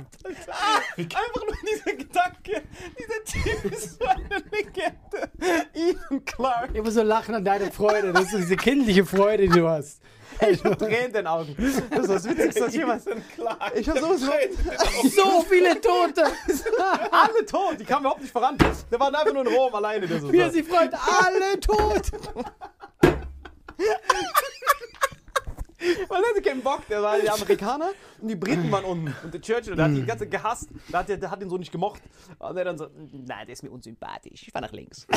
Einfach 0.97 1.45
nur 1.45 1.57
dieser 1.69 1.97
Gedanke, 1.97 2.63
dieser 2.99 3.25
Typ 3.25 3.73
ist 3.73 3.99
so 3.99 4.07
eine 4.07 4.43
Legende. 4.51 5.31
Ethan 5.75 6.25
Clark. 6.25 6.71
Ich 6.73 6.83
muss 6.83 6.95
so 6.95 7.03
lachen 7.03 7.35
an 7.35 7.45
deiner 7.45 7.71
Freude. 7.73 8.13
Das 8.13 8.25
ist 8.25 8.31
so 8.33 8.37
diese 8.39 8.57
kindliche 8.57 9.05
Freude, 9.05 9.49
die 9.49 9.59
du 9.59 9.69
hast. 9.69 10.01
Ich 10.49 10.65
hab 10.65 10.79
Tränen 10.79 11.07
in 11.07 11.13
den 11.13 11.27
Augen. 11.27 11.55
Das 11.91 12.03
ist 12.03 12.11
das 12.11 12.29
Witzigste, 12.29 12.63
was 12.63 12.75
jemals... 12.75 13.05
Ich 13.75 13.89
hab 13.89 13.99
so, 13.99 14.17
so 14.17 14.33
So 15.15 15.43
viele 15.49 15.81
Tote! 15.81 16.25
alle 17.11 17.47
tot, 17.47 17.77
die 17.79 17.85
kamen 17.85 18.03
überhaupt 18.03 18.23
nicht 18.23 18.33
voran. 18.33 18.57
Der 18.91 18.99
war 18.99 19.09
einfach 19.09 19.33
nur 19.33 19.47
in 19.47 19.55
Rom 19.55 19.75
alleine. 19.75 20.09
Wie 20.33 20.39
er 20.39 20.51
sich 20.51 20.67
freut, 20.67 20.93
alle 20.95 21.61
tot! 21.61 22.11
Weil 26.09 26.23
er 26.23 26.31
hatte 26.31 26.43
keinen 26.43 26.63
Bock, 26.63 26.87
der 26.89 27.03
war 27.03 27.19
der 27.21 27.35
Amerikaner 27.35 27.91
und 28.21 28.29
die 28.29 28.37
Briten 28.37 28.71
waren 28.71 28.85
unten. 28.85 29.15
Und 29.25 29.35
der 29.35 29.41
Churchill, 29.41 29.77
der 29.77 29.87
hat 29.87 29.97
die 29.97 30.05
ganze 30.05 30.29
gehasst, 30.29 30.69
der 30.89 31.01
hat, 31.01 31.09
der 31.09 31.31
hat 31.31 31.43
ihn 31.43 31.51
so 31.51 31.59
nicht 31.59 31.73
gemocht. 31.73 32.03
Und 32.39 32.57
er 32.57 32.65
dann 32.65 32.79
so, 32.79 32.89
nein, 33.13 33.47
der 33.47 33.53
ist 33.53 33.63
mir 33.63 33.71
unsympathisch, 33.71 34.43
ich 34.43 34.53
fahr 34.53 34.63
nach 34.63 34.73
links. 34.73 35.07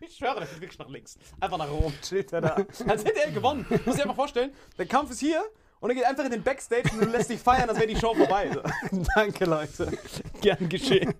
Ich 0.00 0.16
schwöre, 0.16 0.38
der 0.38 0.46
fährt 0.46 0.60
wirklich 0.60 0.78
nach 0.78 0.88
links. 0.88 1.18
Einfach 1.40 1.58
nach 1.58 1.70
Rom, 1.70 1.92
chillt 2.02 2.32
er 2.32 2.40
da. 2.40 2.56
Als 2.86 3.04
hätte 3.04 3.24
er 3.24 3.30
gewonnen. 3.30 3.66
Muss 3.84 3.96
ich 3.96 4.02
einfach 4.02 4.14
vorstellen, 4.14 4.52
der 4.78 4.86
Kampf 4.86 5.10
ist 5.10 5.20
hier 5.20 5.42
und 5.80 5.90
er 5.90 5.96
geht 5.96 6.04
einfach 6.04 6.24
in 6.24 6.30
den 6.30 6.42
Backstage 6.42 6.90
und 6.92 7.12
lässt 7.12 7.28
sich 7.28 7.40
feiern, 7.40 7.68
als 7.68 7.78
wäre 7.78 7.88
die 7.88 7.96
Show 7.96 8.14
vorbei. 8.14 8.50
So. 8.52 8.62
Danke, 9.14 9.44
Leute. 9.44 9.92
Gern 10.40 10.68
geschehen. 10.68 11.14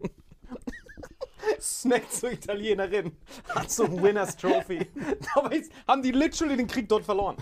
Snackt 1.61 2.12
zur 2.12 2.32
Italienerin, 2.32 3.12
hat 3.55 3.70
so 3.70 3.84
ein 3.84 4.03
Winners 4.03 4.36
Trophy. 4.36 4.86
Dabei 5.34 5.62
haben 5.86 6.03
die 6.03 6.12
literally 6.12 6.57
den 6.57 6.66
Krieg 6.66 6.88
dort 6.88 7.05
verloren. 7.05 7.36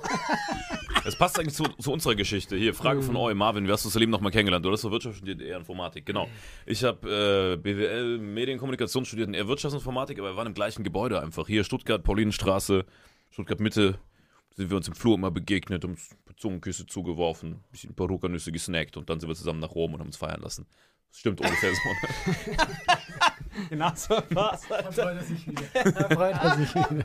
Das 1.05 1.17
passt 1.17 1.39
eigentlich 1.39 1.55
zu, 1.55 1.65
zu 1.65 1.93
unserer 1.93 2.15
Geschichte. 2.15 2.57
Hier, 2.57 2.75
Frage 2.75 3.03
von 3.03 3.17
euch, 3.17 3.35
Marvin, 3.35 3.67
wie 3.67 3.73
hast 3.73 3.85
du 3.85 3.89
Salim 3.89 4.11
noch 4.11 4.21
mal 4.21 4.31
kennengelernt? 4.31 4.65
Du 4.65 4.71
hast 4.71 4.89
Wirtschaft 4.89 5.17
studiert, 5.17 5.41
eher 5.41 5.57
Informatik. 5.57 6.07
Genau. 6.07 6.29
Ich 6.65 6.85
habe 6.85 7.55
äh, 7.55 7.57
BWL, 7.57 8.19
Medienkommunikation 8.19 9.05
studiert 9.05 9.29
und 9.29 9.35
eher 9.35 9.49
Wirtschaftsinformatik, 9.49 10.19
aber 10.19 10.33
wir 10.33 10.37
waren 10.37 10.47
im 10.47 10.55
gleichen 10.55 10.85
Gebäude 10.85 11.21
einfach. 11.21 11.47
Hier, 11.47 11.65
Stuttgart, 11.65 12.05
Paulinenstraße, 12.05 12.85
Stuttgart 13.31 13.61
Mitte. 13.61 13.99
Sind 14.55 14.69
wir 14.69 14.77
uns 14.77 14.87
im 14.87 14.95
Flur 14.95 15.15
immer 15.15 15.31
begegnet, 15.31 15.85
uns 15.87 16.11
Zungenküsse 16.37 16.87
zugeworfen, 16.87 17.53
ein 17.53 17.65
bisschen 17.71 17.95
Perukernüsse 17.95 18.53
gesnackt 18.53 18.97
und 18.97 19.09
dann 19.09 19.19
sind 19.19 19.29
wir 19.29 19.35
zusammen 19.35 19.61
nach 19.61 19.75
Rom 19.75 19.95
und 19.95 20.01
haben 20.01 20.09
uns 20.09 20.19
feiern 20.19 20.43
lassen. 20.43 20.67
Das 21.13 21.19
stimmt 21.19 21.41
ungefähr 21.43 21.71
so. 21.75 21.81
ne? 21.89 22.57
Genau 23.69 23.93
so 23.95 24.15
war's. 24.31 24.63
Alter. 24.71 24.93
freut 24.93 25.17
er 25.19 25.23
sich 25.23 25.47
wieder. 25.47 25.63
Da 25.93 26.09
freut 26.09 26.35
er 26.43 26.57
sich 26.57 26.75
wieder. 26.75 27.05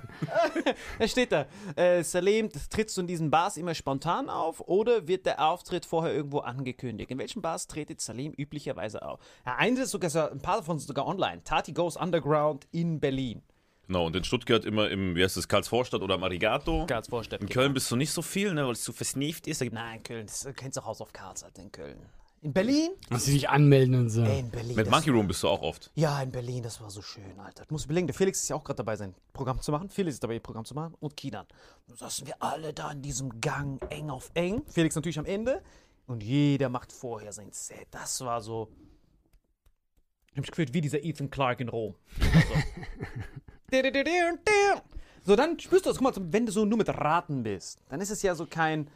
Da 0.98 1.08
steht 1.10 1.32
da, 1.34 1.46
äh, 1.76 2.02
Salem, 2.04 2.50
trittst 2.70 2.96
du 2.96 3.02
in 3.02 3.08
diesen 3.08 3.30
Bars 3.30 3.58
immer 3.58 3.76
spontan 3.76 4.30
auf 4.30 4.62
oder 4.62 5.10
wird 5.10 5.26
der 5.26 5.46
Auftritt 5.46 5.86
vorher 5.86 6.14
irgendwo 6.14 6.40
angekündigt? 6.40 7.12
In 7.12 7.18
welchen 7.20 7.42
Bars 7.42 7.68
tretet 7.68 8.00
Salem 8.00 8.32
üblicherweise 8.32 9.02
auf? 9.02 9.20
Ja, 9.46 9.56
eines 9.58 9.82
ist 9.82 9.92
sogar, 9.92 10.10
so- 10.10 10.30
ein 10.30 10.40
paar 10.42 10.58
davon 10.58 10.80
sind 10.80 10.88
sogar 10.88 11.06
online. 11.06 11.44
Tati 11.44 11.74
Goes 11.74 11.98
Underground 11.98 12.66
in 12.72 13.02
Berlin. 13.02 13.44
Genau, 13.88 14.06
und 14.06 14.16
in 14.16 14.24
Stuttgart 14.24 14.64
immer 14.64 14.90
im, 14.90 15.16
wie 15.18 15.24
heißt 15.26 15.36
das, 15.36 15.50
Karlsvorstadt 15.50 16.02
oder 16.02 16.18
Marigato. 16.18 16.86
Ganz 16.88 17.10
Vorstadt. 17.10 17.42
In 17.42 17.50
Köln 17.50 17.74
bist 17.74 17.92
du 17.92 17.98
nicht 17.98 18.12
so 18.12 18.22
viel, 18.22 18.54
ne, 18.54 18.66
weil 18.66 18.72
es 18.72 18.84
zu 18.84 18.94
versnieft 18.94 19.48
ist. 19.48 19.60
Da 19.60 19.66
Nein, 19.70 20.02
Köln. 20.02 20.26
Das 20.28 20.42
du 20.44 20.54
kennst 20.54 20.78
du 20.78 20.86
House 20.86 21.02
of 21.02 21.12
Cards 21.12 21.44
halt 21.44 21.58
in 21.58 21.72
Köln. 21.74 21.98
In 22.42 22.54
Berlin? 22.54 22.92
Musst 23.10 23.28
du 23.28 23.32
dich 23.32 23.50
anmelden 23.50 23.96
und 23.96 24.10
so. 24.10 24.22
Ey, 24.22 24.40
in 24.42 24.50
Berlin. 24.52 24.76
Mit 24.76 24.86
das- 24.86 24.92
Monkey 24.92 25.10
Room 25.10 25.28
bist 25.28 25.42
du 25.42 25.48
auch 25.48 25.62
oft. 25.62 25.92
Ja, 25.96 26.22
in 26.22 26.32
Berlin, 26.32 26.62
das 26.64 26.80
war 26.80 26.90
so 26.92 27.02
schön, 27.02 27.40
Alter. 27.40 27.66
Du 27.66 27.74
musst 27.74 27.86
überlegen, 27.86 28.06
der 28.08 28.14
Felix 28.14 28.42
ist 28.44 28.50
ja 28.50 28.56
auch 28.56 28.64
gerade 28.64 28.78
dabei, 28.78 28.96
sein 28.96 29.16
Programm 29.34 29.60
zu 29.62 29.72
machen. 29.72 29.90
Felix 29.90 30.16
ist 30.16 30.24
dabei, 30.24 30.36
ihr 30.36 30.40
Programm 30.40 30.64
zu 30.64 30.76
machen. 30.76 30.94
Und 31.00 31.18
Kinan. 31.18 31.48
Da 31.88 31.96
saßen 31.96 32.28
wir 32.28 32.36
alle 32.42 32.74
da 32.74 32.92
in 32.92 33.02
diesem 33.02 33.42
Gang, 33.42 33.82
eng 33.92 34.10
auf 34.12 34.30
eng. 34.36 34.62
Felix 34.68 34.96
natürlich 34.96 35.18
am 35.20 35.26
Ende. 35.26 35.64
Und 36.06 36.24
jeder 36.24 36.70
macht 36.70 36.92
vorher 36.94 37.34
sein 37.34 37.52
Set. 37.52 37.88
Das 37.92 38.22
war 38.22 38.40
so. 38.42 38.70
Ich 40.28 40.38
hab 40.38 40.42
mich 40.42 40.52
gefühlt 40.52 40.74
wie 40.74 40.82
dieser 40.82 41.04
Ethan 41.04 41.30
Clark 41.32 41.60
in 41.60 41.70
Rom. 41.70 41.96
So. 43.70 45.32
so, 45.32 45.36
dann 45.36 45.60
spürst 45.60 45.86
du 45.86 45.90
das. 45.90 45.98
Guck 46.00 46.16
mal, 46.16 46.32
wenn 46.32 46.46
du 46.46 46.52
so 46.54 46.64
nur 46.64 46.78
mit 46.78 46.88
Raten 46.88 47.44
bist, 47.44 47.82
dann 47.90 48.00
ist 48.00 48.12
es 48.12 48.22
ja 48.22 48.34
so 48.36 48.46
kein 48.46 48.90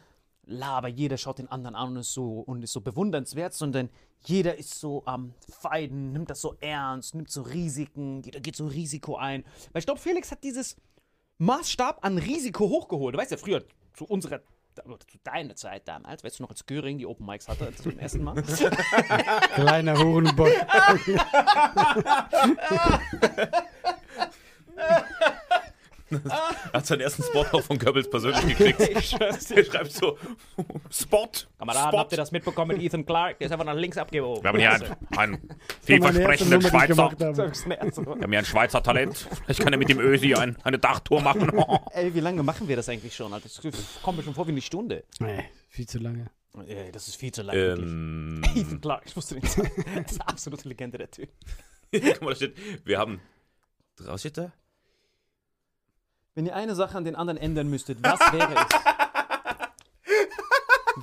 Laber, 0.44 0.88
jeder 0.88 1.18
schaut 1.18 1.38
den 1.38 1.48
anderen 1.48 1.76
an 1.76 1.90
und 1.90 1.96
ist 1.98 2.12
so, 2.12 2.40
und 2.40 2.62
ist 2.62 2.72
so 2.72 2.80
bewundernswert, 2.80 3.54
sondern 3.54 3.88
jeder 4.24 4.56
ist 4.56 4.78
so 4.78 5.02
am 5.06 5.34
Feiden, 5.48 6.12
nimmt 6.12 6.30
das 6.30 6.40
so 6.40 6.56
ernst, 6.60 7.14
nimmt 7.14 7.30
so 7.30 7.42
Risiken, 7.42 8.22
jeder 8.22 8.40
geht 8.40 8.56
so 8.56 8.66
Risiko 8.66 9.16
ein. 9.16 9.44
Weil 9.72 9.80
ich 9.80 9.86
glaube, 9.86 10.00
Felix 10.00 10.30
hat 10.30 10.42
dieses 10.42 10.76
Maßstab 11.38 12.04
an 12.04 12.18
Risiko 12.18 12.68
hochgeholt. 12.68 13.14
Du 13.14 13.18
weißt 13.18 13.30
ja, 13.30 13.36
früher 13.36 13.64
zu 13.94 14.04
unserer, 14.04 14.40
zu 14.74 15.18
deiner 15.22 15.54
Zeit 15.54 15.86
damals, 15.86 16.24
weißt 16.24 16.38
du 16.38 16.44
noch, 16.44 16.50
als 16.50 16.66
Göring 16.66 16.98
die 16.98 17.06
Open 17.06 17.26
Mics 17.26 17.48
hatte, 17.48 17.74
zum 17.76 17.98
ersten 17.98 18.24
Mal. 18.24 18.42
Kleiner 19.54 19.98
Hurenbock. 19.98 20.48
Hat 26.72 26.86
seinen 26.86 27.00
ersten 27.00 27.22
Spot 27.22 27.44
auch 27.52 27.62
von 27.62 27.78
Goebbels 27.78 28.08
persönlich 28.10 28.56
gekriegt. 28.56 28.80
Der 29.50 29.64
schreibt 29.64 29.92
so, 29.92 30.18
Spot, 30.90 31.28
Kameraden, 31.58 31.88
Spot. 31.90 31.98
habt 31.98 32.12
ihr 32.12 32.16
das 32.16 32.32
mitbekommen 32.32 32.76
mit 32.76 32.84
Ethan 32.84 33.04
Clark? 33.06 33.38
Der 33.38 33.46
ist 33.46 33.52
einfach 33.52 33.64
nach 33.64 33.74
links 33.74 33.98
abgebogen. 33.98 34.42
Wir 34.42 34.48
haben 34.48 34.58
hier 34.58 34.72
einen, 34.72 35.36
einen 35.36 35.48
vielversprechenden 35.82 36.62
Schweizer. 36.62 36.96
Wir 36.96 38.06
haben 38.06 38.30
hier 38.30 38.38
ein 38.38 38.44
Schweizer 38.44 38.82
Talent. 38.82 39.28
Vielleicht 39.44 39.60
kann 39.60 39.72
er 39.72 39.78
mit 39.78 39.88
dem 39.88 40.00
Ösi 40.00 40.34
ein, 40.34 40.56
eine 40.64 40.78
Dachtour 40.78 41.20
machen. 41.20 41.50
Ey, 41.92 42.14
wie 42.14 42.20
lange 42.20 42.42
machen 42.42 42.68
wir 42.68 42.76
das 42.76 42.88
eigentlich 42.88 43.14
schon? 43.14 43.32
Das 43.32 43.60
kommt 44.02 44.18
mir 44.18 44.24
schon 44.24 44.34
vor 44.34 44.46
wie 44.46 44.52
eine 44.52 44.60
Stunde. 44.62 45.04
Nee, 45.20 45.44
viel 45.68 45.86
zu 45.86 45.98
lange. 45.98 46.26
Ey, 46.66 46.92
das 46.92 47.08
ist 47.08 47.16
viel 47.16 47.32
zu 47.32 47.42
lang. 47.42 47.56
wirklich. 47.56 47.88
ähm, 47.88 48.42
Ethan 48.54 48.80
Clark, 48.80 49.04
ich 49.06 49.16
wusste 49.16 49.34
nicht 49.36 49.48
sagen. 49.48 49.70
Das 50.02 50.12
ist 50.12 50.20
eine 50.20 50.28
absolute 50.28 50.68
Legende, 50.68 50.98
der 50.98 51.10
Typ. 51.10 51.30
guck 51.92 52.22
mal, 52.22 52.30
da 52.30 52.36
steht, 52.36 52.54
wir 52.84 52.98
haben. 52.98 53.20
Was 53.98 54.20
steht 54.20 54.38
da? 54.38 54.52
Wenn 56.34 56.46
ihr 56.46 56.56
eine 56.56 56.74
Sache 56.74 56.96
an 56.96 57.04
den 57.04 57.14
anderen 57.14 57.36
ändern 57.36 57.68
müsstet, 57.68 57.98
was 58.02 58.18
wäre 58.32 58.54
es? 58.54 59.11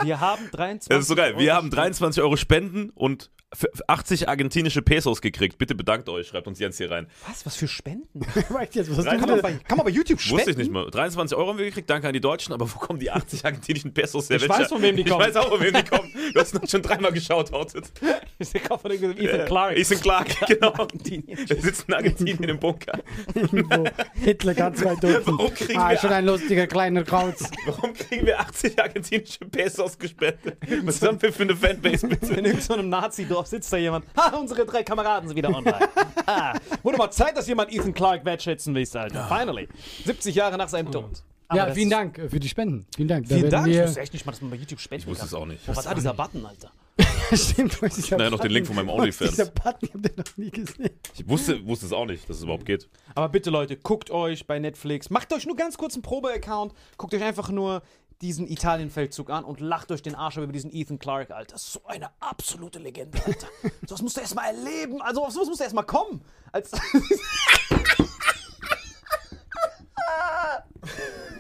Wir 0.04 0.20
haben 0.20 0.50
23 0.52 0.90
Das 0.90 1.02
ist 1.02 1.08
so 1.08 1.16
geil. 1.16 1.36
Wir 1.38 1.52
Euro 1.52 1.58
haben 1.58 1.70
23 1.70 2.22
Euro 2.24 2.36
Spenden 2.38 2.90
und 2.92 3.30
f- 3.52 3.66
80 3.88 4.30
argentinische 4.30 4.82
Pesos 4.82 5.22
gekriegt. 5.22 5.58
Bitte 5.58 5.76
bedankt 5.76 6.08
euch, 6.10 6.28
schreibt 6.28 6.48
uns 6.48 6.60
Jens 6.60 6.78
hier 6.78 6.92
rein. 6.92 7.08
Was? 7.28 7.46
Was 7.46 7.56
für 7.56 7.68
Spenden? 7.68 8.22
Jetzt, 8.72 8.90
was 8.92 8.98
hast 9.00 9.08
Rein- 9.08 9.20
du 9.20 9.26
Kann 9.26 9.30
man 9.30 9.42
bei, 9.42 9.54
kann 9.68 9.78
man 9.78 9.86
bei 9.86 9.92
YouTube 9.92 10.20
spenden? 10.22 10.38
Wusste 10.40 10.52
ich 10.52 10.58
nicht 10.58 10.72
mal. 10.72 10.90
23 10.90 11.38
Euro 11.38 11.50
haben 11.50 11.58
wir 11.58 11.66
gekriegt, 11.66 11.90
danke 11.90 12.08
an 12.08 12.14
die 12.14 12.22
Deutschen, 12.22 12.54
aber 12.54 12.72
wo 12.72 12.78
kommen 12.80 13.00
die 13.00 13.10
80 13.12 13.44
argentinischen 13.46 13.94
Pesos 13.94 14.30
her? 14.30 14.38
Ich 14.38 14.48
weiß, 14.48 14.68
von 14.70 14.82
wem 14.82 14.96
die 14.96 15.02
ich 15.04 15.10
kommen. 15.10 15.22
Ich 15.22 15.28
weiß 15.36 15.36
auch, 15.38 15.50
von 15.50 15.62
wem 15.62 15.74
die 15.74 15.84
kommen. 15.84 16.12
Du 16.34 16.40
hast 16.40 16.56
uns 16.56 16.70
schon 16.72 16.82
dreimal 16.82 17.12
geschaut, 17.12 17.52
outet. 17.54 17.92
Ich 18.42 18.48
sehe 18.48 18.62
von 18.62 18.90
Ethan 18.90 19.46
Clark. 19.48 19.78
Ethan 19.78 20.00
Clark, 20.00 20.28
genau. 20.48 20.74
Wir 21.04 21.62
sitzen 21.62 21.84
in 21.90 21.94
Argentinien 21.94 22.44
im 22.46 22.58
Bunker. 22.58 23.00
Irgendwo. 23.36 23.84
Hitler 24.14 24.54
ganz 24.54 24.82
weit 24.82 25.04
unten. 25.04 25.26
Warum 25.38 25.54
kriegen 25.54 25.78
Ah, 25.78 25.90
wir- 25.90 25.98
schon 25.98 26.12
ein 26.14 26.26
lustiger 26.26 26.66
kleiner 26.66 27.04
Krauz. 27.04 27.44
Warum 27.66 27.94
kriegen 27.94 28.26
wir 28.26 28.40
80 28.40 28.80
argentinische 28.80 29.40
Pesos 29.40 29.78
gespendet? 29.97 30.57
Was 30.84 31.01
haben 31.01 31.21
wir 31.21 31.32
für 31.32 31.43
eine 31.43 31.55
Fanbase, 31.55 32.07
bitte? 32.09 32.34
In 32.34 32.45
irgendeinem 32.45 32.89
Nazi-Dorf 32.89 33.47
sitzt 33.47 33.71
da 33.71 33.77
jemand. 33.77 34.05
Ha, 34.17 34.36
unsere 34.38 34.65
drei 34.65 34.84
Kameraden 34.84 35.27
sind 35.30 35.38
wieder 35.38 35.49
online. 35.49 35.89
Ah, 36.25 36.53
wurde 36.84 36.97
mal 36.97 37.11
Zeit, 37.11 37.38
dass 37.38 37.47
jemand 37.47 37.71
Ethan 37.71 37.93
Clark 37.93 38.25
wertschätzen 38.25 38.75
will, 38.75 38.88
Alter. 38.93 39.27
Finally. 39.27 39.67
70 40.05 40.36
Jahre 40.36 40.57
nach 40.57 40.69
seinem 40.69 40.91
Tod. 40.91 41.23
Aber 41.47 41.67
Ja, 41.67 41.73
vielen 41.73 41.89
Dank 41.89 42.17
äh, 42.17 42.30
für 42.30 42.39
die 42.39 42.47
Spenden. 42.47 42.86
Vielen 42.95 43.07
Dank. 43.07 43.27
Da 43.27 43.36
Vielen 43.36 43.49
Dank. 43.49 43.67
Ich 43.67 43.82
wusste 43.82 43.99
echt 44.01 44.13
nicht 44.13 44.25
mal, 44.25 44.32
dass 44.34 44.41
man 44.41 44.51
bei 44.51 44.57
YouTube 44.57 44.80
spenden 44.80 45.01
Ich 45.01 45.07
wusste 45.07 45.21
kann. 45.21 45.27
es 45.27 45.34
auch 45.34 45.45
nicht. 45.45 45.67
Was 45.67 45.88
hat 45.88 45.97
dieser 45.97 46.13
Button, 46.13 46.45
Alter? 46.45 46.71
Stimmt, 47.34 47.80
ich 47.82 48.11
Naja, 48.11 48.30
noch 48.30 48.39
den 48.39 48.51
Link 48.51 48.67
von 48.67 48.75
meinem 48.75 48.89
OnlyFans. 48.89 49.32
Dieser 49.32 49.45
Button, 49.45 49.80
ich 49.88 49.93
hab 49.93 50.01
den 50.03 50.15
noch 50.17 50.38
nie 50.38 50.51
gesehen. 50.51 50.89
Ich 51.15 51.27
wusste, 51.27 51.65
wusste 51.65 51.86
es 51.86 51.93
auch 51.93 52.05
nicht, 52.05 52.30
dass 52.30 52.38
es 52.38 52.43
überhaupt 52.43 52.65
geht. 52.65 52.89
Aber 53.15 53.30
bitte, 53.30 53.49
Leute, 53.49 53.77
guckt 53.77 54.11
euch 54.11 54.45
bei 54.45 54.59
Netflix, 54.59 55.09
macht 55.09 55.32
euch 55.34 55.45
nur 55.45 55.55
ganz 55.55 55.77
kurz 55.77 55.93
einen 55.93 56.03
Probe-Account, 56.03 56.73
guckt 56.97 57.13
euch 57.13 57.23
einfach 57.23 57.49
nur 57.49 57.82
diesen 58.22 58.47
Italien-Feldzug 58.47 59.30
an 59.30 59.43
und 59.45 59.59
lacht 59.61 59.91
euch 59.91 60.01
den 60.01 60.15
Arsch 60.15 60.38
über 60.38 60.47
diesen 60.47 60.74
Ethan 60.74 60.99
Clark, 60.99 61.32
Alter. 61.32 61.57
So 61.57 61.82
eine 61.86 62.09
absolute 62.20 62.80
Legende, 62.80 63.17
Alter. 63.26 63.47
sowas 63.88 64.01
musst 64.01 64.17
du 64.17 64.22
erstmal 64.22 64.53
erleben. 64.53 65.01
Also, 65.01 65.24
auf 65.24 65.32
sowas 65.32 65.47
musst 65.47 65.61
du 65.61 65.63
erstmal 65.63 65.86
kommen. 65.86 66.22
Als 66.51 66.72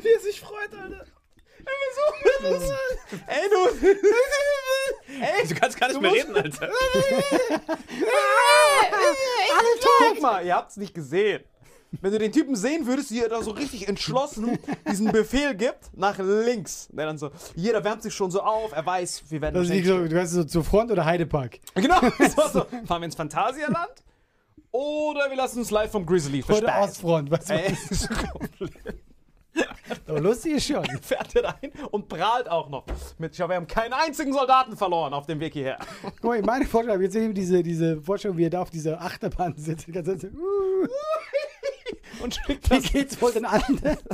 Wie 0.01 0.07
er 0.07 0.19
sich 0.21 0.39
freut, 0.39 0.73
Alter. 0.73 1.05
Ey, 3.27 3.49
du. 3.49 3.87
Ey, 5.21 5.47
Du 5.47 5.55
kannst 5.55 5.79
gar 5.79 5.87
nicht 5.89 6.01
mehr 6.01 6.13
reden, 6.13 6.35
Alter. 6.35 6.69
Guck 9.99 10.21
mal, 10.21 10.45
ihr 10.45 10.55
habt's 10.55 10.77
nicht 10.77 10.93
gesehen. 10.93 11.43
Wenn 12.01 12.11
du 12.11 12.19
den 12.19 12.31
Typen 12.31 12.55
sehen 12.55 12.85
würdest, 12.85 13.11
wie 13.11 13.21
er 13.21 13.29
da 13.29 13.41
so 13.41 13.51
richtig 13.51 13.87
entschlossen 13.87 14.59
diesen 14.89 15.11
Befehl 15.11 15.55
gibt, 15.55 15.97
nach 15.97 16.19
links. 16.19 16.87
Der 16.91 17.07
dann 17.07 17.17
so, 17.17 17.31
jeder 17.55 17.83
wärmt 17.83 18.03
sich 18.03 18.13
schon 18.13 18.29
so 18.29 18.41
auf, 18.41 18.71
er 18.73 18.85
weiß, 18.85 19.23
wir 19.29 19.41
werden 19.41 19.55
Das 19.55 19.63
ist 19.63 19.69
nicht 19.69 19.87
so, 19.87 19.97
du 19.97 20.09
kannst 20.09 20.33
so 20.33 20.43
zu 20.43 20.63
Front 20.63 20.91
oder 20.91 21.05
Heidepark. 21.05 21.59
Genau, 21.75 22.01
war 22.01 22.49
so. 22.49 22.65
Fahren 22.85 23.01
wir 23.01 23.05
ins 23.05 23.15
Phantasialand? 23.15 24.03
Oder 24.71 25.29
wir 25.29 25.37
lassen 25.37 25.59
uns 25.59 25.71
live 25.71 25.91
vom 25.91 26.05
Grizzly 26.05 26.43
Oder 26.43 26.53
versperren. 26.53 26.83
Ostfront. 26.83 27.31
Was 27.31 27.49
Ey, 27.49 27.71
weiß 27.71 28.09
Aber 30.07 30.21
lustig 30.21 30.53
ist 30.53 30.67
schon. 30.67 30.85
fährt 31.01 31.35
er 31.35 31.45
rein 31.45 31.71
und 31.91 32.07
prahlt 32.07 32.49
auch 32.49 32.69
noch. 32.69 32.85
Mit, 33.17 33.35
schau, 33.35 33.49
wir 33.49 33.55
haben 33.55 33.67
keinen 33.67 33.93
einzigen 33.93 34.31
Soldaten 34.33 34.77
verloren 34.77 35.13
auf 35.13 35.25
dem 35.25 35.39
Weg 35.39 35.53
hierher. 35.53 35.79
Guck 36.21 36.23
mal, 36.23 36.41
meine 36.41 36.65
Vorstellung, 36.65 37.01
jetzt 37.01 37.15
eben 37.15 37.33
diese, 37.33 37.63
diese 37.63 38.01
Vorstellung, 38.01 38.37
wie 38.37 38.45
er 38.45 38.51
da 38.51 38.61
auf 38.61 38.69
dieser 38.69 39.01
Achterbahn 39.01 39.55
sitzt. 39.57 39.87
Die 39.87 39.91
ganze 39.91 40.17
Zeit 40.17 40.21
so, 40.21 40.27
uh, 40.37 40.87
Und 42.21 42.35
schickt 42.45 42.69
wie 42.69 42.81
das. 42.81 42.91
geht's 42.91 43.21
wohl 43.21 43.31
den 43.31 43.45
anderen? 43.45 43.97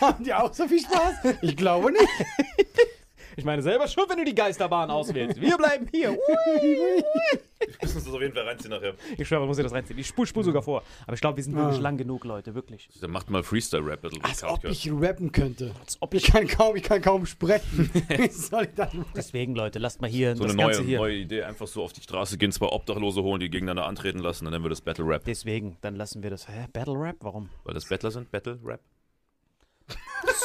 Haben 0.00 0.24
die 0.24 0.32
auch 0.34 0.52
so 0.54 0.66
viel 0.68 0.80
Spaß? 0.80 1.34
Ich 1.42 1.56
glaube 1.56 1.90
nicht. 1.92 2.08
Ich 3.36 3.44
meine, 3.44 3.62
selber 3.62 3.88
schon, 3.88 4.04
wenn 4.08 4.18
du 4.18 4.24
die 4.24 4.34
Geisterbahn 4.34 4.90
auswählst. 4.90 5.40
Wir 5.40 5.56
bleiben 5.56 5.86
hier. 5.90 6.10
Wir 6.12 7.78
müssen 7.80 7.96
uns 7.96 8.04
das 8.04 8.12
auf 8.14 8.20
jeden 8.20 8.34
Fall 8.34 8.42
reinziehen 8.44 8.70
nachher. 8.70 8.94
Ich 9.16 9.26
schwöre, 9.28 9.40
man 9.40 9.48
muss 9.48 9.56
dir 9.56 9.62
das 9.62 9.72
reinziehen. 9.72 9.98
Ich 9.98 10.06
spul, 10.08 10.26
spul 10.26 10.42
sogar 10.44 10.62
vor. 10.62 10.82
Aber 11.06 11.14
ich 11.14 11.20
glaube, 11.20 11.36
wir 11.36 11.44
sind 11.44 11.54
wirklich 11.56 11.80
lang 11.80 11.96
genug, 11.96 12.24
Leute, 12.24 12.54
wirklich. 12.54 12.88
Dann 13.00 13.10
macht 13.10 13.30
mal 13.30 13.42
Freestyle-Rap-Battle. 13.42 14.18
Als 14.22 14.42
ob 14.42 14.64
ich 14.64 14.90
rappen 14.92 15.30
könnte. 15.32 15.72
Als 15.80 15.96
ob 16.00 16.12
Ich 16.14 16.24
kann 16.24 16.46
kaum, 16.48 16.76
ich 16.76 16.82
kann 16.82 17.00
kaum 17.00 17.24
sprechen. 17.26 17.90
Wie 18.08 18.28
soll 18.28 18.64
ich 18.64 18.74
das 18.74 18.92
machen? 18.92 19.12
Deswegen, 19.16 19.54
Leute, 19.54 19.78
lasst 19.78 20.00
mal 20.00 20.10
hier 20.10 20.34
So 20.36 20.42
das 20.44 20.52
eine 20.52 20.62
Ganze 20.62 20.80
neue, 20.80 20.88
hier. 20.88 20.98
neue 20.98 21.16
Idee, 21.16 21.42
einfach 21.44 21.66
so 21.66 21.82
auf 21.84 21.92
die 21.92 22.02
Straße 22.02 22.36
gehen, 22.36 22.52
zwei 22.52 22.66
Obdachlose 22.66 23.22
holen, 23.22 23.40
die 23.40 23.48
gegeneinander 23.50 23.86
antreten 23.86 24.18
lassen, 24.18 24.44
dann 24.44 24.52
nennen 24.52 24.64
wir 24.64 24.70
das 24.70 24.80
Battle 24.80 25.06
Rap. 25.06 25.24
Deswegen, 25.24 25.76
dann 25.80 25.94
lassen 25.96 26.22
wir 26.22 26.30
das. 26.30 26.48
Hä? 26.48 26.66
Battle 26.72 26.94
Rap? 26.94 27.16
Warum? 27.20 27.48
Weil 27.64 27.74
das 27.74 27.88
Battler 27.88 28.10
sind, 28.10 28.30
Battle 28.30 28.58
Rap. 28.64 28.80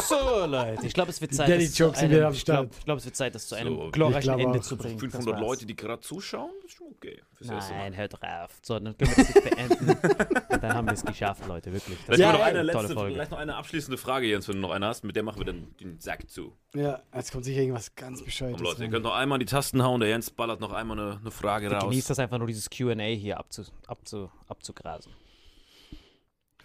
So, 0.08 0.46
Leute. 0.46 0.86
Ich 0.88 0.94
glaube, 0.94 1.12
es 1.12 1.22
wird 1.22 1.34
Zeit, 1.34 1.50
das 1.50 1.74
zu 1.74 1.92
einem, 1.94 2.32
ich 2.34 2.46
glaub, 2.46 2.72
ich 2.72 2.86
glaube, 2.86 2.98
es 3.00 3.06
wird 3.06 3.16
Zeit, 3.16 3.36
das 3.36 3.48
zu 3.48 3.56
einem 3.56 3.76
So, 3.76 3.92
glorreichen 3.92 4.40
ich 4.40 4.46
Ende 4.46 4.60
auch. 4.60 4.64
zu 4.64 4.78
bringen. 4.78 4.96
Das 4.96 5.02
500 5.02 5.34
war's. 5.34 5.42
Leute, 5.42 5.66
die 5.66 5.76
gerade 5.76 6.02
zuschauen, 6.02 6.52
ist 6.66 6.74
schon 6.78 6.88
okay. 6.88 7.22
Fürs 7.36 7.50
erste 7.52 7.74
Mal. 7.74 7.80
Nein, 7.80 7.98
hört 7.98 8.14
drauf. 8.22 8.58
So, 8.64 8.80
dann 8.80 8.98
können 8.98 9.16
wir 9.16 9.24
das 9.26 9.34
jetzt 9.36 9.44
beenden. 9.44 9.98
Dann 10.62 10.74
haben 10.74 10.88
wir 10.88 10.94
es 10.94 11.06
geschafft, 11.06 11.46
Leute, 11.48 11.72
wirklich. 11.72 11.98
Das 12.08 12.16
Vielleicht, 12.16 12.24
war 12.24 12.40
noch 12.40 12.46
eine 12.46 12.60
eine 12.62 12.72
tolle 12.72 12.82
letzte, 12.84 12.96
Folge. 12.96 13.14
vielleicht 13.14 13.32
noch 13.32 13.38
eine 13.38 13.56
abschließende 13.56 13.98
Frage, 14.00 14.26
Jens, 14.26 14.48
wenn 14.48 14.56
du 14.56 14.62
noch 14.62 14.72
eine 14.72 14.88
hast. 14.88 15.04
Mit 15.04 15.16
der 15.16 15.22
machen 15.22 15.40
wir 15.40 15.46
dann 15.46 15.68
den 15.80 16.00
Sack 16.00 16.28
zu. 16.30 16.58
Ja, 16.74 17.04
jetzt 17.14 17.32
kommt 17.32 17.46
sicher 17.46 17.62
irgendwas 17.62 17.94
ganz 17.94 18.24
bescheuertes. 18.24 18.58
Komm, 18.58 18.66
Leute, 18.66 18.84
ihr 18.84 18.90
könnt 18.90 19.04
noch 19.04 19.14
einmal 19.16 19.36
in 19.40 19.46
die 19.46 19.52
Tasten 19.52 19.84
hauen. 19.84 20.00
Der 20.00 20.10
Jens 20.10 20.32
ballert 20.32 20.60
noch 20.60 20.72
einmal 20.74 21.00
eine, 21.00 21.18
eine 21.20 21.30
Frage 21.32 21.70
raus. 21.70 21.84
Genießt 21.84 22.10
das 22.10 22.18
einfach 22.18 22.40
nur, 22.40 22.48
dieses 22.48 22.70
Q&A 22.72 22.96
hier 23.14 23.38
abzu, 23.38 23.64
abzu, 23.86 24.32
abzugrasen. 24.48 25.12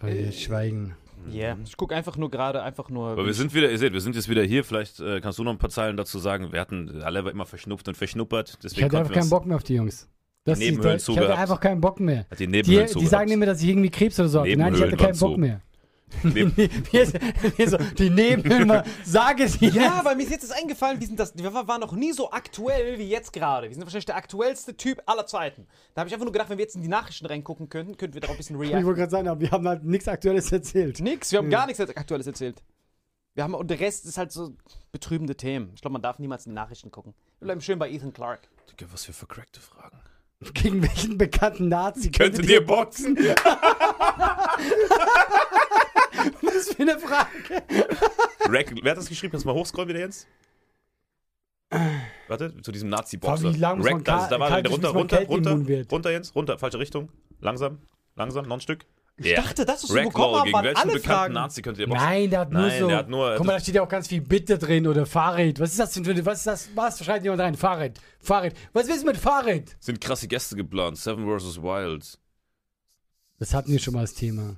Jetzt 0.03 0.41
schweigen. 0.41 0.97
Ja, 1.31 1.57
ich 1.65 1.77
gucke 1.77 1.95
einfach 1.95 2.17
nur 2.17 2.31
gerade, 2.31 2.63
einfach 2.63 2.89
nur... 2.91 3.11
Aber 3.11 3.27
wir 3.27 3.35
sind 3.35 3.55
wieder, 3.55 3.71
ihr 3.71 3.79
seht, 3.79 3.93
wir 3.93 4.01
sind 4.01 4.17
jetzt 4.17 4.29
wieder 4.29 4.43
hier. 4.43 4.65
Vielleicht 4.65 5.01
äh, 5.01 5.21
kannst 5.21 5.39
du 5.39 5.45
noch 5.45 5.53
ein 5.53 5.59
paar 5.59 5.71
Zeilen 5.71 5.97
dazu 5.97 6.19
sagen. 6.19 6.53
Wir 6.53 6.61
hatten 6.61 7.03
alle 7.03 7.29
immer 7.31 7.47
verschnupft 7.47 7.89
und 7.89 7.97
verschnuppert. 7.97 8.51
Ich 8.51 8.59
Deswegen 8.59 8.85
hatte 8.85 8.97
konnten 8.97 9.07
einfach 9.09 9.21
keinen 9.21 9.31
Bock 9.31 9.47
mehr 9.47 9.57
auf 9.57 9.63
die 9.63 9.75
Jungs. 9.75 10.09
Das 10.45 10.59
Die 10.59 10.65
ist- 10.65 10.71
Nebenhöhlen 10.73 10.97
ich 10.97 11.03
zu 11.05 11.17
hatte 11.17 11.37
einfach 11.39 11.61
keinen 11.61 11.81
Bock 11.81 12.01
mehr. 12.01 12.27
Hat 12.31 12.39
die 12.41 12.47
Die, 12.47 12.51
Nebenhöhlen 12.53 12.89
die 12.99 13.07
sagen 13.07 13.31
immer, 13.31 13.47
dass 13.47 13.63
ich 13.63 13.69
irgendwie 13.69 13.91
Krebs 13.91 14.19
oder 14.19 14.29
so 14.29 14.41
habe. 14.41 14.57
Nein, 14.57 14.75
ich 14.75 14.81
hatte 14.83 14.97
keinen 14.97 15.19
Bock 15.19 15.35
zu. 15.35 15.39
mehr. 15.41 15.61
Hier 16.23 17.03
ist- 17.03 17.17
hier 17.57 17.69
so, 17.69 17.77
die 17.79 18.11
Nebenhöhlen, 18.11 18.83
sage 19.05 19.49
sie 19.49 19.67
Ja, 19.69 19.97
jetzt. 19.97 20.05
weil 20.05 20.17
mir 20.17 20.23
ist 20.25 20.31
jetzt 20.31 20.45
das 20.51 20.53
eingefallen, 20.53 21.01
wir, 21.01 21.07
sind 21.07 21.19
das, 21.19 21.37
wir 21.37 21.53
waren 21.53 21.81
noch 21.81 21.93
nie 21.93 22.13
so 22.13 22.31
aktuell 22.31 22.99
wie 22.99 23.09
jetzt 23.09 23.33
gerade. 23.33 23.69
Wir 23.69 23.75
sind 23.75 23.85
wahrscheinlich 23.85 24.07
der 24.07 24.17
aktuellste 24.17 24.77
Typ 24.77 25.03
aller 25.07 25.27
Zeiten. 25.27 25.67
Da 25.95 26.01
habe 26.01 26.09
ich 26.09 26.15
einfach 26.15 26.25
nur 26.25 26.33
gedacht, 26.33 26.51
wenn 26.51 26.59
wir 26.59 26.65
jetzt 26.65 26.77
in 26.77 26.83
die 26.83 26.89
Nachrichten 26.89 27.27
reingucken 27.27 27.69
könnten, 27.69 27.97
könnten 27.97 28.15
wir 28.15 28.21
darauf 28.21 28.37
ein 28.37 28.39
bisschen 28.39 28.57
Ich 28.57 28.63
reagieren. 28.63 28.85
wollte 28.87 28.99
gerade 29.01 29.11
sagen, 29.11 29.29
aber 29.29 29.41
wir 29.41 29.51
haben 29.51 29.67
halt 29.67 29.85
nichts 29.85 30.09
Aktuelles 30.09 30.51
erzählt. 30.53 31.01
Nix, 31.01 31.33
wir 31.33 31.39
haben 31.39 31.51
gar 31.51 31.67
nichts 31.67 31.81
Aktuelles 31.81 32.27
erzählt. 32.27 32.63
Wir 33.35 33.45
haben, 33.45 33.55
und 33.55 33.69
der 33.71 33.81
Rest 33.81 34.05
ist 34.05 34.19
halt 34.19 34.31
so 34.31 34.53
betrübende 34.93 35.35
Themen. 35.37 35.71
Ich 35.75 35.81
glaube, 35.81 35.93
man 35.95 36.03
darf 36.03 36.19
niemals 36.19 36.45
in 36.47 36.51
die 36.53 36.57
Nachrichten 36.57 36.91
gucken. 36.91 37.15
Wir 37.39 37.47
bleiben 37.47 37.61
schön 37.63 37.79
bei 37.79 37.91
Ethan 37.91 38.13
Clark. 38.13 38.41
Digga, 38.71 38.87
was 38.93 39.07
für 39.07 39.13
vercrackte 39.15 39.61
Fragen. 39.61 39.99
Gegen 40.55 40.83
welchen 40.83 41.17
bekannten 41.17 41.69
Nazi 41.69 42.11
Könntet 42.11 42.47
ihr 42.47 42.65
boxen? 42.67 43.17
Was 46.43 46.75
für 46.75 46.83
eine 46.83 46.99
Frage. 46.99 47.63
Rack, 48.49 48.73
wer 48.83 48.91
hat 48.93 48.99
das 48.99 49.09
geschrieben? 49.09 49.33
Kannst 49.33 49.45
du 49.45 49.49
mal 49.49 49.55
hochscrollen 49.55 49.89
wieder, 49.89 50.01
Jens? 50.01 50.27
Warte, 52.29 52.61
zu 52.61 52.71
diesem 52.73 52.91
Nazi-Boxer. 52.91 53.53
Man 53.53 54.05
da, 54.05 54.29
da 54.29 54.39
war 54.39 54.61
der 54.61 54.71
runter, 54.71 54.91
runter, 54.91 55.25
runter, 55.27 55.67
wird? 55.67 55.91
runter, 55.91 56.11
Jens, 56.11 56.35
runter, 56.35 56.59
falsche 56.59 56.79
Richtung. 56.79 57.09
Langsam, 57.41 57.79
langsam, 58.15 58.47
noch 58.47 58.57
ein 58.57 58.61
Stück. 58.61 58.85
Ich 59.17 59.35
dachte, 59.35 59.65
das, 59.65 59.85
was 59.85 59.95
wir 59.95 60.03
bekommen 60.05 60.37
haben, 60.37 60.45
gegen 60.47 60.63
welchen 60.63 60.89
bekannten 60.89 61.03
Fragen. 61.05 61.35
Nazi 61.35 61.63
könnt 61.63 61.79
ihr 61.79 61.87
boxen? 61.87 62.05
Nein, 62.05 62.31
der 62.31 62.41
hat 62.41 62.51
nur 62.51 62.63
Nein, 62.63 62.81
so. 62.81 62.89
der 62.89 62.97
hat 62.97 63.09
nur- 63.09 63.37
Guck 63.37 63.47
mal, 63.47 63.53
da 63.55 63.61
steht 63.61 63.75
ja 63.75 63.83
auch 63.83 63.89
ganz 63.89 64.09
viel 64.09 64.21
Bitte 64.23 64.59
drin 64.59 64.87
oder 64.87 65.07
Fahrrad. 65.07 65.61
Was 65.61 65.71
ist 65.71 65.79
das 65.81 65.93
denn 65.93 66.05
für 66.05 66.11
eine. 66.13 66.25
Was 66.27 66.39
ist 66.39 66.47
das? 66.47 66.69
Was 66.75 67.05
schreibt 67.05 67.23
jemand 67.25 67.43
rein? 67.43 67.55
Fahrrad. 67.55 68.01
Fahrrad. 68.21 68.55
Was 68.73 68.89
willst 68.89 69.03
du 69.03 69.07
mit 69.07 69.19
Fahrrad? 69.19 69.77
Sind 69.81 70.01
krasse 70.01 70.29
Gäste 70.29 70.57
geplant. 70.57 70.97
Seven 70.99 71.27
vs. 71.27 71.63
Wild. 71.63 72.19
Das 73.39 73.53
hatten 73.55 73.71
wir 73.71 73.79
schon 73.79 73.95
mal 73.95 74.01
als 74.01 74.15
Thema. 74.15 74.57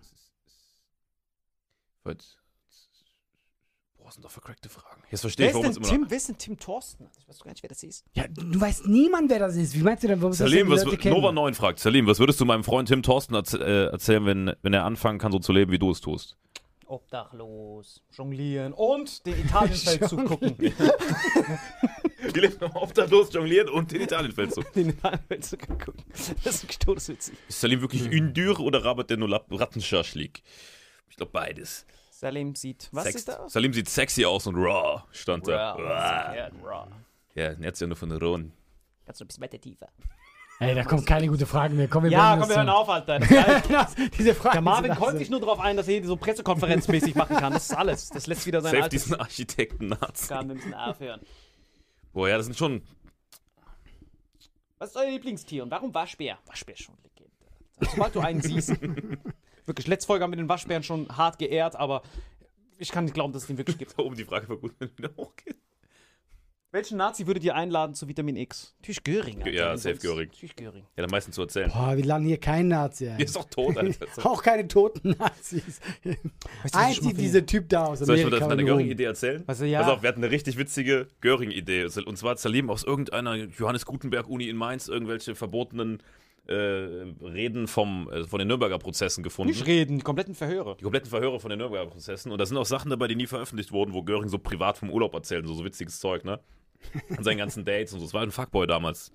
Boah, 4.05 4.13
sind 4.13 4.23
doch 4.23 4.31
vercrackte 4.31 4.69
Fragen. 4.69 5.03
Jetzt 5.11 5.23
verstehe 5.23 5.49
ich, 5.49 5.55
warum 5.55 5.67
es 5.67 5.79
immer 5.79 5.89
Tim, 5.89 6.05
wer 6.09 6.17
ist 6.19 6.29
denn 6.29 6.37
Tim 6.37 6.59
Thorsten? 6.59 7.09
Ich 7.19 7.27
weiß 7.27 7.41
gar 7.41 7.51
nicht, 7.51 7.63
wer 7.63 7.71
das 7.71 7.83
ist. 7.83 8.05
Ja, 8.13 8.29
du 8.29 8.61
weißt 8.61 8.87
niemand, 8.87 9.31
wer 9.31 9.39
das 9.39 9.57
ist. 9.57 9.75
Wie 9.75 9.83
meinst 9.83 10.03
du 10.05 10.09
denn, 10.09 10.21
warum 10.21 10.33
ist 10.33 10.43
das 10.43 10.51
Salim, 10.51 10.67
die 10.67 10.73
was? 10.73 11.05
Nova 11.05 11.33
9 11.33 11.55
fragt, 11.55 11.79
Salim, 11.79 12.07
was 12.07 12.19
würdest 12.19 12.39
du 12.39 12.45
meinem 12.45 12.65
Freund 12.65 12.89
Tim 12.89 13.03
Thorsten 13.03 13.35
erzäh 13.35 13.57
äh, 13.57 13.87
erzählen, 13.87 14.27
wenn, 14.27 14.53
wenn 14.61 14.75
er 14.75 14.85
anfangen 14.85 15.19
kann, 15.19 15.33
so 15.33 15.39
zu 15.39 15.53
leben, 15.53 15.73
wie 15.73 15.79
du 15.79 15.91
es 15.91 16.03
tust? 16.03 16.37
Obdachlos, 16.87 18.03
jonglieren 18.13 18.75
und 18.75 19.25
den 19.25 19.41
Italienfeldzug 19.43 20.25
gucken. 20.27 20.55
Die 20.59 22.41
lebt 22.41 22.61
noch 22.61 22.75
obdachlos, 22.75 23.33
jonglieren 23.33 23.71
und 23.71 23.91
den 23.91 24.03
Italienfeldzug. 24.03 24.71
den 24.75 24.91
Italienfeldzug 24.91 25.61
gucken. 25.67 26.05
Das 26.45 26.63
ist 26.63 26.81
todeswitzig. 26.81 27.39
Ist 27.49 27.59
Salim 27.59 27.81
wirklich 27.81 28.05
Ündür 28.13 28.61
oder 28.61 28.85
Rabat 28.85 29.09
der 29.09 29.17
nur 29.17 29.31
Rattenschaschlik? 29.51 30.43
Ich 31.15 31.17
glaube 31.17 31.31
beides. 31.31 31.87
Salim 32.11 32.57
sieht, 32.57 32.89
was 32.91 33.05
Sex 33.05 33.19
sieht 33.21 33.29
da? 33.29 33.49
Salim 33.49 33.73
sieht 33.73 33.89
sexy 33.89 34.25
aus 34.25 34.49
und 34.49 34.57
raw, 34.57 35.05
stand 35.13 35.47
da. 35.47 35.75
Raw. 35.75 35.81
Raw. 35.81 36.37
Ja, 36.37 36.51
raw. 36.61 36.89
Ja, 37.37 37.53
jetzt 37.53 37.81
ja 37.81 37.87
nur 37.87 37.95
von 37.95 38.11
Rohn. 38.11 38.53
Kannst 39.07 39.21
du 39.21 39.25
ein 39.25 39.29
bisschen 39.29 39.45
weiter 39.45 39.61
tiefer. 39.61 39.89
Ey, 40.59 40.75
da 40.75 40.83
kommen 40.83 41.05
keine 41.05 41.29
guten 41.29 41.47
Fragen 41.47 41.77
mehr. 41.77 41.87
Komm, 41.87 42.03
wir 42.03 42.11
Ja, 42.11 42.37
komm, 42.37 42.49
wir 42.49 42.57
hören 42.57 42.69
auf, 42.69 42.89
Alter. 42.89 43.21
Diese 44.19 44.35
Frage. 44.35 44.55
Der 44.55 44.61
Marvin 44.61 44.93
konnte 44.97 45.19
sich 45.19 45.31
nur 45.31 45.39
darauf 45.39 45.61
ein, 45.61 45.77
dass 45.77 45.87
er 45.87 46.01
hier 46.01 46.05
so 46.05 46.17
pressekonferenzmäßig 46.17 47.15
machen 47.15 47.37
kann. 47.37 47.53
Das 47.53 47.71
ist 47.71 47.77
alles. 47.77 48.09
Das 48.09 48.27
lässt 48.27 48.45
wieder 48.45 48.61
sein 48.61 48.73
Save 48.73 48.83
altes 48.83 49.05
diesen 49.05 49.21
Architekten 49.21 49.87
Nazi. 49.87 50.29
Garn, 50.31 50.49
wir 50.49 50.57
müssen 50.57 50.75
aufhören. 50.75 51.21
Boah, 52.13 52.29
ja, 52.29 52.39
das 52.39 52.47
sind 52.47 52.59
schon. 52.59 52.83
Was 54.79 54.91
ist 54.91 54.97
euer 54.97 55.11
Lieblingstier 55.11 55.63
und 55.63 55.71
warum 55.71 55.95
Waschbär? 55.95 56.39
Waschbär 56.47 56.75
ist 56.75 56.83
schon 56.83 56.97
Legende. 57.05 57.31
Also, 57.79 57.93
sobald 57.93 58.15
du 58.17 58.21
einen 58.21 58.43
siehst. 58.43 58.73
Wirklich, 59.67 59.87
letzte 59.87 60.07
Folge 60.07 60.25
haben 60.25 60.33
wir 60.33 60.37
den 60.37 60.49
Waschbären 60.49 60.83
schon 60.83 61.09
hart 61.09 61.39
geehrt, 61.39 61.77
aber 61.77 62.03
ich 62.79 62.91
kann 62.91 63.05
nicht 63.05 63.15
glauben, 63.15 63.33
dass 63.33 63.43
es 63.43 63.49
den 63.49 63.59
wirklich 63.59 63.79
gibt. 63.79 63.99
Da 63.99 64.03
oben 64.03 64.17
die 64.17 64.25
Frage 64.25 64.49
war 64.49 64.57
gut, 64.57 64.75
wenn 64.79 64.89
du 64.89 64.99
wieder 64.99 65.11
hochgehst. 65.17 65.59
Welchen 66.75 66.97
Nazi 66.97 67.29
würdet 67.29 67.45
ihr 67.45 67.55
einladen 67.55 67.95
zu 67.95 68.09
Vitamin 68.09 68.35
X? 68.35 68.75
Natürlich 68.81 69.05
Göring. 69.05 69.39
Alter. 69.39 69.53
Ja, 69.53 69.77
safe? 69.77 69.99
Göring. 69.99 70.29
Natürlich 70.29 70.57
Göring. 70.57 70.85
Ja, 70.97 71.05
am 71.05 71.11
meisten 71.11 71.31
zu 71.31 71.43
erzählen. 71.43 71.71
Boah, 71.71 71.97
wir 71.97 72.05
landen 72.05 72.27
hier 72.27 72.41
keinen 72.41 72.67
Nazi 72.67 73.09
ein. 73.09 73.17
Der 73.19 73.27
ist 73.27 73.37
doch 73.37 73.45
tot, 73.45 73.79
Alter. 73.79 74.07
Auch 74.29 74.43
keine 74.43 74.67
toten 74.67 75.11
Nazis. 75.17 75.81
Weißt 76.03 76.05
du, 76.05 76.19
was 76.65 76.73
ich 76.73 76.75
Eins 76.75 76.97
sieht 76.97 77.17
dieser 77.17 77.47
Typ 77.47 77.69
da 77.69 77.85
aus 77.85 78.01
Soll 78.01 78.19
ich 78.19 78.25
mal 78.25 78.31
das 78.31 78.49
meine. 78.49 78.65
Göring-Idee 78.65 79.05
erzählen? 79.05 79.45
Also, 79.47 79.65
ja. 79.67 79.83
Pass 79.83 79.91
auf, 79.93 80.03
wir 80.03 80.09
hatten 80.09 80.25
eine 80.25 80.33
richtig 80.33 80.59
witzige 80.59 81.07
Göring-Idee. 81.21 81.85
Und 81.85 82.19
zwar 82.19 82.37
Salim 82.39 82.69
aus 82.69 82.83
irgendeiner 82.83 83.37
Johannes 83.37 83.87
Gutenberg-Uni 83.87 84.49
in 84.49 84.57
Mainz 84.57 84.89
irgendwelche 84.89 85.37
verbotenen 85.37 86.03
äh, 86.47 86.55
Reden 86.55 87.67
vom, 87.67 88.09
äh, 88.11 88.25
von 88.25 88.39
den 88.39 88.49
Nürnberger 88.49 88.79
Prozessen 88.79 89.23
gefunden. 89.23 89.53
Nicht 89.53 89.67
reden, 89.67 89.99
die 89.99 90.05
kompletten 90.05 90.35
Verhöre. 90.35 90.77
die 90.79 90.83
kompletten 90.83 91.09
Verhöre 91.09 91.41
von 91.41 91.51
den 91.51 91.59
Nürnberger 91.59 91.91
Prozessen. 91.91 92.33
Und 92.33 92.39
da 92.39 92.47
sind 92.47 92.57
auch 92.57 92.67
Sachen 92.67 92.91
dabei, 92.91 93.09
die 93.09 93.17
nie 93.17 93.27
veröffentlicht 93.27 93.73
wurden, 93.73 93.95
wo 93.95 94.03
Göring 94.03 94.29
so 94.29 94.39
privat 94.39 94.79
vom 94.79 94.91
Urlaub 94.91 95.15
erzählt, 95.15 95.47
so, 95.47 95.55
so 95.55 95.65
witziges 95.65 96.01
Zeug, 96.01 96.25
ne? 96.25 96.41
An 97.17 97.25
seinen 97.25 97.39
ganzen 97.39 97.65
Dates 97.65 97.93
und 97.93 98.01
so. 98.01 98.07
Das 98.07 98.15
war 98.15 98.23
ein 98.23 98.31
Fuckboy 98.31 98.67
damals. 98.67 99.11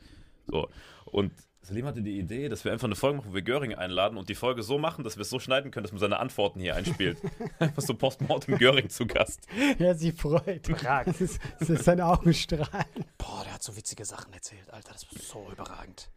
So. 0.47 0.69
Und 1.05 1.31
Salim 1.61 1.85
hatte 1.85 2.01
die 2.01 2.17
Idee, 2.17 2.49
dass 2.49 2.65
wir 2.65 2.71
einfach 2.71 2.87
eine 2.87 2.95
Folge 2.95 3.17
machen, 3.17 3.31
wo 3.31 3.35
wir 3.35 3.41
Göring 3.41 3.75
einladen 3.75 4.17
und 4.17 4.29
die 4.29 4.35
Folge 4.35 4.63
so 4.63 4.79
machen, 4.79 5.03
dass 5.03 5.17
wir 5.17 5.21
es 5.21 5.29
so 5.29 5.39
schneiden 5.39 5.71
können, 5.71 5.83
dass 5.83 5.91
man 5.91 5.99
seine 5.99 6.17
Antworten 6.17 6.59
hier 6.59 6.75
einspielt. 6.75 7.19
einfach 7.59 7.81
so 7.81 7.93
Postmortem 7.93 8.57
Göring 8.57 8.89
zu 8.89 9.05
Gast. 9.05 9.41
Ja, 9.77 9.93
sie 9.93 10.11
freut. 10.11 10.67
Das 10.67 11.21
ist, 11.21 11.39
das 11.59 11.69
ist 11.69 11.83
seine 11.83 12.05
Augen 12.05 12.33
strahlen. 12.33 13.05
Boah, 13.17 13.43
der 13.43 13.53
hat 13.53 13.63
so 13.63 13.75
witzige 13.75 14.05
Sachen 14.05 14.33
erzählt, 14.33 14.69
Alter. 14.71 14.93
Das 14.93 15.05
war 15.11 15.21
so 15.21 15.51
überragend. 15.51 16.09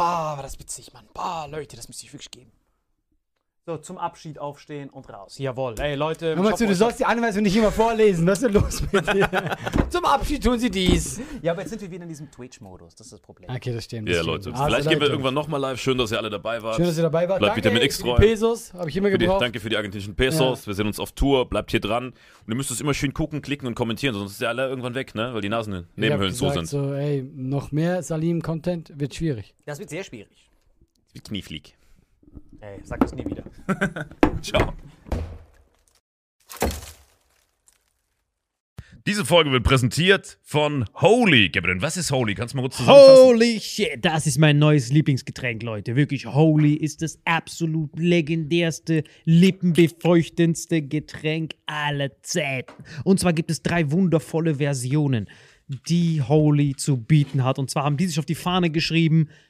Bah, 0.00 0.34
war 0.34 0.42
das 0.42 0.58
witzig, 0.58 0.94
Mann. 0.94 1.06
Bah, 1.12 1.44
Leute, 1.44 1.76
das 1.76 1.86
müsste 1.86 2.06
ich 2.06 2.12
wirklich 2.14 2.30
geben. 2.30 2.50
So, 3.66 3.76
zum 3.76 3.98
Abschied 3.98 4.38
aufstehen 4.38 4.88
und 4.88 5.08
raus. 5.12 5.36
Jawohl. 5.38 5.74
Ey, 5.78 5.94
Leute. 5.94 6.34
Hör 6.34 6.42
mal 6.42 6.56
zu, 6.56 6.66
du 6.66 6.74
sollst 6.74 6.98
die 6.98 7.04
Anweisung 7.04 7.42
nicht 7.42 7.54
immer 7.54 7.70
vorlesen. 7.70 8.26
Was 8.26 8.40
ist 8.42 8.44
denn 8.46 8.54
los 8.54 8.82
mit 8.90 9.06
dir? 9.12 9.28
Zum 9.90 10.04
Abschied 10.06 10.42
tun 10.42 10.58
sie 10.58 10.70
dies. 10.70 11.20
Ja, 11.42 11.52
aber 11.52 11.60
jetzt 11.60 11.70
sind 11.70 11.82
wir 11.82 11.90
wieder 11.90 12.04
in 12.04 12.08
diesem 12.08 12.30
Twitch-Modus. 12.30 12.94
Das 12.94 13.08
ist 13.08 13.12
das 13.12 13.20
Problem. 13.20 13.50
Okay, 13.50 13.74
das 13.74 13.84
stimmt. 13.84 14.08
Das 14.08 14.16
Ja, 14.16 14.22
stimmt. 14.22 14.46
Leute. 14.46 14.52
Also, 14.54 14.64
Vielleicht 14.64 14.88
gehen 14.88 14.92
wir 14.92 15.00
Leute, 15.00 15.12
irgendwann 15.12 15.34
nochmal 15.34 15.60
live. 15.60 15.78
Schön, 15.78 15.98
dass 15.98 16.10
ihr 16.10 16.18
alle 16.18 16.30
dabei 16.30 16.62
wart. 16.62 16.76
Schön, 16.76 16.86
dass 16.86 16.96
ihr 16.96 17.02
dabei 17.02 17.28
wart. 17.28 17.38
Bleibt 17.38 17.56
Vitamin 17.56 17.82
X 17.82 17.98
treu. 17.98 18.16
Pesos, 18.16 18.72
habe 18.72 18.88
ich 18.88 18.96
immer 18.96 19.10
Für 19.10 19.18
die, 19.18 19.26
gebraucht. 19.26 19.42
danke 19.42 19.60
für 19.60 19.68
die 19.68 19.76
argentinischen 19.76 20.16
Pesos. 20.16 20.66
Wir 20.66 20.72
sehen 20.72 20.86
uns 20.86 20.98
auf 20.98 21.12
Tour. 21.12 21.46
Bleibt 21.50 21.70
hier 21.70 21.80
dran. 21.80 22.06
Und 22.06 22.14
ihr 22.48 22.54
müsst 22.54 22.70
es 22.70 22.80
immer 22.80 22.94
schön 22.94 23.12
gucken, 23.12 23.42
klicken 23.42 23.68
und 23.68 23.74
kommentieren, 23.74 24.14
sonst 24.14 24.32
ist 24.32 24.40
ihr 24.40 24.48
alle 24.48 24.68
irgendwann 24.70 24.94
weg, 24.94 25.14
ne? 25.14 25.34
Weil 25.34 25.42
die 25.42 25.50
Nasen 25.50 25.86
Nebenhöhlen 25.96 26.32
zu 26.32 26.48
sind. 26.48 26.66
So, 26.66 26.94
ey, 26.94 27.22
noch 27.36 27.72
mehr 27.72 28.02
Salim-Content 28.02 28.92
wird 28.98 29.14
schwierig. 29.14 29.54
Das 29.66 29.78
wird 29.78 29.90
sehr 29.90 30.02
schwierig. 30.02 30.50
Wie 31.12 31.20
Knieflieg. 31.20 31.74
Ey, 32.60 32.78
sag 32.84 33.00
das 33.00 33.14
nie 33.14 33.24
wieder. 33.24 33.44
Ciao. 34.42 34.74
Diese 39.06 39.24
Folge 39.24 39.50
wird 39.50 39.64
präsentiert 39.64 40.38
von 40.42 40.84
Holy. 40.94 41.48
Gabriel, 41.48 41.80
was 41.80 41.96
ist 41.96 42.12
Holy? 42.12 42.34
Kannst 42.34 42.52
du 42.52 42.58
mal 42.58 42.62
kurz 42.64 42.76
zusammenfassen? 42.76 43.24
Holy 43.24 43.58
shit, 43.58 44.04
das 44.04 44.26
ist 44.26 44.36
mein 44.36 44.58
neues 44.58 44.92
Lieblingsgetränk, 44.92 45.62
Leute. 45.62 45.96
Wirklich, 45.96 46.26
Holy 46.26 46.74
ist 46.74 47.00
das 47.00 47.18
absolut 47.24 47.98
legendärste, 47.98 49.04
lippenbefeuchtendste 49.24 50.82
Getränk 50.82 51.54
aller 51.64 52.10
Zeiten. 52.22 52.84
Und 53.04 53.18
zwar 53.20 53.32
gibt 53.32 53.50
es 53.50 53.62
drei 53.62 53.90
wundervolle 53.90 54.56
Versionen, 54.56 55.30
die 55.88 56.20
Holy 56.20 56.76
zu 56.76 56.98
bieten 56.98 57.42
hat. 57.42 57.58
Und 57.58 57.70
zwar 57.70 57.84
haben 57.84 57.96
die 57.96 58.06
sich 58.06 58.18
auf 58.18 58.26
die 58.26 58.34
Fahne 58.34 58.68
geschrieben: 58.68 59.28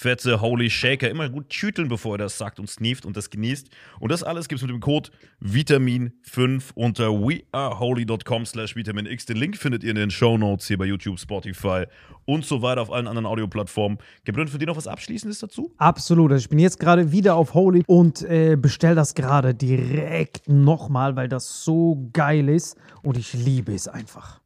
fette 0.00 0.40
Holy 0.40 0.70
Shaker. 0.70 1.10
Immer 1.10 1.28
gut 1.28 1.52
schütteln, 1.52 1.88
bevor 1.88 2.14
ihr 2.14 2.18
das 2.18 2.38
sagt 2.38 2.58
und 2.58 2.68
sneeft 2.68 3.04
und 3.04 3.16
das 3.16 3.28
genießt. 3.28 3.68
Und 3.98 4.10
das 4.10 4.22
alles 4.22 4.48
gibt 4.48 4.60
es 4.60 4.66
mit 4.66 4.70
dem 4.74 4.80
Code 4.80 5.10
Vitamin5 5.42 6.72
unter 6.74 7.10
weareholy.com 7.10 8.46
slash 8.46 8.74
vitaminx. 8.76 9.26
Den 9.26 9.36
Link 9.36 9.58
findet 9.58 9.84
ihr 9.84 9.90
in 9.90 9.96
den 9.96 10.10
Show 10.10 10.38
Notes 10.38 10.66
hier 10.66 10.78
bei 10.78 10.86
YouTube, 10.86 11.20
Spotify 11.20 11.84
und 12.24 12.46
so 12.46 12.62
weiter 12.62 12.80
auf 12.80 12.90
allen 12.90 13.06
anderen 13.06 13.26
Audioplattformen. 13.26 13.98
Gebrünn, 14.24 14.48
für 14.48 14.58
dich 14.58 14.66
noch 14.66 14.76
was 14.76 14.86
Abschließendes 14.86 15.40
dazu? 15.40 15.74
Absolut. 15.76 16.32
Also 16.32 16.44
ich 16.44 16.48
bin 16.48 16.58
jetzt 16.58 16.80
gerade 16.80 17.12
wieder 17.12 17.34
auf 17.34 17.52
Holy 17.52 17.82
und 17.86 18.22
äh, 18.22 18.56
bestell 18.56 18.94
das 18.94 19.14
gerade 19.14 19.54
direkt 19.54 20.48
nochmal, 20.48 21.16
weil 21.16 21.28
das 21.28 21.62
so 21.62 22.08
geil 22.14 22.48
ist 22.48 22.78
und 23.02 23.18
ich 23.18 23.34
liebe 23.34 23.74
es 23.74 23.86
einfach. 23.86 24.40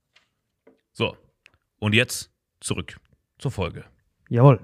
So, 0.92 1.16
und 1.78 1.94
jetzt 1.94 2.30
zurück 2.60 2.96
zur 3.38 3.52
Folge. 3.52 3.84
Jawohl. 4.28 4.58